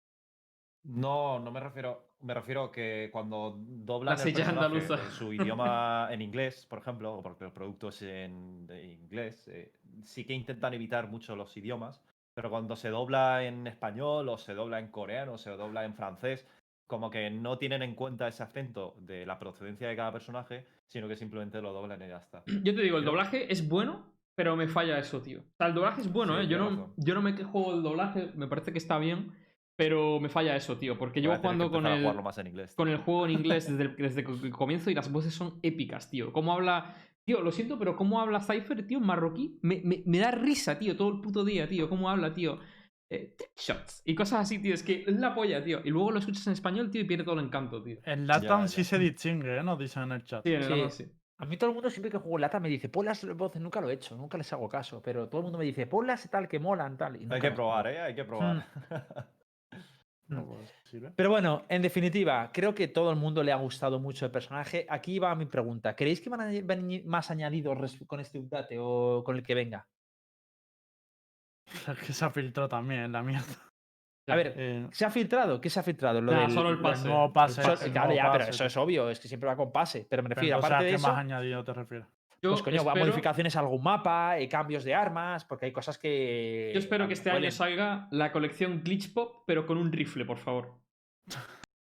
No, 0.84 1.40
no 1.40 1.52
me 1.52 1.60
refiero. 1.60 2.13
Me 2.24 2.34
refiero 2.34 2.72
que 2.72 3.10
cuando 3.12 3.58
doblan 3.60 4.18
el 4.18 4.34
personaje 4.34 4.78
en 4.78 5.12
su 5.12 5.34
idioma 5.34 6.08
en 6.12 6.22
inglés, 6.22 6.66
por 6.70 6.80
ejemplo, 6.80 7.16
o 7.16 7.22
porque 7.22 7.46
el 7.46 7.52
producto 7.52 7.90
es 7.90 8.02
en 8.02 8.68
inglés, 8.72 9.48
eh, 9.50 9.74
sí 10.04 10.24
que 10.26 10.34
intentan 10.34 10.74
evitar 10.74 11.10
mucho 11.10 11.36
los 11.36 11.56
idiomas, 11.58 12.02
pero 12.34 12.50
cuando 12.50 12.76
se 12.76 12.90
dobla 12.90 13.44
en 13.44 13.68
español 13.68 14.30
o 14.30 14.38
se 14.38 14.54
dobla 14.54 14.80
en 14.80 14.88
coreano 14.88 15.34
o 15.34 15.38
se 15.38 15.50
dobla 15.52 15.84
en 15.86 15.94
francés, 15.96 16.48
como 16.88 17.10
que 17.10 17.30
no 17.30 17.58
tienen 17.58 17.82
en 17.84 17.94
cuenta 17.96 18.28
ese 18.28 18.44
acento 18.44 18.96
de 19.00 19.26
la 19.26 19.38
procedencia 19.38 19.88
de 19.88 19.96
cada 19.96 20.12
personaje, 20.12 20.66
sino 20.88 21.08
que 21.08 21.16
simplemente 21.18 21.62
lo 21.62 21.74
doblan 21.74 22.02
y 22.04 22.08
ya 22.08 22.18
está. 22.18 22.44
Yo 22.46 22.74
te 22.76 22.82
digo, 22.82 22.98
el 22.98 23.04
Pero- 23.04 23.12
doblaje 23.12 23.52
es 23.52 23.68
bueno, 23.68 24.06
pero 24.36 24.56
me 24.56 24.68
falla 24.68 24.98
eso, 24.98 25.22
tío. 25.22 25.40
O 25.40 25.56
sea, 25.58 25.68
el 25.68 25.74
doblaje 25.74 26.02
es 26.02 26.12
bueno, 26.12 26.38
Sí, 26.40 26.46
¿eh? 26.46 26.48
Yo 26.48 26.58
no, 26.58 26.94
yo 26.98 27.14
no 27.14 27.22
me 27.22 27.36
quejo 27.36 27.74
del 27.74 27.84
doblaje, 27.84 28.32
me 28.36 28.48
parece 28.48 28.72
que 28.72 28.78
está 28.80 28.98
bien, 28.98 29.32
pero 29.76 30.20
me 30.20 30.30
falla 30.30 30.56
eso, 30.56 30.78
tío. 30.78 30.98
Porque 30.98 31.20
Voy 31.20 31.26
yo 31.26 31.32
que 31.34 31.38
jugando 31.40 31.72
con 31.72 31.86
el, 31.88 32.04
más 32.24 32.38
en 32.38 32.48
inglés. 32.48 32.76
con 32.76 32.88
el 32.90 32.98
juego 32.98 33.26
en 33.26 33.32
inglés 33.40 33.68
desde 33.70 33.84
el, 33.84 33.96
desde 33.96 34.22
el 34.22 34.52
comienzo 34.52 34.90
y 34.90 34.94
las 34.94 35.12
voces 35.12 35.34
son 35.34 35.60
épicas, 35.62 36.10
tío. 36.10 36.32
¿Cómo 36.34 36.54
habla? 36.54 36.96
Tío, 37.26 37.42
lo 37.42 37.52
siento, 37.52 37.80
pero 37.80 37.96
cómo 37.96 38.20
habla 38.20 38.42
Cypher, 38.42 38.86
tío, 38.86 38.98
en 38.98 39.06
marroquí? 39.06 39.58
Me, 39.62 39.82
me- 39.84 40.04
me 40.06 40.20
da 40.20 40.32
risa, 40.32 40.78
tío, 40.78 40.96
todo 40.98 41.10
el 41.14 41.22
puto 41.22 41.46
día, 41.46 41.68
tío. 41.68 41.88
¿Cómo 41.90 42.10
habla, 42.10 42.34
tío? 42.34 42.60
Eh, 43.10 43.36
shots 43.56 44.02
y 44.06 44.16
cosas 44.16 44.42
así, 44.42 44.60
tío. 44.60 44.74
Es 44.74 44.84
que 44.84 45.04
es 45.08 45.20
la 45.20 45.34
polla, 45.36 45.64
tío. 45.64 45.82
Y 45.84 45.90
luego 45.90 46.12
lo 46.12 46.20
escuchas 46.20 46.46
en 46.48 46.54
español, 46.54 46.90
tío, 46.90 47.02
y 47.02 47.06
pierde 47.06 47.24
todo 47.24 47.40
el 47.40 47.46
encanto, 47.46 47.82
tío. 47.82 48.00
En 48.06 48.28
Latam 48.28 48.68
sí 48.68 48.84
se 48.84 48.98
distingue, 48.98 49.58
¿eh? 49.58 49.64
Nos 49.64 49.78
dicen 49.80 50.04
en 50.04 50.12
el 50.14 50.26
chat. 50.26 50.44
Sí, 50.44 50.54
en 50.54 50.64
el 50.64 50.90
Sí. 50.92 51.04
Sí. 51.06 51.12
A 51.38 51.46
mí 51.46 51.58
todo 51.58 51.70
el 51.72 51.74
mundo 51.74 51.90
siempre 51.90 52.10
que 52.12 52.18
juego 52.20 52.38
lata 52.38 52.60
me 52.60 52.70
dice, 52.70 52.90
pon 52.90 53.06
las 53.06 53.26
voces, 53.36 53.62
nunca 53.62 53.82
lo 53.82 53.90
he 53.90 53.94
hecho, 53.94 54.16
nunca 54.16 54.38
les 54.38 54.52
hago 54.54 54.70
caso, 54.70 55.02
pero 55.02 55.28
todo 55.28 55.40
el 55.42 55.44
mundo 55.46 55.58
me 55.60 55.66
dice, 55.66 55.88
ponlas 55.88 56.24
y 56.26 56.30
tal, 56.30 56.48
que 56.48 56.60
molan, 56.60 56.96
tal. 56.98 57.16
y 57.16 57.20
Hay 57.20 57.24
nunca 57.26 57.40
que 57.42 57.48
las 57.50 57.56
probar. 57.56 57.88
¿eh? 57.88 58.00
Hay 58.02 58.16
que 58.16 58.24
probar. 58.24 58.66
Pero 61.16 61.30
bueno, 61.30 61.64
en 61.70 61.82
definitiva, 61.82 62.52
creo 62.54 62.74
que 62.76 62.88
todo 62.88 63.10
el 63.12 63.16
mundo 63.18 63.44
le 63.44 63.52
ha 63.52 63.56
gustado 63.58 64.00
mucho 64.00 64.26
el 64.26 64.32
personaje. 64.32 64.86
Aquí 64.90 65.20
va 65.20 65.34
mi 65.36 65.46
pregunta. 65.46 65.96
¿Creéis 65.96 66.22
que 66.22 66.30
van 66.30 66.42
a 66.42 66.46
venir 66.46 67.06
más 67.06 67.30
añadidos 67.32 67.78
con 68.08 68.20
este 68.20 68.40
update 68.40 68.78
o 68.80 69.24
con 69.24 69.36
el 69.38 69.44
que 69.44 69.56
venga? 69.56 69.88
Es 71.68 71.98
que 72.08 72.14
se 72.14 72.26
ha 72.26 72.30
filtrado 72.30 72.70
también, 72.70 73.12
la 73.12 73.24
mierda. 73.24 73.46
A 74.30 74.36
ver, 74.38 74.54
Eh, 74.56 74.88
¿se 74.92 75.04
ha 75.06 75.10
filtrado? 75.12 75.60
¿Qué 75.60 75.70
se 75.70 75.82
ha 75.82 75.84
filtrado? 75.84 76.22
Lo 76.22 76.32
Nah, 76.32 76.42
del- 76.44 76.52
solo 76.52 76.70
el 76.70 76.76
el 76.78 76.82
pase. 76.82 77.08
nuevo 77.10 77.34
pase. 77.34 77.62
So- 77.62 77.74
el 77.74 77.92
claro, 77.92 78.08
nuevo 78.08 78.14
ya, 78.16 78.32
pero 78.32 78.44
eso 78.46 78.64
es 78.66 78.78
obvio, 78.78 79.10
es 79.10 79.20
que 79.20 79.28
siempre 79.28 79.48
va 79.50 79.58
con 79.58 79.72
pase. 79.72 80.08
Pero 80.10 80.24
me 80.24 80.30
pero 80.30 80.40
refiero, 80.40 80.62
sé 80.62 80.66
aparte 80.66 80.76
a 80.76 80.86
de 80.86 80.92
qué 80.92 80.98
más 81.02 81.12
eso, 81.12 81.20
añadido 81.20 81.64
te 81.66 81.74
refieres. 81.74 82.08
Yo 82.44 82.50
pues 82.52 82.62
coño, 82.62 82.78
espero- 82.78 83.00
modificaciones 83.06 83.56
a 83.56 83.62
algún 83.62 83.82
mapa, 83.82 84.38
eh, 84.38 84.50
cambios 84.50 84.84
de 84.84 84.94
armas, 84.94 85.46
porque 85.46 85.68
hay 85.68 85.72
cosas 85.72 85.98
que. 85.98 86.72
Yo 86.74 86.80
espero 86.80 87.08
que 87.08 87.14
este 87.14 87.32
año 87.32 87.50
salga 87.52 88.08
la 88.12 88.32
colección 88.34 88.82
Glitch 88.84 89.14
Pop, 89.14 89.44
pero 89.48 89.66
con 89.66 89.78
un 89.78 89.92
rifle, 89.92 90.26
por 90.26 90.38
favor. 90.38 90.74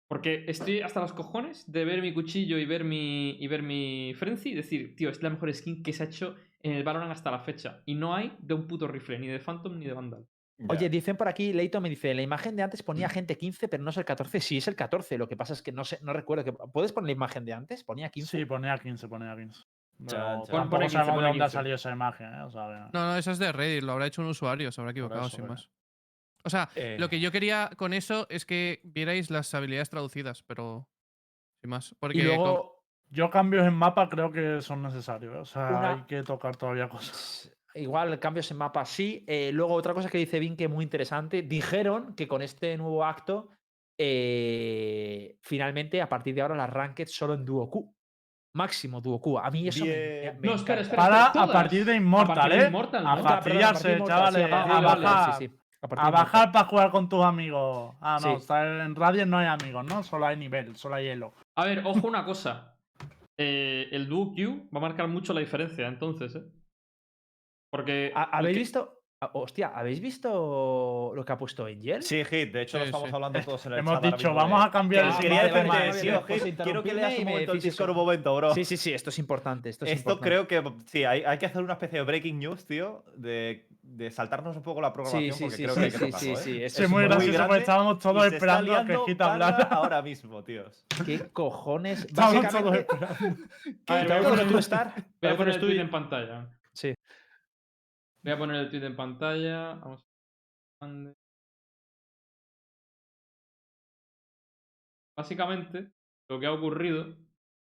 Porque 0.07 0.45
estoy 0.47 0.81
hasta 0.81 0.99
los 1.01 1.13
cojones 1.13 1.71
de 1.71 1.85
ver 1.85 2.01
mi 2.01 2.13
cuchillo 2.13 2.59
y 2.59 2.65
ver 2.65 2.83
mi, 2.83 3.31
y 3.39 3.47
ver 3.47 3.63
mi 3.63 4.13
Frenzy 4.15 4.51
y 4.51 4.53
decir, 4.53 4.95
tío, 4.95 5.09
es 5.09 5.23
la 5.23 5.31
mejor 5.31 5.51
skin 5.51 5.81
que 5.81 5.91
se 5.91 6.03
ha 6.03 6.05
hecho 6.05 6.35
en 6.61 6.73
el 6.73 6.83
Valorant 6.83 7.11
hasta 7.11 7.31
la 7.31 7.39
fecha. 7.39 7.81
Y 7.85 7.95
no 7.95 8.13
hay 8.15 8.35
de 8.39 8.53
un 8.53 8.67
puto 8.67 8.87
rifle, 8.87 9.17
ni 9.17 9.27
de 9.27 9.39
Phantom 9.39 9.79
ni 9.79 9.85
de 9.85 9.93
Vandal. 9.93 10.27
Oye, 10.69 10.87
dicen 10.87 11.17
por 11.17 11.27
aquí, 11.27 11.51
Leito 11.51 11.81
me 11.81 11.89
dice, 11.89 12.13
la 12.13 12.21
imagen 12.21 12.55
de 12.55 12.61
antes 12.61 12.83
ponía 12.83 13.09
gente 13.09 13.37
15, 13.37 13.67
pero 13.67 13.83
no 13.83 13.89
es 13.89 13.97
el 13.97 14.05
14. 14.05 14.39
Sí, 14.39 14.57
es 14.57 14.67
el 14.67 14.75
14. 14.75 15.17
Lo 15.17 15.27
que 15.27 15.35
pasa 15.35 15.53
es 15.53 15.63
que 15.63 15.71
no 15.71 15.83
sé, 15.83 15.97
no 16.03 16.13
recuerdo. 16.13 16.43
Que... 16.45 16.53
¿Puedes 16.71 16.93
poner 16.93 17.07
la 17.07 17.11
imagen 17.13 17.43
de 17.43 17.53
antes? 17.53 17.83
Ponía 17.83 18.09
15. 18.09 18.37
Sí, 18.37 18.45
ponía 18.45 18.77
15, 18.77 19.07
ponía 19.07 19.35
15. 19.35 19.59
Tampoco 20.07 20.81
15, 20.81 20.97
sabemos 20.97 21.21
de 21.21 21.27
dónde 21.29 21.43
ha 21.43 21.47
15. 21.47 21.53
salido 21.57 21.75
esa 21.75 21.91
imagen, 21.91 22.33
¿eh? 22.33 22.41
O 22.43 22.49
sea, 22.51 22.67
que- 22.91 22.97
No, 22.97 23.05
no, 23.07 23.17
eso 23.17 23.31
es 23.31 23.39
de 23.39 23.51
Reddit, 23.51 23.83
lo 23.83 23.91
habrá 23.93 24.07
hecho 24.07 24.21
un 24.21 24.27
usuario, 24.27 24.71
se 24.71 24.81
habrá 24.81 24.91
equivocado 24.91 25.21
eso, 25.27 25.35
sin 25.37 25.47
más. 25.47 25.69
O 26.45 26.49
sea, 26.49 26.69
Eh, 26.75 26.97
lo 26.99 27.07
que 27.09 27.19
yo 27.21 27.31
quería 27.31 27.69
con 27.77 27.93
eso 27.93 28.27
es 28.29 28.45
que 28.45 28.81
vierais 28.83 29.29
las 29.29 29.53
habilidades 29.53 29.89
traducidas, 29.89 30.43
pero 30.43 30.89
sin 31.61 31.69
más. 31.69 31.95
Porque 31.99 32.17
y 32.17 32.21
con- 32.21 32.27
luego, 32.27 32.83
Yo 33.09 33.29
cambios 33.29 33.65
en 33.67 33.73
mapa 33.75 34.09
creo 34.09 34.31
que 34.31 34.61
son 34.63 34.81
necesarios. 34.81 35.35
¿eh? 35.35 35.37
O 35.37 35.45
sea, 35.45 35.67
Una- 35.69 35.93
hay 35.93 36.01
que 36.03 36.23
tocar 36.23 36.55
todavía 36.57 36.89
cosas. 36.89 37.51
igual 37.75 38.19
cambios 38.19 38.49
en 38.51 38.57
mapa 38.57 38.85
sí. 38.85 39.23
Eh, 39.27 39.51
luego, 39.53 39.73
otra 39.75 39.93
cosa 39.93 40.09
que 40.09 40.17
dice 40.17 40.39
Vinque 40.39 40.67
muy 40.67 40.83
interesante. 40.83 41.43
Dijeron 41.43 42.15
que 42.15 42.27
con 42.27 42.41
este 42.41 42.75
nuevo 42.75 43.05
acto, 43.05 43.49
eh, 43.97 45.37
finalmente, 45.41 46.01
a 46.01 46.09
partir 46.09 46.33
de 46.35 46.41
ahora, 46.41 46.55
las 46.55 46.69
ranked 46.69 47.07
solo 47.07 47.35
en 47.35 47.45
Duo 47.45 47.69
Q. 47.69 47.95
Máximo 48.57 49.01
Duo 49.01 49.19
Q. 49.19 49.39
A 49.39 49.49
mí 49.49 49.67
eso 49.67 49.83
Bien. 49.83 50.37
me, 50.39 50.47
No, 50.47 50.53
espera. 50.55 50.83
Para 50.95 51.27
a 51.27 51.31
todas. 51.31 51.49
partir 51.51 51.85
de 51.85 51.93
A 51.93 51.95
Immortal, 51.95 52.35
partir 52.35 52.57
de 52.59 52.63
¿eh? 52.63 52.67
Immortal, 52.67 53.07
a 53.07 53.11
a 53.13 53.21
partir 53.23 53.53
de 53.53 53.59
Immortal, 53.59 53.77
sí, 53.81 54.03
chavales. 54.05 54.45
a 54.45 54.49
partir 54.49 54.71
a 54.71 54.75
de 54.75 54.79
Immortal, 54.81 55.03
bajar. 55.03 55.33
sí, 55.33 55.47
sí, 55.47 55.55
a 55.81 55.87
partir 55.87 56.05
A 56.07 56.11
bajar 56.11 56.51
para 56.51 56.65
jugar 56.65 56.91
con 56.91 57.09
tus 57.09 57.23
amigos. 57.23 57.95
Ah, 57.99 58.19
no, 58.21 58.29
Sí. 58.29 58.35
está 58.37 58.83
en 58.85 58.95
Radiant 58.95 59.29
no 59.31 59.37
hay 59.39 59.47
amigos, 59.47 59.83
¿no? 59.85 60.03
Solo 60.03 60.27
hay 60.27 60.37
nivel, 60.37 60.75
solo 60.75 60.95
hay 60.95 61.07
elo. 61.07 61.33
A 61.55 61.65
ver, 61.65 61.81
ojo 61.83 62.07
una 62.07 62.23
cosa. 62.25 62.75
Eh, 63.37 63.87
el 63.91 64.07
Duo 64.07 64.33
Q 64.35 64.69
va 64.73 64.77
a 64.77 64.81
marcar 64.81 65.07
mucho 65.07 65.33
la 65.33 65.39
diferencia, 65.39 65.87
entonces, 65.87 66.35
¿eh? 66.35 66.43
Porque... 67.71 68.11
¿Ha- 68.15 68.25
el 68.25 68.29
¿Habéis 68.33 68.55
que- 68.55 68.59
visto? 68.59 68.99
Ah, 69.23 69.29
Hostia, 69.33 69.71
¿habéis 69.73 69.99
visto 69.99 71.11
lo 71.15 71.23
que 71.25 71.31
ha 71.33 71.37
puesto 71.37 71.65
Angel? 71.65 72.03
Sí, 72.03 72.23
Hit, 72.23 72.51
de 72.53 72.61
hecho 72.63 72.77
lo 72.77 72.83
Sí, 72.83 72.87
estamos 72.89 73.09
sí. 73.09 73.15
hablando 73.15 73.39
todos 73.41 73.65
en 73.65 73.73
el 73.73 73.79
Hemos 73.79 73.93
chat 73.93 74.03
ahora 74.03 74.17
dicho, 74.17 74.27
mismo 74.29 74.41
vamos 74.43 74.65
a 74.65 74.71
cambiar 74.71 75.05
el 75.05 75.17
quería 75.17 75.37
vale, 75.43 75.51
vale, 75.51 75.63
decirte, 75.63 75.77
vale, 75.79 75.93
sí, 75.93 76.07
vale, 76.07 76.17
Ojit, 76.17 76.27
pues 76.27 76.41
quiero 76.41 76.43
que 76.43 76.49
interrumpidme 76.89 76.95
leas 76.95 77.13
y 77.13 77.17
un 77.19 77.25
me 77.25 77.31
momento 77.31 77.51
el 77.51 77.57
decís 77.57 77.71
Discord 77.71 77.89
un 77.89 77.95
eso. 77.95 78.03
momento, 78.05 78.35
bro. 78.35 78.53
Sí, 78.53 78.65
sí, 78.65 78.77
sí, 78.77 78.93
esto 78.93 79.09
es 79.09 79.19
importante. 79.19 79.69
Esto, 79.69 79.85
es 79.85 79.91
Esto 79.91 80.11
importante. 80.13 80.29
creo 80.29 80.47
que 80.47 80.73
sí, 80.87 81.03
hay, 81.03 81.23
hay 81.23 81.37
que 81.37 81.45
hacer 81.45 81.63
una 81.63 81.73
especie 81.73 81.99
de 81.99 82.05
breaking 82.05 82.39
news, 82.39 82.65
tío, 82.65 83.03
de, 83.15 83.67
de 83.81 84.11
saltarnos 84.11 84.55
un 84.55 84.63
poco 84.63 84.81
la 84.81 84.89
Sí, 84.89 84.93
programación 84.93 85.35
sí, 85.37 85.43
porque 85.43 85.55
sí, 85.57 85.63
creo 85.63 85.73
sí, 85.75 85.79
que 85.79 85.85
hay 85.85 85.91
sí, 85.91 85.97
que 85.97 86.05
tocarlo, 86.05 86.19
sí, 86.19 86.31
¿eh? 86.31 86.43
sí, 86.59 86.63
Es 86.63 86.79
es 86.79 86.89
muy 86.89 86.99
muy 86.99 87.07
gracioso 87.09 87.45
porque 87.47 87.59
estábamos 87.59 87.95
y 87.95 87.99
todos 87.99 88.21
se 88.21 88.25
está 88.27 88.35
esperando 88.37 88.73
a 88.75 88.85
que 88.85 88.93
liando 88.93 89.17
parda 89.17 89.47
hablara. 89.47 89.63
ahora 89.75 90.01
mismo, 90.01 90.43
tíos. 90.43 90.85
¿Qué 91.05 91.19
cojones? 91.31 92.05
Estábamos 92.05 92.47
todos 92.47 92.53
Básicamente, 92.53 92.79
esperando. 92.93 93.37
A 93.87 93.95
ver, 93.95 94.07
¿Te 94.07 94.13
voy 94.13 94.25
a 94.25 94.29
poner- 94.29 94.47
tú 94.47 94.57
estar? 94.57 94.93
Voy 95.21 95.31
a 95.31 95.37
poner 95.37 95.53
el 95.55 95.59
tú 95.59 95.65
tweet 95.67 95.77
y- 95.77 95.79
en 95.81 95.89
pantalla. 95.91 96.47
Voy 98.23 98.33
a 98.33 98.37
poner 98.37 98.55
el 98.57 98.69
tweet 98.69 98.83
en 98.85 98.95
pantalla. 98.95 99.75
Vamos. 99.75 100.01
a- 100.81 101.13
Básicamente, 105.17 105.91
lo 106.29 106.39
que 106.39 106.45
ha 106.47 106.53
ocurrido, 106.53 107.15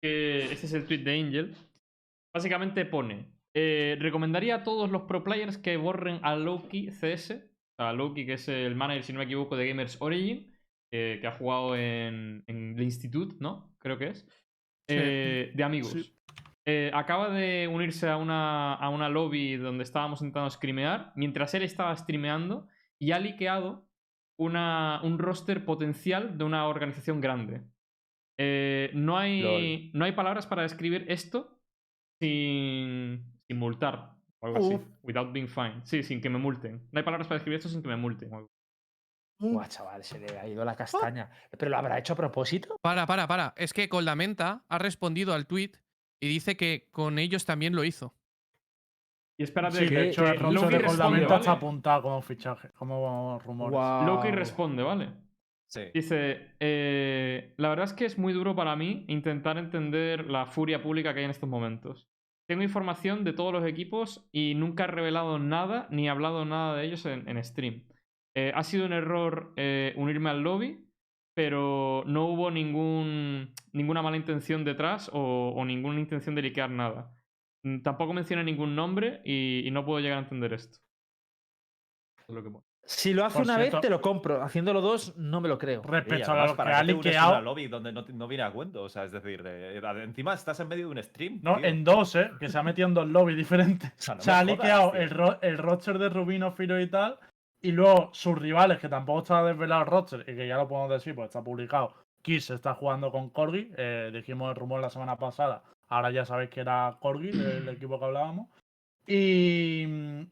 que 0.01 0.45
este 0.51 0.65
es 0.65 0.73
el 0.73 0.85
tweet 0.85 1.03
de 1.03 1.19
Angel. 1.19 1.55
Básicamente 2.35 2.85
pone: 2.85 3.31
eh, 3.55 3.95
Recomendaría 3.99 4.55
a 4.55 4.63
todos 4.63 4.89
los 4.91 5.03
pro 5.03 5.23
players 5.23 5.57
que 5.57 5.77
borren 5.77 6.19
a 6.23 6.35
Loki 6.35 6.89
CS. 6.91 7.49
A 7.79 7.93
Loki, 7.93 8.25
que 8.25 8.33
es 8.33 8.47
el 8.49 8.75
manager, 8.75 9.03
si 9.03 9.13
no 9.13 9.19
me 9.19 9.25
equivoco, 9.25 9.55
de 9.55 9.67
Gamers 9.67 10.01
Origin. 10.01 10.53
eh, 10.93 11.17
que 11.19 11.27
ha 11.27 11.33
jugado 11.37 11.75
en, 11.75 12.45
en 12.47 12.73
The 12.77 12.83
Institute, 12.83 13.35
¿no? 13.41 13.75
Creo 13.79 13.97
que 13.97 14.07
es. 14.07 14.25
eh, 14.89 15.51
de 15.53 15.63
amigos. 15.63 15.91
Sí. 15.91 16.13
Eh, 16.69 16.91
acaba 16.93 17.29
de 17.29 17.69
unirse 17.69 18.09
a 18.09 18.17
una, 18.17 18.73
a 18.73 18.89
una 18.89 19.07
lobby 19.07 19.55
donde 19.55 19.85
estábamos 19.85 20.19
intentando 20.19 20.49
streamear, 20.49 21.13
mientras 21.15 21.53
él 21.53 21.63
estaba 21.63 21.95
streameando 21.95 22.67
y 22.99 23.13
ha 23.13 23.19
liqueado 23.19 23.87
una, 24.37 24.99
un 25.01 25.17
roster 25.17 25.63
potencial 25.63 26.37
de 26.37 26.43
una 26.43 26.67
organización 26.67 27.21
grande. 27.21 27.63
Eh, 28.37 28.91
no, 28.93 29.17
hay, 29.17 29.91
no 29.93 30.03
hay 30.03 30.11
palabras 30.11 30.45
para 30.45 30.63
describir 30.63 31.05
esto 31.07 31.57
sin, 32.19 33.23
sin 33.47 33.57
multar 33.57 34.17
o 34.39 34.47
algo 34.47 34.59
así. 34.59 34.77
Without 35.03 35.31
being 35.31 35.47
fined. 35.47 35.85
Sí, 35.85 36.03
sin 36.03 36.19
que 36.19 36.29
me 36.29 36.37
multen. 36.37 36.85
No 36.91 36.99
hay 36.99 37.03
palabras 37.05 37.29
para 37.29 37.37
describir 37.37 37.59
esto 37.59 37.69
sin 37.69 37.81
que 37.81 37.87
me 37.87 37.95
multen. 37.95 38.29
Buah, 39.39 39.69
chaval, 39.69 40.03
se 40.03 40.19
le 40.19 40.37
ha 40.37 40.45
ido 40.45 40.65
la 40.65 40.75
castaña. 40.75 41.29
¿Pero 41.57 41.71
lo 41.71 41.77
habrá 41.77 41.97
hecho 41.97 42.11
a 42.11 42.17
propósito? 42.17 42.77
Para, 42.81 43.05
para, 43.05 43.25
para. 43.25 43.53
Es 43.55 43.71
que 43.71 43.87
Coldamenta 43.87 44.65
ha 44.67 44.77
respondido 44.79 45.33
al 45.33 45.47
tweet 45.47 45.71
y 46.19 46.27
dice 46.27 46.57
que 46.57 46.87
con 46.91 47.19
ellos 47.19 47.45
también 47.45 47.75
lo 47.75 47.83
hizo. 47.83 48.13
Y 49.39 49.43
espérate, 49.43 49.77
Sí, 49.77 49.87
que, 49.87 49.95
de 49.95 50.09
hecho, 50.09 50.23
que 50.23 50.31
el 50.31 50.53
Loki 50.53 50.77
de 50.77 50.79
responde, 50.79 50.85
Coldamenta 50.87 51.35
está 51.37 51.51
¿vale? 51.51 51.57
apuntado 51.57 52.01
como 52.03 52.21
fichaje, 52.21 52.71
como 52.73 53.39
rumores. 53.39 53.73
Loki 54.07 54.29
Guau. 54.29 54.35
responde, 54.35 54.83
¿vale? 54.83 55.09
Sí. 55.67 55.81
Dice, 55.93 56.55
eh, 56.59 57.53
la 57.57 57.69
verdad 57.69 57.85
es 57.85 57.93
que 57.93 58.05
es 58.05 58.17
muy 58.17 58.33
duro 58.33 58.55
para 58.55 58.75
mí 58.75 59.05
intentar 59.09 59.57
entender 59.57 60.27
la 60.29 60.47
furia 60.47 60.81
pública 60.81 61.13
que 61.13 61.19
hay 61.19 61.25
en 61.25 61.31
estos 61.31 61.49
momentos. 61.49 62.07
Tengo 62.47 62.63
información 62.63 63.23
de 63.25 63.33
todos 63.33 63.51
los 63.53 63.65
equipos 63.65 64.27
y 64.31 64.55
nunca 64.55 64.85
he 64.85 64.87
revelado 64.87 65.37
nada 65.37 65.87
ni 65.91 66.07
hablado 66.07 66.45
nada 66.45 66.75
de 66.77 66.85
ellos 66.85 67.05
en, 67.05 67.27
en 67.27 67.43
stream. 67.43 67.83
Eh, 68.35 68.53
ha 68.55 68.63
sido 68.63 68.85
un 68.85 68.93
error 68.93 69.53
eh, 69.57 69.93
unirme 69.97 70.29
al 70.29 70.41
lobby, 70.41 70.86
pero 71.37 72.01
no 72.07 72.25
hubo 72.25 72.49
ningún, 72.49 73.53
ninguna 73.71 74.01
mala 74.01 74.17
intención 74.17 74.63
detrás 74.63 75.07
o, 75.13 75.53
o 75.55 75.65
ninguna 75.65 75.99
intención 75.99 76.33
de 76.33 76.41
liquear 76.41 76.71
nada. 76.71 77.11
Mm, 77.63 77.81
Tampoco 77.83 78.11
menciona 78.11 78.41
ningún 78.41 78.75
nombre 78.75 79.21
y, 79.23 79.61
y 79.63 79.69
no 79.69 79.85
puedo 79.85 79.99
llegar 79.99 80.17
a 80.17 80.21
entender 80.21 80.53
esto. 80.53 80.79
Eso 82.17 82.25
es 82.29 82.35
lo 82.35 82.43
que 82.43 82.49
pone. 82.49 82.65
Si 82.83 83.13
lo 83.13 83.23
hace 83.23 83.35
Por 83.37 83.43
una 83.45 83.57
cierto- 83.57 83.77
vez, 83.77 83.81
te 83.81 83.89
lo 83.91 84.01
compro. 84.01 84.41
Haciéndolo 84.41 84.81
dos, 84.81 85.15
no 85.15 85.39
me 85.39 85.47
lo 85.47 85.59
creo. 85.59 85.83
Respecto 85.83 86.31
a 86.31 86.33
además, 86.33 86.49
lo 86.49 86.53
que 86.53 86.57
¿para 86.57 86.69
ha 86.71 86.79
a 86.79 86.83
una 86.83 86.93
liqueado. 86.93 87.41
lobby 87.41 87.67
donde 87.67 87.91
no, 87.91 88.03
no 88.13 88.27
viene 88.27 88.43
a 88.45 88.51
cuento? 88.51 88.81
O 88.81 88.89
sea, 88.89 89.03
es 89.03 89.11
decir, 89.11 89.43
eh, 89.45 89.79
encima 90.03 90.33
estás 90.33 90.59
en 90.61 90.69
medio 90.69 90.85
de 90.87 90.91
un 90.93 91.03
stream. 91.03 91.39
No, 91.43 91.57
tío. 91.57 91.65
en 91.65 91.83
dos, 91.83 92.15
¿eh? 92.15 92.31
Que 92.39 92.49
se 92.49 92.57
ha 92.57 92.63
metido 92.63 92.87
en 92.87 92.95
dos 92.95 93.07
lobbies 93.07 93.37
diferentes. 93.37 93.91
O 93.99 94.01
sea, 94.01 94.15
no 94.15 94.21
se 94.21 94.31
me 94.31 94.33
ha 94.33 94.39
jodas, 94.39 94.47
liqueado 94.57 94.93
el, 94.95 95.09
ro- 95.11 95.39
el 95.43 95.57
roster 95.59 95.99
de 95.99 96.09
Rubino, 96.09 96.51
Firo 96.53 96.79
y 96.81 96.89
tal. 96.89 97.19
Y 97.61 97.71
luego 97.71 98.09
sus 98.13 98.37
rivales, 98.37 98.79
que 98.79 98.89
tampoco 98.89 99.19
está 99.19 99.43
desvelado 99.43 99.81
el 99.81 99.87
roster, 99.87 100.21
y 100.21 100.35
que 100.35 100.47
ya 100.47 100.57
lo 100.57 100.67
podemos 100.67 100.91
decir, 100.91 101.15
pues 101.15 101.27
está 101.27 101.43
publicado. 101.43 101.93
Kiss 102.21 102.49
está 102.49 102.73
jugando 102.73 103.11
con 103.11 103.29
Corgi. 103.29 103.71
eh, 103.77 104.11
dijimos 104.13 104.49
el 104.49 104.55
rumor 104.55 104.81
la 104.81 104.89
semana 104.89 105.17
pasada. 105.17 105.63
Ahora 105.89 106.11
ya 106.11 106.25
sabéis 106.25 106.49
que 106.49 106.61
era 106.61 106.97
Corgi, 106.99 107.31
del 107.31 107.67
equipo 107.69 107.99
que 107.99 108.05
hablábamos. 108.05 108.47
Y, 109.07 109.85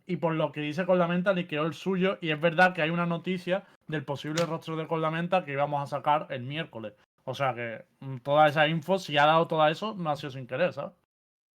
y 0.05 0.17
por 0.17 0.36
lo 0.36 0.51
que 0.51 0.59
dice 0.61 0.86
Coldamenta, 0.86 1.34
liqueó 1.34 1.63
el 1.65 1.73
suyo. 1.73 2.17
Y 2.21 2.32
es 2.32 2.39
verdad 2.39 2.73
que 2.73 2.82
hay 2.82 2.89
una 2.89 3.05
noticia 3.05 3.63
del 3.88 4.03
posible 4.03 4.45
roster 4.45 4.76
de 4.76 4.88
Coldamenta 4.88 5.45
que 5.45 5.53
íbamos 5.53 5.82
a 5.82 5.97
sacar 5.97 6.28
el 6.30 6.43
miércoles. 6.43 6.93
O 7.23 7.34
sea 7.34 7.53
que 7.53 7.86
mm, 8.01 8.17
toda 8.17 8.47
esa 8.47 8.67
info, 8.67 8.99
si 8.99 9.17
ha 9.17 9.26
dado 9.26 9.47
todo 9.47 9.67
eso, 9.67 9.95
no 9.95 10.09
ha 10.09 10.15
sido 10.15 10.32
sin 10.32 10.47
querer, 10.47 10.73
¿sabes? 10.73 10.93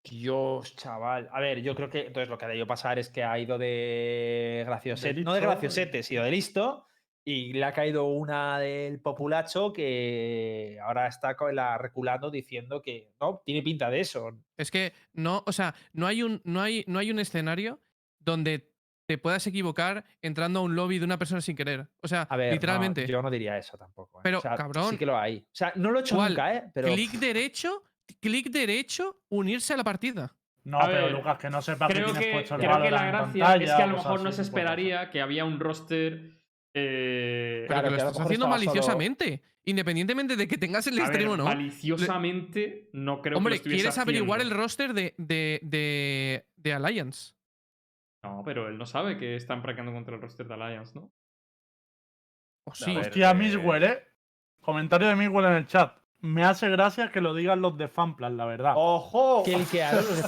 Dios, 0.03 0.77
chaval. 0.77 1.29
A 1.33 1.41
ver, 1.41 1.63
yo 1.63 1.75
creo 1.75 1.91
que 1.91 2.07
entonces 2.07 2.29
lo 2.29 2.39
que 2.39 2.45
ha 2.47 2.49
debido 2.49 2.67
pasar 2.67 2.99
es 2.99 3.11
que 3.11 3.23
ha 3.23 3.39
ido 3.39 3.59
de 3.59 4.63
graciosete, 4.67 5.21
no 5.23 5.35
de 5.35 5.41
graciosete, 5.41 6.03
sino 6.03 6.25
de 6.25 6.31
listo. 6.31 6.87
Y 7.23 7.53
le 7.53 7.65
ha 7.65 7.73
caído 7.75 8.07
una 8.07 8.59
del 8.59 8.99
populacho 9.01 9.75
que 9.75 10.79
ahora 10.83 11.07
está 11.07 11.37
con 11.37 11.55
la 11.55 11.77
reculando 11.77 12.31
diciendo 12.31 12.81
que 12.81 13.13
no, 13.21 13.43
tiene 13.45 13.63
pinta 13.63 13.91
de 13.91 14.01
eso. 14.01 14.39
Es 14.57 14.71
que 14.71 14.95
no, 15.13 15.45
o 15.47 15.53
sea, 15.53 15.75
no 15.93 16.07
hay 16.07 16.23
un, 16.23 16.41
no 16.45 16.63
hay, 16.63 16.83
no 16.87 16.99
hay 16.99 17.11
un 17.11 17.19
escenario 17.19 17.79
donde 18.19 18.73
te 19.07 19.19
puedas 19.19 19.47
equivocar 19.47 20.05
entrando 20.23 20.61
a 20.61 20.63
un 20.63 20.75
lobby 20.75 20.99
de 20.99 21.05
una 21.05 21.19
persona 21.19 21.41
sin 21.43 21.57
querer. 21.57 21.89
O 22.01 22.09
sea, 22.09 22.23
A 22.23 22.37
ver, 22.37 22.49
no, 22.49 22.55
literalmente. 22.55 23.07
yo 23.07 23.21
no 23.21 23.31
diría 23.31 23.59
eso 23.59 23.77
tampoco. 23.77 24.21
¿eh? 24.21 24.23
Pero, 24.23 24.39
O 24.39 24.41
sea, 24.41 24.55
cabrón. 24.55 24.91
Sí 24.91 24.97
que 24.97 25.07
lo 25.07 25.19
hay. 25.19 25.39
O 25.39 25.55
sea, 25.55 25.73
no 25.75 25.91
lo 25.91 25.99
he 25.99 26.03
hecho 26.03 26.17
¿Cuál? 26.17 26.31
nunca, 26.31 26.55
¿eh? 26.55 26.71
Pero 26.73 26.95
Clic 26.95 27.13
derecho, 27.13 27.83
clic 28.19 28.51
derecho, 28.51 29.23
unirse 29.29 29.75
a 29.75 29.77
la 29.77 29.85
partida. 29.85 30.35
No, 30.65 30.79
A 30.81 30.87
pero 30.87 31.05
ver, 31.05 31.13
Lucas, 31.13 31.39
que 31.39 31.49
no 31.51 31.63
sepa 31.63 31.87
que 31.89 31.95
Creo 31.95 32.07
tienes 32.07 32.23
que, 32.25 32.33
puesto 32.33 32.55
el 32.57 32.61
creo 32.61 32.83
que 32.83 32.91
la 32.91 33.07
gracia 33.07 33.19
pantalla, 33.45 33.65
es 33.65 33.71
que 33.77 33.83
a 33.83 33.87
lo 33.87 33.97
mejor 33.97 34.21
no 34.23 34.29
así, 34.29 34.37
se 34.37 34.45
sí 34.45 34.51
puede 34.51 34.65
pasar. 34.65 34.79
esperaría 34.79 35.11
que 35.11 35.21
había 35.23 35.45
un 35.45 35.59
roster. 35.59 36.31
eh, 36.75 37.65
Pero 37.67 37.67
Claro, 37.69 37.83
que 37.83 37.91
lo 37.91 37.97
que 37.97 38.03
estás 38.09 38.21
haciendo 38.21 38.45
solo- 38.47 38.57
maliciosamente. 38.57 39.43
Independientemente 39.65 40.37
de 40.37 40.49
que 40.49 40.57
tengas 40.59 40.87
el 40.87 40.99
a 40.99 41.05
ver, 41.05 41.15
stream 41.15 41.31
o 41.33 41.37
no. 41.37 41.45
maliciosamente, 41.45 42.89
no 42.93 43.21
creo 43.21 43.35
que 43.35 43.39
Hombre, 43.39 43.51
lo 43.53 43.57
estuviese 43.57 43.83
¿quieres 43.83 43.99
averiguar 43.99 44.41
el 44.41 44.51
roster 44.51 44.95
de, 44.95 45.15
de, 45.19 45.61
de, 45.63 46.47
de 46.57 46.73
Alliance? 46.75 47.35
No, 48.23 48.43
pero 48.45 48.69
él 48.69 48.77
no 48.79 48.87
sabe 48.87 49.17
que 49.17 49.37
están 49.37 49.63
practicando 49.63 49.93
contra 49.93 50.15
el 50.15 50.21
roster 50.23 50.47
de 50.47 50.55
Alliance, 50.55 50.93
¿no? 50.95 51.11
O 52.67 52.75
sí. 52.75 52.97
Hostia, 52.97 53.31
eh, 53.31 53.35
Miswell, 53.35 53.83
¿eh? 53.85 54.05
Comentario 54.61 55.09
de 55.09 55.17
Miswell 55.17 55.47
en 55.47 55.53
el 55.53 55.67
chat. 55.67 55.97
Me 56.23 56.45
hace 56.45 56.69
gracia 56.69 57.11
que 57.11 57.21
lo 57.21 57.35
digan 57.35 57.61
los 57.63 57.77
de 57.79 57.89
Fanplan, 57.89 58.37
la 58.37 58.45
verdad. 58.47 58.75
¡Ojo! 58.77 59.43
¿qué 59.45 59.57
liquearon 59.59 60.05
los 60.05 60.17
de. 60.17 60.23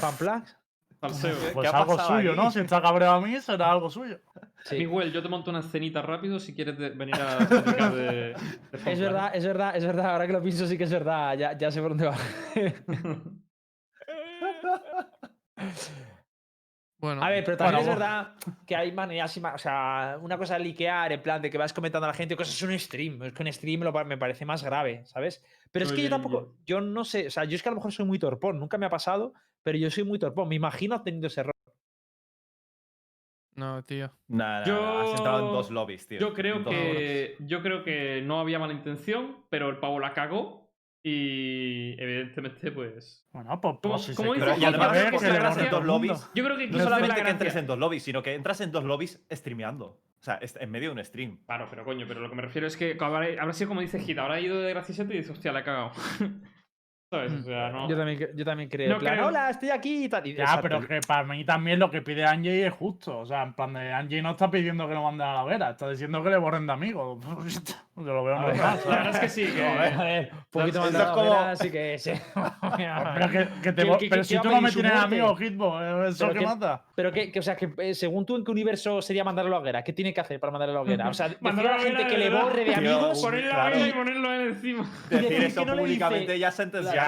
¿Qué- 1.01 1.51
pues 1.53 1.73
algo 1.75 1.99
suyo? 1.99 2.35
¿no? 2.35 2.51
Si 2.51 2.61
está 2.61 2.81
cabreado 2.81 3.15
a 3.17 3.21
mí, 3.21 3.39
será 3.41 3.73
algo 3.73 3.91
suyo. 3.91 4.19
Sí. 4.65 4.77
Miguel, 4.87 5.13
yo 5.13 5.21
te 5.23 5.29
monto 5.29 5.51
una 5.51 5.59
escenita 5.59 6.01
rápido 6.01 6.39
si 6.39 6.55
quieres 6.55 6.79
de- 6.79 6.91
venir 6.91 7.17
a 7.17 7.39
de, 7.91 7.93
de 7.93 8.31
Es 8.33 8.81
Fanplan. 8.81 9.01
verdad, 9.01 9.31
es 9.35 9.45
verdad, 9.45 9.77
es 9.77 9.85
verdad. 9.85 10.11
Ahora 10.13 10.27
que 10.29 10.33
lo 10.33 10.43
pienso, 10.43 10.67
sí 10.67 10.79
que 10.79 10.85
es 10.85 10.91
verdad. 10.93 11.37
Ya, 11.37 11.59
ya 11.59 11.71
sé 11.73 11.81
por 11.83 11.91
dónde 11.97 12.07
va. 12.07 12.17
Bueno, 17.03 17.21
A 17.21 17.31
ver, 17.31 17.43
pero 17.43 17.57
también 17.57 17.85
Bueno, 17.85 17.93
es 17.93 17.99
verdad 17.99 18.35
que 18.65 18.77
hay 18.77 18.93
maneras 18.93 19.37
y 19.37 19.41
O 19.41 19.59
sea, 19.59 20.19
una 20.23 20.39
cosa 20.39 20.57
es 20.57 20.63
liquear, 20.63 21.11
en 21.11 21.21
plan 21.21 21.43
de 21.43 21.51
que 21.51 21.59
vas 21.59 21.73
comentando 21.73 22.07
a 22.07 22.11
la 22.11 22.15
gente 22.15 22.37
cosas, 22.37 22.55
es 22.55 22.63
un 22.63 22.79
stream. 22.79 23.21
Es 23.25 23.33
que 23.33 23.43
un 23.43 23.53
stream 23.53 23.81
lo 23.81 23.93
me 24.05 24.17
parece 24.17 24.45
más 24.45 24.63
grave, 24.63 25.05
¿sabes? 25.07 25.45
Pero 25.73 25.85
es 25.85 25.93
que 25.93 26.05
yo 26.05 26.09
tampoco. 26.09 26.55
Yo 26.65 26.81
no 26.81 27.05
sé. 27.05 27.27
O 27.27 27.31
sea, 27.31 27.43
yo 27.45 27.57
es 27.57 27.63
que 27.63 27.69
a 27.69 27.73
lo 27.73 27.77
mejor 27.77 27.91
soy 27.91 28.07
muy 28.07 28.21
torpón. 28.21 28.61
Nunca 28.61 28.79
me 28.79 28.87
ha 28.87 28.91
pasado, 28.91 29.35
pero 29.65 29.79
yo 29.79 29.91
soy 29.91 30.05
muy 30.05 30.21
torpón. 30.21 30.49
Me 30.49 30.55
imagino 30.55 31.03
teniendo 31.03 31.27
ese 31.27 31.41
error. 31.41 31.53
no, 33.57 33.85
tío. 33.85 34.13
Nada, 34.29 34.65
Yo- 34.65 35.01
has 35.01 35.19
entrado 35.19 35.47
en 35.49 35.53
dos 35.53 35.73
lobbies, 35.73 36.07
tío. 36.07 36.21
Yo 36.21 36.33
creo 36.33 36.65
que. 36.65 37.35
Yo 37.41 37.63
creo 37.63 37.83
que 37.83 38.23
no 38.23 38.39
había 38.39 38.61
mala 38.61 38.75
intención, 38.75 39.45
pero 39.51 39.69
el 39.71 39.79
pavo 39.79 39.99
la 39.99 40.13
cagó. 40.13 40.62
Y 41.05 41.97
evidentemente, 41.99 42.71
pues. 42.71 43.27
Bueno, 43.33 43.61
pues, 43.61 43.77
¿Cómo- 43.83 43.95
pues 43.95 44.03
si 44.05 44.15
cómo 44.15 44.35
se 44.35 44.41
dice? 44.41 44.47
quiere 44.55 44.63
Y 44.63 44.65
además 44.67 44.93
que 44.93 45.11
borre 45.11 45.65
en 45.65 45.71
dos 45.71 45.85
lobbies. 45.85 46.31
Yo 46.35 46.45
creo 46.45 46.57
que 46.57 46.67
No 46.69 46.79
solamente 46.79 47.19
la 47.19 47.25
que 47.25 47.31
entres 47.31 47.57
en 47.57 47.67
dos 47.67 47.79
lobbies, 47.79 48.03
sino 48.05 48.23
que 48.23 48.35
entras 48.35 48.61
en 48.61 48.71
dos 48.71 48.85
lobbies 48.85 49.21
streameando. 49.33 49.87
O 49.87 50.25
sea, 50.25 50.39
en 50.41 50.71
medio 50.71 50.91
de 50.95 51.01
un 51.01 51.05
stream. 51.05 51.39
Claro, 51.47 51.67
pero 51.69 51.85
coño, 51.85 52.07
pero 52.07 52.21
lo 52.21 52.31
que 52.31 52.37
me 52.37 52.43
refiero 52.43 52.69
es 52.69 52.77
que 52.77 52.97
habrá 53.01 53.53
sido 53.53 53.69
como 53.69 53.81
dice 53.81 53.99
Hit, 53.99 54.17
habrá 54.19 54.41
ido 54.41 54.61
de 54.61 54.71
graciosete 54.71 55.15
y 55.15 55.19
dice, 55.19 55.33
hostia, 55.33 55.51
la 55.51 55.61
he 55.61 55.65
cagado. 55.65 55.91
¿Sabes? 57.13 57.31
O 57.33 57.43
sea, 57.43 57.69
no. 57.69 57.89
Yo 57.91 57.95
también, 57.97 58.29
yo 58.35 58.43
también 58.47 58.71
creo. 58.71 58.89
No 58.89 58.95
en 58.95 59.01
plan, 59.01 59.15
creo. 59.17 59.27
Hola, 59.27 59.51
estoy 59.51 59.69
aquí 59.69 60.05
y 60.05 60.09
tal. 60.09 60.25
Ya, 60.25 60.31
exacto. 60.45 60.63
pero 60.63 60.81
que 60.81 61.01
para 61.07 61.25
mí 61.25 61.45
también 61.45 61.79
lo 61.79 61.91
que 61.91 62.01
pide 62.01 62.25
Angie 62.25 62.67
es 62.67 62.73
justo. 62.73 63.19
O 63.19 63.27
sea, 63.27 63.43
en 63.43 63.53
plan 63.53 63.75
de 63.75 63.93
Angie 63.93 64.23
no 64.23 64.31
está 64.31 64.51
pidiendo 64.51 64.89
que 64.89 64.95
lo 64.95 65.03
manden 65.03 65.27
a 65.29 65.35
la 65.35 65.45
hoguera, 65.45 65.71
está 65.71 65.91
diciendo 65.91 66.23
que 66.23 66.31
le 66.31 66.39
borren 66.39 66.67
de 66.67 66.73
amigos. 66.73 67.19
Yo 67.95 68.05
lo 68.05 68.25
veo 68.25 68.37
normal. 68.41 68.81
La 68.89 68.97
verdad 68.97 69.11
es 69.11 69.19
que 69.21 69.29
sí, 69.29 69.47
que. 69.53 69.63
A 69.63 69.75
ver, 69.83 69.93
a 69.93 70.03
ver, 70.05 70.31
un 70.33 70.41
poquito 70.51 70.81
más 70.81 70.93
de 70.95 71.05
como- 71.13 71.33
así 71.35 71.71
que 71.71 71.99
sí. 71.99 72.13
Pero, 72.35 73.29
que, 73.31 73.49
que 73.63 73.73
te 73.73 73.83
¿Qué- 73.83 73.89
bo- 73.91 73.99
qué- 73.99 74.09
pero 74.09 74.23
qué 74.23 74.29
si 74.29 74.39
tú 74.39 74.49
no 74.49 74.61
me 74.63 74.71
tienes 74.73 74.93
muerte? 74.93 75.07
amigos, 75.07 75.41
Hitbo, 75.43 75.83
¿eh? 75.83 76.09
¿eso 76.09 76.29
Pero 76.29 76.41
que- 76.41 76.47
mata? 76.47 76.83
Pero 76.95 77.13
que, 77.13 77.31
que, 77.31 77.39
o 77.39 77.43
sea, 77.43 77.55
que 77.57 77.71
eh, 77.77 77.95
según 77.95 78.25
tú, 78.25 78.37
¿en 78.37 78.45
qué 78.47 78.51
universo 78.51 79.03
sería 79.03 79.25
mandarlo 79.25 79.51
a 79.51 79.59
la 79.59 79.61
hoguera? 79.61 79.85
¿Qué 79.85 79.93
tiene 79.93 80.15
que 80.15 80.23
hacer 80.23 80.41
para 80.41 80.51
mandarlo 80.53 80.73
a 80.73 80.77
la 80.77 80.81
hoguera? 80.81 81.09
O 81.09 81.13
sea, 81.15 81.29
decir 81.29 81.39
a 81.43 81.45
Mandarlo 81.45 81.71
la 81.71 81.75
a 81.75 81.79
la 81.79 81.85
gente 81.85 82.03
hoguera, 82.05 82.11
que 82.11 82.19
le 82.19 82.31
borre 82.31 82.65
de 82.65 82.75
amigos. 82.75 83.21
Ponerle 83.23 83.49
la 83.49 83.55
Claro. 83.55 83.71
vela 83.77 83.89
y 83.89 83.93
ponerlo 83.93 84.29
a 84.31 84.37
él 84.37 84.49
encima. 84.49 84.91
decir 85.11 85.29
que 85.29 85.47
eso 85.47 85.67
públicamente 85.67 86.39
ya 86.39 86.49
es 86.49 86.61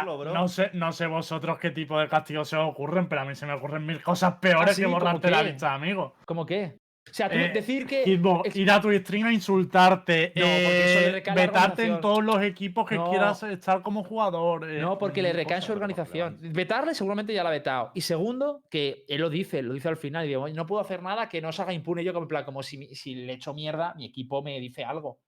bro. 0.03 0.33
No 0.35 0.49
sé, 0.49 0.71
no 0.75 0.93
sé 0.93 1.07
vosotros 1.07 1.59
qué 1.59 1.71
tipo 1.71 1.99
de 1.99 2.09
castigos 2.09 2.49
se 2.49 2.57
os 2.57 2.69
ocurren, 2.71 3.09
pero 3.09 3.23
a 3.23 3.25
mí 3.25 3.35
se 3.35 3.47
me 3.47 3.53
ocurren 3.53 3.85
mil 3.87 4.03
cosas 4.03 4.35
peores 4.41 4.71
¿Ah, 4.71 4.75
sí? 4.75 4.81
que 4.83 4.87
¿Cómo 4.87 4.99
borrarte 4.99 5.31
la 5.31 5.43
de 5.43 5.57
amigos. 5.67 6.13
¿Cómo 6.27 6.45
qué? 6.47 6.77
O 7.07 7.13
sea, 7.13 7.29
tú 7.29 7.37
Eh, 7.37 7.51
decir 7.53 7.87
que. 7.87 8.03
Hitbox, 8.05 8.57
ir 8.57 8.71
a 8.71 8.81
tu 8.81 8.91
stream 8.91 9.27
a 9.27 9.33
insultarte, 9.33 10.33
No, 10.35 10.43
porque 10.43 10.85
eso 11.03 11.11
le 11.13 11.19
eh, 11.19 11.23
vetarte 11.35 11.85
en 11.85 12.01
todos 12.01 12.25
los 12.25 12.43
equipos 12.43 12.89
que 12.89 12.95
No. 12.97 13.11
quieras 13.11 13.43
estar 13.43 13.83
como 13.83 14.03
jugador. 14.05 14.71
eh, 14.71 14.81
No, 14.81 14.97
porque 14.97 15.21
le 15.21 15.35
recae 15.35 15.57
en 15.57 15.63
su 15.63 15.73
organización. 15.73 16.39
Vetarle 16.41 16.95
seguramente 16.95 17.35
ya 17.35 17.43
la 17.43 17.51
ha 17.51 17.53
vetado. 17.53 17.91
Y 17.95 18.01
segundo, 18.01 18.63
que 18.71 19.05
él 19.07 19.21
lo 19.21 19.29
dice, 19.29 19.63
lo 19.63 19.75
dice 19.75 19.89
al 19.89 19.99
final. 19.99 20.25
Y 20.25 20.29
digo, 20.29 20.49
no 20.49 20.65
puedo 20.67 20.81
hacer 20.81 21.03
nada 21.03 21.29
que 21.29 21.43
no 21.43 21.53
se 21.53 21.61
haga 21.61 21.75
impune 21.75 22.03
yo, 22.05 22.15
como, 22.15 22.25
en 22.25 22.29
plan, 22.29 22.45
como 22.45 22.63
si, 22.63 22.87
si 22.95 23.15
le 23.15 23.35
echo 23.35 23.53
mierda, 23.53 23.93
mi 23.97 24.07
equipo 24.07 24.43
me 24.43 24.59
dice 24.59 24.83
algo. 24.83 25.19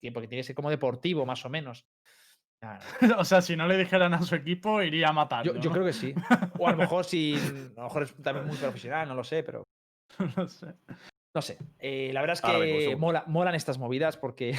Que- 0.00 0.12
Porque 0.12 0.26
tiene 0.26 0.40
que 0.40 0.46
ser 0.46 0.56
como 0.56 0.70
deportivo, 0.70 1.26
más 1.26 1.44
o 1.44 1.50
menos. 1.50 1.84
O 3.18 3.24
sea, 3.24 3.40
si 3.40 3.56
no 3.56 3.66
le 3.66 3.76
dijeran 3.76 4.14
a 4.14 4.22
su 4.22 4.34
equipo, 4.34 4.82
iría 4.82 5.08
a 5.08 5.12
matarlo. 5.12 5.56
Yo, 5.60 5.70
creo 5.70 5.84
que 5.84 5.92
sí. 5.92 6.14
O 6.58 6.68
a 6.68 6.72
lo 6.72 6.76
mejor 6.76 7.04
si. 7.04 7.34
A 7.76 7.80
lo 7.80 7.84
mejor 7.84 8.02
es 8.02 8.14
también 8.22 8.46
muy 8.46 8.56
profesional, 8.56 9.08
no 9.08 9.14
lo 9.14 9.24
sé, 9.24 9.42
pero. 9.42 9.64
No 10.36 10.48
sé. 10.48 10.74
No 11.32 11.40
sé. 11.40 11.58
Eh, 11.78 12.10
la 12.12 12.20
verdad 12.22 12.34
es 12.34 12.42
que 12.42 12.96
mola, 12.96 13.22
molan 13.28 13.54
estas 13.54 13.78
movidas 13.78 14.16
porque 14.16 14.52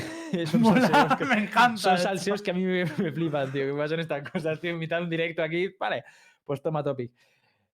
son 0.46 0.62
Mola, 0.62 0.88
salseos 0.88 1.18
que- 1.18 1.26
me 1.26 1.44
encanta. 1.44 1.78
Son 1.78 1.94
esto. 1.96 2.08
salseos 2.08 2.42
que 2.42 2.52
a 2.52 2.54
mí 2.54 2.64
me, 2.64 2.86
me 2.86 3.12
flipan, 3.12 3.52
tío. 3.52 3.66
Que 3.66 3.74
pasan 3.78 4.00
estas 4.00 4.30
cosas, 4.32 4.60
tío. 4.62 4.72
Invitar 4.72 5.02
un 5.02 5.10
directo 5.10 5.44
aquí. 5.44 5.76
Vale, 5.78 6.06
pues 6.46 6.62
toma 6.62 6.82
topic. 6.82 7.12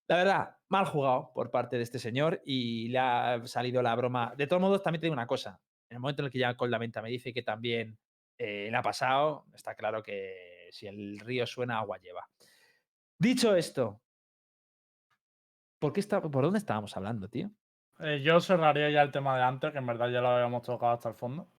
La 0.08 0.18
verdad, 0.18 0.56
mal 0.70 0.86
jugado 0.86 1.32
por 1.36 1.52
parte 1.52 1.78
de 1.78 1.84
este 1.84 2.00
señor 2.00 2.42
y 2.46 2.88
le 2.88 2.98
ha 2.98 3.46
salido 3.46 3.82
la 3.84 3.94
broma. 3.96 4.34
De 4.36 4.48
todos 4.48 4.62
modos, 4.62 4.82
también 4.82 5.02
te 5.02 5.06
digo 5.06 5.14
una 5.14 5.28
cosa. 5.28 5.60
En 5.90 5.98
el 5.98 6.00
momento 6.02 6.24
en 6.24 6.26
el 6.26 6.32
que 6.32 6.40
ya 6.40 6.56
con 6.56 6.72
la 6.72 6.78
venta 6.80 7.02
me 7.02 7.10
dice 7.10 7.34
que 7.34 7.44
también 7.44 7.98
eh, 8.38 8.68
le 8.70 8.78
ha 8.78 8.82
pasado, 8.82 9.46
está 9.54 9.76
claro 9.76 10.02
que 10.04 10.68
si 10.72 10.88
el 10.88 11.20
río 11.20 11.46
suena, 11.48 11.80
agua 11.80 11.98
lleva. 11.98 12.28
Dicho 13.18 13.56
esto, 13.56 14.02
¿por, 15.80 15.94
qué 15.94 16.00
está, 16.00 16.22
¿por 16.22 16.44
dónde 16.44 16.60
estábamos 16.60 16.96
hablando, 16.96 17.30
tío? 17.30 17.50
Eh, 18.00 18.22
yo 18.22 18.40
cerraría 18.40 18.90
ya 18.90 19.02
el 19.02 19.12
tema 19.12 19.38
de 19.38 19.44
antes, 19.44 19.72
que 19.72 19.80
en 19.80 19.86
verdad 19.88 20.10
ya 20.10 20.22
lo 20.22 20.30
habíamos 20.30 20.62
tocado 20.62 20.94
hasta 20.94 21.10
el 21.10 21.16
fondo. 21.16 21.50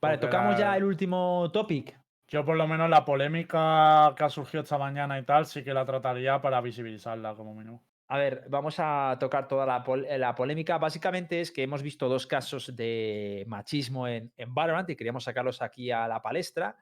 Vale, 0.00 0.18
tocamos 0.18 0.58
ya 0.58 0.70
la- 0.70 0.76
el 0.76 0.84
último 0.84 1.50
topic. 1.52 1.98
Yo 2.26 2.44
por 2.44 2.56
lo 2.56 2.66
menos 2.66 2.90
la 2.90 3.04
polémica 3.04 4.12
que 4.16 4.24
ha 4.24 4.28
surgido 4.28 4.62
esta 4.62 4.78
mañana 4.78 5.18
y 5.18 5.24
tal, 5.24 5.46
sí 5.46 5.62
que 5.62 5.74
la 5.74 5.84
trataría 5.84 6.40
para 6.40 6.60
visibilizarla 6.60 7.34
como 7.34 7.54
mínimo. 7.54 7.84
A 8.08 8.18
ver, 8.18 8.44
vamos 8.50 8.76
a 8.78 9.16
tocar 9.18 9.48
toda 9.48 9.64
la, 9.64 9.82
pol- 9.82 10.04
eh, 10.06 10.18
la 10.18 10.34
polémica. 10.34 10.76
Básicamente 10.78 11.40
es 11.40 11.50
que 11.50 11.62
hemos 11.62 11.82
visto 11.82 12.08
dos 12.08 12.26
casos 12.26 12.74
de 12.76 13.44
machismo 13.48 14.06
en, 14.06 14.30
en 14.36 14.54
Valorant 14.54 14.88
y 14.90 14.96
queríamos 14.96 15.24
sacarlos 15.24 15.62
aquí 15.62 15.90
a 15.90 16.06
la 16.06 16.20
palestra. 16.20 16.76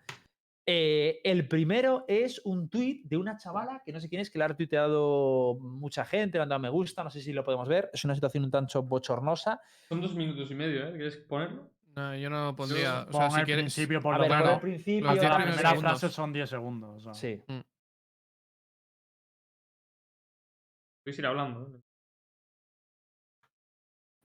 Eh, 0.66 1.20
el 1.24 1.48
primero 1.48 2.04
es 2.06 2.40
un 2.44 2.68
tuit 2.68 3.04
de 3.04 3.16
una 3.16 3.36
chavala 3.36 3.82
que 3.84 3.92
no 3.92 4.00
sé 4.00 4.08
quién 4.08 4.20
es, 4.20 4.30
que 4.30 4.38
le 4.38 4.44
ha 4.44 4.48
retuiteado 4.48 5.56
mucha 5.60 6.04
gente, 6.04 6.38
le 6.38 6.42
han 6.42 6.48
dado 6.48 6.60
me 6.60 6.68
gusta, 6.70 7.02
no 7.02 7.10
sé 7.10 7.20
si 7.20 7.32
lo 7.32 7.44
podemos 7.44 7.68
ver. 7.68 7.90
Es 7.92 8.04
una 8.04 8.14
situación 8.14 8.44
un 8.44 8.50
tanto 8.50 8.82
bochornosa. 8.82 9.60
Son 9.88 10.00
dos 10.00 10.14
minutos 10.14 10.50
y 10.50 10.54
medio, 10.54 10.86
¿eh? 10.88 10.92
¿Quieres 10.92 11.16
ponerlo? 11.18 11.70
No, 11.94 12.16
yo 12.16 12.30
no 12.30 12.56
pondría. 12.56 13.06
O 13.08 13.12
sea, 13.12 13.30
si 13.30 13.42
quieres. 13.42 13.64
principio 13.64 14.00
por 14.00 14.14
A 14.14 14.18
lo 14.18 14.22
ver, 14.24 14.30
menos. 14.32 14.44
por 14.44 14.54
el 14.54 14.60
principio. 14.60 15.06
Los 15.12 15.22
la 15.22 15.36
primera 15.36 15.56
segundos. 15.70 16.00
frase 16.00 16.08
son 16.14 16.32
10 16.32 16.48
segundos. 16.50 17.06
o 17.06 17.12
sea. 17.12 17.14
Sí. 17.14 17.42
Puedes 21.02 21.18
ir 21.18 21.26
hablando. 21.26 21.62
¿eh? 21.66 21.80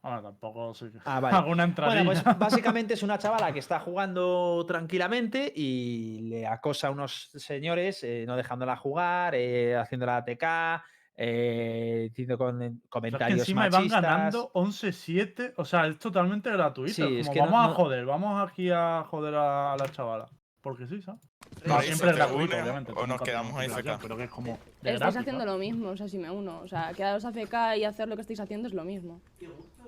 Bueno, 0.03 0.21
tampoco 0.21 0.73
Ah, 1.05 1.19
vale. 1.19 1.35
Alguna 1.37 1.63
entradilla. 1.63 2.03
Bueno, 2.03 2.21
pues 2.23 2.37
básicamente 2.39 2.93
es 2.93 3.03
una 3.03 3.17
chavala 3.17 3.51
que 3.51 3.59
está 3.59 3.79
jugando 3.79 4.63
tranquilamente 4.67 5.51
y 5.55 6.21
le 6.29 6.47
acosa 6.47 6.87
a 6.87 6.91
unos 6.91 7.29
señores, 7.33 8.03
eh, 8.03 8.23
no 8.27 8.35
dejándola 8.35 8.77
jugar, 8.77 9.35
eh, 9.35 9.75
haciéndola 9.75 10.17
ATK, 10.17 10.83
eh, 11.19 12.03
diciendo 12.09 12.37
con, 12.37 12.59
Pero 12.59 12.69
es 12.73 12.79
que 12.81 12.89
comentarios 12.89 13.39
encima 13.39 13.69
machistas. 13.69 14.01
van 14.01 14.01
ganando 14.01 14.51
11-7. 14.53 15.53
O 15.57 15.65
sea, 15.65 15.87
es 15.87 15.97
totalmente 15.97 16.51
gratuito. 16.51 16.93
Sí, 16.93 17.01
es 17.03 17.21
es 17.21 17.27
como, 17.27 17.33
que 17.33 17.39
no- 17.39 17.45
vamos 17.51 17.71
a 17.71 17.73
joder, 17.73 18.05
vamos 18.05 18.49
aquí 18.49 18.69
a 18.71 19.03
joder 19.09 19.35
a, 19.35 19.73
a 19.73 19.77
la 19.77 19.89
chavala. 19.91 20.29
Porque 20.61 20.85
sí, 20.87 21.01
¿sabes? 21.01 21.21
No, 21.65 21.77
Ahí 21.77 21.87
siempre 21.87 22.09
es 22.09 22.13
te 22.15 22.19
gratuito, 22.21 22.53
une 22.55 22.61
obviamente. 22.63 22.93
o 22.95 23.07
nos 23.07 23.21
quedamos 23.21 23.59
tienes 23.59 23.77
AFK. 23.77 24.01
Pero 24.01 24.17
que 24.17 24.23
es 24.23 24.29
como. 24.29 24.47
de 24.47 24.53
Estáis 24.53 24.99
gratis, 24.99 25.17
haciendo 25.17 25.45
¿no? 25.45 25.51
lo 25.53 25.57
mismo, 25.57 25.89
o 25.89 25.97
sea, 25.97 26.07
si 26.07 26.17
me 26.17 26.29
uno. 26.29 26.59
O 26.63 26.67
sea, 26.67 26.93
quedaros 26.93 27.25
a 27.25 27.31
FK 27.31 27.77
y 27.77 27.83
hacer 27.83 28.07
lo 28.07 28.15
que 28.15 28.21
estáis 28.21 28.39
haciendo 28.39 28.67
es 28.67 28.73
lo 28.73 28.83
mismo. 28.83 29.19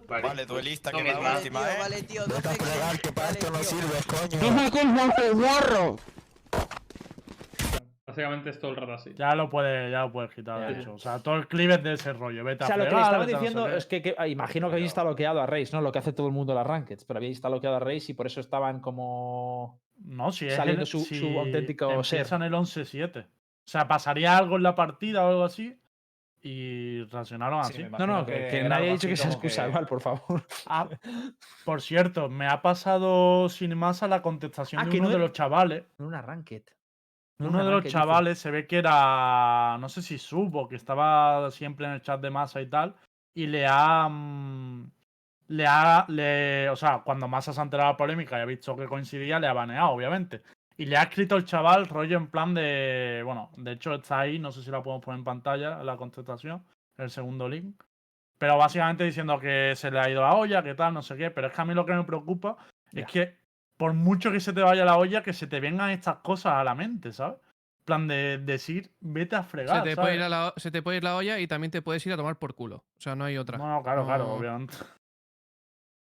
Vale, 0.08 0.46
duelista, 0.46 0.92
que 0.92 0.98
Vale, 0.98 1.14
va 1.14 1.20
tío, 1.20 1.38
última, 1.38 1.72
¿eh? 1.72 1.76
vale, 1.80 2.02
tío, 2.04 2.26
dos 2.26 2.42
veces. 2.42 3.16
Vale, 3.16 3.38
tío. 3.40 4.40
Básicamente 8.08 8.50
es 8.50 8.60
todo 8.60 8.72
el 8.72 8.78
rato 8.78 8.94
así. 8.94 9.14
Ya 9.16 9.36
lo 9.36 9.52
puedes, 9.52 9.92
ya 9.92 10.02
lo 10.02 10.12
puedes 10.12 10.32
quitar, 10.34 10.74
de 10.74 10.82
hecho. 10.82 10.96
O 10.96 10.98
sea, 10.98 11.20
todo 11.20 11.36
el 11.36 11.48
clip 11.48 11.70
es 11.70 11.84
de 11.84 11.94
ese 11.94 12.12
rollo. 12.14 12.44
Vete 12.44 12.64
O 12.64 12.68
sea, 12.68 12.76
a 12.76 12.78
lo 12.80 12.86
que 12.86 12.90
le 12.90 12.96
fregar, 12.96 13.22
estaban 13.22 13.28
vete 13.28 13.36
a 13.36 13.40
no 13.40 13.40
sé 13.40 13.46
diciendo 13.46 13.78
es 13.78 13.86
que, 13.86 14.02
que- 14.02 14.16
ah, 14.18 14.28
imagino 14.28 14.68
que 14.70 14.74
habéis 14.76 14.88
está 14.88 15.04
bloqueado 15.04 15.40
a 15.42 15.46
Reis, 15.46 15.72
¿no? 15.74 15.82
Lo 15.82 15.92
que 15.92 16.00
hace 16.00 16.12
todo 16.12 16.26
el 16.26 16.34
mundo 16.34 16.54
en 16.54 16.58
las 16.58 16.66
rankeds, 16.68 17.06
pero 17.06 17.18
habéis 17.20 17.38
está 17.38 17.50
bloqueado 17.50 17.76
a 17.76 17.80
Reis 17.80 18.10
y 18.10 18.14
por 18.16 18.26
eso 18.26 18.40
estaban 18.42 18.80
como. 18.80 19.80
No, 20.04 20.32
si 20.32 20.48
es 20.48 20.56
saliendo 20.56 20.82
el- 20.82 20.88
su- 20.88 21.00
si 21.00 21.20
su 21.20 21.28
auténtico 21.40 22.04
ser. 22.04 22.20
empiezan 22.20 22.44
el 22.44 22.54
11-7. 22.54 23.20
O 23.28 23.72
sea, 23.72 23.88
pasaría 23.88 24.38
algo 24.38 24.56
en 24.58 24.64
la 24.64 24.76
partida 24.76 25.26
o 25.26 25.30
algo 25.30 25.44
así. 25.44 25.80
Y 26.42 27.04
reaccionaron 27.04 27.64
Sí, 27.66 27.84
así. 27.84 27.92
No, 28.00 28.08
no, 28.08 28.26
que, 28.26 28.32
que 28.48 28.60
era 28.62 28.70
nadie 28.70 28.90
ha 28.90 28.94
dicho 28.94 29.10
que 29.10 29.18
sea 29.18 29.30
excusa, 29.30 29.64
que- 29.64 29.70
igual, 29.72 29.86
por 29.88 30.00
favor. 30.02 30.46
Ah, 30.68 30.88
por 31.66 31.82
cierto, 31.82 32.30
me 32.30 32.48
ha 32.48 32.62
pasado 32.62 33.50
sin 33.50 33.78
más 33.78 34.04
a 34.04 34.08
la 34.08 34.22
contestación 34.22 34.82
Ah, 34.82 34.86
de 34.86 34.90
que 34.92 34.98
uno 35.00 35.06
no 35.06 35.10
de 35.10 35.16
era- 35.18 35.26
los 35.26 35.34
chavales. 35.34 35.84
En 36.00 36.06
una 36.06 36.22
ranked. 36.22 36.64
En 37.40 37.48
Uno 37.48 37.58
una 37.58 37.66
de 37.66 37.72
los 37.72 37.84
dice. 37.84 37.94
chavales 37.94 38.40
se 38.40 38.52
ve 38.52 38.68
que 38.68 38.78
era, 38.78 39.78
no 39.80 39.90
sé 39.90 40.02
si 40.02 40.18
subo, 40.18 40.68
que 40.70 40.76
estaba 40.78 41.52
siempre 41.52 41.86
en 41.88 41.94
el 41.94 42.02
chat 42.02 42.22
de 42.22 42.30
Masa 42.30 42.62
y 42.62 42.68
tal, 42.68 42.96
y 43.34 43.48
le 43.48 43.66
ha, 43.68 44.08
mm, 44.10 44.92
le 45.50 45.66
ha, 45.66 46.06
le, 46.08 46.70
o 46.70 46.76
sea, 46.76 47.02
cuando 47.04 47.28
Masa 47.28 47.54
se 47.54 47.60
ha 47.60 47.64
enterado 47.64 47.90
de 47.90 47.94
la 47.94 47.98
polémica 47.98 48.38
y 48.38 48.42
ha 48.42 48.46
visto 48.46 48.76
que 48.76 48.86
coincidía, 48.86 49.40
le 49.40 49.48
ha 49.48 49.54
baneado, 49.54 49.90
obviamente. 49.90 50.44
Y 50.78 50.86
le 50.86 50.96
ha 50.96 51.04
escrito 51.04 51.36
el 51.36 51.46
chaval 51.46 51.88
rollo 51.88 52.18
en 52.18 52.28
plan 52.28 52.54
de, 52.54 53.22
bueno, 53.26 53.52
de 53.58 53.74
hecho 53.74 53.94
está 53.96 54.20
ahí, 54.20 54.40
no 54.40 54.52
sé 54.52 54.62
si 54.62 54.72
la 54.72 54.84
podemos 54.84 55.04
poner 55.04 55.20
en 55.20 55.26
pantalla, 55.26 55.84
la 55.84 55.98
contestación, 55.98 56.64
el 56.98 57.10
segundo 57.10 57.50
link. 57.50 57.82
Pero 58.38 58.58
básicamente 58.58 59.04
diciendo 59.04 59.40
que 59.40 59.74
se 59.76 59.92
le 59.92 60.00
ha 60.00 60.10
ido 60.10 60.22
la 60.22 60.36
olla, 60.36 60.64
que 60.64 60.76
tal, 60.76 60.94
no 60.94 61.02
sé 61.02 61.18
qué. 61.18 61.32
Pero 61.32 61.48
es 61.48 61.54
que 61.54 61.62
a 61.62 61.66
mí 61.66 61.74
lo 61.74 61.86
que 61.86 61.94
me 61.94 62.04
preocupa 62.06 62.58
es 62.94 63.06
que 63.08 63.36
por 63.76 63.94
mucho 63.94 64.32
que 64.32 64.40
se 64.40 64.54
te 64.54 64.62
vaya 64.62 64.86
la 64.86 64.98
olla, 64.98 65.24
que 65.24 65.34
se 65.34 65.48
te 65.48 65.60
vengan 65.60 65.90
estas 65.90 66.18
cosas 66.18 66.54
a 66.54 66.64
la 66.64 66.76
mente, 66.76 67.12
¿sabes? 67.12 67.40
En 67.40 67.86
plan 67.86 68.08
de 68.08 68.38
decir, 68.38 68.92
vete 69.02 69.36
a 69.36 69.44
fregar. 69.44 69.84
Se 69.84 69.90
te, 69.90 69.96
puede 69.96 70.16
ir 70.16 70.22
a 70.22 70.30
la, 70.30 70.54
se 70.56 70.70
te 70.70 70.82
puede 70.82 70.98
ir 70.98 71.04
la 71.04 71.16
olla 71.16 71.40
y 71.40 71.48
también 71.48 71.72
te 71.72 71.82
puedes 71.82 72.06
ir 72.06 72.14
a 72.14 72.18
tomar 72.18 72.38
por 72.38 72.54
culo. 72.54 72.78
O 72.98 73.02
sea, 73.02 73.16
no 73.16 73.26
hay 73.26 73.38
otra. 73.38 73.58
No, 73.58 73.82
claro, 73.84 74.06
claro, 74.06 74.32
obviamente. 74.32 74.76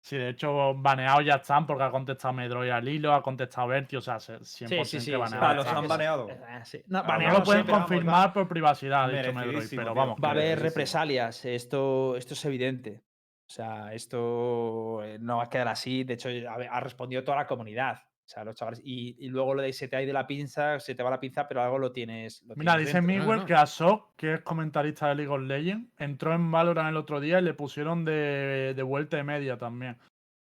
Sí, 0.00 0.16
de 0.16 0.30
hecho, 0.30 0.74
baneados 0.74 1.24
ya 1.24 1.34
están 1.34 1.66
porque 1.66 1.82
ha 1.84 1.90
contestado 1.90 2.32
Medroid 2.32 2.70
al 2.70 2.88
hilo, 2.88 3.12
ha 3.12 3.22
contestado 3.22 3.68
Berti, 3.68 3.96
o 3.96 4.00
sea, 4.00 4.18
se- 4.20 4.38
100% 4.44 4.68
Sí, 4.88 5.00
sí, 5.00 5.06
sí. 5.06 5.10
baneados 5.16 5.42
Ah, 5.42 5.50
sí, 5.50 5.56
los 5.56 5.66
han 5.66 5.82
sí, 5.82 5.88
baneado. 5.88 6.28
eh, 6.30 6.60
sí. 6.64 6.82
No, 6.86 6.98
Ah, 7.00 7.02
No 7.02 7.08
baneados 7.08 7.38
lo 7.40 7.44
pueden 7.44 7.66
confirmar 7.66 8.32
por 8.32 8.48
privacidad, 8.48 9.04
ha 9.04 9.08
dicho 9.08 9.32
Medroid, 9.32 9.68
pero 9.70 9.94
vamos. 9.94 10.18
Va 10.22 10.28
a 10.28 10.30
haber 10.32 10.58
sí, 10.58 10.62
sí. 10.62 10.68
represalias, 10.68 11.44
esto, 11.44 12.16
esto 12.16 12.34
es 12.34 12.44
evidente. 12.44 13.02
O 13.48 13.50
sea, 13.50 13.92
esto 13.94 15.02
eh, 15.02 15.18
no 15.20 15.38
va 15.38 15.44
a 15.44 15.48
quedar 15.50 15.68
así. 15.68 16.04
De 16.04 16.14
hecho, 16.14 16.28
ha 16.48 16.80
respondido 16.80 17.24
toda 17.24 17.38
la 17.38 17.46
comunidad. 17.46 17.98
O 18.28 18.30
sea, 18.30 18.44
los 18.44 18.56
chavales. 18.56 18.82
Y, 18.84 19.16
y 19.18 19.30
luego 19.30 19.54
lo 19.54 19.62
de 19.62 19.72
se 19.72 19.88
te 19.88 19.96
ha 19.96 20.02
ido 20.02 20.12
la 20.12 20.26
pinza, 20.26 20.78
se 20.80 20.94
te 20.94 21.02
va 21.02 21.08
la 21.08 21.18
pinza, 21.18 21.48
pero 21.48 21.62
algo 21.62 21.78
lo 21.78 21.92
tienes. 21.92 22.42
lo 22.46 22.56
Mira, 22.56 22.72
tienes 22.72 22.88
dice. 22.88 23.00
Miguel 23.00 23.38
no. 23.38 23.46
que 23.46 23.54
Asok, 23.54 24.16
que 24.16 24.34
es 24.34 24.40
comentarista 24.42 25.08
de 25.08 25.14
League 25.14 25.32
of 25.32 25.40
Legends, 25.40 25.88
entró 25.96 26.34
en 26.34 26.50
Valorant 26.50 26.90
el 26.90 26.98
otro 26.98 27.20
día 27.20 27.38
y 27.38 27.42
le 27.42 27.54
pusieron 27.54 28.04
de, 28.04 28.74
de 28.76 28.82
vuelta 28.82 29.16
de 29.16 29.24
media 29.24 29.56
también. 29.56 29.96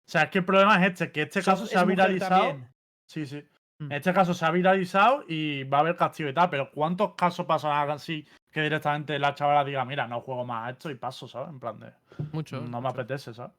O 0.06 0.10
sea, 0.12 0.22
es 0.22 0.30
que 0.30 0.38
el 0.38 0.44
problema 0.44 0.76
es 0.76 0.92
este, 0.92 1.10
que 1.10 1.22
este 1.22 1.42
caso 1.42 1.66
se 1.66 1.74
es 1.74 1.80
ha 1.80 1.84
viralizado. 1.84 2.56
Sí, 3.04 3.26
sí. 3.26 3.44
Mm. 3.80 3.90
Este 3.90 4.12
caso 4.12 4.32
se 4.32 4.44
ha 4.46 4.52
viralizado 4.52 5.24
y 5.26 5.64
va 5.64 5.78
a 5.78 5.80
haber 5.80 5.96
castigo 5.96 6.28
y 6.28 6.34
tal, 6.34 6.50
pero 6.50 6.70
¿cuántos 6.70 7.16
casos 7.16 7.46
pasan 7.46 7.90
así 7.90 8.24
que 8.52 8.62
directamente 8.62 9.18
la 9.18 9.34
chavala 9.34 9.64
diga, 9.64 9.84
mira, 9.84 10.06
no 10.06 10.20
juego 10.20 10.44
más 10.44 10.68
a 10.68 10.70
esto 10.70 10.88
y 10.88 10.94
paso, 10.94 11.26
¿sabes? 11.26 11.48
En 11.48 11.58
plan 11.58 11.80
de, 11.80 11.92
Mucho. 12.30 12.60
no 12.60 12.80
me 12.80 12.90
apetece, 12.90 13.34
¿sabes? 13.34 13.52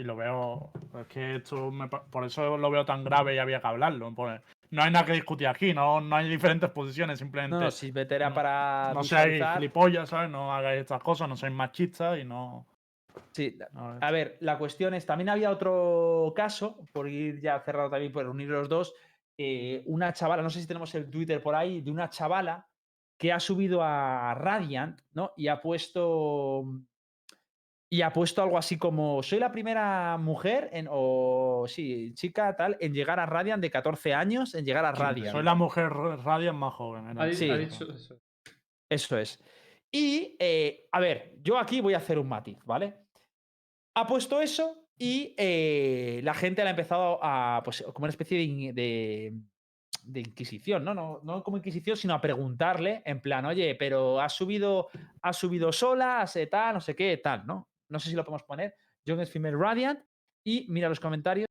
Y 0.00 0.04
lo 0.04 0.16
veo, 0.16 0.70
es 0.98 1.06
que 1.08 1.36
esto, 1.36 1.70
me 1.70 1.86
por 1.88 2.24
eso 2.24 2.56
lo 2.56 2.70
veo 2.70 2.86
tan 2.86 3.04
grave 3.04 3.34
y 3.34 3.38
había 3.38 3.60
que 3.60 3.66
hablarlo. 3.66 4.14
porque 4.14 4.40
no 4.70 4.82
hay 4.82 4.90
nada 4.90 5.04
que 5.04 5.12
discutir 5.12 5.46
aquí, 5.46 5.74
no, 5.74 6.00
no 6.00 6.16
hay 6.16 6.26
diferentes 6.26 6.70
posiciones, 6.70 7.18
simplemente 7.18 7.56
No, 7.58 7.70
si 7.70 7.90
vete 7.90 8.14
era 8.14 8.30
no- 8.30 8.34
para. 8.34 8.92
no 8.94 9.02
seáis 9.04 9.44
gilipollas, 9.56 10.08
¿sabes? 10.08 10.30
No 10.30 10.54
hagáis 10.54 10.80
estas 10.80 11.02
cosas, 11.02 11.28
no 11.28 11.36
seáis 11.36 11.54
machistas 11.54 12.18
y 12.18 12.24
no... 12.24 12.66
Sí, 13.32 13.58
A 14.00 14.10
ver, 14.10 14.38
la 14.40 14.56
cuestión 14.56 14.94
es, 14.94 15.04
también 15.04 15.28
había 15.28 15.50
otro 15.50 16.32
caso, 16.34 16.78
por 16.92 17.06
ir 17.08 17.40
ya 17.42 17.60
cerrado 17.60 17.90
también, 17.90 18.10
por 18.12 18.26
unir 18.26 18.48
los 18.48 18.68
dos, 18.70 18.94
eh, 19.36 19.82
una 19.86 20.12
chavala, 20.14 20.42
no 20.42 20.48
sé 20.48 20.60
si 20.62 20.66
tenemos 20.66 20.94
el 20.94 21.10
Twitter 21.10 21.42
por 21.42 21.54
ahí, 21.54 21.82
de 21.82 21.90
una 21.90 22.08
chavala 22.08 22.66
que 23.18 23.32
ha 23.32 23.40
subido 23.40 23.82
a 23.82 24.32
Radiant, 24.34 24.98
¿no? 25.12 25.32
Y 25.36 25.48
ha 25.48 25.60
puesto... 25.60 26.64
Y 27.92 28.02
ha 28.02 28.12
puesto 28.12 28.40
algo 28.40 28.56
así 28.56 28.78
como, 28.78 29.20
soy 29.22 29.40
la 29.40 29.50
primera 29.50 30.16
mujer, 30.16 30.70
en, 30.72 30.86
o 30.88 31.64
sí, 31.66 32.12
chica 32.14 32.54
tal, 32.56 32.76
en 32.78 32.94
llegar 32.94 33.18
a 33.18 33.26
Radiant 33.26 33.60
de 33.60 33.68
14 33.70 34.14
años, 34.14 34.54
en 34.54 34.64
llegar 34.64 34.84
a 34.84 34.92
Radiant. 34.92 35.32
Soy 35.32 35.42
la 35.42 35.56
mujer 35.56 35.90
Radiant 35.90 36.56
más 36.56 36.72
joven. 36.74 37.18
Ha, 37.20 37.26
di- 37.26 37.34
Sí. 37.34 37.50
ha 37.50 37.56
dicho 37.56 37.90
eso. 37.90 38.20
Eso 38.88 39.18
es. 39.18 39.42
Y, 39.90 40.36
eh, 40.38 40.86
a 40.92 41.00
ver, 41.00 41.34
yo 41.42 41.58
aquí 41.58 41.80
voy 41.80 41.94
a 41.94 41.98
hacer 41.98 42.16
un 42.18 42.28
matiz, 42.28 42.58
¿vale? 42.64 42.94
Ha 43.96 44.06
puesto 44.06 44.40
eso 44.40 44.76
Y 45.02 45.34
eh, 45.38 46.20
la 46.22 46.34
gente 46.34 46.62
la 46.62 46.68
ha 46.68 46.70
empezado 46.72 47.18
a, 47.22 47.62
pues, 47.64 47.82
como 47.94 48.04
una 48.04 48.10
especie 48.10 48.36
de, 48.38 48.72
de, 48.74 49.32
de 50.04 50.20
inquisición, 50.20 50.84
¿no? 50.84 50.92
¿no? 50.92 51.20
No 51.24 51.42
como 51.42 51.56
inquisición, 51.56 51.96
sino 51.96 52.12
a 52.14 52.20
preguntarle, 52.20 53.00
en 53.06 53.20
plan, 53.22 53.46
oye, 53.46 53.74
pero 53.76 54.20
has 54.20 54.34
subido, 54.34 54.88
has 55.22 55.38
subido 55.38 55.72
sola, 55.72 56.20
has, 56.20 56.36
eh, 56.36 56.46
tal, 56.48 56.74
no 56.74 56.80
sé 56.82 56.94
qué, 56.94 57.16
tal, 57.16 57.46
¿no? 57.46 57.69
No 57.90 57.98
sé 58.00 58.08
si 58.10 58.16
lo 58.16 58.24
podemos 58.24 58.44
poner. 58.44 58.74
Young 59.04 59.20
es 59.20 59.30
Female 59.32 59.56
Radiant. 59.56 60.00
Y 60.44 60.66
mira 60.70 60.88
los 60.88 61.00
comentarios. 61.00 61.46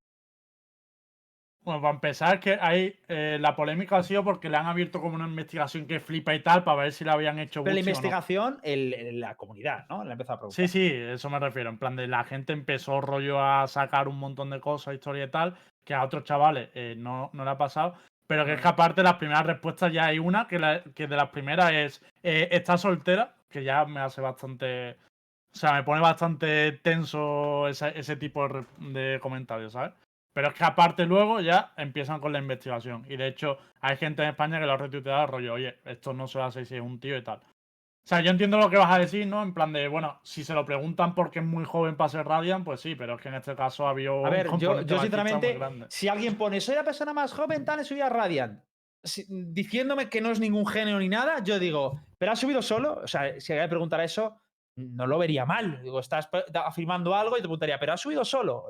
Bueno, 1.61 1.81
para 1.81 1.93
empezar, 1.93 2.39
que 2.39 2.57
ahí 2.59 2.97
eh, 3.09 3.37
la 3.39 3.55
polémica 3.55 3.97
ha 3.97 4.03
sido 4.03 4.23
porque 4.23 4.49
le 4.49 4.57
han 4.57 4.65
abierto 4.65 5.01
como 5.01 5.15
una 5.15 5.27
investigación 5.27 5.85
que 5.85 5.99
flipa 5.99 6.33
y 6.33 6.41
tal 6.41 6.63
para 6.63 6.83
ver 6.83 6.93
si 6.93 7.03
la 7.03 7.13
habían 7.13 7.37
hecho 7.37 7.63
Pero 7.63 7.75
la 7.75 7.81
o 7.81 7.83
no. 7.83 7.89
investigación, 7.89 8.59
el- 8.63 9.19
la 9.19 9.35
comunidad, 9.35 9.85
¿no? 9.89 10.03
La 10.03 10.11
ha 10.11 10.13
empezado 10.13 10.37
a 10.37 10.39
preguntar. 10.39 10.67
Sí, 10.67 10.67
sí, 10.67 10.91
eso 10.91 11.29
me 11.29 11.37
refiero. 11.37 11.69
En 11.69 11.77
plan 11.77 11.95
de 11.95 12.07
la 12.07 12.23
gente 12.23 12.53
empezó 12.53 13.01
rollo 13.01 13.43
a 13.43 13.67
sacar 13.67 14.07
un 14.07 14.17
montón 14.17 14.49
de 14.49 14.61
cosas, 14.61 14.95
historia 14.95 15.25
y 15.25 15.29
tal, 15.29 15.55
que 15.83 15.93
a 15.93 16.03
otros 16.03 16.23
chavales 16.23 16.69
eh, 16.73 16.95
no, 16.97 17.29
no 17.33 17.43
le 17.43 17.51
ha 17.51 17.57
pasado. 17.57 17.93
Pero 18.25 18.45
que 18.45 18.53
es 18.53 18.61
que 18.61 18.67
aparte 18.67 19.03
las 19.03 19.15
primeras 19.15 19.45
respuestas 19.45 19.91
ya 19.91 20.05
hay 20.05 20.17
una, 20.17 20.47
que, 20.47 20.59
la- 20.59 20.81
que 20.95 21.07
de 21.07 21.15
las 21.17 21.29
primeras 21.29 21.71
es, 21.73 22.01
eh, 22.23 22.47
está 22.51 22.77
soltera, 22.77 23.35
que 23.49 23.63
ya 23.63 23.85
me 23.85 23.99
hace 23.99 24.21
bastante... 24.21 24.97
O 25.53 25.57
sea, 25.57 25.73
me 25.73 25.83
pone 25.83 26.01
bastante 26.01 26.73
tenso 26.83 27.67
ese, 27.67 27.97
ese 27.97 28.15
tipo 28.15 28.47
de, 28.77 29.19
comentarios, 29.21 29.73
¿sabes? 29.73 29.93
Pero 30.31 30.49
es 30.49 30.53
que 30.53 30.63
aparte 30.63 31.05
luego 31.05 31.41
ya 31.41 31.73
empiezan 31.75 32.19
con 32.19 32.31
la 32.31 32.39
investigación. 32.39 33.05
Y 33.09 33.17
de 33.17 33.27
hecho 33.27 33.57
hay 33.81 33.97
gente 33.97 34.21
en 34.21 34.29
España 34.29 34.59
que 34.59 34.65
lo 34.65 34.73
ha 34.73 34.77
retuiteado 34.77 35.27
rollo, 35.27 35.53
oye, 35.53 35.79
esto 35.85 36.13
no 36.13 36.27
se 36.27 36.39
va 36.39 36.45
a 36.45 36.47
hacer 36.49 36.65
si 36.65 36.75
es 36.75 36.81
un 36.81 36.99
tío 36.99 37.17
y 37.17 37.23
tal. 37.23 37.39
O 37.39 38.07
sea, 38.09 38.21
yo 38.21 38.31
entiendo 38.31 38.57
lo 38.57 38.69
que 38.69 38.77
vas 38.77 38.91
a 38.91 38.99
decir, 38.99 39.27
¿no? 39.27 39.43
En 39.43 39.53
plan 39.53 39.73
de, 39.73 39.87
bueno, 39.87 40.19
si 40.23 40.43
se 40.43 40.53
lo 40.53 40.65
preguntan 40.65 41.13
porque 41.13 41.39
es 41.39 41.45
muy 41.45 41.65
joven 41.65 41.95
para 41.95 42.09
ser 42.09 42.25
Radiant, 42.25 42.63
pues 42.63 42.81
sí, 42.81 42.95
pero 42.95 43.15
es 43.15 43.21
que 43.21 43.29
en 43.29 43.35
este 43.35 43.55
caso 43.55 43.87
había 43.87 44.11
un 44.11 44.25
A 44.25 44.29
ver, 44.29 44.47
yo, 44.57 44.79
sinceramente, 44.99 45.59
si 45.89 46.07
alguien 46.07 46.35
pone, 46.35 46.61
soy 46.61 46.75
la 46.75 46.83
persona 46.83 47.13
más 47.13 47.33
joven, 47.33 47.65
tal, 47.65 47.79
he 47.79 47.83
subido 47.83 48.05
a 48.05 48.09
Radiant, 48.09 48.63
si- 49.03 49.25
diciéndome 49.29 50.09
que 50.09 50.21
no 50.21 50.31
es 50.31 50.39
ningún 50.39 50.65
género 50.65 50.99
ni 50.99 51.09
nada, 51.09 51.43
yo 51.43 51.59
digo, 51.59 51.99
¿pero 52.17 52.31
has 52.31 52.39
subido 52.39 52.61
solo? 52.61 52.99
O 53.03 53.07
sea, 53.07 53.39
si 53.39 53.51
alguien 53.51 53.65
me 53.65 53.69
preguntara 53.69 54.03
eso, 54.03 54.39
no 54.79 55.05
lo 55.07 55.17
vería 55.17 55.45
mal. 55.45 55.81
Digo, 55.81 55.99
estás 55.99 56.29
afirmando 56.53 57.15
algo 57.15 57.35
y 57.35 57.39
te 57.39 57.43
preguntaría, 57.43 57.79
¿pero 57.79 57.93
has 57.93 58.01
subido 58.01 58.23
solo? 58.25 58.65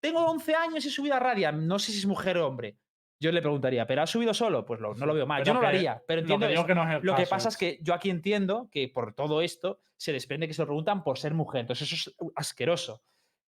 Tengo 0.00 0.24
11 0.26 0.54
años 0.54 0.84
y 0.84 0.88
he 0.88 0.90
subido 0.90 1.14
a 1.14 1.18
Radiant, 1.20 1.62
no 1.62 1.78
sé 1.78 1.92
si 1.92 1.98
es 1.98 2.06
mujer 2.06 2.38
o 2.38 2.46
hombre. 2.46 2.76
Yo 3.20 3.32
le 3.32 3.40
preguntaría, 3.40 3.86
¿pero 3.86 4.02
has 4.02 4.10
subido 4.10 4.34
solo? 4.34 4.66
Pues 4.66 4.80
lo- 4.80 4.94
no 4.94 5.06
lo 5.06 5.14
veo 5.14 5.26
mal. 5.26 5.42
Pero 5.42 5.46
yo 5.46 5.54
no 5.54 5.62
lo 5.62 5.68
haría, 5.68 6.02
pero 6.06 6.20
lo 6.20 6.22
entiendo 6.22 6.46
que 6.46 6.52
eso. 6.54 6.66
que 6.66 6.74
no 6.74 6.90
es 6.90 7.02
Lo 7.04 7.14
que 7.14 7.26
pasa 7.26 7.48
es 7.48 7.56
que 7.56 7.78
yo 7.80 7.94
aquí 7.94 8.10
entiendo 8.10 8.68
que 8.70 8.88
por 8.88 9.14
todo 9.14 9.40
esto 9.40 9.80
se 9.96 10.12
desprende 10.12 10.46
que 10.48 10.54
se 10.54 10.62
lo 10.62 10.66
preguntan 10.66 11.02
por 11.04 11.18
ser 11.18 11.32
mujer. 11.32 11.62
Entonces 11.62 11.90
eso 11.90 12.10
es 12.10 12.16
uh, 12.18 12.32
asqueroso. 12.36 13.02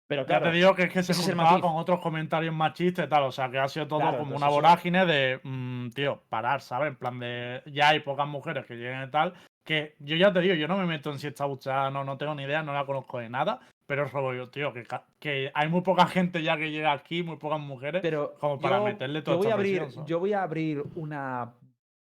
Pero 0.07 0.27
claro, 0.27 0.45
ya 0.47 0.51
te 0.51 0.57
digo 0.59 0.75
que 0.75 0.83
es 0.83 0.93
que 0.93 1.03
se 1.03 1.15
juntaba 1.15 1.61
con 1.63 1.77
otros 1.77 2.01
comentarios 2.01 2.55
machistas 2.55 3.07
y 3.07 3.09
tal, 3.09 3.23
o 3.23 3.33
sea, 3.33 3.51
que 3.51 3.59
ha 3.59 3.69
sido 3.69 3.89
todo 3.89 4.01
Claro, 4.01 4.19
como 4.19 4.37
una 4.37 4.49
vorágine 4.49 5.07
de, 5.07 5.41
mm, 5.43 5.91
tío, 5.91 6.23
parar, 6.29 6.61
¿sabes? 6.61 6.89
En 6.89 6.97
plan 6.97 7.19
de, 7.19 7.63
ya 7.73 7.89
hay 7.89 8.01
pocas 8.01 8.29
mujeres 8.29 8.67
que 8.67 8.75
lleguen 8.75 9.05
y 9.09 9.11
tal, 9.11 9.33
que 9.65 9.97
yo 9.99 10.17
ya 10.17 10.33
te 10.33 10.41
digo, 10.41 10.55
yo 10.55 10.69
no 10.69 10.77
me 10.77 10.87
meto 10.87 11.11
en 11.11 11.19
si 11.19 11.27
está 11.27 11.47
buchada, 11.47 11.91
no, 11.91 12.05
no 12.05 12.17
tengo 12.19 12.35
ni 12.35 12.43
idea, 12.45 12.63
no 12.63 12.73
la 12.75 12.85
conozco 12.87 13.19
de 13.19 13.29
nada, 13.31 13.61
pero 13.87 14.07
rollo, 14.09 14.51
tío, 14.51 14.73
que, 14.73 14.87
que 15.19 15.51
hay 15.55 15.69
muy 15.69 15.81
poca 15.81 16.07
gente 16.07 16.43
ya 16.43 16.57
que 16.57 16.71
llega 16.71 16.93
aquí, 16.93 17.23
muy 17.23 17.37
pocas 17.37 17.61
mujeres, 17.61 18.03
pero 18.03 18.35
como 18.39 18.59
para 18.61 18.79
yo, 18.79 18.85
meterle 18.85 19.21
yo 19.21 19.25
toda 19.25 19.37
voy 19.39 19.47
a 19.47 19.49
esta 19.51 19.55
abrir, 19.57 19.77
presión, 19.79 19.93
¿sabes? 19.95 20.09
yo 20.11 20.19
voy 20.21 20.33
a 20.35 20.43
abrir 20.43 20.83
una, 20.97 21.55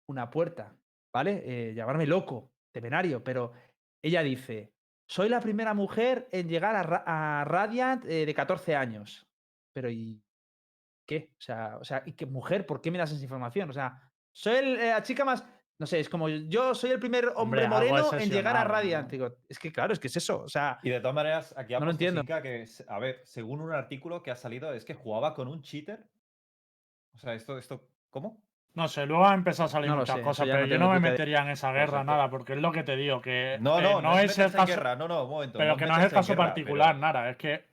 una 0.09 0.31
puerta, 0.31 0.74
¿vale? 1.15 1.43
Eh, 1.45 1.74
llamarme 1.74 2.07
loco, 2.07 2.51
temenario, 2.73 3.24
pero 3.24 3.53
ella 4.05 4.23
dice, 4.23 4.73
soy 5.11 5.28
la 5.31 5.41
primera 5.41 5.73
mujer 5.74 6.28
en 6.32 6.49
llegar 6.49 6.77
a, 6.77 6.82
Ra- 6.82 7.05
a 7.07 7.45
Radiant 7.45 8.05
eh, 8.05 8.27
de 8.27 8.35
14 8.35 8.77
años. 8.77 9.27
Pero 9.74 9.91
¿y 9.91 10.20
qué? 11.09 11.31
O 11.39 11.41
sea, 11.43 11.78
o 11.81 11.85
sea, 11.85 12.03
¿y 12.07 12.12
qué 12.12 12.27
mujer? 12.27 12.66
¿Por 12.66 12.81
qué 12.81 12.91
me 12.91 12.99
das 12.99 13.11
esa 13.12 13.23
información? 13.24 13.70
O 13.70 13.73
sea, 13.73 14.01
soy 14.35 14.57
el- 14.57 14.77
eh, 14.78 14.91
la 14.91 15.03
chica 15.03 15.24
más... 15.24 15.45
No 15.76 15.86
sé, 15.86 15.98
es 15.98 16.09
como 16.09 16.28
yo 16.28 16.72
soy 16.74 16.90
el 16.92 17.01
primer 17.01 17.32
hombre, 17.34 17.66
moreno 17.68 18.12
en 18.12 18.30
llegar 18.30 18.56
a 18.56 18.62
Radiant. 18.64 19.10
Digo, 19.10 19.34
es 19.48 19.59
que 19.59 19.72
claro, 19.72 19.92
es 19.92 19.98
que 19.98 20.06
es 20.06 20.16
eso. 20.16 20.42
O 20.42 20.48
sea, 20.48 20.78
Y 20.82 20.90
de 20.90 21.01
todas 21.01 21.14
maneras, 21.14 21.52
aquí 21.56 21.74
ha 21.74 21.80
No 21.80 21.86
lo 21.86 21.90
entiendo. 21.90 22.22
Que, 22.24 22.64
a 22.86 22.98
ver, 23.01 23.22
según 23.24 23.60
un 23.60 23.72
artículo 23.72 24.22
que 24.22 24.30
ha 24.30 24.36
salido, 24.36 24.72
es 24.72 24.84
que 24.84 24.94
jugaba 24.94 25.34
con 25.34 25.48
un 25.48 25.62
cheater. 25.62 25.98
O 27.14 27.18
sea, 27.18 27.34
esto, 27.34 27.59
esto, 27.59 27.88
¿cómo? 28.10 28.40
No 28.74 28.88
sé, 28.88 29.06
luego 29.06 29.24
han 29.24 29.34
empezado 29.38 29.66
a 29.66 29.68
salir 29.68 29.88
No 29.90 29.96
muchas 29.96 30.16
sé, 30.16 30.22
cosas, 30.22 30.46
pero 30.46 30.60
no 30.62 30.66
yo 30.66 30.78
no 30.78 30.90
me 30.90 30.98
metería 31.01 31.38
en 31.42 31.51
esa 31.51 31.70
guerra, 31.70 31.84
Exacto. 32.01 32.05
nada, 32.12 32.28
porque 32.30 32.55
es 32.55 32.59
lo 32.60 32.72
que 32.72 32.82
te 32.82 32.96
digo, 32.96 33.20
que 33.20 33.56
No, 33.60 33.78
eh, 33.78 33.82
no, 33.82 34.02
no, 34.02 34.18
es 34.18 34.36
el 34.36 34.51
caso, 34.51 34.66
guerra, 34.66 34.96
no, 34.96 35.06
no, 35.06 35.24
un 35.24 35.30
momento. 35.30 35.59
pero 35.59 35.70
no 35.72 35.76
que 35.76 35.86
no 35.86 35.96
es 35.96 36.05
el 36.06 36.10
caso 36.10 36.32
guerra, 36.34 36.44
particular, 36.46 36.88
pero- 36.96 36.98
nada, 37.01 37.30
es 37.30 37.36
que 37.36 37.64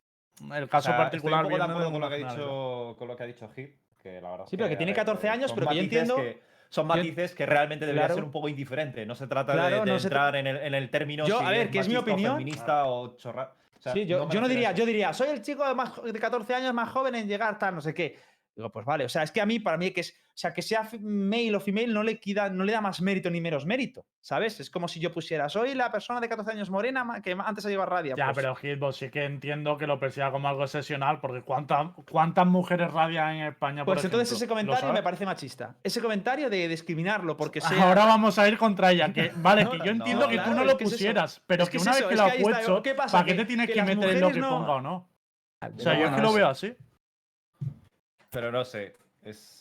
el 0.54 0.64
o 0.64 0.70
caso 0.70 0.90
sea, 0.90 0.98
particular 0.98 1.44
Estoy 1.46 1.54
un 1.54 1.60
poco 1.60 1.68
de 1.68 1.72
acuerdo 1.72 1.92
con 1.92 2.02
lo 2.02 2.10
que 2.10 2.14
ha 2.14 2.18
dicho, 2.30 2.96
con 3.00 3.08
lo 3.08 3.16
que 3.16 3.24
ha 3.24 3.26
dicho 3.26 3.50
Hit, 3.50 3.76
que 3.98 4.22
la 4.22 4.30
verdad 4.30 4.46
Sí, 4.48 4.58
pero 4.58 4.70
que 4.70 4.76
tiene 4.78 4.92
ver, 4.92 4.98
14 4.98 5.26
eh, 5.26 5.30
años, 5.32 5.54
pero 5.54 5.68
que 5.70 5.76
yo 5.76 5.82
entiendo- 5.82 6.16
que- 6.18 6.51
son 6.72 6.86
yo- 6.88 6.96
matices 6.96 7.36
que 7.36 7.46
realmente 7.46 7.86
deberían 7.86 8.08
Claro. 8.08 8.16
ser 8.16 8.24
un 8.24 8.32
poco 8.32 8.48
indiferente. 8.48 9.06
No 9.06 9.14
se 9.14 9.28
trata 9.28 9.52
Claro, 9.54 9.82
de, 9.82 9.92
no 9.92 9.98
entrar 9.98 10.36
en, 10.38 10.48
el, 10.48 10.58
en 10.58 10.74
el 10.74 10.90
término 10.90 11.28
Yo, 11.28 11.40
si 11.40 11.46
a 11.46 11.50
ver, 11.50 11.70
que 11.70 11.80
es 11.80 11.88
mi 11.90 11.98
opinión. 11.98 12.38
feminista 12.38 12.86
o 12.86 13.16
chorra. 13.18 13.54
o 13.78 13.82
sea, 13.82 13.92
sí, 13.94 14.06
yo, 14.06 14.26
no 14.26 14.48
diría, 14.48 14.72
yo 14.72 14.86
diría, 14.86 15.12
soy 15.14 15.28
el 15.30 15.42
chico 15.42 15.68
de, 15.68 15.76
más, 15.76 16.02
de 16.02 16.18
14 16.20 16.56
años 16.56 16.74
más 16.74 16.90
joven 16.90 17.16
en 17.16 17.28
llegar 17.28 17.60
tal, 17.60 17.76
no 17.76 17.82
sé 17.82 17.94
qué. 17.94 18.18
Digo, 18.56 18.70
pues 18.72 18.86
vale, 18.86 19.04
o 19.06 19.10
sea, 19.10 19.24
es 19.24 19.32
que 19.32 19.42
a 19.42 19.46
mí, 19.46 19.60
para 19.60 19.78
mí, 19.78 19.92
que 19.92 20.02
es, 20.02 20.16
sea, 20.34 20.54
que 20.54 20.62
sea 20.62 20.88
male 21.02 21.56
o 21.56 21.60
female 21.60 21.88
no 21.94 22.04
le, 22.04 22.20
quida, 22.20 22.50
no 22.50 22.64
le 22.64 22.72
da 22.74 22.82
más 22.82 23.02
mérito 23.02 23.30
ni 23.30 23.42
menos 23.42 23.66
mérito, 23.66 24.06
¿sabes? 24.22 24.60
Es 24.60 24.70
como 24.70 24.88
si 24.88 25.00
yo 25.00 25.12
pusiera, 25.12 25.50
soy 25.50 25.76
la 25.76 25.92
persona 25.92 26.20
de 26.20 26.30
14 26.30 26.52
años 26.52 26.70
morena 26.70 27.22
que 27.22 27.36
antes 27.44 27.66
ha 27.66 27.70
llegado 27.70 27.84
a 27.84 27.96
Radia. 27.98 28.16
Ya, 28.18 28.26
pues, 28.26 28.38
pero 28.38 28.56
Hitbox 28.56 28.96
sí 28.96 29.10
que 29.10 29.26
entiendo 29.26 29.78
que 29.78 29.88
lo 29.88 30.00
persiga 30.00 30.32
como 30.32 30.48
algo 30.48 30.64
excepcional, 30.64 31.20
porque 31.20 31.42
¿cuántas, 31.42 31.92
cuántas 32.10 32.48
mujeres 32.48 32.92
radian 32.92 33.36
en 33.36 33.48
España? 33.48 33.84
por 33.86 33.96
Pues 33.96 34.06
entonces 34.06 34.30
ejemplo? 34.30 34.38
ese 34.38 34.46
¿Lo 34.46 34.50
comentario 34.72 34.94
me 34.94 35.04
parece 35.04 35.26
machista. 35.26 35.76
Ese 35.84 36.02
comentario 36.02 36.50
de 36.50 36.68
discriminarlo 36.68 37.36
porque 37.38 37.62
sea... 37.62 37.84
Ahora 37.84 38.06
vamos 38.06 38.40
a 38.40 38.48
ir 38.48 38.58
contra 38.58 38.92
ella. 38.92 39.12
Que, 39.14 39.32
vale, 39.36 39.66
No, 39.66 39.72
que 39.72 39.78
yo 39.80 39.86
no, 39.86 39.92
entiendo 39.92 40.28
que 40.30 40.40
tú 40.40 40.52
no 40.52 40.64
lo 40.64 40.72
es 40.72 40.78
pusieras, 40.78 41.42
pero 41.46 41.64
Es 41.64 41.70
que, 41.70 41.74
que 41.74 41.78
es 41.78 41.84
una 41.84 41.92
eso, 41.92 42.00
vez 42.00 42.08
que 42.08 42.14
es 42.14 42.20
lo 42.20 42.26
has 42.26 42.66
puesto. 42.66 42.84
¿para 43.12 43.26
qué 43.26 43.34
te 43.34 43.46
tienes 43.46 43.68
que 43.68 43.74
que, 43.74 43.82
meter 43.84 44.10
en 44.12 44.22
lo 44.22 44.32
que 44.32 44.40
no- 44.40 44.50
ponga 44.50 44.74
o 44.76 44.82
no? 44.82 45.10
O 45.62 45.80
sea, 45.80 46.00
yo 46.00 46.06
es 46.06 46.12
que 46.12 46.18
no 46.18 46.24
lo 46.24 46.30
sé. 46.32 46.36
veo 46.38 46.48
así. 46.48 46.74
Pero 48.30 48.52
no 48.52 48.64
sé. 48.64 48.96
Es. 49.24 49.61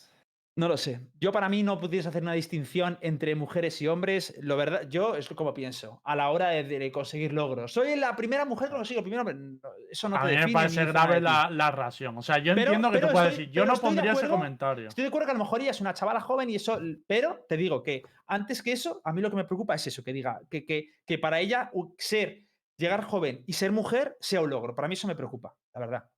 No 0.57 0.67
lo 0.67 0.75
sé. 0.75 0.99
Yo 1.17 1.31
para 1.31 1.47
mí 1.47 1.63
no 1.63 1.79
pudieras 1.79 2.07
hacer 2.07 2.23
una 2.23 2.33
distinción 2.33 2.97
entre 3.01 3.35
mujeres 3.35 3.81
y 3.81 3.87
hombres. 3.87 4.35
Lo 4.41 4.57
verdad, 4.57 4.81
yo 4.89 5.15
es 5.15 5.29
como 5.29 5.53
pienso 5.53 6.01
a 6.03 6.13
la 6.13 6.29
hora 6.29 6.49
de, 6.49 6.65
de 6.65 6.91
conseguir 6.91 7.31
logros. 7.31 7.71
Soy 7.71 7.95
la 7.95 8.17
primera 8.17 8.43
mujer 8.43 8.67
que 8.67 8.75
consigo 8.75 8.99
el 8.99 9.03
primer 9.05 9.19
hombre. 9.21 9.35
No, 9.35 9.59
Eso 9.89 10.09
no 10.09 10.17
a 10.17 10.27
te 10.27 10.37
mí 10.37 10.45
me 10.47 10.51
parece 10.51 10.83
grave 10.83 11.21
la, 11.21 11.49
la 11.49 11.71
ración. 11.71 12.17
O 12.17 12.21
sea, 12.21 12.37
yo 12.39 12.53
Pero- 12.53 12.73
entiendo 12.73 12.91
que 12.91 12.99
tú 12.99 13.07
puedes 13.13 13.29
decir, 13.37 13.49
yo 13.49 13.65
no 13.65 13.75
pondría 13.75 14.11
ese 14.11 14.27
comentario. 14.27 14.89
Estoy 14.89 15.03
de 15.03 15.07
acuerdo 15.07 15.25
que 15.27 15.31
a 15.31 15.35
lo 15.35 15.43
mejor 15.43 15.61
ella 15.61 15.71
es 15.71 15.79
una 15.79 15.93
chavala 15.93 16.19
joven 16.19 16.49
y 16.49 16.55
eso, 16.55 16.77
pero 17.07 17.45
te 17.47 17.55
digo 17.55 17.81
que 17.81 18.03
antes 18.27 18.61
que 18.61 18.73
eso, 18.73 19.01
a 19.05 19.13
mí 19.13 19.21
lo 19.21 19.29
que 19.29 19.37
me 19.37 19.45
preocupa 19.45 19.75
es 19.75 19.87
eso, 19.87 20.03
que 20.03 20.11
diga 20.11 20.41
que, 20.49 20.65
que, 20.65 20.95
que 21.05 21.17
para 21.17 21.39
ella 21.39 21.71
ser, 21.97 22.43
llegar 22.77 23.05
joven 23.05 23.41
y 23.47 23.53
ser 23.53 23.71
mujer 23.71 24.17
sea 24.19 24.41
un 24.41 24.49
logro. 24.49 24.75
Para 24.75 24.89
mí 24.89 24.95
eso 24.95 25.07
me 25.07 25.15
preocupa, 25.15 25.55
la 25.73 25.79
verdad. 25.79 26.09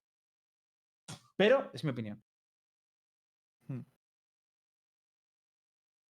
Pero 1.35 1.69
es 1.73 1.83
mi 1.83 1.91
opinión. 1.91 2.21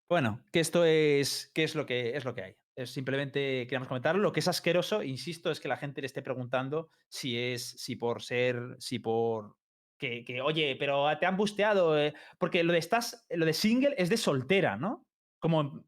Bueno, 0.09 0.45
que 0.53 0.61
esto 0.61 0.85
es, 0.85 1.51
que 1.55 1.65
es 1.65 1.75
lo 1.75 1.87
que 1.87 2.17
es 2.17 2.25
lo 2.25 2.35
que 2.35 2.43
hay. 2.43 2.57
Es 2.75 2.91
simplemente 2.91 3.67
queríamos 3.67 3.89
comentarlo. 3.89 4.23
Lo 4.23 4.33
que 4.33 4.41
es 4.41 4.49
asqueroso, 4.49 5.03
insisto, 5.03 5.51
es 5.51 5.61
que 5.61 5.69
la 5.69 5.77
gente 5.77 6.01
le 6.01 6.07
esté 6.07 6.23
preguntando 6.23 6.91
si 7.09 7.39
es, 7.39 7.71
si 7.81 7.97
por 7.97 8.23
ser, 8.23 8.77
si 8.79 8.99
por 8.99 9.57
que, 9.99 10.25
que, 10.25 10.41
oye, 10.41 10.77
pero 10.79 11.07
te 11.19 11.27
han 11.27 11.37
busteado. 11.37 11.99
eh", 11.99 12.15
Porque 12.39 12.65
lo 12.65 12.73
de 12.73 12.79
estás, 12.79 13.27
lo 13.31 13.47
de 13.47 13.53
single 13.53 13.95
es 13.97 14.09
de 14.09 14.17
soltera, 14.17 14.77
¿no? 14.77 15.07
Como 15.39 15.85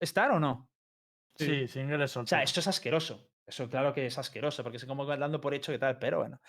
estar 0.00 0.30
o 0.30 0.40
no. 0.40 0.70
Sí, 1.36 1.66
single 1.66 2.04
es 2.04 2.16
O 2.16 2.26
sea, 2.26 2.42
esto 2.42 2.60
es 2.60 2.68
asqueroso. 2.68 3.30
Eso 3.46 3.68
claro 3.68 3.92
que 3.92 4.06
es 4.06 4.16
asqueroso, 4.16 4.62
porque 4.62 4.78
es 4.78 4.86
como 4.86 5.04
dando 5.04 5.40
por 5.40 5.52
hecho 5.54 5.72
que 5.72 5.78
tal, 5.78 5.98
pero 5.98 6.20
bueno. 6.20 6.40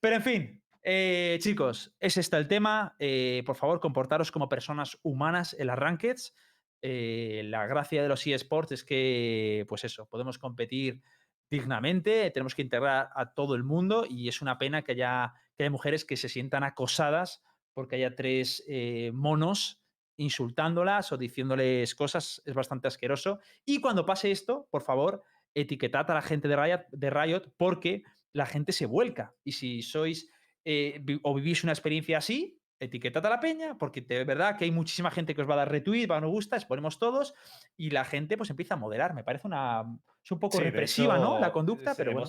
Pero 0.00 0.16
en 0.16 0.22
fin, 0.22 0.62
eh, 0.90 1.38
chicos, 1.40 1.94
es 2.00 2.16
este 2.16 2.38
el 2.38 2.48
tema. 2.48 2.96
Eh, 2.98 3.42
por 3.44 3.56
favor, 3.56 3.78
comportaros 3.78 4.32
como 4.32 4.48
personas 4.48 4.98
humanas 5.02 5.54
en 5.58 5.66
las 5.66 5.78
rankeds. 5.78 6.34
Eh, 6.80 7.42
la 7.44 7.66
gracia 7.66 8.00
de 8.00 8.08
los 8.08 8.26
eSports 8.26 8.72
es 8.72 8.84
que, 8.84 9.66
pues 9.68 9.84
eso, 9.84 10.08
podemos 10.08 10.38
competir 10.38 11.02
dignamente, 11.50 12.30
tenemos 12.30 12.54
que 12.54 12.62
integrar 12.62 13.10
a 13.14 13.34
todo 13.34 13.54
el 13.54 13.64
mundo 13.64 14.06
y 14.08 14.28
es 14.28 14.40
una 14.40 14.56
pena 14.56 14.80
que 14.80 14.92
haya, 14.92 15.34
que 15.58 15.68
mujeres 15.68 16.06
que 16.06 16.16
se 16.16 16.30
sientan 16.30 16.64
acosadas 16.64 17.42
porque 17.74 17.96
haya 17.96 18.14
tres 18.14 18.64
monos 19.12 19.82
insultándolas 20.16 21.12
o 21.12 21.18
diciéndoles 21.18 21.94
cosas, 21.94 22.42
es 22.46 22.54
bastante 22.54 22.88
asqueroso. 22.88 23.40
Y 23.66 23.82
cuando 23.82 24.06
pase 24.06 24.30
esto, 24.30 24.68
por 24.70 24.82
favor, 24.82 25.22
etiquetad 25.54 26.10
a 26.10 26.14
la 26.14 26.22
gente 26.22 26.48
de 26.48 26.56
Riot, 26.56 26.86
de 26.92 27.10
Riot 27.10 27.42
porque 27.58 28.04
la 28.32 28.46
gente 28.46 28.72
se 28.72 28.86
vuelca. 28.86 29.34
Y 29.44 29.52
si 29.52 29.82
sois 29.82 30.30
eh, 30.70 31.00
o 31.22 31.34
vivís 31.34 31.64
una 31.64 31.72
experiencia 31.72 32.18
así, 32.18 32.60
etiquetad 32.78 33.24
a 33.24 33.30
la 33.30 33.40
peña, 33.40 33.78
porque 33.78 34.02
de 34.02 34.24
verdad 34.24 34.58
que 34.58 34.66
hay 34.66 34.70
muchísima 34.70 35.10
gente 35.10 35.34
que 35.34 35.40
os 35.40 35.48
va 35.48 35.54
a 35.54 35.58
dar 35.64 35.70
retweet, 35.70 36.06
va 36.06 36.18
a 36.18 36.20
nos 36.20 36.30
gusta, 36.30 36.56
exponemos 36.56 36.98
todos, 36.98 37.32
y 37.78 37.88
la 37.88 38.04
gente 38.04 38.36
pues 38.36 38.50
empieza 38.50 38.74
a 38.74 38.76
moderar. 38.76 39.14
Me 39.14 39.24
parece 39.24 39.46
una. 39.46 39.84
Es 40.28 40.32
un 40.32 40.40
poco 40.40 40.58
Sí, 40.58 40.62
represiva, 40.64 41.16
¿no? 41.16 41.38
La 41.38 41.50
conducta, 41.52 41.94
pero 41.96 42.12
bueno. 42.12 42.28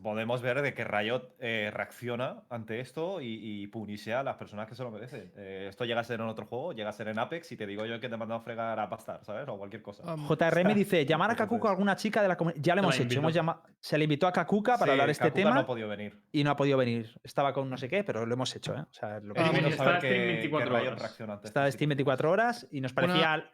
podemos 0.00 0.40
ver 0.42 0.62
de 0.62 0.74
que 0.74 0.84
Riot 0.84 1.34
eh, 1.40 1.72
reacciona 1.74 2.44
ante 2.48 2.78
esto 2.78 3.20
y, 3.20 3.62
y 3.62 3.66
punisea 3.66 4.20
a 4.20 4.22
las 4.22 4.36
personas 4.36 4.68
que 4.68 4.76
se 4.76 4.84
lo 4.84 4.92
merecen. 4.92 5.32
Eh, 5.36 5.66
esto 5.68 5.84
llega 5.84 6.00
a 6.00 6.04
ser 6.04 6.20
en 6.20 6.28
otro 6.28 6.46
juego, 6.46 6.72
llega 6.72 6.90
a 6.90 6.92
ser 6.92 7.08
en 7.08 7.18
Apex 7.18 7.50
y 7.50 7.56
te 7.56 7.66
digo 7.66 7.84
yo 7.84 7.98
que 7.98 8.08
te 8.08 8.16
mandan 8.16 8.38
a 8.38 8.40
fregar 8.42 8.78
a 8.78 8.88
Pastar, 8.88 9.24
¿sabes? 9.24 9.48
O 9.48 9.58
cualquier 9.58 9.82
cosa. 9.82 10.04
JRM 10.14 10.72
dice, 10.76 11.04
llamar 11.04 11.32
a 11.32 11.34
Kakuka 11.34 11.66
a 11.66 11.70
alguna 11.72 11.96
chica 11.96 12.22
de 12.22 12.28
la 12.28 12.36
comunidad. 12.36 12.62
Ya 12.62 12.76
lo 12.76 12.82
hemos 12.82 13.00
hecho. 13.00 13.18
Hemos 13.18 13.34
Se 13.80 13.98
le 13.98 14.04
invitó 14.04 14.28
a 14.28 14.32
Kakuka 14.32 14.74
para 14.78 14.84
Sí, 14.84 14.90
hablar 14.92 15.06
de 15.06 15.12
este 15.12 15.24
Kakuka 15.24 15.34
tema 15.40 15.54
no 15.54 15.60
ha 15.62 15.66
podido 15.66 15.88
venir. 15.88 16.22
y 16.30 16.44
no 16.44 16.50
ha 16.52 16.56
podido 16.56 16.78
venir. 16.78 17.18
Estaba 17.24 17.52
con 17.52 17.68
no 17.68 17.76
sé 17.76 17.88
qué, 17.88 18.04
pero 18.04 18.24
lo 18.24 18.34
hemos 18.34 18.54
hecho, 18.54 18.72
¿eh? 18.76 18.82
O 18.88 18.94
sea, 18.94 19.18
lo 19.18 19.34
que 19.34 19.40
está 19.40 19.76
saber 19.84 19.98
Steam 19.98 20.00
que, 20.00 20.08
que 20.08 20.26
24 20.26 20.70
Riot 20.78 20.86
horas. 20.86 20.98
reacciona 21.00 21.32
ante 21.32 21.48
Está 21.48 21.66
este 21.66 21.78
Steam 21.78 21.88
tipo 21.96 22.12
de 22.12 22.22
24 22.22 22.30
horas 22.30 22.68
y 22.70 22.80
nos 22.80 22.92
parecía. 22.92 23.50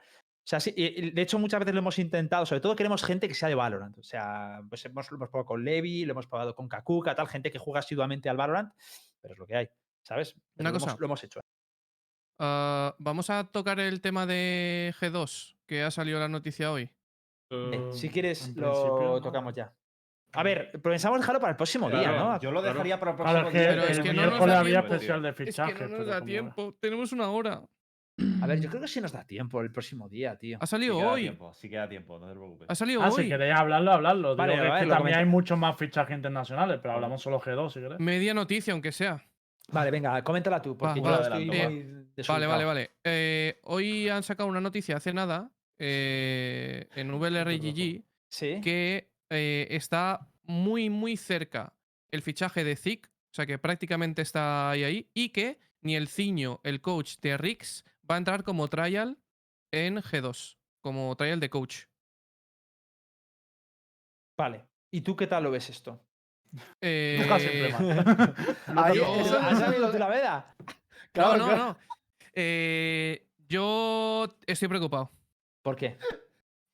Sea, 0.48 0.60
sí, 0.60 0.72
y- 0.76 1.06
y 1.06 1.10
de 1.10 1.22
hecho, 1.22 1.38
muchas 1.38 1.60
veces 1.60 1.74
lo 1.74 1.80
hemos 1.80 1.98
intentado, 1.98 2.46
sobre 2.46 2.60
todo 2.60 2.74
queremos 2.74 3.02
gente 3.04 3.28
que 3.28 3.34
sea 3.34 3.48
de 3.48 3.54
Valorant. 3.54 3.98
O 3.98 4.02
sea, 4.02 4.60
pues 4.68 4.84
hemos, 4.86 5.10
lo 5.10 5.16
hemos 5.16 5.28
probado 5.28 5.46
con 5.46 5.64
Levi, 5.64 6.04
lo 6.06 6.12
hemos 6.12 6.26
probado 6.26 6.54
con 6.54 6.68
Kakuka, 6.68 7.14
tal, 7.14 7.28
gente 7.28 7.50
que 7.50 7.58
juega 7.58 7.80
asiduamente 7.80 8.28
al 8.28 8.36
Valorant, 8.36 8.72
pero 9.20 9.34
es 9.34 9.38
lo 9.38 9.46
que 9.46 9.56
hay, 9.56 9.68
¿sabes? 10.02 10.32
Pero 10.32 10.42
Una 10.56 10.70
lo, 10.70 10.76
hemos, 10.76 10.84
cosa. 10.84 10.96
lo 10.98 11.04
hemos 11.06 11.24
hecho. 11.24 11.40
ah, 12.38 12.94
Vamos 12.98 13.30
a 13.30 13.44
tocar 13.44 13.78
el 13.80 14.00
tema 14.00 14.26
de 14.26 14.94
G2, 15.00 15.56
que 15.66 15.82
ha 15.82 15.90
salido 15.90 16.18
la 16.18 16.28
noticia 16.28 16.72
hoy. 16.72 16.90
Eh, 17.50 17.88
si 17.92 18.06
Eh, 18.06 18.10
quieres, 18.10 18.56
lo 18.56 19.20
tocamos 19.20 19.54
ya. 19.54 19.72
A 20.32 20.42
ver, 20.42 20.72
pensamos 20.82 21.18
dejarlo 21.20 21.40
para 21.40 21.52
el 21.52 21.56
próximo 21.56 21.88
día, 21.88 22.12
¿no? 22.12 22.38
Yo 22.40 22.50
lo 22.50 22.60
Claro. 22.60 22.74
dejaría 22.74 23.00
para 23.00 23.12
el 23.12 23.16
próximo 23.16 23.50
día. 23.50 23.68
Pero 23.70 23.84
es 23.84 24.00
que 24.00 24.12
no 24.12 24.26
nos 24.26 24.46
da 24.46 24.62
tiempo, 24.62 24.94
Es 24.94 25.00
que 25.06 25.32
fichaje. 25.44 25.88
no 25.88 25.98
nos 25.98 26.06
da 26.06 26.22
tiempo. 26.22 26.74
Tenemos 26.80 27.12
una 27.12 27.30
hora. 27.30 27.62
A 28.42 28.46
ver, 28.46 28.60
yo 28.60 28.68
creo 28.68 28.80
que 28.82 28.88
sí 28.88 29.00
nos 29.00 29.12
da 29.12 29.24
tiempo 29.24 29.60
el 29.60 29.70
próximo 29.70 30.08
día, 30.08 30.36
tío. 30.36 30.58
Ha 30.60 30.66
salido 30.66 30.98
hoy. 30.98 31.22
tiempo, 31.22 31.52
sí 31.54 31.68
queda 31.68 31.88
tiempo, 31.88 32.18
no 32.18 32.26
te 32.26 32.34
preocupes. 32.34 32.66
Ha 32.68 32.74
salido 32.74 33.02
Ah, 33.02 33.10
hoy. 33.10 33.22
si 33.24 33.28
queréis 33.28 33.54
hablarlo, 33.54 33.92
hablarlo. 33.92 34.34
Vale, 34.36 34.54
Digo 34.60 34.74
es 34.74 34.82
que 34.82 34.88
también 34.88 35.18
hay 35.18 35.24
muchos 35.24 35.56
más 35.58 35.76
fichajes 35.76 36.16
internacionales, 36.16 36.78
pero 36.82 36.94
hablamos 36.94 37.22
solo 37.22 37.40
G2 37.40 37.70
si 37.72 37.80
queréis. 37.80 38.00
Media 38.00 38.34
noticia, 38.34 38.72
aunque 38.72 38.90
sea. 38.92 39.24
Vale, 39.70 39.90
venga, 39.90 40.22
coméntala 40.24 40.60
tú, 40.62 40.76
porque 40.76 41.00
Va, 41.00 41.06
yo 41.06 41.12
va, 41.12 41.22
estoy 41.22 41.44
muy 41.46 42.06
Vale, 42.26 42.46
vale, 42.46 42.64
vale. 42.64 42.90
Eh, 43.04 43.60
hoy 43.64 44.08
han 44.08 44.22
sacado 44.24 44.48
una 44.48 44.60
noticia 44.60 44.96
hace 44.96 45.12
nada 45.12 45.52
eh, 45.78 46.88
en 46.96 47.10
VLRGG 47.12 48.02
Sí. 48.30 48.60
que 48.62 49.10
eh, 49.30 49.66
está 49.70 50.28
muy, 50.44 50.90
muy 50.90 51.16
cerca 51.16 51.72
el 52.10 52.22
fichaje 52.22 52.64
de 52.64 52.74
Zik, 52.76 53.06
o 53.06 53.34
sea 53.34 53.46
que 53.46 53.58
prácticamente 53.58 54.22
está 54.22 54.70
ahí, 54.70 54.82
ahí, 54.84 55.10
y 55.14 55.28
que 55.28 55.58
ni 55.82 55.94
el 55.94 56.08
Ciño, 56.08 56.60
el 56.64 56.80
coach 56.80 57.18
de 57.22 57.36
Rix, 57.36 57.84
va 58.10 58.14
a 58.14 58.18
entrar 58.18 58.42
como 58.44 58.68
trial 58.68 59.18
en 59.72 59.96
G2, 59.96 60.56
como 60.80 61.14
trial 61.16 61.40
de 61.40 61.50
coach. 61.50 61.84
Vale. 64.36 64.64
¿Y 64.90 65.00
tú 65.02 65.16
qué 65.16 65.26
tal 65.26 65.42
lo 65.44 65.50
ves 65.50 65.68
esto? 65.70 66.00
Eh, 66.80 67.18
Nunca 67.20 67.38
siempre 67.38 67.72
mal. 67.72 68.34
Ahí- 68.84 68.96
Yo- 68.96 69.14
eso- 69.16 69.38
¿Has 69.38 69.58
salido 69.58 69.90
de 69.92 69.98
la 69.98 70.08
veda? 70.08 70.54
Claro, 71.12 71.38
no, 71.38 71.46
claro. 71.46 71.64
no. 71.64 71.76
Eh, 72.34 73.26
yo 73.48 74.26
estoy 74.46 74.68
preocupado. 74.68 75.10
¿Por 75.62 75.74
qué? 75.74 75.98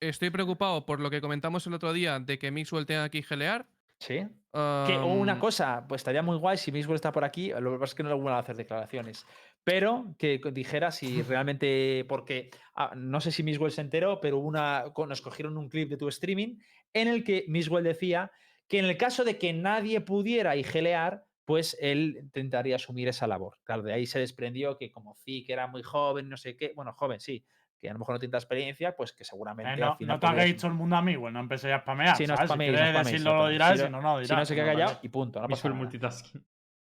Estoy 0.01 0.28
preocupado 0.31 0.85
por 0.85 1.01
lo 1.01 1.09
que 1.09 1.20
comentamos 1.20 1.66
el 1.66 1.73
otro 1.74 1.93
día 1.93 2.19
de 2.19 2.39
que 2.39 2.51
Mixwell 2.51 2.85
tenga 2.85 3.09
que 3.09 3.23
gelear. 3.23 3.66
Sí. 4.01 4.27
Que, 4.52 4.98
o 5.01 5.06
una 5.06 5.39
cosa, 5.39 5.86
pues 5.89 6.01
estaría 6.01 6.20
muy 6.20 6.36
guay 6.36 6.59
si 6.59 6.73
Mixwell 6.73 6.97
está 6.97 7.11
por 7.12 7.24
aquí. 7.24 7.51
Lo 7.59 7.73
que 7.73 7.78
pasa 7.78 7.93
es 7.93 7.94
que 7.94 8.02
no 8.02 8.09
le 8.11 8.16
gusta 8.16 8.39
hacer 8.39 8.56
declaraciones. 8.56 9.24
Pero 9.65 10.15
que 10.19 10.41
dijera 10.53 10.91
si 10.91 11.23
realmente. 11.23 12.05
Porque 12.09 12.51
ah, 12.74 12.93
no 12.95 13.20
sé 13.20 13.32
si 13.32 13.43
Mixwell 13.43 13.73
se 13.73 13.81
enteró, 13.81 14.20
pero 14.20 14.39
una, 14.39 14.85
nos 15.09 15.20
cogieron 15.20 15.57
un 15.57 15.69
clip 15.69 15.89
de 15.89 15.97
tu 15.97 16.09
streaming 16.09 16.59
en 16.93 17.09
el 17.09 17.24
que 17.24 17.45
Mixwell 17.49 17.85
decía 17.85 18.31
que 18.69 18.78
en 18.78 18.85
el 18.85 18.97
caso 18.97 19.24
de 19.24 19.39
que 19.39 19.53
nadie 19.53 20.01
pudiera 20.01 20.57
igelear, 20.57 21.24
pues 21.45 21.77
él 21.81 22.16
intentaría 22.20 22.77
asumir 22.77 23.09
esa 23.09 23.27
labor. 23.27 23.59
Claro, 23.65 23.82
de 23.82 23.93
ahí 23.93 24.07
se 24.07 24.19
desprendió 24.19 24.78
que 24.78 24.91
como 24.91 25.15
Zik 25.15 25.51
era 25.51 25.66
muy 25.66 25.82
joven, 25.82 26.28
no 26.28 26.36
sé 26.36 26.57
qué. 26.57 26.73
Bueno, 26.74 26.93
joven, 26.95 27.20
sí. 27.20 27.45
Que 27.81 27.91
a 27.91 27.93
lo 27.93 27.99
mejor 27.99 28.15
no 28.15 28.19
tiene 28.19 28.31
tanta 28.31 28.45
experiencia, 28.45 28.97
pues 28.97 29.12
que 29.12 29.24
seguramente. 29.24 29.73
Eh, 29.73 29.74
al 29.74 29.81
no, 29.81 29.97
final 29.97 30.16
no 30.16 30.20
te 30.20 30.27
hagáis 30.27 30.57
todo 30.57 30.69
el 30.69 30.74
mundo 30.74 30.97
amigo, 30.97 31.31
no 31.31 31.41
empecéis 31.41 31.74
a 31.74 31.81
spamear. 31.81 32.16
Sí, 32.16 32.27
no 32.27 32.36
¿sabes? 32.36 32.49
spaméis, 32.49 32.70
si 32.70 32.73
no 32.73 32.78
quieres 32.78 32.95
spaméis, 32.95 33.12
decirlo, 33.12 33.36
lo 33.36 33.51
exacto. 33.51 33.53
dirás, 33.53 33.78
Si 33.78 33.85
si 33.85 33.91
no, 33.93 34.01
no, 34.01 34.19
dirás. 34.19 34.28
Si 34.28 34.35
no 34.35 34.45
se 34.47 34.55
queda 34.55 34.65
no 34.65 34.73
callado 34.73 34.99
y 35.03 35.09
punto. 35.09 35.41
No 35.43 35.49
pasa 35.49 35.69
nada. 35.69 35.81
multitasking. 35.81 36.47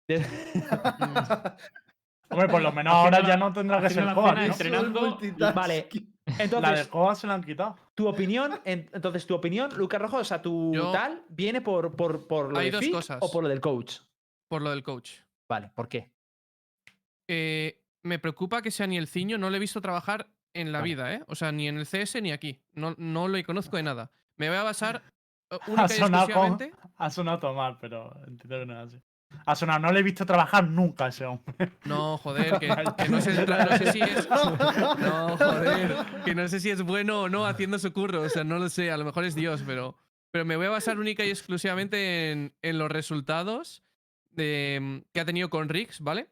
Hombre, 2.32 2.48
por 2.48 2.62
lo 2.62 2.72
menos 2.72 2.94
ahora 2.94 3.20
la- 3.22 3.28
ya 3.28 3.38
no 3.38 3.52
tendrá 3.52 3.82
que 3.82 3.90
ser 3.90 4.06
¿no? 4.06 4.38
entrenando. 4.38 5.20
Vale. 5.54 5.90
La 6.26 6.36
de 6.38 6.44
Entonces, 6.44 6.88
Coa 6.88 7.16
se 7.16 7.26
la 7.26 7.34
han 7.34 7.44
quitado. 7.44 7.76
tu 7.96 8.08
opinión, 8.08 8.62
en- 8.66 8.88
entonces 8.94 9.26
tu 9.26 9.34
opinión, 9.34 9.72
Lucas 9.76 10.00
Rojo, 10.02 10.18
o 10.18 10.24
sea, 10.24 10.42
tu 10.42 10.72
Yo- 10.74 10.92
tal, 10.92 11.24
¿viene 11.30 11.62
por, 11.62 11.96
por, 11.96 12.28
por 12.28 12.52
lo 12.54 12.60
Hay 12.60 12.66
de 12.68 12.72
dos 12.72 12.82
Fick 12.82 12.94
cosas. 12.94 13.18
o 13.22 13.32
por 13.32 13.44
lo 13.44 13.50
del 13.50 13.62
coach? 13.62 13.98
por 14.48 14.62
lo 14.62 14.70
del 14.70 14.84
coach. 14.84 15.12
Vale, 15.50 15.72
¿por 15.76 15.88
qué? 15.90 16.12
Eh, 17.30 17.82
me 18.04 18.20
preocupa 18.20 18.62
que 18.62 18.72
sea 18.72 18.88
ni 18.88 18.98
el 18.98 19.08
ciño, 19.08 19.38
no 19.38 19.50
lo 19.50 19.56
he 19.56 19.60
visto 19.60 19.82
trabajar 19.82 20.28
en 20.56 20.72
la 20.72 20.80
Vale. 20.80 20.90
vida, 20.90 21.14
¿eh? 21.14 21.24
O 21.28 21.36
sea, 21.36 21.52
ni 21.52 21.68
en 21.68 21.78
el 21.78 21.86
CS 21.86 22.22
ni 22.22 22.32
aquí. 22.32 22.60
No, 22.74 22.96
no 22.98 23.28
lo 23.28 23.44
conozco 23.44 23.78
de 23.78 23.84
nada. 23.84 24.12
Me 24.38 24.50
voy 24.50 24.58
a 24.58 24.64
basar 24.64 25.04
eh, 25.52 25.58
Ha 25.78 25.86
y 25.86 25.90
sonado, 25.90 26.26
exclusivamente. 26.26 26.74
ha 26.98 27.10
sonado 27.10 27.54
mal, 27.54 27.78
pero 27.80 28.12
entiendo 28.28 28.60
que 28.60 28.66
no 28.66 28.82
es 28.82 28.88
así. 28.88 29.02
Ha 29.46 29.56
sonado, 29.56 29.80
no 29.80 29.92
le 29.92 30.00
he 30.00 30.04
visto 30.04 30.26
trabajar 30.26 30.68
nunca 30.68 31.06
a 31.06 31.08
ese 31.10 31.26
hombre. 31.26 31.72
No, 31.86 32.18
joder, 32.24 32.60
que, 32.60 32.68
que 32.68 33.10
no, 33.10 33.22
sé, 33.22 33.46
no 33.46 33.78
sé 33.78 33.92
si 33.92 34.02
es. 34.02 34.28
No, 35.00 35.38
joder. 35.38 35.96
Que 36.26 36.36
no 36.36 36.48
sé 36.48 36.60
si 36.60 36.70
es 36.70 36.82
bueno 36.82 37.22
o 37.22 37.30
no 37.30 37.46
haciendo 37.46 37.80
su 37.80 37.92
curro. 37.94 38.22
O 38.22 38.30
sea, 38.30 38.44
no 38.44 38.60
lo 38.60 38.70
sé. 38.70 38.92
A 38.92 38.98
lo 38.98 39.06
mejor 39.06 39.26
es 39.26 39.36
Dios, 39.36 39.64
pero. 39.66 39.96
Pero 40.32 40.46
me 40.46 40.56
voy 40.58 40.68
a 40.68 40.70
basar 40.70 41.00
única 41.00 41.26
y 41.26 41.30
exclusivamente 41.32 42.32
en, 42.32 42.54
en 42.62 42.78
los 42.78 42.92
resultados 42.92 43.82
de, 44.32 45.04
que 45.12 45.20
ha 45.20 45.26
tenido 45.26 45.50
con 45.50 45.70
Rix, 45.70 46.02
¿vale? 46.02 46.28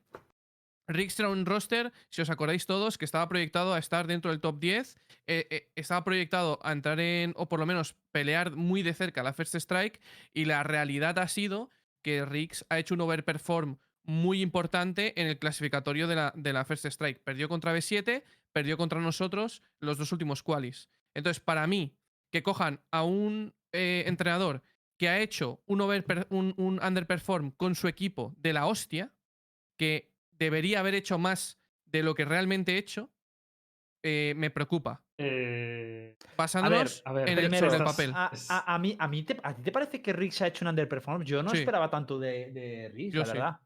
Rix 0.88 1.19
era 1.19 1.30
un 1.30 1.45
roster, 1.45 1.91
si 2.10 2.22
os 2.22 2.30
acordáis 2.30 2.65
todos, 2.65 2.98
que 2.98 3.06
estaba 3.06 3.28
proyectado 3.28 3.74
a 3.74 3.80
estar 3.80 4.07
dentro 4.07 4.32
del 4.32 4.40
top 4.40 4.60
10. 4.60 4.95
eh, 5.28 5.48
eh, 5.49 5.72
estaba 5.76 6.03
proyectado 6.03 6.60
a 6.64 6.72
entrar 6.72 6.99
en, 6.99 7.34
o 7.36 7.49
por 7.49 7.60
lo 7.60 7.65
menos 7.65 7.95
pelear 8.11 8.56
muy 8.56 8.84
de 8.84 8.94
cerca 8.94 9.24
la 9.24 9.34
First 9.34 9.56
Strike. 9.56 9.99
Y 10.34 10.45
la 10.45 10.64
realidad 10.64 11.19
ha 11.19 11.28
sido 11.28 11.69
que 12.07 12.23
Rix 12.23 12.65
ha 12.69 12.79
hecho 12.79 12.93
un 12.93 13.01
overperform 13.01 13.79
muy 14.03 14.41
importante 14.41 15.13
en 15.19 15.27
el 15.27 15.39
clasificatorio 15.39 16.07
de 16.07 16.15
la, 16.15 16.31
de 16.38 16.53
la 16.53 16.63
First 16.63 16.85
Strike. 16.85 17.19
Perdió 17.21 17.49
contra 17.49 17.75
B7, 17.75 18.23
perdió 18.53 18.77
contra 18.77 19.01
nosotros 19.01 19.61
los 19.81 19.97
dos 19.97 20.13
últimos 20.13 20.41
qualis. 20.41 20.88
Entonces, 21.13 21.43
para 21.43 21.67
mí, 21.67 21.97
que 22.31 22.43
cojan 22.43 22.79
a 22.91 23.03
un 23.03 23.53
eh, 23.73 24.05
entrenador 24.07 24.63
que 24.95 25.09
ha 25.09 25.19
hecho 25.19 25.61
un, 25.65 25.81
un, 25.81 26.53
un 26.55 26.81
underperform 26.81 27.51
con 27.51 27.75
su 27.75 27.89
equipo 27.89 28.34
de 28.38 28.53
la 28.53 28.67
hostia, 28.67 29.13
que 29.75 30.15
debería 30.31 30.79
haber 30.79 30.95
hecho 30.95 31.17
más 31.17 31.59
de 31.84 32.03
lo 32.03 32.15
que 32.15 32.23
realmente 32.23 32.75
he 32.75 32.77
hecho, 32.77 33.11
eh, 34.01 34.34
me 34.38 34.49
preocupa. 34.49 35.03
Eh, 35.19 36.15
Basándonos 36.38 37.02
a 37.06 37.11
ver, 37.14 37.30
en 37.30 37.38
el, 37.39 37.45
Primero, 37.45 37.65
sobre 37.72 37.77
el 37.80 37.84
papel. 37.84 38.11
a, 38.15 38.31
a- 38.49 38.76
a 38.76 38.80
mí, 38.80 38.95
a, 38.99 39.07
mí 39.07 39.23
te, 39.23 39.38
¿a 39.41 39.56
ti 39.56 39.64
te 39.64 39.72
parece 39.72 40.02
que 40.02 40.14
Riggs 40.14 40.41
ha 40.44 40.48
hecho 40.48 40.64
un 40.64 40.69
underperform? 40.69 41.23
Yo 41.23 41.41
no 41.41 41.49
Sí. 41.49 41.57
esperaba 41.60 41.89
tanto 41.89 42.19
de, 42.19 42.52
de 42.52 42.91
Riggs, 42.94 43.14
Yo 43.14 43.19
la 43.22 43.26
sí. 43.26 43.31
verdad. 43.34 43.60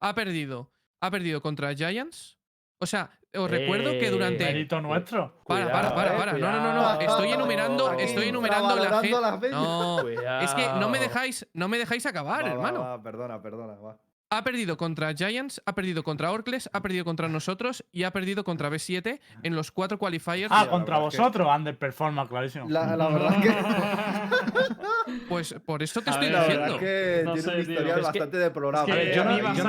Ha 0.00 0.14
perdido. 0.14 0.72
Ha 1.00 1.10
perdido 1.10 1.40
contra 1.40 1.74
Giants. 1.74 2.38
O 2.78 2.86
sea, 2.86 3.10
os 3.34 3.50
recuerdo 3.50 3.90
que 3.92 4.08
Eh, 4.08 4.10
durante. 4.10 4.44
Mérito 4.44 4.80
nuestro. 4.80 5.42
Para, 5.46 5.70
para, 5.72 5.94
para, 5.94 6.14
eh, 6.14 6.18
para. 6.18 6.32
No, 6.34 6.50
no, 6.52 6.60
no, 6.60 6.74
no. 6.74 7.00
Estoy 7.00 7.30
enumerando, 7.30 7.88
Aquí 7.88 8.02
estoy 8.02 8.28
enumerando 8.28 8.76
la 8.76 9.00
gente. 9.00 9.20
la. 9.20 9.38
No, 9.50 10.08
es 10.40 10.54
que 10.54 10.66
no 10.78 10.88
me 10.90 10.98
dejáis, 10.98 11.48
no 11.54 11.68
me 11.68 11.78
dejáis 11.78 12.04
acabar, 12.06 12.40
Va, 12.42 12.48
va, 12.48 12.52
hermano. 12.52 12.80
va, 12.80 13.02
perdona, 13.02 13.40
perdona. 13.40 13.74
va. 13.76 13.98
Ha 14.34 14.42
perdido 14.44 14.78
contra 14.78 15.12
Giants, 15.14 15.60
ha 15.66 15.74
perdido 15.74 16.02
contra 16.02 16.30
Orcles, 16.32 16.70
ha 16.72 16.80
perdido 16.80 17.04
contra 17.04 17.28
nosotros 17.28 17.84
y 17.92 18.04
ha 18.04 18.12
perdido 18.12 18.44
contra 18.44 18.70
B7 18.70 19.20
en 19.42 19.54
los 19.54 19.70
cuatro 19.70 19.98
qualifiers. 19.98 20.50
Ah, 20.50 20.68
contra 20.70 20.96
es 20.96 21.00
que- 21.00 21.18
vosotros, 21.18 21.48
underperforma, 21.54 22.26
clarísimo. 22.26 22.64
La, 22.70 22.96
la 22.96 23.08
verdad 23.10 23.42
que. 23.42 25.22
Pues 25.28 25.54
por 25.66 25.82
eso 25.82 26.00
te 26.00 26.08
A 26.08 26.12
estoy 26.14 26.28
ver, 26.30 26.34
La 26.34 26.40
diciendo. 26.44 26.64
verdad 26.64 26.78
que 26.80 27.22
No 27.24 27.32
tiene 27.34 27.42
sé, 27.42 27.48
un 27.48 27.54
tío. 27.56 27.60
historial 27.72 27.88
Es 27.88 27.94
que- 27.96 28.02
bastante 28.18 28.38
que 28.86 28.92
ver, 29.04 29.14
yo 29.16 29.24
no 29.24 29.38
iba 29.38 29.50
a 29.50 29.54
yo 29.54 29.64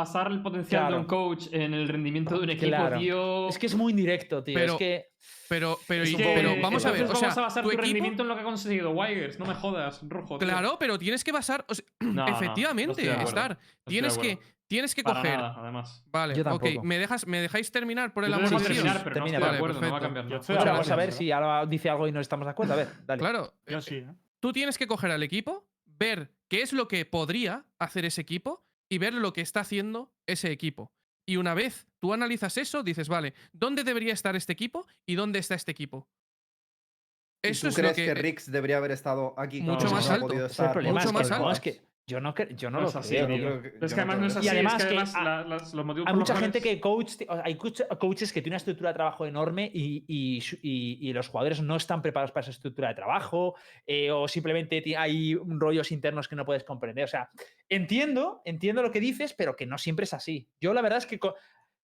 basar 0.00 0.30
el 0.30 0.42
potencial 0.42 0.82
Claro. 0.82 0.94
de 0.96 1.00
un 1.00 1.06
coach 1.06 1.46
en 1.52 1.74
el 1.74 1.88
rendimiento 1.88 2.36
de 2.36 2.44
un 2.44 2.50
equipo, 2.50 2.68
Claro. 2.68 2.98
tío. 2.98 3.48
Es 3.48 3.58
que 3.58 3.66
es 3.66 3.74
muy 3.74 3.90
indirecto, 3.92 4.42
tío. 4.42 4.54
Pero- 4.54 4.72
es 4.74 4.78
que. 4.78 5.06
Pero, 5.48 5.78
pero, 5.86 6.02
Es 6.04 6.10
y- 6.10 6.14
un 6.14 6.18
que- 6.18 6.24
poco- 6.24 6.34
pero 6.36 6.62
vamos 6.62 6.86
a 6.86 6.90
ver, 6.92 7.02
o 7.04 7.06
sea, 7.08 7.20
vamos 7.20 7.38
a 7.38 7.40
basar 7.42 7.62
tu 7.62 7.68
tu, 7.68 7.72
equipo, 7.74 7.82
rendimiento 7.82 8.22
en 8.22 8.28
lo 8.28 8.34
que 8.36 8.40
ha 8.40 8.44
conseguido 8.44 8.90
Wigers. 8.92 9.38
No 9.38 9.46
me 9.46 9.54
jodas, 9.54 10.00
rojo. 10.08 10.38
tío. 10.38 10.48
claro, 10.48 10.76
pero 10.78 10.98
tienes 10.98 11.24
que 11.24 11.32
basar, 11.32 11.64
o 11.68 11.74
sea, 11.74 11.84
No, 12.00 12.12
no, 12.12 12.26
no 12.26 12.36
efectivamente, 12.36 13.02
no 13.04 13.10
de 13.48 13.56
tienes 13.84 14.16
que, 14.18 14.38
tienes 14.68 14.94
que 14.94 15.02
Para 15.02 15.20
coger. 15.20 15.36
nada, 15.38 15.54
además. 15.58 16.04
Vale, 16.06 16.34
Yo 16.36 16.44
ok, 16.54 16.82
me 16.84 16.98
dejas, 16.98 17.26
me 17.26 17.40
dejáis 17.40 17.70
terminar 17.72 18.14
por 18.14 18.24
el 18.24 18.32
amor 18.32 18.48
de 18.48 18.56
Dios. 18.56 18.62
terminar, 18.62 18.98
pero 19.04 19.10
no 19.10 19.14
Termina, 19.14 19.36
estoy 19.38 19.40
de 19.40 19.46
vale, 19.46 19.56
acuerdo, 19.58 19.74
no 19.74 19.80
va 19.80 19.86
a 19.86 20.00
perfecto. 20.00 20.06
cambiar. 20.06 20.24
Yo 20.24 20.30
nada. 20.30 20.40
estoy 20.40 20.56
Ahora 20.56 20.64
de 20.64 20.72
vamos 20.72 20.90
a 20.90 20.96
ver 20.96 21.12
si 21.12 21.32
ahora 21.32 21.66
dice 21.66 21.90
algo 21.90 22.08
y 22.08 22.12
no 22.12 22.20
estamos 22.20 22.46
de 22.46 22.50
acuerdo. 22.52 22.72
A 22.72 22.76
ver, 22.76 22.88
dale. 23.06 23.18
Claro, 23.20 23.52
Yo 23.66 23.80
sí, 23.80 23.96
¿eh? 23.96 24.06
tú 24.38 24.52
tienes 24.52 24.78
que 24.78 24.86
coger 24.86 25.10
al 25.10 25.22
equipo, 25.24 25.66
ver 25.84 26.30
qué 26.48 26.62
es 26.62 26.72
lo 26.72 26.86
que 26.88 27.04
podría 27.04 27.64
hacer 27.78 28.04
ese 28.04 28.20
equipo 28.20 28.64
y 28.90 28.98
ver 28.98 29.14
lo 29.14 29.32
que 29.32 29.40
está 29.40 29.60
haciendo 29.60 30.12
ese 30.26 30.50
equipo. 30.50 30.92
Y 31.26 31.36
una 31.36 31.54
vez 31.54 31.86
tú 32.00 32.12
analizas 32.12 32.56
eso, 32.58 32.82
dices, 32.82 33.08
vale, 33.08 33.34
¿dónde 33.52 33.84
debería 33.84 34.12
estar 34.12 34.34
este 34.36 34.52
equipo 34.52 34.86
y 35.06 35.14
dónde 35.14 35.38
está 35.38 35.54
este 35.54 35.70
equipo? 35.70 36.08
¿Y 37.42 37.48
Eso 37.50 37.62
¿Tú 37.62 37.68
es 37.68 37.74
crees 37.76 37.90
lo 37.92 37.94
que, 37.96 38.04
que. 38.06 38.14
Rix 38.14 38.50
debería 38.50 38.78
haber 38.78 38.90
estado 38.90 39.34
aquí? 39.38 39.62
Mucho 39.62 39.88
cuando 39.88 39.94
más 39.94 40.08
no 40.08 40.14
alto. 40.14 40.26
podido 40.26 40.46
Ese 40.46 40.52
es 40.54 40.58
el 40.58 40.64
estar? 40.64 40.72
problema. 40.72 40.92
mucho 41.00 41.06
es 41.08 41.12
que 41.12 41.18
más 41.18 41.30
alto. 41.30 41.50
es 41.52 41.60
que 41.60 41.80
yo 42.10 42.20
no, 42.20 42.34
cre- 42.34 42.54
yo 42.56 42.70
no 42.70 42.78
No 42.78 42.82
lo 42.82 42.88
es 42.90 42.96
así, 42.96 43.14
creo. 43.16 43.62
que- 43.62 43.68
es 43.80 43.92
además 43.92 44.18
no 44.18 44.26
es 44.26 44.36
así. 44.36 44.46
Y 44.46 44.48
es 44.48 44.52
además 44.54 44.72
que 44.74 44.78
que 44.82 44.86
además 44.88 45.14
a- 45.14 45.22
la- 45.24 45.44
las- 45.44 45.72
los 45.74 45.84
motivos 45.86 46.08
Hay 46.08 46.14
mucha 46.14 46.36
gente 46.36 46.60
que 46.60 46.80
coach, 46.80 47.12
o 47.28 47.34
sea, 47.34 47.42
hay, 47.44 47.54
coach- 47.54 47.82
coaches 47.98 48.32
que 48.32 48.42
tienen 48.42 48.54
una 48.54 48.56
estructura 48.58 48.90
de 48.90 48.94
trabajo 48.94 49.24
enorme 49.26 49.70
y, 49.72 50.04
y 50.08 50.42
y- 50.62 51.08
y 51.08 51.12
los 51.12 51.28
jugadores 51.28 51.62
no 51.62 51.76
están 51.76 52.02
preparados 52.02 52.32
para 52.32 52.42
esa 52.42 52.50
estructura 52.50 52.88
de 52.88 52.94
trabajo 52.96 53.54
eh, 53.86 54.10
o 54.10 54.26
simplemente 54.28 54.82
hay 54.98 55.34
rollos 55.36 55.92
internos 55.92 56.26
que 56.28 56.36
no 56.36 56.44
puedes 56.44 56.64
comprender. 56.64 57.04
O 57.04 57.08
sea, 57.08 57.30
entiendo, 57.68 58.42
entiendo 58.44 58.82
lo 58.82 58.90
que 58.90 59.00
dices, 59.00 59.32
pero 59.32 59.54
que 59.56 59.66
no 59.66 59.78
siempre 59.78 60.04
es 60.04 60.12
así. 60.14 60.48
Yo 60.60 60.74
la 60.74 60.82
verdad 60.82 60.98
es 60.98 61.06
que 61.06 61.18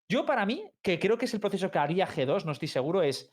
yo 0.08 0.26
para 0.26 0.44
mí, 0.46 0.62
que 0.82 0.98
creo 0.98 1.16
que 1.18 1.24
es 1.24 1.34
el 1.34 1.40
proceso 1.40 1.70
que 1.70 1.78
haría 1.78 2.06
G2, 2.06 2.44
no 2.44 2.52
estoy 2.52 2.68
seguro, 2.68 3.02
es 3.02 3.32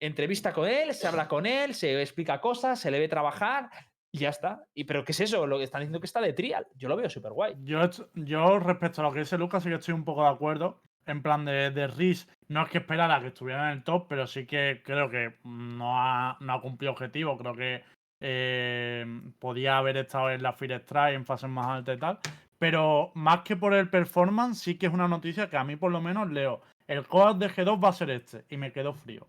entrevista 0.00 0.52
con 0.52 0.68
él, 0.68 0.92
se 0.94 1.06
habla 1.06 1.28
con 1.28 1.46
él, 1.46 1.74
se 1.74 2.00
explica 2.02 2.40
cosas, 2.40 2.80
se 2.80 2.90
le 2.90 2.98
ve 2.98 3.08
trabajar 3.08 3.70
y 4.14 4.18
ya 4.18 4.28
está. 4.28 4.64
Y, 4.74 4.84
pero 4.84 5.04
¿qué 5.04 5.10
es 5.10 5.18
eso? 5.18 5.44
Lo 5.44 5.58
que 5.58 5.64
están 5.64 5.80
diciendo 5.80 5.98
que 5.98 6.06
está 6.06 6.20
de 6.20 6.32
trial. 6.32 6.68
Yo 6.76 6.88
lo 6.88 6.94
veo 6.94 7.10
súper 7.10 7.32
guay. 7.32 7.56
Yo, 7.64 7.80
yo 8.14 8.60
respecto 8.60 9.00
a 9.00 9.04
lo 9.04 9.12
que 9.12 9.18
dice 9.18 9.36
Lucas, 9.36 9.64
sí 9.64 9.68
que 9.68 9.74
estoy 9.74 9.92
un 9.92 10.04
poco 10.04 10.22
de 10.22 10.28
acuerdo. 10.28 10.80
En 11.04 11.20
plan 11.20 11.44
de, 11.44 11.72
de 11.72 11.88
Riz, 11.88 12.28
no 12.46 12.62
es 12.62 12.70
que 12.70 12.78
esperara 12.78 13.20
que 13.20 13.26
estuviera 13.26 13.72
en 13.72 13.78
el 13.78 13.82
top, 13.82 14.06
pero 14.08 14.28
sí 14.28 14.46
que 14.46 14.82
creo 14.84 15.10
que 15.10 15.34
no 15.42 16.00
ha, 16.00 16.36
no 16.38 16.52
ha 16.52 16.60
cumplido 16.60 16.92
objetivo. 16.92 17.36
Creo 17.36 17.56
que 17.56 17.82
eh, 18.20 19.04
podía 19.40 19.78
haber 19.78 19.96
estado 19.96 20.30
en 20.30 20.44
la 20.44 20.52
Fear 20.52 20.80
Strike 20.82 21.16
en 21.16 21.26
fases 21.26 21.50
más 21.50 21.66
altas 21.66 21.96
y 21.96 21.98
tal. 21.98 22.18
Pero 22.60 23.10
más 23.14 23.40
que 23.40 23.56
por 23.56 23.74
el 23.74 23.90
performance, 23.90 24.60
sí 24.60 24.78
que 24.78 24.86
es 24.86 24.92
una 24.92 25.08
noticia 25.08 25.50
que 25.50 25.56
a 25.56 25.64
mí 25.64 25.74
por 25.74 25.90
lo 25.90 26.00
menos 26.00 26.30
leo. 26.30 26.62
El 26.86 27.04
coach 27.08 27.38
de 27.38 27.50
G2 27.50 27.82
va 27.82 27.88
a 27.88 27.92
ser 27.92 28.10
este. 28.10 28.44
Y 28.48 28.58
me 28.58 28.70
quedo 28.70 28.94
frío. 28.94 29.26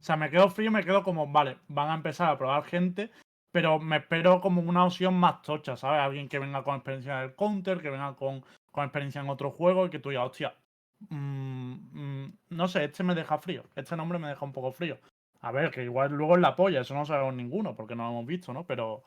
O 0.00 0.02
sea, 0.02 0.16
me 0.16 0.28
quedo 0.28 0.50
frío 0.50 0.70
y 0.70 0.72
me 0.72 0.84
quedo 0.84 1.04
como, 1.04 1.28
vale, 1.28 1.56
van 1.68 1.90
a 1.90 1.94
empezar 1.94 2.30
a 2.30 2.36
probar 2.36 2.64
gente, 2.64 3.10
pero 3.54 3.78
me 3.78 3.98
espero 3.98 4.40
como 4.40 4.60
una 4.62 4.84
opción 4.84 5.14
más 5.14 5.40
tocha, 5.42 5.76
¿sabes? 5.76 6.00
Alguien 6.00 6.28
que 6.28 6.40
venga 6.40 6.64
con 6.64 6.74
experiencia 6.74 7.18
en 7.18 7.28
el 7.30 7.36
counter, 7.36 7.80
que 7.80 7.88
venga 7.88 8.16
con, 8.16 8.44
con 8.72 8.82
experiencia 8.82 9.20
en 9.20 9.28
otro 9.28 9.52
juego 9.52 9.86
y 9.86 9.90
que 9.90 10.00
tú 10.00 10.08
digas, 10.08 10.26
hostia, 10.26 10.56
mm, 11.08 11.74
mm, 11.92 12.38
no 12.48 12.66
sé, 12.66 12.82
este 12.86 13.04
me 13.04 13.14
deja 13.14 13.38
frío, 13.38 13.62
este 13.76 13.96
nombre 13.96 14.18
me 14.18 14.26
deja 14.26 14.44
un 14.44 14.50
poco 14.50 14.72
frío. 14.72 14.98
A 15.40 15.52
ver, 15.52 15.70
que 15.70 15.84
igual 15.84 16.10
luego 16.10 16.34
es 16.34 16.40
la 16.40 16.56
polla, 16.56 16.80
eso 16.80 16.94
no 16.94 17.06
sabemos 17.06 17.32
ninguno, 17.32 17.76
porque 17.76 17.94
no 17.94 18.02
lo 18.02 18.10
hemos 18.10 18.26
visto, 18.26 18.52
¿no? 18.52 18.66
Pero 18.66 19.04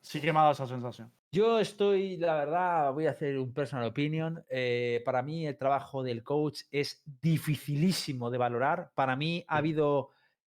sí 0.00 0.22
que 0.22 0.32
me 0.32 0.38
ha 0.38 0.42
dado 0.42 0.52
esa 0.52 0.66
sensación. 0.66 1.12
Yo 1.30 1.60
estoy, 1.60 2.16
la 2.16 2.36
verdad, 2.36 2.94
voy 2.94 3.08
a 3.08 3.10
hacer 3.10 3.38
un 3.38 3.52
personal 3.52 3.88
opinion. 3.88 4.42
eh, 4.48 5.02
para 5.04 5.20
mí 5.20 5.46
el 5.46 5.58
trabajo 5.58 6.02
del 6.02 6.24
coach 6.24 6.62
es 6.70 7.02
dificilísimo 7.20 8.30
de 8.30 8.38
valorar. 8.38 8.90
Para 8.94 9.16
mí 9.16 9.44
ha 9.48 9.58
habido, 9.58 10.12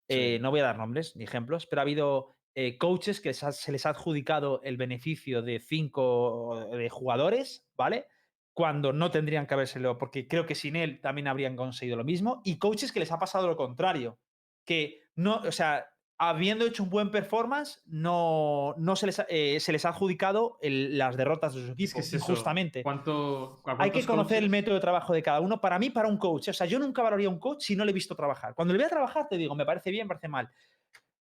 eh, 0.06 0.38
no 0.38 0.50
voy 0.50 0.60
a 0.60 0.64
dar 0.64 0.76
nombres 0.76 1.16
ni 1.16 1.24
ejemplos, 1.24 1.64
pero 1.64 1.80
ha 1.80 1.84
habido 1.84 2.36
eh, 2.54 2.78
coaches 2.78 3.20
que 3.20 3.32
se, 3.34 3.72
les 3.72 3.86
ha 3.86 3.90
adjudicado 3.90 4.60
el 4.64 4.76
beneficio 4.76 5.42
de 5.42 5.60
cinco 5.60 6.66
de 6.72 6.88
jugadores, 6.90 7.66
¿vale? 7.76 8.06
Cuando 8.52 8.92
no 8.92 9.10
tendrían 9.10 9.46
que 9.46 9.54
habérselo, 9.54 9.96
porque 9.98 10.26
creo 10.26 10.44
que 10.46 10.54
sin 10.54 10.76
él 10.76 11.00
también 11.00 11.28
habrían 11.28 11.56
conseguido 11.56 11.96
lo 11.96 12.04
mismo. 12.04 12.42
Y 12.44 12.58
coaches 12.58 12.92
que 12.92 13.00
les 13.00 13.12
ha 13.12 13.18
pasado 13.18 13.46
lo 13.46 13.56
contrario, 13.56 14.18
que 14.64 15.00
no, 15.14 15.36
o 15.46 15.52
sea, 15.52 15.86
habiendo 16.18 16.66
hecho 16.66 16.82
un 16.82 16.90
buen 16.90 17.10
performance, 17.10 17.80
no, 17.86 18.74
no 18.76 18.94
se, 18.96 19.06
les 19.06 19.20
ha, 19.20 19.26
eh, 19.30 19.58
se 19.60 19.72
les 19.72 19.84
ha 19.86 19.90
adjudicado 19.90 20.58
el- 20.60 20.98
las 20.98 21.16
derrotas 21.16 21.54
de 21.54 21.64
su 21.64 21.72
equipo, 21.72 21.84
Es 21.86 21.94
que 21.94 22.00
es 22.00 22.06
eso. 22.12 22.16
injustamente. 22.32 22.82
¿Cuánto, 22.82 23.62
Hay 23.78 23.90
que 23.90 24.04
conocer 24.04 24.38
el 24.38 24.44
coaches- 24.44 24.50
método 24.50 24.74
de 24.74 24.80
trabajo 24.80 25.14
de 25.14 25.22
cada 25.22 25.40
uno. 25.40 25.60
Para 25.60 25.78
mí, 25.78 25.88
para 25.88 26.08
un 26.08 26.18
coach. 26.18 26.48
O 26.48 26.52
sea, 26.52 26.66
yo 26.66 26.78
nunca 26.78 27.02
valoraría 27.02 27.28
a 27.28 27.30
un 27.30 27.38
coach 27.38 27.62
si 27.62 27.76
no 27.76 27.84
le 27.86 27.92
he 27.92 27.94
visto 27.94 28.14
trabajar. 28.14 28.54
Cuando 28.54 28.74
le 28.74 28.78
voy 28.78 28.86
a 28.86 28.90
trabajar, 28.90 29.28
te 29.30 29.38
digo, 29.38 29.54
me 29.54 29.64
parece 29.64 29.90
bien, 29.90 30.06
me 30.06 30.08
parece 30.08 30.28
mal. 30.28 30.50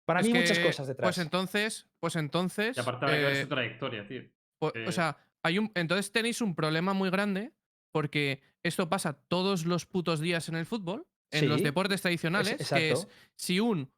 Para 0.05 0.21
Es 0.21 0.27
mí, 0.27 0.35
muchas 0.35 0.59
que, 0.59 0.65
cosas 0.65 0.87
detrás. 0.89 1.07
Pues 1.07 1.19
entonces, 1.19 1.87
pues 2.01 2.17
entonces. 2.17 2.77
Y 2.77 2.81
aparte 2.81 3.07
ver 3.07 3.33
eh, 3.37 3.43
su 3.43 3.49
trayectoria, 3.49 4.07
tío. 4.07 4.23
Eh, 4.23 4.85
O 4.87 4.93
sea, 4.93 5.17
hay 5.43 5.59
un, 5.59 5.71
entonces 5.75 6.11
tenéis 6.13 6.41
un 6.41 6.55
problema 6.55 6.93
muy 6.93 7.11
grande 7.11 7.53
porque 7.93 8.41
esto 8.63 8.89
pasa 8.89 9.13
todos 9.13 9.65
los 9.67 9.87
putos 9.87 10.21
días 10.21 10.49
en 10.49 10.57
el 10.57 10.67
fútbol, 10.67 11.07
en 11.31 11.49
los 11.49 11.63
deportes 11.63 12.01
tradicionales, 12.03 12.57
que 12.57 12.91
es 12.91 13.01
exacto. 13.01 13.09
si 13.37 13.61
un, 13.61 13.93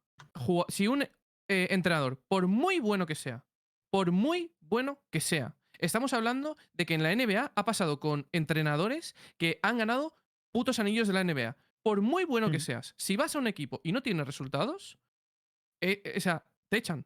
si 0.69 0.87
un 0.87 1.03
eh, 1.03 1.67
entrenador, 1.69 2.17
por 2.27 2.47
muy 2.47 2.79
bueno 2.79 3.05
que 3.05 3.15
sea, 3.15 3.45
por 3.91 4.11
muy 4.11 4.53
bueno 4.59 4.99
que 5.11 5.21
sea, 5.21 5.55
estamos 5.79 6.13
hablando 6.13 6.57
de 6.73 6.85
que 6.85 6.93
en 6.95 7.03
la 7.03 7.15
NBA 7.15 7.51
ha 7.55 7.65
pasado 7.65 7.99
con 7.99 8.27
entrenadores 8.31 9.15
que 9.37 9.59
han 9.63 9.77
ganado 9.77 10.13
putos 10.51 10.79
anillos 10.79 11.07
de 11.07 11.13
la 11.13 11.23
NBA. 11.23 11.57
Por 11.83 12.01
muy 12.01 12.23
bueno 12.25 12.49
que 12.49 12.57
Mm. 12.57 12.61
seas, 12.61 12.95
si 12.97 13.15
vas 13.15 13.35
a 13.35 13.39
un 13.39 13.47
equipo 13.47 13.79
y 13.83 13.91
no 13.91 14.01
tienes 14.01 14.25
resultados, 14.25 14.97
eh, 15.81 16.01
eh, 16.03 16.13
o 16.17 16.19
sea, 16.19 16.43
te 16.69 16.77
echan. 16.77 17.05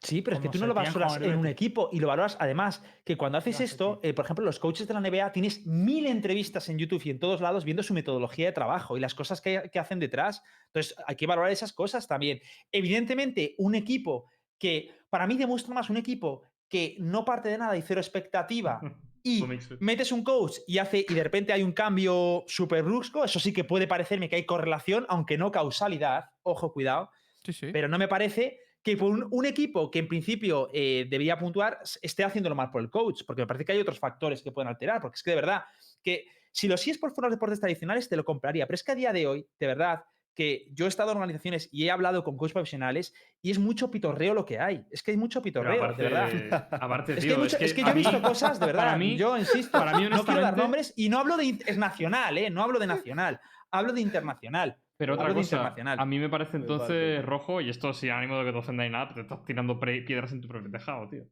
Sí, 0.00 0.20
pero 0.20 0.36
es 0.36 0.42
que 0.42 0.50
tú 0.50 0.58
no 0.58 0.66
lo 0.66 0.74
valoras 0.74 1.16
en 1.16 1.38
un 1.38 1.46
equipo 1.46 1.88
y 1.90 1.98
lo 1.98 2.08
valoras 2.08 2.36
además 2.38 2.82
que 3.04 3.16
cuando 3.16 3.38
haces 3.38 3.60
esto, 3.60 4.00
sí. 4.02 4.10
eh, 4.10 4.12
por 4.12 4.26
ejemplo, 4.26 4.44
los 4.44 4.58
coaches 4.58 4.86
de 4.86 4.92
la 4.92 5.00
NBA 5.00 5.32
tienes 5.32 5.64
mil 5.66 6.06
entrevistas 6.06 6.68
en 6.68 6.78
YouTube 6.78 7.00
y 7.06 7.10
en 7.10 7.18
todos 7.18 7.40
lados 7.40 7.64
viendo 7.64 7.82
su 7.82 7.94
metodología 7.94 8.46
de 8.46 8.52
trabajo 8.52 8.98
y 8.98 9.00
las 9.00 9.14
cosas 9.14 9.40
que, 9.40 9.70
que 9.72 9.78
hacen 9.78 9.98
detrás. 9.98 10.42
Entonces, 10.66 10.94
hay 11.06 11.16
que 11.16 11.26
valorar 11.26 11.50
esas 11.50 11.72
cosas 11.72 12.06
también. 12.06 12.40
Evidentemente, 12.70 13.54
un 13.56 13.74
equipo 13.74 14.28
que 14.58 14.90
para 15.08 15.26
mí 15.26 15.36
demuestra 15.36 15.72
más 15.72 15.88
un 15.88 15.96
equipo 15.96 16.42
que 16.68 16.96
no 16.98 17.24
parte 17.24 17.48
de 17.48 17.56
nada 17.56 17.76
y 17.76 17.82
cero 17.82 18.00
expectativa 18.00 18.80
y 19.22 19.42
metes 19.80 20.12
un 20.12 20.22
coach 20.22 20.58
y 20.66 20.78
hace 20.78 21.06
y 21.08 21.14
de 21.14 21.24
repente 21.24 21.52
hay 21.52 21.62
un 21.62 21.72
cambio 21.72 22.44
súper 22.46 22.82
brusco, 22.82 23.24
eso 23.24 23.40
sí 23.40 23.54
que 23.54 23.64
puede 23.64 23.86
parecerme 23.86 24.28
que 24.28 24.36
hay 24.36 24.44
correlación, 24.44 25.06
aunque 25.08 25.38
no 25.38 25.50
causalidad, 25.50 26.26
ojo, 26.42 26.72
cuidado, 26.72 27.10
Sí, 27.44 27.52
sí. 27.52 27.68
pero 27.72 27.86
no 27.88 27.98
me 27.98 28.08
parece 28.08 28.58
que 28.82 28.96
por 28.96 29.10
un, 29.12 29.26
un 29.30 29.46
equipo 29.46 29.90
que 29.90 29.98
en 30.00 30.08
principio 30.08 30.68
eh, 30.74 31.06
debería 31.08 31.38
puntuar 31.38 31.78
esté 32.02 32.24
haciéndolo 32.24 32.54
mal 32.54 32.70
por 32.70 32.80
el 32.82 32.90
coach, 32.90 33.22
porque 33.26 33.42
me 33.42 33.46
parece 33.46 33.64
que 33.64 33.72
hay 33.72 33.80
otros 33.80 33.98
factores 33.98 34.42
que 34.42 34.50
pueden 34.52 34.68
alterar, 34.68 35.00
porque 35.00 35.14
es 35.16 35.22
que 35.22 35.30
de 35.30 35.36
verdad, 35.36 35.62
que 36.02 36.26
si 36.52 36.68
lo 36.68 36.76
sigues 36.76 36.98
por 36.98 37.12
fuera 37.12 37.26
de 37.26 37.30
los 37.32 37.36
deportes 37.36 37.60
tradicionales 37.60 38.08
te 38.08 38.16
lo 38.16 38.24
compraría, 38.24 38.66
pero 38.66 38.74
es 38.74 38.84
que 38.84 38.92
a 38.92 38.94
día 38.94 39.12
de 39.12 39.26
hoy, 39.26 39.46
de 39.58 39.66
verdad, 39.66 40.04
que 40.34 40.66
yo 40.72 40.84
he 40.86 40.88
estado 40.88 41.12
en 41.12 41.16
organizaciones 41.18 41.68
y 41.72 41.84
he 41.86 41.90
hablado 41.92 42.24
con 42.24 42.36
coaches 42.36 42.54
profesionales 42.54 43.14
y 43.40 43.52
es 43.52 43.58
mucho 43.60 43.90
pitorreo 43.90 44.34
lo 44.34 44.44
que 44.44 44.58
hay, 44.58 44.84
es 44.90 45.02
que 45.02 45.12
hay 45.12 45.16
mucho 45.16 45.40
pitorreo, 45.40 45.82
aparte, 45.82 46.02
de 46.02 46.08
verdad. 46.08 46.68
aparte, 46.72 47.12
Es 47.18 47.18
que, 47.24 47.64
es 47.64 47.74
yo 47.74 47.86
a 47.86 47.90
he 47.90 47.94
visto 47.94 48.12
mí- 48.18 48.20
cosas, 48.22 48.58
de 48.58 48.66
verdad. 48.66 48.82
Para 48.84 48.96
mí, 48.98 49.16
yo 49.16 49.38
insisto, 49.38 49.78
para 49.78 49.96
mí, 49.96 50.08
no 50.08 50.24
quiero 50.24 50.40
dar 50.40 50.56
nombres 50.56 50.92
y 50.96 51.08
no 51.08 51.20
hablo 51.20 51.36
de 51.36 51.56
es 51.64 51.78
nacional, 51.78 52.36
¿eh? 52.36 52.50
No 52.50 52.62
hablo 52.62 52.78
de 52.80 52.86
nacional, 52.88 53.40
hablo 53.70 53.92
de 53.92 54.00
internacional. 54.00 54.76
Pero 54.96 55.14
otra 55.14 55.34
cosa, 55.34 55.74
a 55.76 56.04
mí 56.06 56.18
me 56.18 56.28
parece 56.28 56.58
Me 56.58 56.66
parece. 56.66 56.72
entonces 56.72 57.24
rojo, 57.24 57.60
y 57.60 57.68
esto 57.68 57.92
sin 57.92 58.10
ánimo 58.10 58.38
de 58.38 58.44
que 58.44 58.52
te 58.52 58.58
ofenda 58.58 58.84
ni 58.84 58.90
nada, 58.90 59.08
pero 59.08 59.26
te 59.26 59.34
estás 59.34 59.44
tirando 59.44 59.80
piedras 59.80 60.32
en 60.32 60.40
tu 60.40 60.48
propio 60.48 60.70
tejado, 60.70 61.08
tío. 61.08 61.24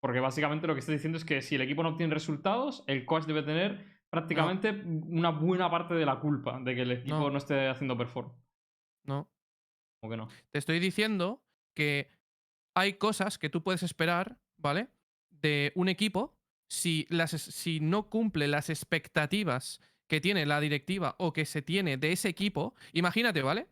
Porque 0.00 0.20
básicamente 0.20 0.66
lo 0.66 0.74
que 0.74 0.80
estás 0.80 0.94
diciendo 0.94 1.18
es 1.18 1.24
que 1.24 1.42
si 1.42 1.56
el 1.56 1.62
equipo 1.62 1.82
no 1.82 1.90
obtiene 1.90 2.14
resultados, 2.14 2.84
el 2.86 3.04
coach 3.04 3.24
debe 3.24 3.42
tener 3.42 3.84
prácticamente 4.10 4.70
una 4.70 5.30
buena 5.30 5.70
parte 5.70 5.94
de 5.94 6.06
la 6.06 6.20
culpa 6.20 6.58
de 6.60 6.74
que 6.74 6.82
el 6.82 6.92
equipo 6.92 7.18
No. 7.18 7.30
no, 7.30 7.38
esté 7.38 7.68
haciendo 7.68 7.98
perform. 7.98 8.32
No. 9.04 9.28
¿O 10.02 10.08
que 10.08 10.16
no? 10.16 10.28
Te 10.50 10.58
estoy 10.58 10.78
diciendo 10.78 11.42
que 11.74 12.10
hay 12.74 12.94
cosas 12.94 13.38
que 13.38 13.50
tú 13.50 13.62
puedes 13.62 13.82
esperar, 13.82 14.38
¿vale? 14.56 14.88
De 15.30 15.72
un 15.74 15.88
equipo 15.88 16.38
si, 16.70 17.06
las, 17.10 17.32
si 17.32 17.80
no 17.80 18.08
cumple 18.08 18.46
las 18.48 18.70
expectativas 18.70 19.80
que 20.08 20.20
tiene 20.20 20.44
la 20.46 20.60
directiva 20.60 21.14
o 21.18 21.32
que 21.32 21.44
se 21.46 21.62
tiene 21.62 21.96
de 21.96 22.12
ese 22.12 22.28
equipo. 22.28 22.74
Imagínate, 22.92 23.42
¿vale? 23.42 23.66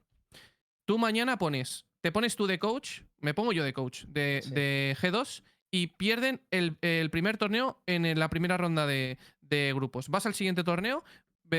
Tú 0.85 0.99
mañana 0.99 1.39
pones, 1.39 1.87
te 2.01 2.13
pones 2.13 2.37
tú 2.37 2.47
de 2.47 2.59
coach, 2.59 3.01
me 3.21 3.35
pongo 3.35 3.53
yo 3.53 3.65
de 3.65 3.73
coach 3.73 4.05
de, 4.05 4.41
Sí. 4.45 4.51
de 4.55 4.97
G2 5.01 5.43
y 5.73 5.89
pierden 5.89 6.41
el, 6.51 6.77
el 6.83 7.11
primer 7.11 7.39
torneo 7.39 7.83
en 7.87 8.19
la 8.19 8.29
primera 8.29 8.57
ronda 8.57 8.87
de, 8.87 9.19
de 9.41 9.73
grupos. 9.75 10.09
Vas 10.09 10.27
al 10.27 10.35
siguiente 10.35 10.63
torneo, 10.63 11.03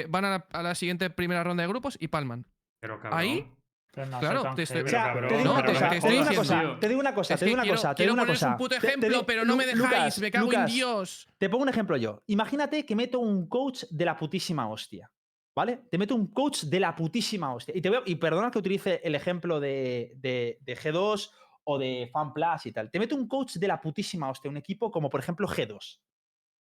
van 0.09 0.25
a 0.25 0.29
la, 0.29 0.47
a 0.51 0.63
la 0.63 0.75
siguiente 0.75 1.09
primera 1.09 1.43
ronda 1.43 1.63
de 1.63 1.67
grupos 1.69 1.97
y 1.99 2.07
palman. 2.07 2.45
Pero 2.79 2.99
cabrón. 3.01 3.19
Ahí 3.19 3.51
Pero 3.93 4.07
no 4.07 4.19
Claro, 4.19 4.53
te 4.55 4.63
estoy- 4.63 4.83
te 4.83 5.37
digo 5.37 5.51
una 5.51 5.65
cosa, 5.65 5.89
te 5.89 6.07
digo 6.07 6.19
una 6.21 6.35
cosa, 6.35 7.35
te 7.35 7.45
digo 7.45 7.53
una 7.55 7.65
cosa, 7.65 7.95
quiero- 7.95 7.95
te 7.95 8.03
digo 8.03 8.13
una 8.13 8.51
un 8.51 8.57
puto 8.57 8.69
Te- 8.75 8.79
te 8.81 8.87
ejemplo, 8.87 9.25
pero 9.25 9.45
no 9.45 9.55
me 9.55 9.65
dejáis, 9.65 9.79
Lucas, 9.91 10.19
me 10.19 10.31
cago 10.31 10.45
Lucas, 10.45 10.69
en 10.69 10.75
Dios. 10.75 11.27
Te 11.37 11.49
pongo 11.49 11.63
un 11.63 11.69
ejemplo 11.69 11.97
yo. 11.97 12.21
Imagínate 12.27 12.85
que 12.85 12.95
meto 12.95 13.19
un 13.19 13.47
coach 13.47 13.83
de 13.89 14.05
la 14.05 14.15
putísima 14.17 14.69
hostia. 14.69 15.11
¿Vale? 15.55 15.81
Te 15.89 15.97
meto 15.97 16.13
un 16.13 16.27
coach 16.31 16.65
de 16.65 16.79
la 16.79 16.95
putísima 16.95 17.51
hostia. 17.51 17.75
Y, 17.75 17.81
te 17.81 17.89
voy 17.89 17.97
a- 17.97 18.03
y 18.05 18.13
perdona 18.13 18.51
que 18.51 18.59
utilice 18.59 19.01
el 19.03 19.15
ejemplo 19.15 19.59
de, 19.59 20.13
de- 20.17 20.59
de 20.61 20.77
G2 20.77 21.31
o 21.63 21.79
de 21.79 22.07
FanPlus 22.13 22.67
y 22.67 22.71
tal. 22.71 22.91
Te 22.91 22.99
meto 22.99 23.15
un 23.15 23.27
coach 23.27 23.55
de 23.55 23.67
la 23.67 23.81
putísima 23.81 24.29
hostia, 24.29 24.51
un 24.51 24.57
equipo 24.57 24.91
como 24.91 25.09
por 25.09 25.19
ejemplo 25.19 25.47
G2. 25.47 25.99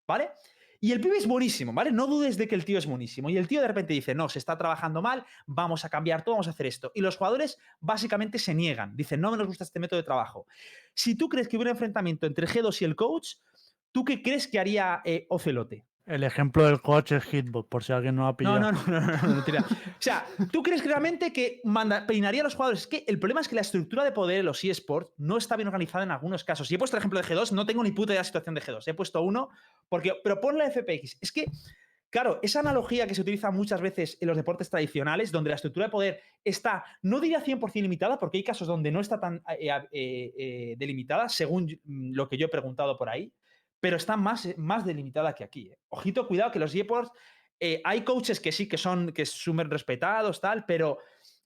¿Vale? 0.08 0.30
Y 0.80 0.92
el 0.92 1.00
pibe 1.00 1.16
es 1.16 1.26
buenísimo, 1.26 1.72
¿vale? 1.72 1.90
No 1.90 2.06
dudes 2.06 2.36
de 2.36 2.46
que 2.48 2.54
el 2.54 2.64
tío 2.64 2.78
es 2.78 2.86
buenísimo. 2.86 3.30
Y 3.30 3.36
el 3.36 3.48
tío 3.48 3.60
de 3.60 3.68
repente 3.68 3.92
dice, 3.94 4.14
no, 4.14 4.28
se 4.28 4.38
está 4.38 4.56
trabajando 4.56 5.02
mal, 5.02 5.24
vamos 5.46 5.84
a 5.84 5.88
cambiar 5.88 6.22
todo, 6.22 6.34
vamos 6.34 6.46
a 6.48 6.50
hacer 6.50 6.66
esto. 6.66 6.92
Y 6.94 7.00
los 7.00 7.16
jugadores 7.16 7.58
básicamente 7.80 8.38
se 8.38 8.54
niegan, 8.54 8.96
dicen, 8.96 9.20
no 9.20 9.34
nos 9.36 9.46
gusta 9.46 9.64
este 9.64 9.80
método 9.80 9.98
de 9.98 10.04
trabajo. 10.04 10.46
Si 10.94 11.14
tú 11.14 11.28
crees 11.28 11.48
que 11.48 11.56
hubiera 11.56 11.70
un 11.70 11.76
enfrentamiento 11.76 12.26
entre 12.26 12.46
G2 12.46 12.82
y 12.82 12.84
el 12.84 12.96
coach, 12.96 13.34
¿tú 13.92 14.04
qué 14.04 14.22
crees 14.22 14.48
que 14.48 14.58
haría 14.58 15.02
eh, 15.04 15.26
Ocelote? 15.28 15.84
El 16.06 16.22
ejemplo 16.22 16.64
del 16.64 16.80
coach 16.80 17.10
es 17.12 17.24
Hitbox, 17.24 17.68
por 17.68 17.82
si 17.82 17.92
alguien 17.92 18.14
no 18.14 18.28
ha 18.28 18.36
pillado. 18.36 18.60
No, 18.60 18.70
no, 18.70 18.80
no, 18.86 19.00
no, 19.00 19.06
no, 19.06 19.16
no, 19.22 19.34
no, 19.34 19.44
tira. 19.44 19.64
O 19.68 19.98
sea, 19.98 20.24
¿tú 20.52 20.62
crees 20.62 20.84
realmente 20.84 21.32
que 21.32 21.60
peinaría 22.06 22.42
a 22.42 22.44
los 22.44 22.54
jugadores? 22.54 22.82
Es 22.82 22.86
que 22.86 23.04
el 23.08 23.18
problema 23.18 23.40
es 23.40 23.48
que 23.48 23.56
la 23.56 23.62
estructura 23.62 24.04
de 24.04 24.12
poder 24.12 24.36
de 24.36 24.42
los 24.44 24.62
eSports 24.62 25.10
no 25.16 25.36
está 25.36 25.56
bien 25.56 25.66
organizada 25.66 26.04
en 26.04 26.12
algunos 26.12 26.44
casos. 26.44 26.70
Y 26.70 26.76
he 26.76 26.78
puesto 26.78 26.96
el 26.96 27.00
ejemplo 27.00 27.20
de 27.20 27.26
G2, 27.26 27.50
no 27.50 27.66
tengo 27.66 27.82
ni 27.82 27.90
puta 27.90 28.12
idea 28.12 28.18
de 28.18 28.20
la 28.20 28.24
situación 28.24 28.54
de 28.54 28.62
G2. 28.62 28.86
He 28.86 28.94
puesto 28.94 29.20
uno, 29.20 29.48
porque, 29.88 30.12
pero 30.22 30.40
pon 30.40 30.56
la 30.56 30.70
FPX. 30.70 31.18
Es 31.20 31.32
que, 31.32 31.46
claro, 32.08 32.38
esa 32.40 32.60
analogía 32.60 33.08
que 33.08 33.14
se 33.16 33.22
utiliza 33.22 33.50
muchas 33.50 33.80
veces 33.80 34.16
en 34.20 34.28
los 34.28 34.36
deportes 34.36 34.70
tradicionales, 34.70 35.32
donde 35.32 35.50
la 35.50 35.56
estructura 35.56 35.86
de 35.86 35.90
poder 35.90 36.20
está, 36.44 36.84
no 37.02 37.18
diría 37.18 37.44
100% 37.44 37.82
limitada, 37.82 38.20
porque 38.20 38.38
hay 38.38 38.44
casos 38.44 38.68
donde 38.68 38.92
no 38.92 39.00
está 39.00 39.18
tan 39.18 39.42
eh, 39.58 39.70
eh, 39.90 40.32
eh, 40.38 40.74
delimitada, 40.78 41.28
según 41.28 41.64
mm, 41.82 42.12
lo 42.14 42.28
que 42.28 42.36
yo 42.36 42.46
he 42.46 42.50
preguntado 42.50 42.96
por 42.96 43.08
ahí, 43.08 43.32
pero 43.80 43.96
está 43.96 44.16
más, 44.16 44.48
más 44.56 44.84
delimitada 44.84 45.34
que 45.34 45.44
aquí. 45.44 45.70
¿eh? 45.70 45.78
Ojito, 45.88 46.26
cuidado, 46.26 46.50
que 46.50 46.58
los 46.58 46.74
eSports, 46.74 47.10
eh, 47.60 47.80
hay 47.84 48.02
coaches 48.02 48.40
que 48.40 48.52
sí 48.52 48.68
que 48.68 48.78
son 48.78 49.12
que 49.12 49.24
súper 49.24 49.68
respetados, 49.68 50.40
tal, 50.40 50.64
pero 50.66 50.98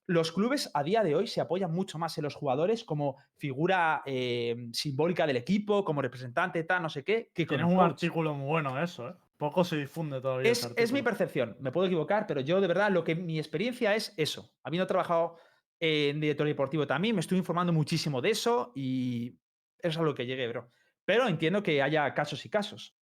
los 0.06 0.32
clubes 0.32 0.70
a 0.74 0.82
día 0.82 1.04
de 1.04 1.14
hoy 1.14 1.28
se 1.28 1.40
apoyan 1.40 1.72
mucho 1.72 1.96
más 1.96 2.18
en 2.18 2.24
los 2.24 2.34
jugadores 2.34 2.82
como 2.82 3.16
figura 3.36 4.02
eh, 4.04 4.56
simbólica 4.72 5.24
del 5.26 5.36
equipo, 5.36 5.84
como 5.84 6.02
representante, 6.02 6.64
tal, 6.64 6.82
no 6.82 6.88
sé 6.88 7.04
qué, 7.04 7.30
que 7.32 7.46
Tienes 7.46 7.66
un 7.66 7.76
coach. 7.76 7.92
artículo 7.92 8.34
muy 8.34 8.48
bueno 8.48 8.82
eso, 8.82 9.08
¿eh? 9.08 9.14
Poco 9.36 9.64
se 9.64 9.76
difunde 9.76 10.20
todavía. 10.20 10.50
Es, 10.50 10.70
es 10.76 10.92
mi 10.92 11.00
percepción, 11.00 11.56
me 11.60 11.72
puedo 11.72 11.86
equivocar, 11.86 12.26
pero 12.26 12.40
yo 12.40 12.60
de 12.60 12.66
verdad 12.66 12.90
lo 12.90 13.04
que 13.04 13.14
mi 13.14 13.38
experiencia 13.38 13.94
es 13.94 14.12
eso. 14.16 14.52
Habiendo 14.64 14.86
trabajado 14.86 15.36
en 15.78 16.20
director 16.20 16.46
deportivo 16.46 16.86
también, 16.86 17.14
me 17.14 17.20
estoy 17.20 17.38
informando 17.38 17.72
muchísimo 17.72 18.20
de 18.20 18.30
eso 18.30 18.72
y 18.74 19.38
eso 19.78 19.88
es 19.88 19.96
a 19.96 20.02
lo 20.02 20.14
que 20.14 20.26
llegué, 20.26 20.46
bro. 20.48 20.70
Pero 21.04 21.26
entiendo 21.28 21.62
que 21.62 21.82
haya 21.82 22.12
casos 22.14 22.44
y 22.44 22.48
casos. 22.48 22.96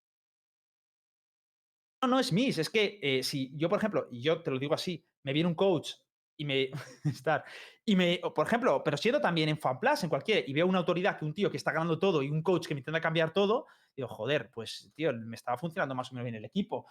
No, 2.03 2.09
no 2.09 2.21
es 2.21 2.33
mis, 2.33 2.59
es 2.59 2.71
que 2.71 2.99
eh, 3.03 3.23
si 3.23 3.51
yo, 3.57 3.69
por 3.69 3.79
ejemplo, 3.79 4.09
yo 4.13 4.43
te 4.43 4.51
lo 4.51 4.59
digo 4.59 4.75
así, 4.75 5.05
me 5.25 5.33
viene 5.33 5.49
un 5.49 5.55
coach 5.55 5.95
y 6.37 6.45
me 6.45 6.71
estar 7.05 7.45
y 7.85 7.97
me, 7.97 8.21
por 8.35 8.47
ejemplo, 8.47 8.85
pero 8.85 8.97
siendo 8.97 9.21
también 9.21 9.49
en 9.49 9.59
FanPlus, 9.59 10.05
en 10.05 10.11
cualquier, 10.11 10.49
y 10.49 10.53
veo 10.53 10.67
una 10.67 10.79
autoridad 10.79 11.19
que 11.19 11.25
un 11.25 11.33
tío 11.33 11.51
que 11.51 11.57
está 11.57 11.73
ganando 11.73 11.99
todo 11.99 12.23
y 12.23 12.29
un 12.29 12.43
coach 12.43 12.67
que 12.67 12.75
me 12.75 12.81
intenta 12.81 13.01
cambiar 13.01 13.33
todo, 13.33 13.67
digo, 13.97 14.09
joder, 14.09 14.51
pues 14.53 14.93
tío, 14.95 15.13
me 15.13 15.37
estaba 15.37 15.57
funcionando 15.57 15.95
más 15.95 16.13
o 16.13 16.15
menos 16.15 16.25
bien 16.25 16.35
el 16.37 16.45
equipo. 16.45 16.87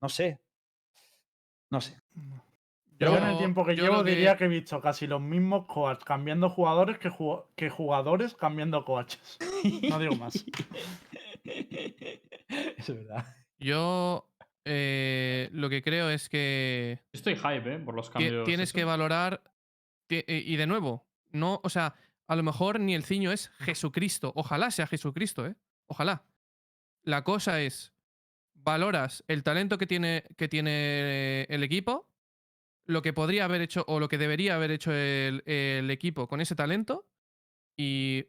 No 0.00 0.08
sé. 0.08 0.40
No 1.70 1.80
sé. 1.80 2.02
Yo, 2.98 3.16
en 3.16 3.24
el 3.24 3.38
tiempo 3.38 3.64
que 3.66 3.74
llevo 3.74 4.04
que- 4.04 4.10
diría 4.10 4.36
que 4.36 4.44
he 4.44 4.48
visto 4.48 4.80
casi 4.80 5.06
los 5.06 5.20
mismos 5.20 5.66
coaches 5.66 6.04
cambiando 6.04 6.48
jugadores 6.48 6.98
que, 6.98 7.10
ju- 7.10 7.44
que 7.56 7.68
jugadores 7.70 8.34
cambiando 8.34 8.84
coaches. 8.84 9.38
No 9.90 9.98
digo 9.98 10.14
más. 10.16 10.44
es 11.44 12.88
verdad. 12.88 13.36
Yo 13.58 14.30
eh, 14.64 15.48
lo 15.52 15.68
que 15.70 15.82
creo 15.82 16.10
es 16.10 16.28
que 16.28 17.00
estoy 17.12 17.36
hype, 17.36 17.74
¿eh? 17.74 17.78
Por 17.78 17.94
los 17.94 18.10
cambios. 18.10 18.44
tienes 18.44 18.72
que 18.72 18.84
valorar. 18.84 19.42
eh, 20.08 20.42
Y 20.46 20.56
de 20.56 20.66
nuevo, 20.66 21.06
no, 21.30 21.60
o 21.62 21.68
sea, 21.68 21.94
a 22.26 22.36
lo 22.36 22.42
mejor 22.42 22.80
ni 22.80 22.94
el 22.94 23.04
ciño 23.04 23.32
es 23.32 23.48
Jesucristo. 23.58 24.32
Ojalá 24.36 24.70
sea 24.70 24.86
Jesucristo, 24.86 25.46
¿eh? 25.46 25.54
Ojalá. 25.86 26.24
La 27.02 27.22
cosa 27.24 27.60
es, 27.60 27.92
valoras 28.54 29.24
el 29.28 29.42
talento 29.42 29.76
que 29.78 29.86
tiene, 29.86 30.24
que 30.36 30.48
tiene 30.48 31.42
el 31.50 31.62
equipo, 31.62 32.08
lo 32.86 33.02
que 33.02 33.12
podría 33.12 33.44
haber 33.46 33.62
hecho 33.62 33.84
o 33.88 34.00
lo 34.00 34.08
que 34.08 34.18
debería 34.18 34.54
haber 34.56 34.70
hecho 34.70 34.92
el, 34.92 35.42
el 35.46 35.90
equipo 35.90 36.28
con 36.28 36.40
ese 36.40 36.54
talento 36.54 37.08
y 37.76 38.26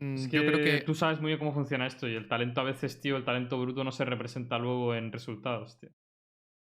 mm, 0.00 0.14
Es 0.16 0.28
yo 0.28 0.44
creo 0.44 0.60
que 0.60 0.78
tú 0.80 0.94
sabes 0.94 1.20
muy 1.20 1.28
bien 1.28 1.38
cómo 1.38 1.52
funciona 1.52 1.86
esto 1.86 2.08
y 2.08 2.14
el 2.14 2.28
talento 2.28 2.60
a 2.60 2.64
veces, 2.64 3.00
tío, 3.00 3.16
el 3.16 3.24
talento 3.24 3.60
bruto 3.60 3.84
no 3.84 3.92
se 3.92 4.04
representa 4.04 4.58
luego 4.58 4.94
en 4.94 5.12
resultados, 5.12 5.78
tío. 5.78 5.90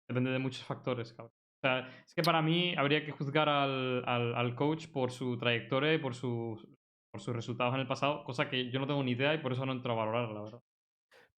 Depende 0.09 0.31
de 0.31 0.39
muchos 0.39 0.65
factores, 0.65 1.13
cabrón. 1.15 1.33
O 1.63 1.69
sea, 1.69 2.05
es 2.07 2.15
que 2.15 2.23
para 2.23 2.43
mí 2.43 2.75
habría 2.77 3.05
que 3.05 3.13
juzgar 3.13 3.49
al, 3.49 4.05
al- 4.07 4.35
al 4.35 4.55
coach 4.55 4.89
por 4.89 5.13
su 5.13 5.39
trayectoria 5.39 5.95
y 5.95 5.99
por, 5.99 6.15
sus 6.15 6.67
por 7.13 7.21
sus 7.21 7.35
resultados 7.35 7.75
en 7.75 7.81
el 7.81 7.87
pasado, 7.89 8.25
cosa 8.25 8.49
que 8.51 8.71
yo 8.71 8.81
no 8.81 8.87
tengo 8.87 9.03
ni 9.05 9.13
idea 9.13 9.35
y 9.35 9.39
por 9.39 9.53
eso 9.53 9.67
no 9.67 9.73
entro 9.73 9.93
a 9.93 9.97
valorar, 9.97 10.31
la 10.31 10.43
verdad. 10.43 10.63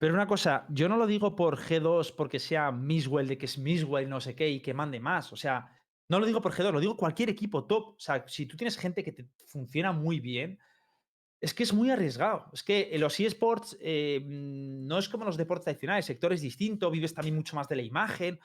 Pero 0.03 0.15
una 0.15 0.27
cosa, 0.27 0.67
yo 0.69 0.89
no 0.89 0.97
lo 0.97 1.07
digo 1.07 1.37
por 1.37 1.57
G2 1.57 2.17
porque 2.17 2.41
sea 2.41 2.73
Miswell, 2.73 3.29
de 3.29 3.39
que 3.39 3.47
es 3.47 3.57
Miswell, 3.57 4.09
no 4.09 4.21
sé 4.21 4.35
qué, 4.35 4.49
y 4.49 4.59
que 4.59 4.75
mande 4.75 4.99
más. 4.99 5.33
O 5.33 5.37
sea, 5.37 5.71
no 6.09 6.19
lo 6.19 6.27
digo 6.27 6.43
por 6.43 6.53
G2, 6.53 6.73
lo 6.73 6.81
digo 6.81 6.97
cualquier 6.97 7.29
equipo 7.29 7.67
top. 7.67 7.91
O 7.91 8.01
sea, 8.01 8.25
si 8.27 8.47
tú 8.47 8.57
tienes 8.57 8.77
gente 8.77 9.05
que 9.05 9.13
te 9.13 9.29
funciona 9.47 9.93
muy 9.93 10.19
bien, 10.19 10.59
es 11.41 11.55
que 11.55 11.63
es 11.63 11.73
muy 11.73 11.89
arriesgado. 11.89 12.47
Es 12.53 12.65
que 12.65 12.89
en 12.93 13.01
los 13.01 13.21
eSports 13.21 13.79
eh, 13.81 14.21
mm, 14.25 14.89
no 14.89 14.99
es 14.99 15.09
como 15.09 15.25
los 15.25 15.37
deportes 15.37 15.67
tradicionales, 15.67 16.07
el 16.09 16.15
sector 16.17 16.33
es 16.33 16.41
distinto, 16.41 16.91
vives 16.91 17.15
también 17.15 17.37
mucho 17.37 17.55
más 17.55 17.69
de 17.69 17.77
la 17.77 17.83
imagen. 17.83 18.41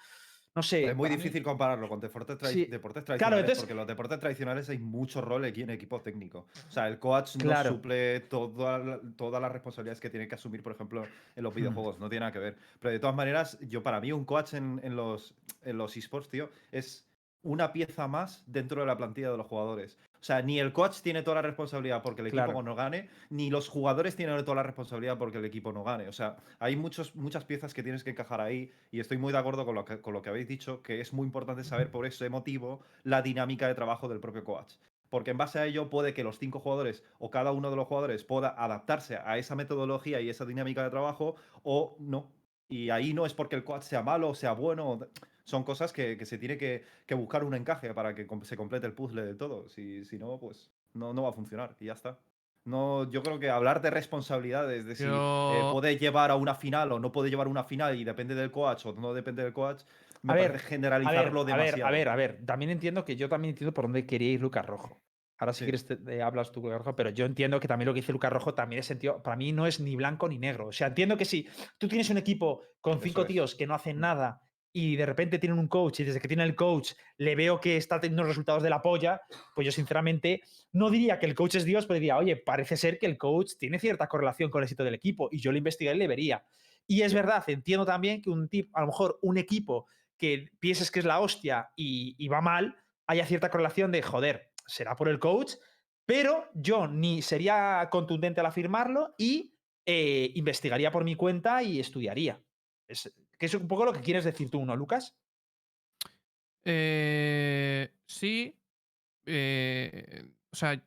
No 0.57 0.63
sé. 0.63 0.85
Es 0.85 0.95
muy 0.95 1.07
mí- 1.07 1.17
difícil 1.17 1.43
compararlo 1.43 1.87
con 1.87 1.99
deportes, 1.99 2.35
tra- 2.39 2.47
Sí. 2.51 2.65
deportes 2.65 3.03
Claro, 3.03 3.19
tradicionales, 3.19 3.39
entonces- 3.41 3.61
porque 3.63 3.73
los 3.75 3.85
deportes 3.87 4.19
tradicionales 4.19 4.69
hay 4.69 4.79
mucho 4.79 5.21
rol 5.21 5.45
aquí 5.45 5.61
en 5.61 5.69
equipo 5.69 6.01
técnico. 6.01 6.47
O 6.67 6.71
sea, 6.71 6.87
el 6.87 6.97
coach 6.97 7.37
Claro. 7.37 7.69
no 7.69 7.75
suple 7.75 8.21
toda 8.21 8.99
todas 9.15 9.39
las 9.39 9.51
responsabilidades 9.51 9.99
que 9.99 10.09
tiene 10.09 10.27
que 10.27 10.33
asumir, 10.33 10.63
por 10.63 10.71
ejemplo, 10.71 11.03
en 11.03 11.09
Hmm. 11.09 11.43
los 11.43 11.53
videojuegos. 11.53 11.99
No 11.99 12.09
tiene 12.09 12.21
nada 12.21 12.31
que 12.31 12.39
ver. 12.39 12.55
Pero 12.79 12.91
de 12.91 12.97
todas 12.99 13.15
maneras, 13.15 13.59
yo 13.69 13.83
para 13.83 14.01
mí 14.01 14.11
un 14.11 14.25
coach 14.25 14.55
en, 14.55 14.81
en 14.83 14.95
los, 14.95 15.35
en 15.63 15.77
los 15.77 15.95
esports, 15.95 16.27
tío, 16.27 16.49
es 16.71 17.05
una 17.43 17.71
pieza 17.71 18.07
más 18.07 18.43
dentro 18.47 18.81
de 18.81 18.87
la 18.87 18.97
plantilla 18.97 19.29
de 19.29 19.37
los 19.37 19.45
jugadores. 19.45 19.95
O 20.19 20.23
sea, 20.27 20.41
ni 20.41 20.59
el 20.59 20.73
coach 20.73 21.01
tiene 21.01 21.21
toda 21.23 21.35
la 21.35 21.41
responsabilidad 21.43 22.01
porque 22.01 22.21
el 22.21 22.27
equipo 22.27 22.63
no 22.63 22.75
gane, 22.75 23.09
ni 23.29 23.49
los 23.49 23.69
jugadores 23.69 24.15
tienen 24.15 24.43
toda 24.43 24.55
la 24.55 24.63
responsabilidad 24.63 25.17
porque 25.17 25.37
el 25.37 25.45
equipo 25.45 25.71
no 25.71 25.83
gane. 25.83 26.07
O 26.07 26.11
sea, 26.13 26.37
hay 26.59 26.75
muchos, 26.75 27.15
muchas 27.15 27.45
piezas 27.45 27.73
que 27.73 27.83
tienes 27.83 28.03
que 28.03 28.09
encajar 28.09 28.41
ahí 28.41 28.71
y 28.91 28.99
estoy 28.99 29.17
muy 29.17 29.31
de 29.31 29.39
acuerdo 29.39 29.65
con 29.65 29.75
lo, 29.75 29.85
que, 29.85 30.01
con 30.01 30.13
lo 30.13 30.21
que 30.21 30.29
habéis 30.29 30.47
dicho, 30.47 30.81
que 30.81 31.01
es 31.01 31.13
muy 31.13 31.25
importante 31.25 31.63
saber 31.63 31.91
por 31.91 32.05
ese 32.05 32.29
motivo 32.29 32.81
la 33.03 33.21
dinámica 33.21 33.67
de 33.67 33.75
trabajo 33.75 34.07
del 34.09 34.19
propio 34.19 34.43
coach. 34.43 34.73
Porque 35.09 35.31
en 35.31 35.37
base 35.37 35.59
a 35.59 35.65
ello 35.65 35.89
puede 35.89 36.13
que 36.13 36.23
los 36.23 36.37
cinco 36.37 36.59
jugadores 36.59 37.03
o 37.19 37.29
cada 37.29 37.51
uno 37.53 37.69
de 37.69 37.77
los 37.77 37.87
jugadores 37.87 38.23
pueda 38.25 38.49
adaptarse 38.49 39.17
a 39.17 39.37
esa 39.37 39.55
metodología 39.55 40.19
y 40.19 40.29
esa 40.29 40.45
dinámica 40.45 40.83
de 40.83 40.89
trabajo 40.89 41.35
o 41.63 41.95
no. 41.99 42.31
Y 42.67 42.89
ahí 42.89 43.13
no 43.13 43.25
es 43.25 43.33
porque 43.33 43.55
el 43.55 43.63
coach 43.63 43.83
sea 43.83 44.03
malo 44.03 44.27
o 44.29 44.35
sea 44.35 44.51
bueno. 44.51 44.89
o- 44.89 45.07
Son 45.47 45.63
cosas 45.63 45.93
que, 45.93 46.17
que 46.17 46.25
se 46.25 46.37
tiene 46.37 46.57
que, 46.57 46.83
que 47.05 47.15
buscar 47.15 47.45
un 47.45 47.55
encaje 47.55 47.93
para 47.93 48.13
que 48.13 48.27
se 48.43 48.57
complete 48.57 48.85
el 48.85 48.93
puzzle 48.93 49.23
de 49.25 49.33
todo. 49.33 49.69
Si, 49.69 50.03
si 50.03 50.17
no, 50.17 50.37
pues 50.39 50.73
no, 50.93 51.13
no 51.13 51.23
va 51.23 51.29
a 51.29 51.33
funcionar 51.33 51.77
y 51.79 51.85
ya 51.85 51.93
está. 51.93 52.19
No, 52.65 53.09
yo 53.09 53.23
creo 53.23 53.39
que 53.39 53.49
hablar 53.49 53.81
de 53.81 53.89
responsabilidades, 53.89 54.85
de 54.85 54.95
si 54.97 55.05
eh, 55.05 55.63
puede 55.71 55.97
llevar 55.97 56.31
a 56.31 56.35
una 56.35 56.53
final 56.53 56.91
o 56.91 56.99
no 56.99 57.13
puede 57.13 57.29
llevar 57.29 57.47
a 57.47 57.49
una 57.49 57.63
final 57.63 57.97
y 57.97 58.03
depende 58.03 58.35
del 58.35 58.51
coach 58.51 58.85
o 58.87 58.93
no 58.93 59.13
depende 59.13 59.41
del 59.41 59.53
coach, 59.53 59.83
me 60.21 60.33
A 60.33 60.35
ver, 60.35 60.47
parece 60.49 60.55
A 60.57 60.59
ver, 60.59 60.69
generalizarlo 60.69 61.41
a 61.41 61.43
ver, 61.45 61.55
demasiado. 61.55 61.87
a 61.87 61.91
ver, 61.91 62.09
a 62.09 62.15
ver. 62.17 62.45
También 62.45 62.69
entiendo 62.71 63.05
que 63.05 63.15
yo 63.15 63.29
también 63.29 63.51
entiendo 63.51 63.73
por 63.73 63.85
dónde 63.85 64.05
quería 64.05 64.31
ir 64.33 64.41
Lucas 64.41 64.65
Rojo. 64.65 65.01
Ahora 65.37 65.53
si 65.53 65.59
Sí. 65.59 65.65
quieres 65.65 65.85
te, 65.85 65.95
te 65.95 66.21
hablas 66.21 66.51
tú, 66.51 66.61
Lucas 66.61 66.79
Rojo, 66.79 66.95
pero 66.97 67.09
yo 67.11 67.25
entiendo 67.25 67.59
que 67.61 67.69
también 67.69 67.85
lo 67.87 67.93
que 67.93 68.01
dice 68.01 68.11
Lucas 68.11 68.33
Rojo 68.33 68.53
también 68.53 68.79
es 68.81 68.85
sentido. 68.85 69.23
Para 69.23 69.37
mí 69.37 69.53
no 69.53 69.65
es 69.65 69.79
ni 69.79 69.95
blanco 69.95 70.27
ni 70.27 70.37
negro. 70.37 70.67
O 70.67 70.71
sea, 70.73 70.87
entiendo 70.87 71.15
que 71.15 71.23
si 71.25 71.47
tú 71.77 71.87
tienes 71.87 72.09
un 72.09 72.17
equipo 72.17 72.63
con 72.81 72.93
Eso 72.97 73.03
cinco 73.03 73.21
es. 73.21 73.27
tíos 73.27 73.55
que 73.55 73.65
no 73.67 73.75
hacen 73.75 73.99
nada 74.01 74.46
y 74.79 74.95
de 74.95 75.07
repente 75.07 75.39
tienen 75.39 75.57
un 75.57 75.67
coach 75.67 76.01
y 76.01 76.03
desde 76.03 76.19
que 76.19 76.27
tiene 76.27 76.43
el 76.43 76.53
coach 76.53 76.91
le 77.17 77.33
veo 77.33 77.59
que 77.59 77.77
está 77.77 77.99
teniendo 77.99 78.21
resultados 78.21 78.61
de 78.61 78.69
la 78.69 78.79
polla, 78.79 79.21
pues 79.55 79.65
yo 79.65 79.71
sinceramente 79.71 80.43
no 80.71 80.91
diría 80.91 81.17
que 81.17 81.25
el 81.25 81.33
coach 81.33 81.55
es 81.55 81.65
Dios, 81.65 81.87
pero 81.87 81.95
diría, 81.95 82.15
oye, 82.15 82.35
parece 82.35 82.77
ser 82.77 82.99
que 82.99 83.07
el 83.07 83.17
coach 83.17 83.53
tiene 83.57 83.79
cierta 83.79 84.07
correlación 84.07 84.51
con 84.51 84.61
el 84.61 84.65
éxito 84.65 84.83
del 84.83 84.93
equipo 84.93 85.29
y 85.31 85.39
yo 85.39 85.51
lo 85.51 85.57
investigaría 85.57 85.95
y 85.95 85.97
le 85.97 86.07
vería. 86.07 86.45
Y 86.85 87.01
es 87.01 87.11
verdad, 87.15 87.43
entiendo 87.47 87.87
también 87.87 88.21
que 88.21 88.29
un 88.29 88.49
tipo, 88.49 88.77
a 88.77 88.81
lo 88.81 88.87
mejor 88.87 89.17
un 89.23 89.39
equipo 89.39 89.87
que 90.15 90.51
pienses 90.59 90.91
que 90.91 90.99
es 90.99 91.05
la 91.05 91.21
hostia 91.21 91.71
y, 91.75 92.13
y 92.19 92.27
va 92.27 92.41
mal, 92.41 92.77
haya 93.07 93.25
cierta 93.25 93.49
correlación 93.49 93.91
de, 93.91 94.03
joder, 94.03 94.51
será 94.67 94.95
por 94.95 95.09
el 95.09 95.17
coach, 95.17 95.53
pero 96.05 96.51
yo 96.53 96.87
ni 96.87 97.23
sería 97.23 97.87
contundente 97.89 98.41
al 98.41 98.45
afirmarlo 98.45 99.15
y 99.17 99.55
eh, 99.87 100.31
investigaría 100.35 100.91
por 100.91 101.03
mi 101.03 101.15
cuenta 101.15 101.63
y 101.63 101.79
estudiaría. 101.79 102.39
Es, 102.87 103.11
que 103.37 103.45
es 103.45 103.53
un 103.53 103.67
poco 103.67 103.85
lo 103.85 103.93
que 103.93 104.01
quieres 104.01 104.23
decir 104.23 104.49
tú, 104.49 104.65
¿no, 104.65 104.75
Lucas? 104.75 105.15
Eh, 106.65 107.91
sí. 108.05 108.55
eh, 109.25 110.25
o 110.51 110.55
sea, 110.55 110.81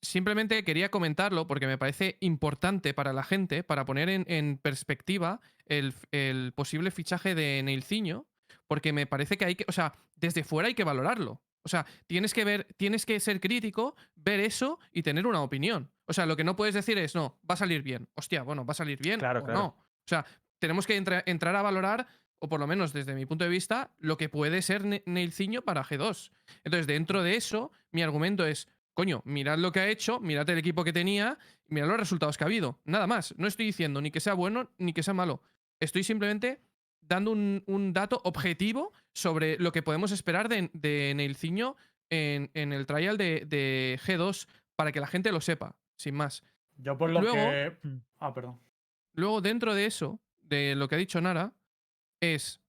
simplemente 0.00 0.62
quería 0.64 0.90
comentarlo 0.90 1.46
porque 1.46 1.66
me 1.66 1.78
parece 1.78 2.16
importante 2.20 2.94
para 2.94 3.12
la 3.12 3.24
gente, 3.24 3.64
para 3.64 3.84
poner 3.84 4.08
en, 4.08 4.24
en 4.28 4.58
perspectiva 4.58 5.40
el, 5.66 5.94
el 6.12 6.52
posible 6.52 6.90
fichaje 6.90 7.34
de 7.34 7.62
Neilciño, 7.62 8.26
porque 8.66 8.92
me 8.92 9.06
parece 9.06 9.36
que 9.36 9.44
hay 9.44 9.56
que, 9.56 9.64
o 9.68 9.72
sea, 9.72 9.94
desde 10.14 10.44
fuera 10.44 10.68
hay 10.68 10.74
que 10.74 10.84
valorarlo. 10.84 11.42
O 11.64 11.68
sea, 11.68 11.86
tienes 12.06 12.34
que 12.34 12.44
ver, 12.44 12.66
tienes 12.76 13.06
que 13.06 13.18
ser 13.20 13.40
crítico, 13.40 13.96
ver 14.14 14.40
eso 14.40 14.78
y 14.92 15.02
tener 15.02 15.26
una 15.26 15.42
opinión. 15.42 15.90
O 16.04 16.12
sea, 16.12 16.26
lo 16.26 16.36
que 16.36 16.44
no 16.44 16.56
puedes 16.56 16.74
decir 16.74 16.98
es, 16.98 17.14
no, 17.14 17.38
va 17.48 17.54
a 17.54 17.56
salir 17.56 17.82
bien. 17.82 18.06
Hostia, 18.14 18.42
bueno, 18.42 18.66
va 18.66 18.72
a 18.72 18.74
salir 18.74 18.98
bien 18.98 19.18
Claro, 19.18 19.40
o 19.40 19.44
claro. 19.44 19.58
no. 19.58 19.66
O 19.66 20.06
sea, 20.06 20.26
tenemos 20.64 20.86
que 20.86 20.96
entra- 20.96 21.22
entrar 21.26 21.54
a 21.56 21.62
valorar, 21.62 22.06
o 22.38 22.48
por 22.48 22.60
lo 22.60 22.66
menos 22.66 22.92
desde 22.92 23.14
mi 23.14 23.24
punto 23.26 23.44
de 23.44 23.50
vista, 23.50 23.90
lo 23.98 24.16
que 24.16 24.28
puede 24.28 24.60
ser 24.62 24.84
Ne- 24.84 25.02
Neilciño 25.06 25.62
para 25.62 25.82
G2. 25.84 26.30
Entonces, 26.64 26.86
dentro 26.86 27.22
de 27.22 27.36
eso, 27.36 27.70
mi 27.92 28.02
argumento 28.02 28.44
es, 28.46 28.68
coño, 28.92 29.22
mirad 29.24 29.58
lo 29.58 29.72
que 29.72 29.80
ha 29.80 29.88
hecho, 29.88 30.20
mirad 30.20 30.48
el 30.50 30.58
equipo 30.58 30.84
que 30.84 30.92
tenía, 30.92 31.38
mirad 31.68 31.88
los 31.88 31.96
resultados 31.98 32.36
que 32.36 32.44
ha 32.44 32.46
habido. 32.46 32.80
Nada 32.84 33.06
más. 33.06 33.34
No 33.38 33.46
estoy 33.46 33.66
diciendo 33.66 34.00
ni 34.02 34.10
que 34.10 34.20
sea 34.20 34.34
bueno 34.34 34.70
ni 34.78 34.92
que 34.92 35.02
sea 35.02 35.14
malo. 35.14 35.40
Estoy 35.80 36.04
simplemente 36.04 36.60
dando 37.00 37.30
un, 37.32 37.62
un 37.66 37.92
dato 37.92 38.20
objetivo 38.24 38.92
sobre 39.12 39.58
lo 39.58 39.72
que 39.72 39.82
podemos 39.82 40.10
esperar 40.12 40.48
de, 40.48 40.70
de 40.72 41.12
Neilciño 41.16 41.76
en, 42.10 42.50
en 42.54 42.72
el 42.72 42.86
trial 42.86 43.16
de, 43.16 43.44
de 43.46 43.98
G2 44.04 44.46
para 44.76 44.92
que 44.92 45.00
la 45.00 45.06
gente 45.06 45.32
lo 45.32 45.40
sepa, 45.40 45.76
sin 45.96 46.14
más. 46.14 46.42
Yo 46.76 46.96
por 46.98 47.10
lo 47.10 47.20
Luego- 47.20 47.36
que. 47.36 47.76
Ah, 48.18 48.34
perdón. 48.34 48.60
Luego, 49.14 49.40
dentro 49.40 49.74
de 49.74 49.86
eso, 49.86 50.18
de 50.44 50.74
lo 50.76 50.88
que 50.88 50.94
ha 50.94 50.98
dicho 50.98 51.20
Nara, 51.20 51.52
es. 52.20 52.60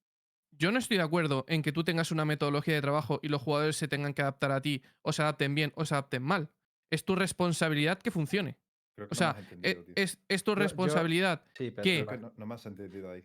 Yo 0.57 0.71
no 0.71 0.79
estoy 0.79 0.95
de 0.97 1.03
acuerdo 1.03 1.43
en 1.49 1.61
que 1.61 1.73
tú 1.73 1.83
tengas 1.83 2.11
una 2.11 2.23
metodología 2.23 2.75
de 2.75 2.81
trabajo 2.81 3.19
y 3.21 3.27
los 3.27 3.41
jugadores 3.41 3.75
se 3.75 3.89
tengan 3.89 4.13
que 4.13 4.21
adaptar 4.21 4.51
a 4.53 4.61
ti, 4.61 4.81
o 5.01 5.11
se 5.11 5.21
adapten 5.21 5.53
bien 5.53 5.73
o 5.75 5.83
se 5.85 5.93
adapten 5.95 6.23
mal. 6.23 6.49
Es 6.89 7.03
tu 7.03 7.13
responsabilidad 7.15 7.99
que 7.99 8.09
funcione. 8.09 8.57
Creo 8.95 9.09
que 9.09 9.13
O 9.13 9.15
no 9.15 9.17
sea, 9.17 9.31
e- 9.37 9.39
entendido, 9.41 9.83
tío. 9.83 9.93
es, 9.97 10.17
es 10.29 10.43
tu 10.45 10.51
Yo- 10.51 10.55
yo- 10.55 10.63
responsabilidad. 10.63 11.43
Sí, 11.57 11.71
pero 11.71 11.83
que 12.07 12.17
no, 12.17 12.31
no 12.37 12.45
me 12.45 12.55
has 12.55 12.65
entendido 12.65 13.11
ahí. 13.11 13.23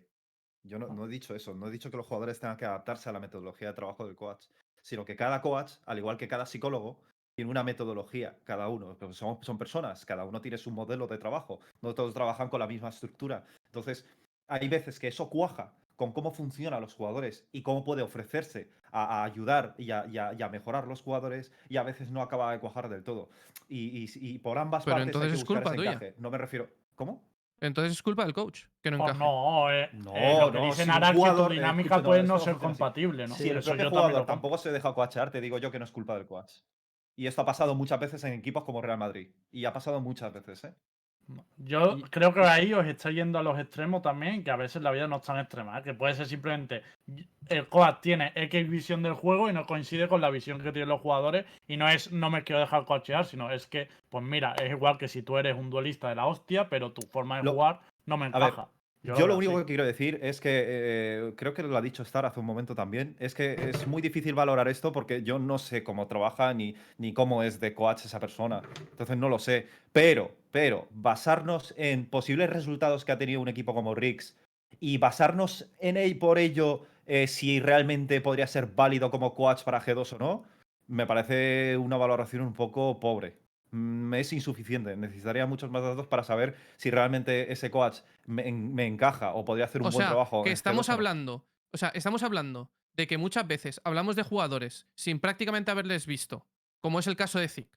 Yo 0.63 0.77
no, 0.77 0.89
no 0.89 1.05
he 1.05 1.07
dicho 1.07 1.33
eso, 1.33 1.53
no 1.55 1.67
he 1.67 1.71
dicho 1.71 1.89
que 1.89 1.95
los 1.97 2.05
jugadores 2.05 2.37
tengan 2.39 2.57
que 2.57 2.65
adaptarse 2.65 3.07
a 3.09 3.13
la 3.13 3.21
metodología 3.21 3.69
de 3.69 3.73
trabajo 3.75 4.05
del 4.05 4.15
coach, 4.15 4.47
sino 4.81 5.05
que 5.05 5.15
cada 5.15 5.41
coach, 5.41 5.71
al 5.85 5.97
igual 5.99 6.17
que 6.17 6.27
cada 6.27 6.45
psicólogo, 6.45 6.99
tiene 7.33 7.49
una 7.49 7.63
metodología, 7.63 8.37
cada 8.43 8.67
uno. 8.67 8.97
Son, 9.13 9.39
son 9.41 9.57
personas, 9.57 10.05
cada 10.05 10.25
uno 10.25 10.41
tiene 10.41 10.57
su 10.57 10.69
modelo 10.69 11.07
de 11.07 11.17
trabajo, 11.17 11.61
no 11.81 11.95
todos 11.95 12.13
trabajan 12.13 12.49
con 12.49 12.59
la 12.59 12.67
misma 12.67 12.89
estructura. 12.89 13.45
Entonces, 13.67 14.05
hay 14.51 14.67
veces 14.67 14.99
que 14.99 15.07
eso 15.07 15.29
cuaja 15.29 15.73
con 15.95 16.11
cómo 16.13 16.31
funcionan 16.31 16.81
los 16.81 16.93
jugadores 16.95 17.47
y 17.51 17.61
cómo 17.61 17.83
puede 17.85 18.01
ofrecerse 18.01 18.71
a, 18.91 19.21
a 19.21 19.23
ayudar 19.23 19.75
y 19.77 19.91
a, 19.91 20.05
y 20.07 20.17
a- 20.17 20.33
y 20.33 20.41
a 20.41 20.49
mejorar 20.49 20.87
los 20.87 21.01
jugadores, 21.03 21.51
y 21.69 21.77
a 21.77 21.83
veces 21.83 22.09
no 22.09 22.21
acaba 22.21 22.51
de 22.51 22.59
cuajar 22.59 22.89
del 22.89 23.03
todo. 23.03 23.29
Y, 23.69 24.03
y- 24.03 24.09
y 24.15 24.39
por 24.39 24.57
ambas 24.57 24.83
Pero 24.83 24.95
partes 24.97 25.07
hay 25.07 25.09
entonces 25.09 25.31
que 25.33 25.37
es 25.41 25.45
culpa 25.45 25.69
ese 25.69 25.75
tuya. 25.77 25.91
encaje. 25.91 26.15
No 26.17 26.29
me 26.31 26.37
refiero. 26.37 26.69
¿Cómo? 26.95 27.23
Entonces 27.61 27.93
es 27.93 28.01
culpa 28.01 28.23
del 28.23 28.33
coach 28.33 28.63
que 28.81 28.89
no 28.91 28.97
Pues 28.97 29.11
encaje. 29.11 29.23
no, 29.23 29.71
eh, 29.71 29.89
No, 29.93 30.15
eh, 30.15 30.37
lo 30.39 30.51
que 30.51 30.57
no, 30.57 30.63
dice 30.65 30.83
si 30.83 30.89
es 30.89 30.95
que 30.95 31.13
tu 31.13 31.43
eh, 31.45 31.49
dinámica 31.53 31.95
escucha, 31.95 32.03
puede 32.07 32.23
no, 32.23 32.33
no 32.33 32.39
ser 32.39 32.53
no 32.53 32.59
compatible, 32.59 33.27
¿no? 33.27 33.35
Sí, 33.35 33.49
el 33.49 33.61
propio 33.63 33.89
jugador 33.89 34.25
tampoco 34.25 34.57
se 34.57 34.71
deja 34.71 34.93
coachear, 34.93 35.29
te 35.31 35.39
digo 35.39 35.59
yo 35.59 35.69
que 35.71 35.77
no 35.79 35.85
es 35.85 35.91
culpa 35.91 36.15
del 36.15 36.25
coach. 36.25 36.51
Y 37.15 37.27
esto 37.27 37.41
ha 37.43 37.45
pasado 37.45 37.75
muchas 37.75 37.99
veces 37.99 38.23
en 38.23 38.33
equipos 38.33 38.63
como 38.63 38.81
Real 38.81 38.97
Madrid. 38.97 39.29
Y 39.51 39.65
ha 39.65 39.73
pasado 39.73 40.01
muchas 40.01 40.33
veces, 40.33 40.63
¿eh? 40.63 40.73
Yo 41.57 41.97
Y- 41.97 42.01
creo 42.03 42.33
que 42.33 42.41
ahí 42.41 42.73
os 42.73 42.85
está 42.85 43.09
yendo 43.11 43.39
a 43.39 43.43
los 43.43 43.57
extremos 43.59 44.01
también, 44.01 44.43
que 44.43 44.51
a 44.51 44.55
veces 44.55 44.81
la 44.81 44.91
vida 44.91 45.07
no 45.07 45.17
es 45.17 45.23
tan 45.23 45.39
extrema, 45.39 45.79
¿eh? 45.79 45.83
que 45.83 45.93
puede 45.93 46.13
ser 46.15 46.25
simplemente 46.25 46.83
el 47.49 47.67
coach 47.67 47.97
tiene 48.01 48.31
X 48.35 48.69
visión 48.69 49.01
del 49.03 49.13
juego 49.13 49.49
y 49.49 49.53
no 49.53 49.65
coincide 49.65 50.07
con 50.07 50.19
la 50.21 50.29
visión 50.29 50.59
que 50.59 50.71
tienen 50.71 50.89
los 50.89 50.99
jugadores 51.01 51.45
y 51.67 51.77
no 51.77 51.87
es 51.87 52.11
no 52.11 52.29
me 52.29 52.43
quiero 52.43 52.59
dejar 52.59 52.85
coachear, 52.85 53.25
sino 53.25 53.51
es 53.51 53.67
que, 53.67 53.87
pues 54.09 54.23
mira, 54.23 54.53
es 54.61 54.71
igual 54.71 54.97
que 54.97 55.07
si 55.07 55.21
tú 55.21 55.37
eres 55.37 55.55
un 55.55 55.69
duelista 55.69 56.09
de 56.09 56.15
la 56.15 56.25
hostia, 56.25 56.67
pero 56.69 56.91
tu 56.91 57.01
forma 57.03 57.37
de 57.37 57.43
Lo- 57.43 57.53
jugar 57.53 57.79
no 58.05 58.17
me 58.17 58.27
encaja. 58.27 58.67
Yo, 59.03 59.25
lo 59.25 59.35
único 59.35 59.57
que 59.57 59.65
quiero 59.65 59.83
decir 59.83 60.19
es 60.21 60.39
que 60.39 60.63
eh, 60.67 61.33
creo 61.35 61.55
que 61.55 61.63
lo 61.63 61.75
ha 61.75 61.81
dicho 61.81 62.03
Star 62.03 62.25
hace 62.25 62.39
un 62.39 62.45
momento 62.45 62.75
también. 62.75 63.15
Es 63.19 63.33
que 63.33 63.53
es 63.69 63.87
muy 63.87 64.01
difícil 64.01 64.35
valorar 64.35 64.67
esto 64.67 64.91
porque 64.91 65.23
yo 65.23 65.39
no 65.39 65.57
sé 65.57 65.83
cómo 65.83 66.05
trabaja 66.05 66.53
ni, 66.53 66.75
ni 66.99 67.11
cómo 67.11 67.41
es 67.41 67.59
de 67.59 67.73
coach 67.73 68.05
esa 68.05 68.19
persona. 68.19 68.61
Entonces 68.91 69.17
no 69.17 69.27
lo 69.27 69.39
sé. 69.39 69.67
Pero, 69.91 70.31
pero, 70.51 70.87
basarnos 70.91 71.73
en 71.77 72.05
posibles 72.05 72.49
resultados 72.49 73.03
que 73.03 73.11
ha 73.11 73.17
tenido 73.17 73.41
un 73.41 73.47
equipo 73.47 73.73
como 73.73 73.95
Riggs 73.95 74.37
y 74.79 74.97
basarnos 74.99 75.71
en 75.79 75.97
él 75.97 76.17
por 76.19 76.37
ello 76.37 76.85
eh, 77.07 77.27
si 77.27 77.59
realmente 77.59 78.21
podría 78.21 78.45
ser 78.45 78.67
válido 78.67 79.09
como 79.09 79.33
coach 79.33 79.63
para 79.63 79.81
G2 79.81 80.13
o 80.13 80.19
no, 80.19 80.43
me 80.87 81.07
parece 81.07 81.75
una 81.77 81.97
valoración 81.97 82.43
un 82.43 82.53
poco 82.53 82.99
pobre. 82.99 83.35
Mm, 83.71 84.13
Es 84.15 84.33
insuficiente. 84.33 84.95
Necesitaría 84.97 85.45
muchos 85.45 85.71
más 85.71 85.81
datos 85.81 86.07
para 86.07 86.23
saber 86.23 86.55
si 86.77 86.91
realmente 86.91 87.51
ese 87.51 87.71
coach 87.71 87.99
me, 88.25 88.51
me 88.51 88.85
encaja 88.85 89.33
o 89.33 89.45
podría 89.45 89.65
hacer 89.65 89.81
un 89.81 89.87
O 89.87 89.91
buen 89.91 90.01
sea, 90.03 90.09
trabajo. 90.09 90.43
que 90.43 90.49
en 90.49 90.53
estamos 90.53 90.87
G2 90.87 90.89
o 90.89 90.91
no. 90.91 90.95
hablando. 90.95 91.45
O 91.73 91.77
sea, 91.77 91.89
estamos 91.89 92.21
hablando 92.23 92.69
de 92.93 93.07
que 93.07 93.17
muchas 93.17 93.47
veces 93.47 93.79
hablamos 93.85 94.15
de 94.17 94.23
jugadores 94.23 94.87
sin 94.95 95.19
prácticamente 95.19 95.71
haberles 95.71 96.05
visto, 96.05 96.45
como 96.81 96.99
es 96.99 97.07
el 97.07 97.15
caso 97.15 97.39
de 97.39 97.47
Zik, 97.47 97.69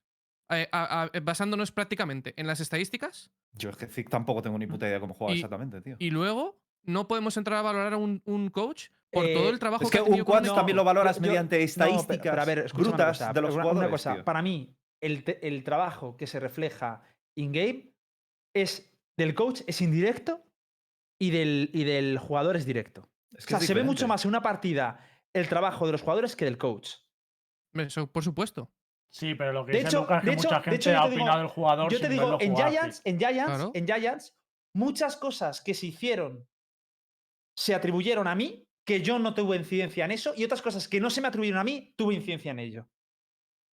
eh, 0.51 0.69
a- 0.73 1.05
a- 1.05 1.21
basándonos 1.21 1.71
prácticamente 1.71 2.35
en 2.37 2.47
las 2.49 2.59
estadísticas, 2.61 3.31
Yo 3.53 3.71
es 3.71 3.77
que 3.77 3.87
Zik 3.87 4.11
tampoco 4.11 4.43
tengo 4.43 4.59
ni 4.59 4.67
puta 4.67 4.89
idea 4.89 4.99
cómo 4.99 5.15
juega 5.15 5.33
Y- 5.35 5.37
exactamente, 5.37 5.81
tío. 5.81 5.95
y 6.01 6.11
luego 6.11 6.59
no 6.83 7.07
podemos 7.07 7.37
entrar 7.37 7.61
a 7.61 7.63
valorar 7.63 7.93
a 7.95 7.97
un, 7.97 8.21
un 8.25 8.51
coach 8.51 8.89
por 9.13 9.25
todo 9.33 9.47
Eh, 9.47 9.51
el 9.51 9.59
trabajo 9.61 9.85
Es 9.85 9.91
que 9.93 9.99
que 10.03 10.11
un 10.11 10.25
coach 10.25 10.47
también 10.53 10.75
lo 10.75 10.83
valoras 10.83 11.17
Yo- 11.17 11.23
mediante 11.23 11.55
no, 11.57 11.61
pero- 11.61 11.65
estadísticas 11.65 12.31
pero 12.33 12.43
a 12.43 12.45
ver, 12.45 12.73
brutas 12.75 13.19
cosa, 13.19 13.33
de 13.33 13.41
los 13.41 13.55
una- 13.55 13.63
jugadores. 13.63 13.87
Una 13.89 13.91
cosa, 13.91 14.15
tío. 14.15 14.25
para 14.25 14.43
mí, 14.43 14.75
el, 15.07 15.65
trabajo 15.65 16.17
que 16.17 16.27
se 16.27 16.41
refleja 16.41 17.03
in-game 17.37 17.93
es 18.55 18.91
del 19.19 19.35
coach 19.35 19.63
es 19.67 19.81
indirecto 19.81 20.43
y 21.21 21.31
del, 21.31 21.71
y 21.73 21.85
del 21.85 22.19
jugador 22.19 22.57
es 22.57 22.65
directo. 22.67 23.09
Es 23.33 23.45
O 23.45 23.49
sea, 23.49 23.59
es 23.59 23.67
se 23.67 23.75
ve 23.75 23.83
mucho 23.85 24.09
más 24.09 24.25
en 24.25 24.29
una 24.31 24.43
partida 24.43 25.01
el 25.35 25.49
trabajo 25.49 25.87
de 25.87 25.93
los 25.93 26.03
jugadores 26.03 26.37
que 26.37 26.45
del 26.45 26.59
coach. 26.59 26.95
Eso, 27.75 28.07
por 28.11 28.23
supuesto. 28.25 28.71
Sí, 29.13 29.35
pero 29.35 29.53
lo 29.53 29.65
que 29.65 29.73
De 29.73 29.79
dice 29.79 29.89
hecho- 29.89 30.01
Lucas 30.03 30.19
es 30.19 30.25
de 30.25 30.31
que 30.31 30.35
hecho- 30.37 30.49
mucha 30.49 30.59
de 30.59 30.63
gente 30.65 30.77
hecho, 30.77 30.91
yo 30.91 30.99
ha 31.01 31.05
te 31.05 31.11
digo- 31.11 31.23
opinado 31.23 31.39
del 31.41 31.49
jugador 31.49 31.93
Yo 31.93 31.99
te 31.99 32.05
sin 32.05 32.13
digo, 32.13 32.23
verlo 32.39 32.39
en. 32.41 32.57
Giants, 32.57 33.03
en 33.05 33.19
Giants, 33.19 33.45
Claro. 33.45 33.71
en 33.75 33.87
Giants, 33.87 34.37
muchas 34.75 35.17
cosas 35.17 35.61
que 35.61 35.75
se 35.75 35.87
hicieron 35.87 36.47
se 37.57 37.75
atribuyeron 37.75 38.27
a 38.27 38.35
mí, 38.35 38.67
que 38.85 39.01
yo 39.03 39.19
no 39.21 39.33
tuve 39.35 39.57
incidencia 39.57 40.05
en 40.05 40.11
eso, 40.11 40.35
y 40.37 40.45
otras 40.45 40.61
cosas 40.63 40.89
que 40.89 41.01
no 41.01 41.11
se 41.11 41.21
me 41.21 41.29
atribuyeron 41.29 41.61
a 41.61 41.65
mí, 41.65 41.95
tuve 41.97 42.15
incidencia 42.15 42.51
en 42.51 42.59
ello. 42.59 42.89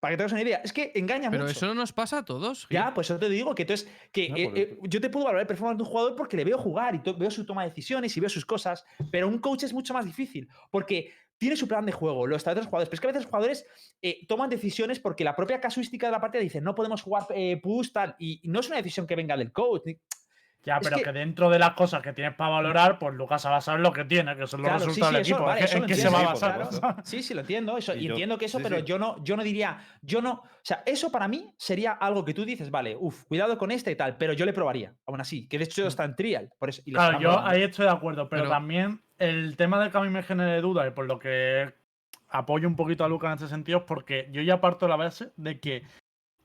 Para 0.02 0.14
que 0.14 0.18
te 0.18 0.24
hagas 0.24 0.32
una 0.34 0.42
idea. 0.42 0.62
Es 0.64 0.74
que 0.74 0.92
engaña 0.96 1.30
Pero 1.30 1.44
mucho. 1.44 1.52
eso 1.56 1.68
no 1.68 1.76
nos 1.76 1.94
pasa 1.94 2.18
a 2.18 2.26
todos. 2.26 2.66
Gil. 2.66 2.74
Ya, 2.76 2.92
pues 2.94 3.10
eso 3.12 3.20
te 3.20 3.30
digo 3.30 3.54
que 3.54 3.62
entonces 3.62 3.88
que 4.12 4.30
No, 4.30 4.36
eh, 4.36 4.44
porque- 4.46 4.62
eh, 4.64 4.78
yo 4.82 5.00
te 5.00 5.10
puedo 5.12 5.26
valorar 5.26 5.42
el 5.44 5.48
performance 5.48 5.78
de 5.78 5.84
un 5.84 5.90
jugador 5.90 6.16
porque 6.16 6.36
le 6.36 6.44
veo 6.44 6.58
jugar 6.58 6.96
y 6.96 7.02
veo 7.14 7.30
su 7.32 7.46
toma 7.46 7.62
de 7.64 7.70
decisiones 7.70 8.18
y 8.18 8.20
veo 8.20 8.28
sus 8.30 8.44
cosas, 8.44 8.84
pero 9.12 9.28
un 9.28 9.38
coach 9.38 9.64
es 9.64 9.74
mucho 9.74 9.94
más 9.94 10.04
difícil 10.04 10.50
porque 10.72 11.14
tiene 11.38 11.56
su 11.56 11.68
plan 11.68 11.86
de 11.86 11.92
juego, 11.92 12.26
lo 12.28 12.36
está 12.36 12.52
de 12.52 12.58
los 12.62 12.66
jugadores, 12.66 12.90
pero 12.90 12.96
es 12.96 13.02
que 13.02 13.08
a 13.08 13.10
veces 13.10 13.24
los 13.24 13.30
jugadores 13.30 13.66
eh, 14.02 14.26
toman 14.28 14.50
decisiones 14.50 15.00
porque 15.00 15.24
la 15.24 15.36
propia 15.36 15.62
casuística 15.62 16.08
de 16.08 16.12
la 16.12 16.20
partida 16.22 16.42
dice 16.42 16.62
no 16.62 16.74
podemos 16.74 17.04
jugar 17.04 17.28
eh, 17.36 17.60
push 17.62 17.92
tal 17.92 18.16
y 18.18 18.40
y 18.44 18.48
no 18.50 18.60
es 18.60 18.68
una 18.68 18.78
decisión 18.78 19.06
que 19.06 19.16
venga 19.16 19.38
del 19.38 19.52
coach. 19.52 19.84
Ya, 20.64 20.78
Es 20.78 20.84
pero 20.84 20.98
que- 20.98 21.04
que... 21.06 21.12
dentro 21.12 21.50
de 21.50 21.58
las 21.58 21.72
cosas 21.72 22.04
que 22.04 22.14
tienes 22.14 22.36
para 22.36 22.52
valorar, 22.52 23.00
pues 23.00 23.16
Lucas 23.16 23.42
se 23.42 23.50
va 23.50 23.58
a 23.58 23.62
saber 23.62 23.82
lo 23.82 23.92
que 23.92 24.06
tiene, 24.06 24.36
que 24.36 24.46
son 24.46 24.62
los 24.62 24.70
Claro, 24.70 24.86
resultados 24.86 25.10
sí, 25.10 25.16
del 25.16 25.22
equipo. 25.24 25.44
vale, 25.44 25.66
en 25.72 25.86
qué 25.88 25.96
se 25.96 26.10
va 26.10 26.20
a 26.20 26.24
basar. 26.26 26.70
Sí, 27.04 27.24
sí, 27.24 27.34
lo 27.34 27.42
entiendo, 27.42 27.78
eso, 27.78 27.96
Y 27.96 28.04
yo- 28.04 28.10
entiendo 28.12 28.38
que 28.38 28.46
eso, 28.46 28.60
sí, 28.60 28.64
pero 28.64 28.78
sí. 28.78 28.84
yo 28.86 29.00
no, 29.00 29.24
yo 29.24 29.36
no 29.36 29.44
diría, 29.44 29.80
yo 30.04 30.22
no, 30.22 30.32
o 30.34 30.44
sea, 30.62 30.84
eso 30.86 31.12
para 31.12 31.28
mí 31.28 31.52
sería 31.58 31.94
algo 31.94 32.24
que 32.24 32.36
tú 32.36 32.46
dices, 32.46 32.70
vale, 32.70 32.96
uff, 32.96 33.24
cuidado 33.26 33.58
con 33.58 33.72
este 33.72 33.90
y 33.92 33.96
tal, 33.96 34.18
pero 34.18 34.34
yo 34.34 34.46
le 34.46 34.54
probaría, 34.54 34.94
aún 35.08 35.20
así, 35.20 35.48
que 35.48 35.58
de 35.58 35.64
hecho 35.64 35.88
está 35.88 36.04
en 36.06 36.16
trial, 36.16 36.50
por 36.60 36.70
eso. 36.70 36.84
y 36.86 36.92
le 36.92 36.96
Claro, 36.98 37.20
yo 37.20 37.30
probando. 37.30 37.50
ahí 37.50 37.64
estoy 37.64 37.86
de 37.86 37.92
acuerdo, 37.92 38.30
pero, 38.30 38.44
Pero- 38.44 38.52
también 38.54 39.02
el 39.18 39.56
tema 39.58 39.84
de 39.84 39.90
que 39.90 39.98
a 39.98 40.02
mí 40.02 40.10
me 40.10 40.22
genere 40.22 40.62
dudas 40.62 40.88
y 40.88 40.92
por 40.92 41.08
lo 41.08 41.18
que 41.18 41.74
apoyo 42.30 42.68
un 42.68 42.76
poquito 42.76 43.04
a 43.04 43.10
Lucas 43.10 43.32
en 43.32 43.38
ese 43.46 43.48
sentido 43.54 43.80
es 43.80 43.84
porque 43.86 44.30
yo 44.32 44.42
ya 44.44 44.62
parto 44.62 44.86
de 44.86 44.90
la 44.92 44.96
base 44.96 45.32
de 45.38 45.60
que 45.60 45.84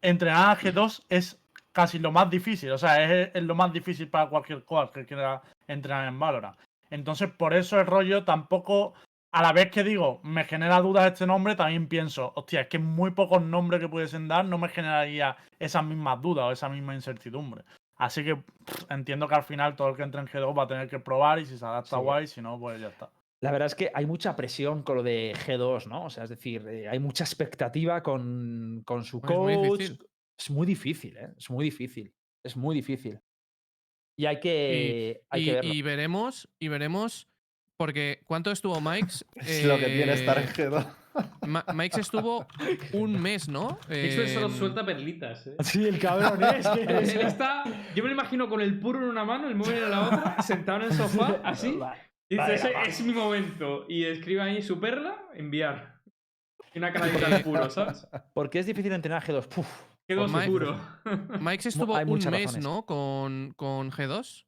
entrenar 0.03 0.51
a 0.51 0.57
G2 0.59 1.05
es 1.11 1.41
casi 1.77 1.99
lo 1.99 2.11
más 2.11 2.31
difícil, 2.31 2.71
o 2.71 2.79
sea, 2.79 3.05
es, 3.05 3.31
es 3.35 3.43
lo 3.43 3.55
más 3.55 3.71
difícil 3.71 4.09
para 4.09 4.31
cualquier 4.31 4.65
coach 4.65 4.93
que 4.93 5.05
quiera 5.05 5.43
entrenar 5.69 6.09
en 6.09 6.19
Valorant. 6.19 6.57
Entonces, 6.89 7.31
por 7.31 7.53
eso 7.53 7.79
el 7.79 7.87
rollo 7.87 8.25
tampoco, 8.25 8.95
a 9.31 9.43
la 9.43 9.53
vez 9.53 9.71
que 9.71 9.85
digo, 9.85 10.19
me 10.23 10.45
genera 10.45 10.81
dudas 10.81 11.13
este 11.13 11.27
nombre, 11.27 11.55
también 11.55 11.87
pienso, 11.87 12.33
hostia, 12.35 12.63
es 12.63 12.69
que 12.69 12.79
muy 12.79 13.11
pocos 13.11 13.43
nombres 13.43 13.79
que 13.83 13.91
pudiesen 13.91 14.27
dar 14.27 14.47
no 14.47 14.57
me 14.57 14.71
generaría 14.71 15.37
esas 15.59 15.85
mismas 15.85 16.23
dudas 16.23 16.47
o 16.47 16.53
esa 16.53 16.71
misma 16.71 16.95
incertidumbre. 16.95 17.63
Así 17.99 18.25
que 18.25 18.37
pff, 18.37 18.91
entiendo 18.91 19.29
que 19.29 19.35
al 19.35 19.45
final 19.45 19.77
todo 19.77 19.91
el 19.91 19.97
que 19.97 20.03
entre 20.03 20.23
en 20.23 20.29
G2 20.29 20.59
va 20.59 20.63
a 20.63 20.69
tener 20.69 20.89
que 20.89 20.99
probar 20.99 21.41
y 21.41 21.45
si 21.45 21.59
se 21.59 21.67
adapta 21.67 21.97
Sí. 21.99 22.03
guay, 22.03 22.27
si 22.27 22.41
no, 22.41 22.59
pues 22.59 22.81
ya 22.81 22.89
está. 22.89 23.11
La 23.43 23.51
verdad 23.51 23.67
es 23.67 23.75
que 23.75 23.91
hay 23.93 24.07
mucha 24.07 24.35
presión 24.35 24.83
con 24.83 24.97
lo 24.97 25.03
de 25.03 25.35
G2, 25.47 25.89
¿no? 25.89 26.07
O 26.07 26.11
sea, 26.11 26.25
es 26.25 26.31
decir, 26.31 26.67
eh, 26.69 26.89
hay 26.89 26.99
mucha 26.99 27.25
expectativa 27.25 28.03
con, 28.03 28.83
con 28.87 29.05
su 29.05 29.19
Es 29.19 29.25
muy 29.25 29.69
coach. 29.69 29.91
Es 30.39 30.51
muy 30.51 30.67
difícil, 30.67 31.17
¿eh? 31.17 31.33
Es 31.37 31.51
muy 31.51 31.65
difícil. 31.65 32.13
Es 32.45 32.57
muy 32.57 32.75
difícil. 32.75 33.21
Y 34.19 34.27
hay 34.27 34.41
que, 34.41 35.23
hay 35.31 35.43
y, 35.43 35.45
que 35.47 35.53
verlo. 35.55 35.75
y 35.75 35.83
veremos, 35.83 36.49
y 36.59 36.69
veremos, 36.69 37.29
porque 37.77 38.21
¿cuánto 38.27 38.51
estuvo 38.51 38.81
Mike's? 38.81 39.25
Es 39.37 39.65
lo 39.65 39.79
que 39.79 39.87
tiene 39.87 40.13
estar 40.15 40.39
en 40.39 40.45
Eh, 40.45 40.53
G2. 40.53 40.87
Ma- 41.47 41.65
Mike's 41.75 41.99
estuvo 41.99 42.47
un 42.93 43.21
mes, 43.21 43.49
¿no? 43.49 43.79
Xper 43.89 44.29
solo 44.29 44.47
En- 44.47 44.53
suelta 44.53 44.85
perlitas, 44.85 45.47
eh. 45.47 45.57
Sí, 45.63 45.85
el 45.87 45.99
cabrón 45.99 46.43
es 46.45 46.67
que 46.69 46.83
Él 46.83 47.21
está, 47.23 47.65
yo 47.95 48.03
me 48.03 48.09
lo 48.11 48.15
imagino 48.15 48.49
con 48.49 48.61
el 48.61 48.79
puro 48.79 48.99
en 49.03 49.05
una 49.09 49.25
mano, 49.25 49.49
el 49.49 49.55
móvil 49.55 49.77
en 49.77 49.91
la 49.91 50.07
otra, 50.07 50.43
sentado 50.43 50.81
en 50.81 50.85
el 50.87 50.93
sofá, 50.93 51.41
así. 51.45 51.79
Y 52.29 52.37
dice, 52.37 52.55
ese 52.55 52.73
es 52.87 53.01
mi 53.03 53.13
momento. 53.13 53.87
Y 53.89 54.05
escribe 54.05 54.43
ahí 54.43 54.61
su 54.63 54.81
perla, 54.81 55.17
enviar. 55.35 56.01
Y 56.75 56.79
una 56.79 56.93
caradita 56.93 57.29
de 57.31 57.41
puro, 57.45 57.71
¿sabes? 57.71 58.07
Porque 58.35 58.59
es 58.59 58.67
difícil 58.67 58.93
entrenar 58.93 59.23
G2. 59.23 59.47
Puf. 59.47 59.67
Quedó 60.09 60.29
Mike- 60.29 61.69
estuvo 61.69 61.95
un 61.99 62.09
mes, 62.15 62.25
razones. 62.25 62.59
¿no? 62.59 62.87
Con, 62.87 63.53
con 63.57 63.91
G2. 63.91 64.45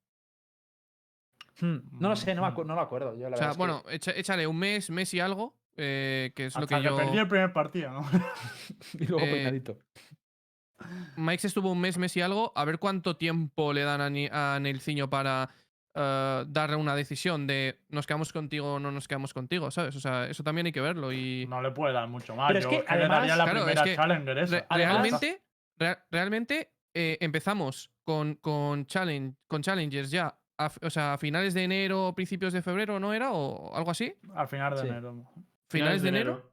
Hmm, 1.60 1.78
No 1.92 2.10
lo 2.10 2.16
sé, 2.16 2.34
no 2.34 2.42
me, 2.42 2.48
acu- 2.48 2.64
no 2.64 2.74
lo 2.74 2.80
acuerdo. 2.80 3.16
Yo, 3.16 3.28
la 3.28 3.34
O 3.34 3.38
sea, 3.38 3.50
que- 3.50 3.56
bueno, 3.56 3.82
echa- 3.90 4.12
échale 4.16 4.46
un 4.46 4.56
mes, 4.58 4.90
mes 4.90 5.12
y 5.14 5.20
algo, 5.20 5.56
eh, 5.76 6.32
que 6.36 6.46
es 6.46 6.54
lo 6.56 6.66
que 6.66 6.76
que, 6.76 6.82
yo... 6.82 6.96
perdí 6.96 7.18
el 7.18 7.26
primer 7.28 7.52
partido, 7.52 7.90
¿no? 7.90 8.02
y 9.00 9.06
luego 9.06 9.24
eh, 9.26 9.30
peinadito. 9.32 9.78
Mike 11.16 11.44
estuvo 11.48 11.72
un 11.72 11.80
mes, 11.80 11.98
mes 11.98 12.16
y 12.16 12.20
algo. 12.20 12.52
A 12.54 12.64
ver 12.64 12.78
cuánto 12.78 13.16
tiempo 13.16 13.72
le 13.72 13.82
dan 13.82 14.00
a, 14.00 14.08
Ni- 14.10 14.28
a 14.30 14.58
Nelciño 14.60 15.10
para 15.10 15.50
eh, 15.96 16.44
dar 16.46 16.76
una 16.76 16.94
decisión 16.94 17.48
de 17.48 17.80
nos 17.88 18.06
quedamos 18.06 18.32
contigo 18.32 18.74
o 18.74 18.78
no 18.78 18.92
nos 18.92 19.08
quedamos 19.08 19.34
contigo, 19.34 19.72
¿sabes? 19.72 19.96
O 19.96 20.00
sea, 20.00 20.28
eso 20.28 20.44
también 20.44 20.66
hay 20.66 20.72
que 20.72 20.80
verlo 20.80 21.12
y... 21.12 21.46
No 21.48 21.60
le 21.60 21.72
puede 21.72 21.92
dar 21.92 22.06
mucho 22.06 22.36
más. 22.36 22.46
Pero 22.46 22.60
es 22.60 22.64
Yo 22.66 22.70
que, 22.70 22.76
es 22.76 22.84
que 22.84 22.94
le 22.94 23.08
daría 23.08 23.34
además- 23.34 23.38
la 23.38 23.44
Claro, 23.44 23.58
es 23.58 23.64
primera 23.64 23.82
que 23.84 23.96
Challenger 23.96 24.38
esa. 24.38 24.56
Re- 24.58 24.66
Además- 24.68 24.92
realmente, 24.92 25.42
rea- 25.78 26.04
realmente 26.10 26.72
eh, 26.94 27.16
empezamos 27.20 27.90
con, 28.04 28.34
con, 28.36 28.86
challenge, 28.86 29.36
con 29.46 29.62
Challengers 29.62 30.10
ya, 30.10 30.36
a, 30.58 30.72
o 30.82 30.90
sea, 30.90 31.14
a 31.14 31.18
finales 31.18 31.54
de 31.54 31.64
enero, 31.64 32.12
principios 32.14 32.52
de 32.52 32.62
febrero, 32.62 32.98
¿no 32.98 33.12
era? 33.14 33.32
¿O 33.32 33.74
algo 33.76 33.90
así? 33.90 34.14
Al 34.34 34.48
final 34.48 34.74
de 34.74 34.80
Sí. 34.82 34.88
enero. 34.88 35.24
Finales 35.70 36.02
de 36.02 36.08
enero. 36.08 36.52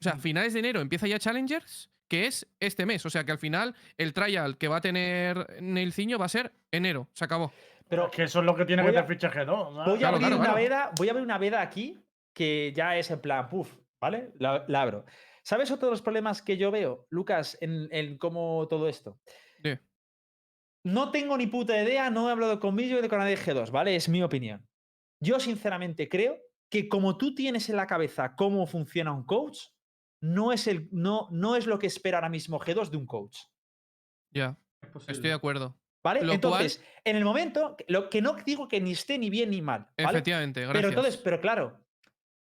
O 0.00 0.04
sea, 0.04 0.16
finales 0.16 0.52
de 0.52 0.58
enero 0.60 0.80
empieza 0.80 1.06
ya 1.06 1.18
Challengers, 1.18 1.90
que 2.08 2.26
es 2.26 2.46
este 2.60 2.86
mes. 2.86 3.04
O 3.06 3.10
sea, 3.10 3.24
que 3.24 3.32
al 3.32 3.38
final 3.38 3.74
el 3.96 4.12
trial 4.12 4.58
que 4.58 4.68
va 4.68 4.76
a 4.76 4.80
tener 4.80 5.60
Neilciño 5.62 6.18
va 6.18 6.26
a 6.26 6.28
ser 6.28 6.52
enero. 6.70 7.08
Se 7.12 7.24
acabó. 7.24 7.52
Pero 7.88 8.06
Es 8.06 8.12
que 8.16 8.22
eso 8.24 8.40
es 8.40 8.44
lo 8.44 8.54
que 8.54 8.64
tiene 8.66 8.82
que 8.82 8.88
a- 8.88 9.00
hacer 9.00 9.06
fichaje 9.06 9.44
2. 9.44 9.74
¿sabes? 9.74 9.86
Voy 9.86 9.94
a 9.96 9.98
Claro, 9.98 10.16
abrir 10.16 10.26
claro, 10.28 10.36
una 10.36 10.44
claro. 10.44 10.58
veda, 10.58 10.90
voy 10.96 11.08
a 11.08 11.10
abrir 11.12 11.24
una 11.24 11.38
veda 11.38 11.60
aquí 11.62 11.98
que 12.34 12.72
ya 12.76 12.96
es 12.98 13.10
en 13.10 13.20
plan, 13.20 13.48
puff, 13.48 13.72
¿vale? 14.00 14.30
La, 14.38 14.64
la 14.68 14.82
abro. 14.82 15.04
¿Sabes 15.48 15.70
otro 15.70 15.88
de 15.88 15.92
los 15.92 16.02
problemas 16.02 16.42
que 16.42 16.58
yo 16.58 16.70
veo, 16.70 17.06
Lucas, 17.08 17.56
en, 17.62 17.88
en 17.90 18.18
cómo 18.18 18.68
todo 18.68 18.86
esto? 18.86 19.18
Di. 19.64 19.78
No 20.84 21.10
tengo 21.10 21.38
ni 21.38 21.46
puta 21.46 21.82
idea, 21.82 22.10
no 22.10 22.28
he 22.28 22.32
hablado 22.32 22.60
con 22.60 22.74
Millo 22.74 23.00
ni 23.00 23.08
con 23.08 23.18
nadie 23.18 23.34
de 23.36 23.42
G2, 23.42 23.70
¿vale? 23.70 23.96
Es 23.96 24.10
mi 24.10 24.22
opinión. 24.22 24.68
Yo 25.22 25.40
sinceramente 25.40 26.06
creo 26.10 26.36
que 26.70 26.86
como 26.90 27.16
tú 27.16 27.34
tienes 27.34 27.70
en 27.70 27.76
la 27.76 27.86
cabeza 27.86 28.36
cómo 28.36 28.66
funciona 28.66 29.10
un 29.10 29.24
coach, 29.24 29.58
no 30.20 30.52
es, 30.52 30.66
el, 30.66 30.90
no, 30.92 31.28
no 31.30 31.56
es 31.56 31.66
lo 31.66 31.78
que 31.78 31.86
espera 31.86 32.18
ahora 32.18 32.28
mismo 32.28 32.60
G2 32.60 32.90
de 32.90 32.98
un 32.98 33.06
coach. 33.06 33.38
Ya, 34.34 34.60
estoy 35.06 35.30
de 35.30 35.32
acuerdo. 35.32 35.80
¿Vale? 36.04 36.20
Lo 36.20 36.26
cual- 36.26 36.34
entonces, 36.34 36.84
en 37.04 37.16
el 37.16 37.24
momento, 37.24 37.74
lo 37.86 38.10
que 38.10 38.20
no 38.20 38.34
digo 38.44 38.68
que 38.68 38.82
ni 38.82 38.92
esté 38.92 39.16
ni 39.16 39.30
bien 39.30 39.48
ni 39.48 39.62
mal. 39.62 39.88
¿vale? 39.96 40.10
Efectivamente, 40.10 40.60
gracias. 40.60 40.76
Pero 40.78 40.88
entonces, 40.90 41.16
pero 41.16 41.40
claro, 41.40 41.87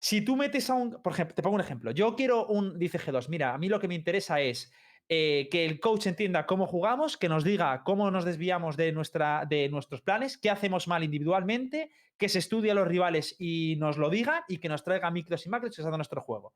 si 0.06 0.22
tú 0.22 0.36
metes 0.36 0.70
a 0.70 0.76
un. 0.76 1.02
Por 1.02 1.14
ejemplo, 1.14 1.34
te 1.34 1.42
pongo 1.42 1.56
un 1.56 1.62
ejemplo. 1.62 1.90
Yo 1.90 2.16
quiero 2.16 2.46
un. 2.46 2.78
Dice 2.78 3.00
G2, 3.00 3.28
mira, 3.28 3.56
a 3.56 3.58
mí 3.58 3.70
lo 3.70 3.80
que 3.80 3.88
me 3.88 3.96
interesa 3.96 4.40
es 4.40 4.72
eh, 5.10 5.48
que 5.50 5.66
el 5.66 5.80
coach 5.80 6.06
entienda 6.06 6.46
cómo 6.46 6.68
jugamos, 6.68 7.18
que 7.18 7.28
nos 7.28 7.44
diga 7.44 7.82
cómo 7.84 8.12
nos 8.12 8.24
desviamos 8.24 8.78
de, 8.78 8.92
nuestra, 8.92 9.46
de 9.50 9.68
nuestros 9.70 10.02
planes, 10.04 10.38
qué 10.38 10.52
hacemos 10.52 10.88
mal 10.88 11.04
individualmente, 11.04 11.90
que 12.18 12.30
se 12.30 12.38
estudie 12.38 12.70
a 12.70 12.76
los 12.76 12.88
rivales 12.88 13.36
y 13.40 13.78
nos 13.78 13.98
lo 13.98 14.12
diga 14.12 14.46
y 14.48 14.60
que 14.60 14.70
nos 14.70 14.84
traiga 14.84 15.10
micros 15.10 15.44
y 15.48 15.50
macros 15.50 15.80
usando 15.80 15.98
nuestro 15.98 16.22
juego. 16.22 16.54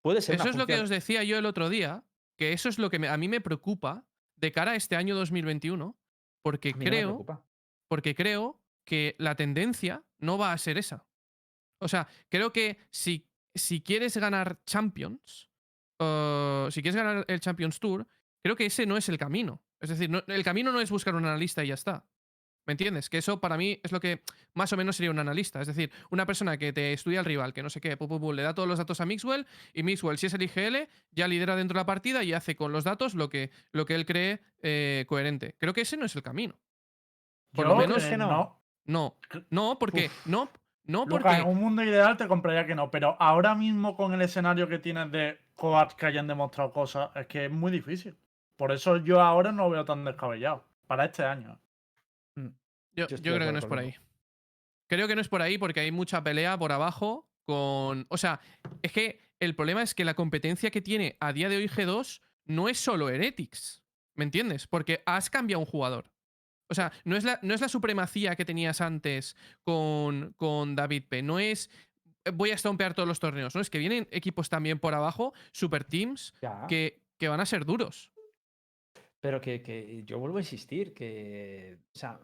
Puede 0.00 0.22
ser. 0.22 0.36
Eso 0.36 0.44
una 0.44 0.50
es 0.52 0.56
lo 0.56 0.66
que 0.66 0.80
os 0.80 0.88
decía 0.88 1.24
yo 1.24 1.36
el 1.36 1.44
otro 1.44 1.68
día, 1.68 2.04
que 2.38 2.54
eso 2.54 2.70
es 2.70 2.78
lo 2.78 2.88
que 2.88 2.98
me- 2.98 3.08
a 3.08 3.18
mí 3.18 3.28
me 3.28 3.42
preocupa 3.42 4.06
de 4.36 4.50
cara 4.50 4.72
a 4.72 4.76
este 4.76 4.96
año 4.96 5.14
2021, 5.14 5.94
porque 6.40 6.72
no 6.72 6.78
creo, 6.78 7.26
porque 7.88 8.14
creo 8.14 8.62
que 8.84 9.14
la 9.18 9.34
tendencia 9.34 10.04
no 10.18 10.38
va 10.38 10.52
a 10.52 10.58
ser 10.58 10.78
esa. 10.78 11.06
O 11.84 11.88
sea, 11.88 12.08
creo 12.30 12.52
que 12.52 12.78
si, 12.90 13.28
si 13.54 13.82
quieres 13.82 14.16
ganar 14.16 14.58
Champions, 14.64 15.50
si 16.70 16.82
quieres 16.82 16.96
ganar 16.96 17.24
el 17.28 17.40
Champions 17.40 17.78
Tour, 17.78 18.06
creo 18.42 18.56
que 18.56 18.66
ese 18.66 18.86
no 18.86 18.96
es 18.96 19.08
el 19.08 19.18
camino. 19.18 19.62
Es 19.80 19.90
decir, 19.90 20.08
no- 20.10 20.22
el 20.26 20.42
camino 20.44 20.72
no 20.72 20.80
es 20.80 20.90
buscar 20.90 21.14
un 21.14 21.24
analista 21.26 21.62
y 21.62 21.68
ya 21.68 21.74
está. 21.74 22.06
¿Me 22.66 22.72
entiendes? 22.72 23.10
Que 23.10 23.18
eso 23.18 23.38
para 23.40 23.58
mí 23.58 23.78
es 23.82 23.92
lo 23.92 24.00
que 24.00 24.22
más 24.54 24.72
o 24.72 24.76
menos 24.78 24.96
sería 24.96 25.10
un 25.10 25.18
analista. 25.18 25.60
Es 25.60 25.66
decir, 25.66 25.90
una 26.10 26.24
persona 26.24 26.56
que 26.56 26.72
te 26.72 26.94
estudia 26.94 27.18
al 27.18 27.26
rival, 27.26 27.52
que 27.52 27.62
no 27.62 27.68
sé 27.68 27.78
qué, 27.82 27.98
pu, 27.98 28.08
pu, 28.08 28.18
pu, 28.18 28.32
le 28.32 28.40
da 28.42 28.54
todos 28.54 28.66
los 28.66 28.78
datos 28.78 29.02
a 29.02 29.06
Mixwell 29.06 29.46
y 29.74 29.82
Mixwell, 29.82 30.16
si 30.16 30.26
es 30.26 30.32
el 30.34 30.42
IGL, 30.42 30.88
ya 31.10 31.28
lidera 31.28 31.56
dentro 31.56 31.74
de 31.74 31.80
la 31.82 31.86
partida 31.86 32.24
y 32.24 32.32
hace 32.32 32.56
con 32.56 32.72
los 32.72 32.82
datos 32.84 33.12
lo 33.14 33.28
que, 33.28 33.50
lo 33.72 33.84
que 33.84 33.94
él 33.94 34.06
cree 34.06 34.40
eh, 34.62 35.04
coherente. 35.06 35.56
Creo 35.58 35.74
que 35.74 35.82
ese 35.82 35.98
no 35.98 36.06
es 36.06 36.16
el 36.16 36.22
camino. 36.22 36.54
Por 37.52 37.66
lo 37.68 37.76
menos 37.76 38.02
que 38.04 38.16
no. 38.16 38.62
No, 38.86 39.18
no, 39.50 39.78
porque 39.78 40.06
Uf. 40.06 40.26
no, 40.26 40.50
no 40.86 41.04
Lucas, 41.04 41.22
porque 41.22 41.36
en 41.38 41.46
un 41.46 41.60
mundo 41.60 41.82
ideal 41.82 42.16
te 42.16 42.28
compraría 42.28 42.66
que 42.66 42.74
no, 42.74 42.90
pero 42.90 43.16
ahora 43.20 43.54
mismo 43.54 43.96
con 43.96 44.12
el 44.12 44.22
escenario 44.22 44.68
que 44.68 44.78
tienes 44.78 45.10
de 45.10 45.38
coaches 45.54 45.94
que 45.94 46.06
hayan 46.06 46.26
demostrado 46.26 46.72
cosas, 46.72 47.10
es 47.14 47.26
que 47.26 47.46
es 47.46 47.50
muy 47.50 47.72
difícil. 47.72 48.16
Por 48.56 48.72
eso 48.72 48.98
yo 48.98 49.20
ahora 49.20 49.52
no 49.52 49.64
lo 49.64 49.70
veo 49.70 49.84
tan 49.84 50.04
descabellado. 50.04 50.64
Para 50.86 51.06
este 51.06 51.24
año. 51.24 51.58
yo, 52.36 53.06
yo 53.08 53.34
creo 53.34 53.38
que 53.38 53.52
no 53.52 53.58
es 53.58 53.66
por 53.66 53.78
ahí. 53.78 53.94
Creo 54.86 55.08
que 55.08 55.14
no 55.14 55.20
es 55.20 55.28
por 55.28 55.42
ahí 55.42 55.56
porque 55.58 55.80
hay 55.80 55.90
mucha 55.90 56.22
pelea 56.22 56.58
por 56.58 56.70
abajo 56.72 57.26
con, 57.46 58.06
o 58.10 58.18
sea, 58.18 58.40
es 58.82 58.92
que 58.92 59.20
el 59.40 59.54
problema 59.54 59.82
es 59.82 59.94
que 59.94 60.04
la 60.04 60.14
competencia 60.14 60.70
que 60.70 60.82
tiene 60.82 61.16
a 61.20 61.32
día 61.32 61.48
de 61.48 61.56
hoy 61.56 61.68
G2 61.68 62.20
no 62.46 62.68
es 62.68 62.78
solo 62.78 63.08
Heretics, 63.08 63.82
¿me 64.14 64.24
entiendes? 64.24 64.66
Porque 64.66 65.02
has 65.06 65.30
cambiado 65.30 65.60
un 65.60 65.66
jugador. 65.66 66.10
O 66.68 66.74
sea, 66.74 66.92
no 67.04 67.16
es 67.16 67.24
la, 67.24 67.38
no 67.42 67.54
es 67.54 67.60
la 67.60 67.68
supremacía 67.68 68.36
que 68.36 68.44
tenías 68.44 68.80
antes 68.80 69.36
con, 69.62 70.32
con 70.36 70.74
David 70.74 71.04
P. 71.08 71.22
No 71.22 71.38
es 71.38 71.70
eh, 72.24 72.30
voy 72.30 72.50
a 72.50 72.54
estompear 72.54 72.94
todos 72.94 73.08
los 73.08 73.20
torneos. 73.20 73.54
No, 73.54 73.60
es 73.60 73.70
que 73.70 73.78
vienen 73.78 74.08
equipos 74.10 74.48
también 74.48 74.78
por 74.78 74.94
abajo, 74.94 75.32
super 75.52 75.84
teams, 75.84 76.34
que, 76.68 77.02
que 77.18 77.28
van 77.28 77.40
a 77.40 77.46
ser 77.46 77.64
duros. 77.64 78.10
Pero 79.20 79.40
que, 79.40 79.62
que 79.62 80.02
yo 80.04 80.18
vuelvo 80.18 80.38
a 80.38 80.42
insistir 80.42 80.92
que, 80.92 81.78
o 81.94 81.98
sea, 81.98 82.20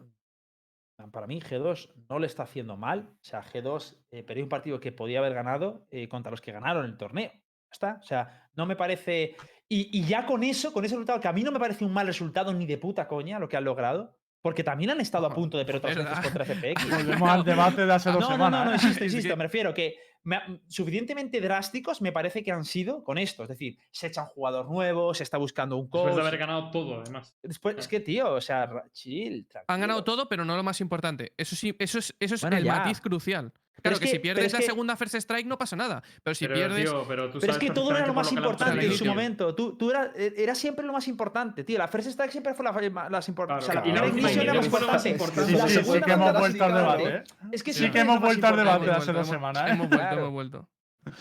para 1.11 1.25
mí 1.25 1.39
G2 1.39 1.89
no 2.09 2.19
le 2.19 2.27
está 2.27 2.43
haciendo 2.43 2.77
mal. 2.77 3.09
O 3.13 3.23
sea, 3.23 3.43
G2 3.43 3.97
eh, 4.11 4.23
perdió 4.23 4.43
un 4.43 4.49
partido 4.49 4.79
que 4.79 4.91
podía 4.91 5.19
haber 5.19 5.33
ganado 5.33 5.87
eh, 5.89 6.07
contra 6.07 6.29
los 6.29 6.41
que 6.41 6.51
ganaron 6.51 6.85
el 6.85 6.97
torneo. 6.97 7.31
Está. 7.71 7.99
O 8.01 8.05
sea, 8.05 8.49
no 8.55 8.65
me 8.65 8.75
parece. 8.75 9.35
Y, 9.67 9.97
y 9.97 10.05
ya 10.05 10.25
con 10.25 10.43
eso, 10.43 10.73
con 10.73 10.83
ese 10.83 10.95
resultado, 10.95 11.19
que 11.19 11.27
a 11.27 11.33
mí 11.33 11.41
no 11.41 11.51
me 11.51 11.59
parece 11.59 11.85
un 11.85 11.93
mal 11.93 12.05
resultado 12.05 12.53
ni 12.53 12.65
de 12.65 12.77
puta 12.77 13.07
coña 13.07 13.39
lo 13.39 13.47
que 13.47 13.57
han 13.57 13.63
logrado. 13.63 14.19
Porque 14.41 14.63
también 14.63 14.89
han 14.89 15.01
estado 15.01 15.25
a 15.25 15.29
Ojo, 15.29 15.35
punto 15.35 15.57
de 15.57 15.65
perder 15.65 15.93
otras 15.95 15.95
veces 16.05 16.19
contra 16.31 16.45
FPX. 16.45 16.89
Volvemos 17.05 17.29
al 17.29 17.43
debate 17.43 17.85
de 17.85 17.93
hace 17.93 18.09
dos 18.11 18.21
No, 18.21 18.27
no, 18.29 18.33
semanas. 18.35 18.59
no, 18.59 18.65
no, 18.65 18.71
¿eh? 18.71 18.75
insisto, 18.75 19.03
insisto. 19.05 19.37
Me 19.37 19.43
refiero 19.43 19.73
que 19.73 19.95
me 20.23 20.39
suficientemente 20.67 21.41
drásticos 21.41 22.01
me 22.01 22.11
parece 22.11 22.43
que 22.43 22.51
han 22.51 22.65
sido 22.65 23.03
con 23.03 23.17
esto. 23.17 23.43
Es 23.43 23.49
decir, 23.49 23.77
se 23.91 24.07
echa 24.07 24.23
un 24.23 24.27
jugador 24.29 24.69
nuevo, 24.69 25.13
se 25.13 25.23
está 25.23 25.37
buscando 25.37 25.77
un 25.77 25.83
Después 25.85 26.03
coach. 26.05 26.15
de 26.15 26.21
haber 26.21 26.37
ganado 26.39 26.71
todo, 26.71 27.01
además. 27.01 27.35
Después, 27.43 27.75
es 27.77 27.87
que, 27.87 27.99
tío, 27.99 28.31
o 28.33 28.41
sea, 28.41 28.69
chill. 28.91 29.47
Han 29.67 29.79
ganado 29.81 30.03
todo, 30.03 30.27
pero 30.27 30.43
no 30.45 30.55
lo 30.55 30.63
más 30.63 30.81
importante. 30.81 31.33
Eso 31.37 31.55
sí, 31.55 31.75
eso 31.79 31.99
es, 31.99 32.15
eso 32.19 32.35
es 32.35 32.41
Bueno, 32.41 32.57
el 32.57 32.63
ya. 32.63 32.77
matiz 32.77 32.99
crucial. 33.01 33.51
Claro 33.81 33.93
es 33.95 33.99
que, 33.99 34.05
que- 34.05 34.11
si 34.11 34.19
pierdes 34.19 34.45
es 34.45 34.53
la 34.53 34.59
que- 34.59 34.65
segunda 34.65 34.95
first 34.95 35.15
strike 35.15 35.45
no 35.47 35.57
pasa 35.57 35.75
nada. 35.75 36.01
Pero 36.23 36.35
si 36.35 36.45
pero, 36.45 36.55
pierdes. 36.55 36.83
tío, 36.89 37.05
pero 37.07 37.29
tú 37.29 37.39
Pero 37.39 37.53
es 37.53 37.57
que 37.59 37.69
todo 37.71 37.95
era 37.95 38.05
lo 38.05 38.13
más 38.13 38.31
lo 38.31 38.37
importante 38.39 38.85
en 38.85 38.93
su 38.93 39.05
momento. 39.05 39.55
Tú, 39.55 39.75
tú 39.77 39.89
era, 39.91 40.11
era 40.15 40.55
siempre 40.55 40.85
lo 40.85 40.93
más 40.93 41.07
importante, 41.07 41.63
tío. 41.63 41.77
La 41.77 41.87
first 41.87 42.07
strike 42.09 42.31
siempre 42.31 42.53
fue 42.53 42.63
la, 42.65 42.71
importantes. 42.71 43.35
Claro, 43.35 43.57
o 43.57 43.61
sea, 43.61 43.73
la 43.75 43.81
primera 43.81 44.05
Y 44.07 44.11
la 44.11 44.17
ignition 44.17 44.41
era 44.43 44.53
más 44.53 44.61
más 44.61 44.65
importante. 45.05 45.09
importante. 45.09 45.51
Sí, 45.51 46.01
que 46.01 46.11
hemos 46.11 46.33
vuelto 46.39 46.63
al 46.63 46.73
debate, 46.73 47.15
¿eh? 47.15 47.23
Es 47.51 47.63
que 47.63 47.73
Sí, 47.73 47.89
que 47.91 47.99
hemos 47.99 48.15
más 48.15 48.23
vuelto 48.23 48.47
al 48.47 48.55
debate 48.57 48.79
de 48.85 48.85
importante. 48.91 49.01
hace 49.01 49.11
dos 49.13 49.27
hemos- 49.27 49.29
semanas. 49.29 49.71
Hemos 49.71 49.87
vuelto, 49.89 49.97
Claro. 49.97 50.19
hemos 50.21 50.31
vuelto. 50.31 50.69
Lo 51.03 51.13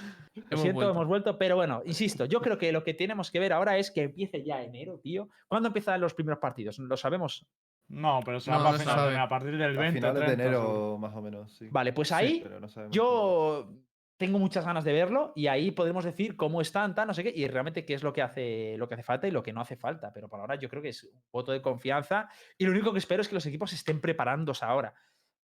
Hemos 0.50 0.60
siento, 0.60 0.74
vuelto. 0.74 0.90
hemos 0.92 1.06
vuelto, 1.06 1.38
pero 1.38 1.56
bueno, 1.56 1.82
insisto, 1.86 2.26
yo 2.26 2.40
creo 2.40 2.58
que 2.58 2.70
lo 2.70 2.84
que 2.84 2.92
tenemos 2.94 3.30
que 3.30 3.40
ver 3.40 3.52
ahora 3.54 3.78
es 3.78 3.90
que 3.90 4.02
empiece 4.04 4.44
ya 4.44 4.62
enero, 4.62 4.98
tío. 5.02 5.28
¿Cuándo 5.48 5.68
empiezan 5.68 6.00
los 6.00 6.12
primeros 6.14 6.38
partidos? 6.38 6.78
¿Lo 6.78 6.96
sabemos? 6.98 7.46
No, 7.90 8.20
pero 8.24 8.40
se 8.40 8.50
No, 8.50 8.58
va 8.58 8.64
para 8.72 8.84
no 8.84 9.04
se 9.04 9.10
de 9.10 9.18
a 9.18 9.28
partir 9.28 9.58
del 9.58 9.76
20 9.76 9.98
a 9.98 10.12
finales 10.12 10.20
de 10.20 10.26
30, 10.36 10.44
seguro. 10.44 10.68
enero, 10.70 10.98
más 10.98 11.14
o 11.14 11.20
menos. 11.20 11.52
Sí. 11.56 11.68
Vale, 11.70 11.92
pues 11.92 12.08
Sí, 12.08 12.14
ahí 12.14 12.44
yo 12.90 13.68
tengo 14.16 14.38
muchas 14.38 14.64
ganas 14.66 14.84
de 14.84 14.92
verlo 14.92 15.32
y 15.34 15.46
ahí 15.46 15.70
podremos 15.70 16.04
decir 16.04 16.36
cómo 16.36 16.60
están, 16.60 16.94
tal, 16.94 17.06
no 17.08 17.14
sé 17.14 17.24
qué, 17.24 17.32
y 17.34 17.46
realmente 17.48 17.84
qué 17.86 17.94
es 17.94 18.02
lo 18.02 18.12
que 18.12 18.20
hace, 18.22 18.76
lo 18.76 18.86
que 18.86 18.94
hace 18.94 19.02
falta 19.02 19.26
y 19.26 19.30
lo 19.30 19.42
que 19.42 19.52
no 19.52 19.62
hace 19.62 19.76
falta. 19.76 20.12
Pero 20.12 20.28
por 20.28 20.40
ahora 20.40 20.56
yo 20.56 20.68
creo 20.68 20.82
que 20.82 20.90
es 20.90 21.04
un 21.04 21.22
voto 21.32 21.52
de 21.52 21.62
confianza 21.62 22.28
y 22.58 22.64
lo 22.66 22.70
único 22.70 22.92
que 22.92 22.98
espero 22.98 23.22
es 23.22 23.28
que 23.28 23.34
los 23.34 23.46
equipos 23.46 23.72
estén 23.72 24.00
preparándose 24.00 24.64
ahora. 24.64 24.94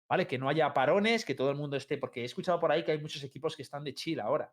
¿Vale? 0.08 0.28
Que 0.28 0.38
no 0.38 0.48
haya 0.48 0.74
parones, 0.74 1.26
que 1.26 1.34
todo 1.34 1.50
el 1.50 1.56
mundo 1.56 1.78
esté, 1.78 1.98
porque 1.98 2.22
he 2.22 2.26
escuchado 2.26 2.60
por 2.60 2.72
ahí 2.72 2.84
que 2.84 2.92
hay 2.92 3.00
muchos 3.00 3.24
equipos 3.24 3.56
que 3.56 3.64
están 3.64 3.84
de 3.84 3.94
chill 3.94 4.20
ahora. 4.20 4.52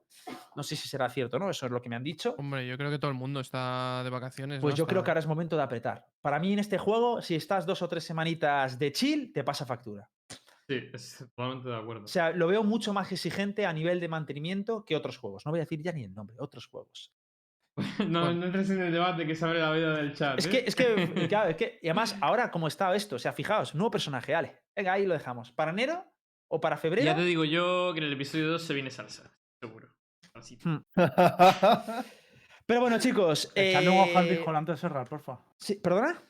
No 0.56 0.62
sé 0.62 0.76
si 0.76 0.88
será 0.88 1.10
cierto 1.10 1.36
o 1.36 1.40
no, 1.40 1.50
eso 1.50 1.66
es 1.66 1.72
lo 1.72 1.82
que 1.82 1.88
me 1.88 1.96
han 1.96 2.04
dicho. 2.04 2.34
Hombre, 2.38 2.66
yo 2.66 2.76
creo 2.78 2.90
que 2.90 2.98
todo 2.98 3.10
el 3.10 3.16
mundo 3.16 3.40
está 3.40 4.02
de 4.02 4.10
vacaciones. 4.10 4.60
Pues 4.60 4.74
¿no? 4.74 4.78
yo 4.78 4.86
creo 4.86 5.04
que 5.04 5.10
ahora 5.10 5.20
es 5.20 5.26
momento 5.26 5.56
de 5.56 5.62
apretar. 5.62 6.06
Para 6.20 6.38
mí 6.38 6.52
en 6.52 6.58
este 6.58 6.78
juego, 6.78 7.20
si 7.20 7.34
estás 7.34 7.66
dos 7.66 7.82
o 7.82 7.88
tres 7.88 8.04
semanitas 8.04 8.78
de 8.78 8.92
chill, 8.92 9.32
te 9.32 9.44
pasa 9.44 9.66
factura. 9.66 10.08
Sí, 10.68 10.78
es 10.92 11.18
totalmente 11.18 11.68
de 11.68 11.76
acuerdo. 11.76 12.04
O 12.04 12.08
sea, 12.08 12.30
lo 12.30 12.46
veo 12.46 12.62
mucho 12.62 12.92
más 12.92 13.10
exigente 13.12 13.66
a 13.66 13.72
nivel 13.72 14.00
de 14.00 14.08
mantenimiento 14.08 14.84
que 14.84 14.96
otros 14.96 15.18
juegos. 15.18 15.44
No 15.44 15.52
voy 15.52 15.60
a 15.60 15.64
decir 15.64 15.82
ya 15.82 15.92
ni 15.92 16.04
el 16.04 16.14
nombre, 16.14 16.36
otros 16.38 16.66
juegos. 16.66 17.12
no, 18.06 18.20
bueno. 18.20 18.34
no 18.34 18.46
entres 18.46 18.68
en 18.70 18.82
el 18.82 18.92
debate 18.92 19.26
que 19.26 19.34
se 19.34 19.44
abre 19.44 19.60
la 19.60 19.72
vida 19.72 19.96
del 19.96 20.14
chat. 20.14 20.38
Es 20.38 20.46
¿eh? 20.46 20.50
que, 20.50 20.64
es 20.66 20.74
que, 20.76 21.26
claro, 21.28 21.50
es 21.50 21.56
que, 21.56 21.78
y 21.82 21.88
además, 21.88 22.16
ahora 22.20 22.50
como 22.50 22.68
está 22.68 22.94
esto, 22.94 23.16
o 23.16 23.18
sea, 23.18 23.32
fijaos, 23.32 23.74
nuevo 23.74 23.90
personaje, 23.90 24.34
Ale. 24.34 24.56
Venga, 24.76 24.92
ahí 24.92 25.06
lo 25.06 25.14
dejamos. 25.14 25.50
¿Para 25.52 25.70
enero 25.70 26.04
o 26.48 26.60
para 26.60 26.76
febrero? 26.76 27.06
Ya 27.06 27.16
te 27.16 27.24
digo 27.24 27.44
yo 27.44 27.92
que 27.94 28.00
en 28.00 28.06
el 28.06 28.12
episodio 28.12 28.50
2 28.52 28.62
se 28.62 28.74
viene 28.74 28.90
salsa, 28.90 29.30
seguro. 29.60 29.88
Así. 30.34 30.58
Hmm. 30.62 30.78
Pero 32.66 32.80
bueno, 32.80 32.98
chicos. 32.98 33.50
Echadle 33.54 33.90
un 33.90 33.98
ojo 33.98 34.18
al 34.18 34.26
eh, 34.28 34.30
Discord 34.30 34.56
antes 34.56 34.76
de 34.76 34.80
cerrar, 34.80 35.08
porfa. 35.08 35.38
sí, 35.56 35.74
¿Perdona? 35.76 36.22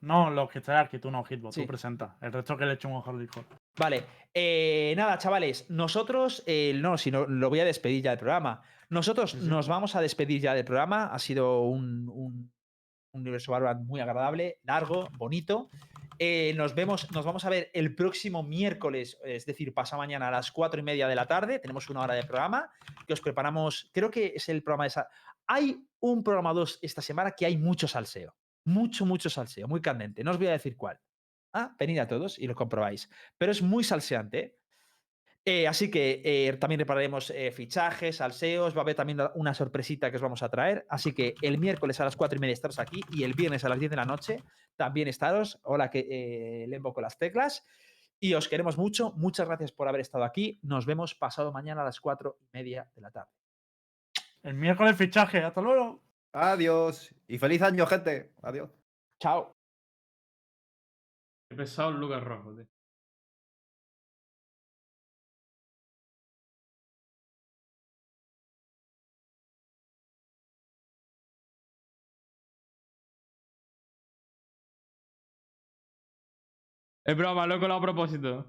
No, 0.00 0.30
los 0.30 0.50
que 0.50 0.58
están 0.58 0.76
aquí, 0.76 0.98
tú 0.98 1.10
no, 1.10 1.24
Hitbox, 1.24 1.54
Sí. 1.54 1.62
tú 1.62 1.66
presenta. 1.66 2.16
El 2.20 2.32
resto 2.32 2.56
que 2.56 2.66
le 2.66 2.74
eche 2.74 2.86
un 2.86 2.94
ojo 2.96 3.10
al 3.10 3.18
Discord. 3.18 3.46
Vale. 3.78 4.04
eh, 4.34 4.92
nada, 4.96 5.16
chavales, 5.18 5.70
nosotros, 5.70 6.42
eh, 6.46 6.74
no, 6.76 6.98
si 6.98 7.10
no, 7.10 7.26
lo 7.26 7.48
voy 7.48 7.60
a 7.60 7.64
despedir 7.64 8.02
ya 8.02 8.10
del 8.10 8.18
programa. 8.18 8.62
Nosotros 8.88 9.32
Sí, 9.32 9.40
sí. 9.40 9.46
nos 9.48 9.68
vamos 9.68 9.96
a 9.96 10.00
despedir 10.00 10.40
ya 10.40 10.54
del 10.54 10.64
programa. 10.64 11.06
Ha 11.06 11.18
sido 11.18 11.62
un, 11.62 12.08
un, 12.08 12.52
un 13.12 13.20
universo 13.20 13.52
Valorant 13.52 13.84
muy 13.84 14.00
agradable, 14.00 14.60
largo, 14.62 15.08
bonito. 15.16 15.70
Eh, 16.18 16.54
nos 16.56 16.74
vemos, 16.74 17.10
nos 17.12 17.24
vamos 17.26 17.44
a 17.44 17.50
ver 17.50 17.70
el 17.74 17.94
próximo 17.94 18.42
miércoles, 18.42 19.18
es 19.24 19.44
decir, 19.44 19.74
pasa 19.74 19.96
mañana 19.98 20.28
a 20.28 20.30
las 20.30 20.50
cuatro 20.50 20.80
y 20.80 20.82
media 20.82 21.08
de 21.08 21.14
la 21.14 21.26
tarde. 21.26 21.58
Tenemos 21.58 21.90
una 21.90 22.00
hora 22.02 22.14
de 22.14 22.22
programa 22.22 22.70
que 23.06 23.12
os 23.12 23.20
preparamos. 23.20 23.90
Creo 23.92 24.10
que 24.10 24.32
es 24.34 24.48
el 24.48 24.62
programa 24.62 24.84
de 24.84 24.88
esa. 24.88 25.08
Hay 25.46 25.76
un 26.00 26.22
programa 26.22 26.52
2 26.52 26.78
esta 26.82 27.02
semana 27.02 27.32
que 27.32 27.46
hay 27.46 27.56
mucho 27.56 27.86
salseo. 27.86 28.34
Mucho, 28.64 29.04
mucho 29.06 29.30
salseo, 29.30 29.68
muy 29.68 29.80
candente. 29.80 30.24
No 30.24 30.30
os 30.32 30.38
voy 30.38 30.46
a 30.48 30.52
decir 30.52 30.76
cuál. 30.76 30.98
Ah, 31.52 31.74
venid 31.78 31.98
a 31.98 32.08
todos 32.08 32.38
y 32.38 32.46
lo 32.46 32.54
comprobáis. 32.54 33.08
Pero 33.38 33.52
es 33.52 33.62
muy 33.62 33.84
salseante. 33.84 34.38
¿eh? 34.38 34.58
Eh, 35.48 35.68
así 35.68 35.92
que 35.92 36.22
eh, 36.24 36.52
también 36.56 36.80
repararemos 36.80 37.30
eh, 37.30 37.52
fichajes, 37.52 38.16
salseos, 38.16 38.74
va 38.74 38.80
a 38.80 38.82
haber 38.82 38.96
también 38.96 39.20
una 39.36 39.54
sorpresita 39.54 40.10
que 40.10 40.16
os 40.16 40.22
vamos 40.22 40.42
a 40.42 40.48
traer. 40.48 40.84
Así 40.90 41.14
que 41.14 41.36
el 41.40 41.58
miércoles 41.58 42.00
a 42.00 42.04
las 42.04 42.16
4 42.16 42.36
y 42.36 42.40
media 42.40 42.52
estaros 42.52 42.80
aquí 42.80 43.00
y 43.12 43.22
el 43.22 43.34
viernes 43.34 43.64
a 43.64 43.68
las 43.68 43.78
10 43.78 43.90
de 43.90 43.96
la 43.96 44.04
noche 44.04 44.42
también 44.74 45.06
estaros. 45.06 45.60
Hola, 45.62 45.88
que 45.88 46.00
eh, 46.00 46.66
le 46.66 46.76
invoco 46.76 47.00
las 47.00 47.16
teclas. 47.16 47.64
Y 48.18 48.34
os 48.34 48.48
queremos 48.48 48.76
mucho. 48.76 49.12
Muchas 49.12 49.46
gracias 49.46 49.70
por 49.70 49.86
haber 49.86 50.00
estado 50.00 50.24
aquí. 50.24 50.58
Nos 50.62 50.84
vemos 50.84 51.14
pasado 51.14 51.52
mañana 51.52 51.82
a 51.82 51.84
las 51.84 52.00
4 52.00 52.38
y 52.40 52.46
media 52.52 52.90
de 52.96 53.00
la 53.02 53.12
tarde. 53.12 53.30
El 54.42 54.54
miércoles 54.54 54.96
fichaje, 54.96 55.44
hasta 55.44 55.60
luego. 55.60 56.02
Adiós. 56.32 57.14
Y 57.28 57.38
feliz 57.38 57.62
año, 57.62 57.86
gente. 57.86 58.32
Adiós. 58.42 58.70
Chao. 59.20 59.56
Qué 61.48 61.54
pesado 61.54 61.90
el 61.90 62.00
Lucas 62.00 62.24
Rojo, 62.24 62.52
tío. 62.52 62.75
Es 77.06 77.16
broma, 77.16 77.46
lo 77.46 77.54
he 77.54 77.58
a 77.76 77.80
propósito. 77.80 78.44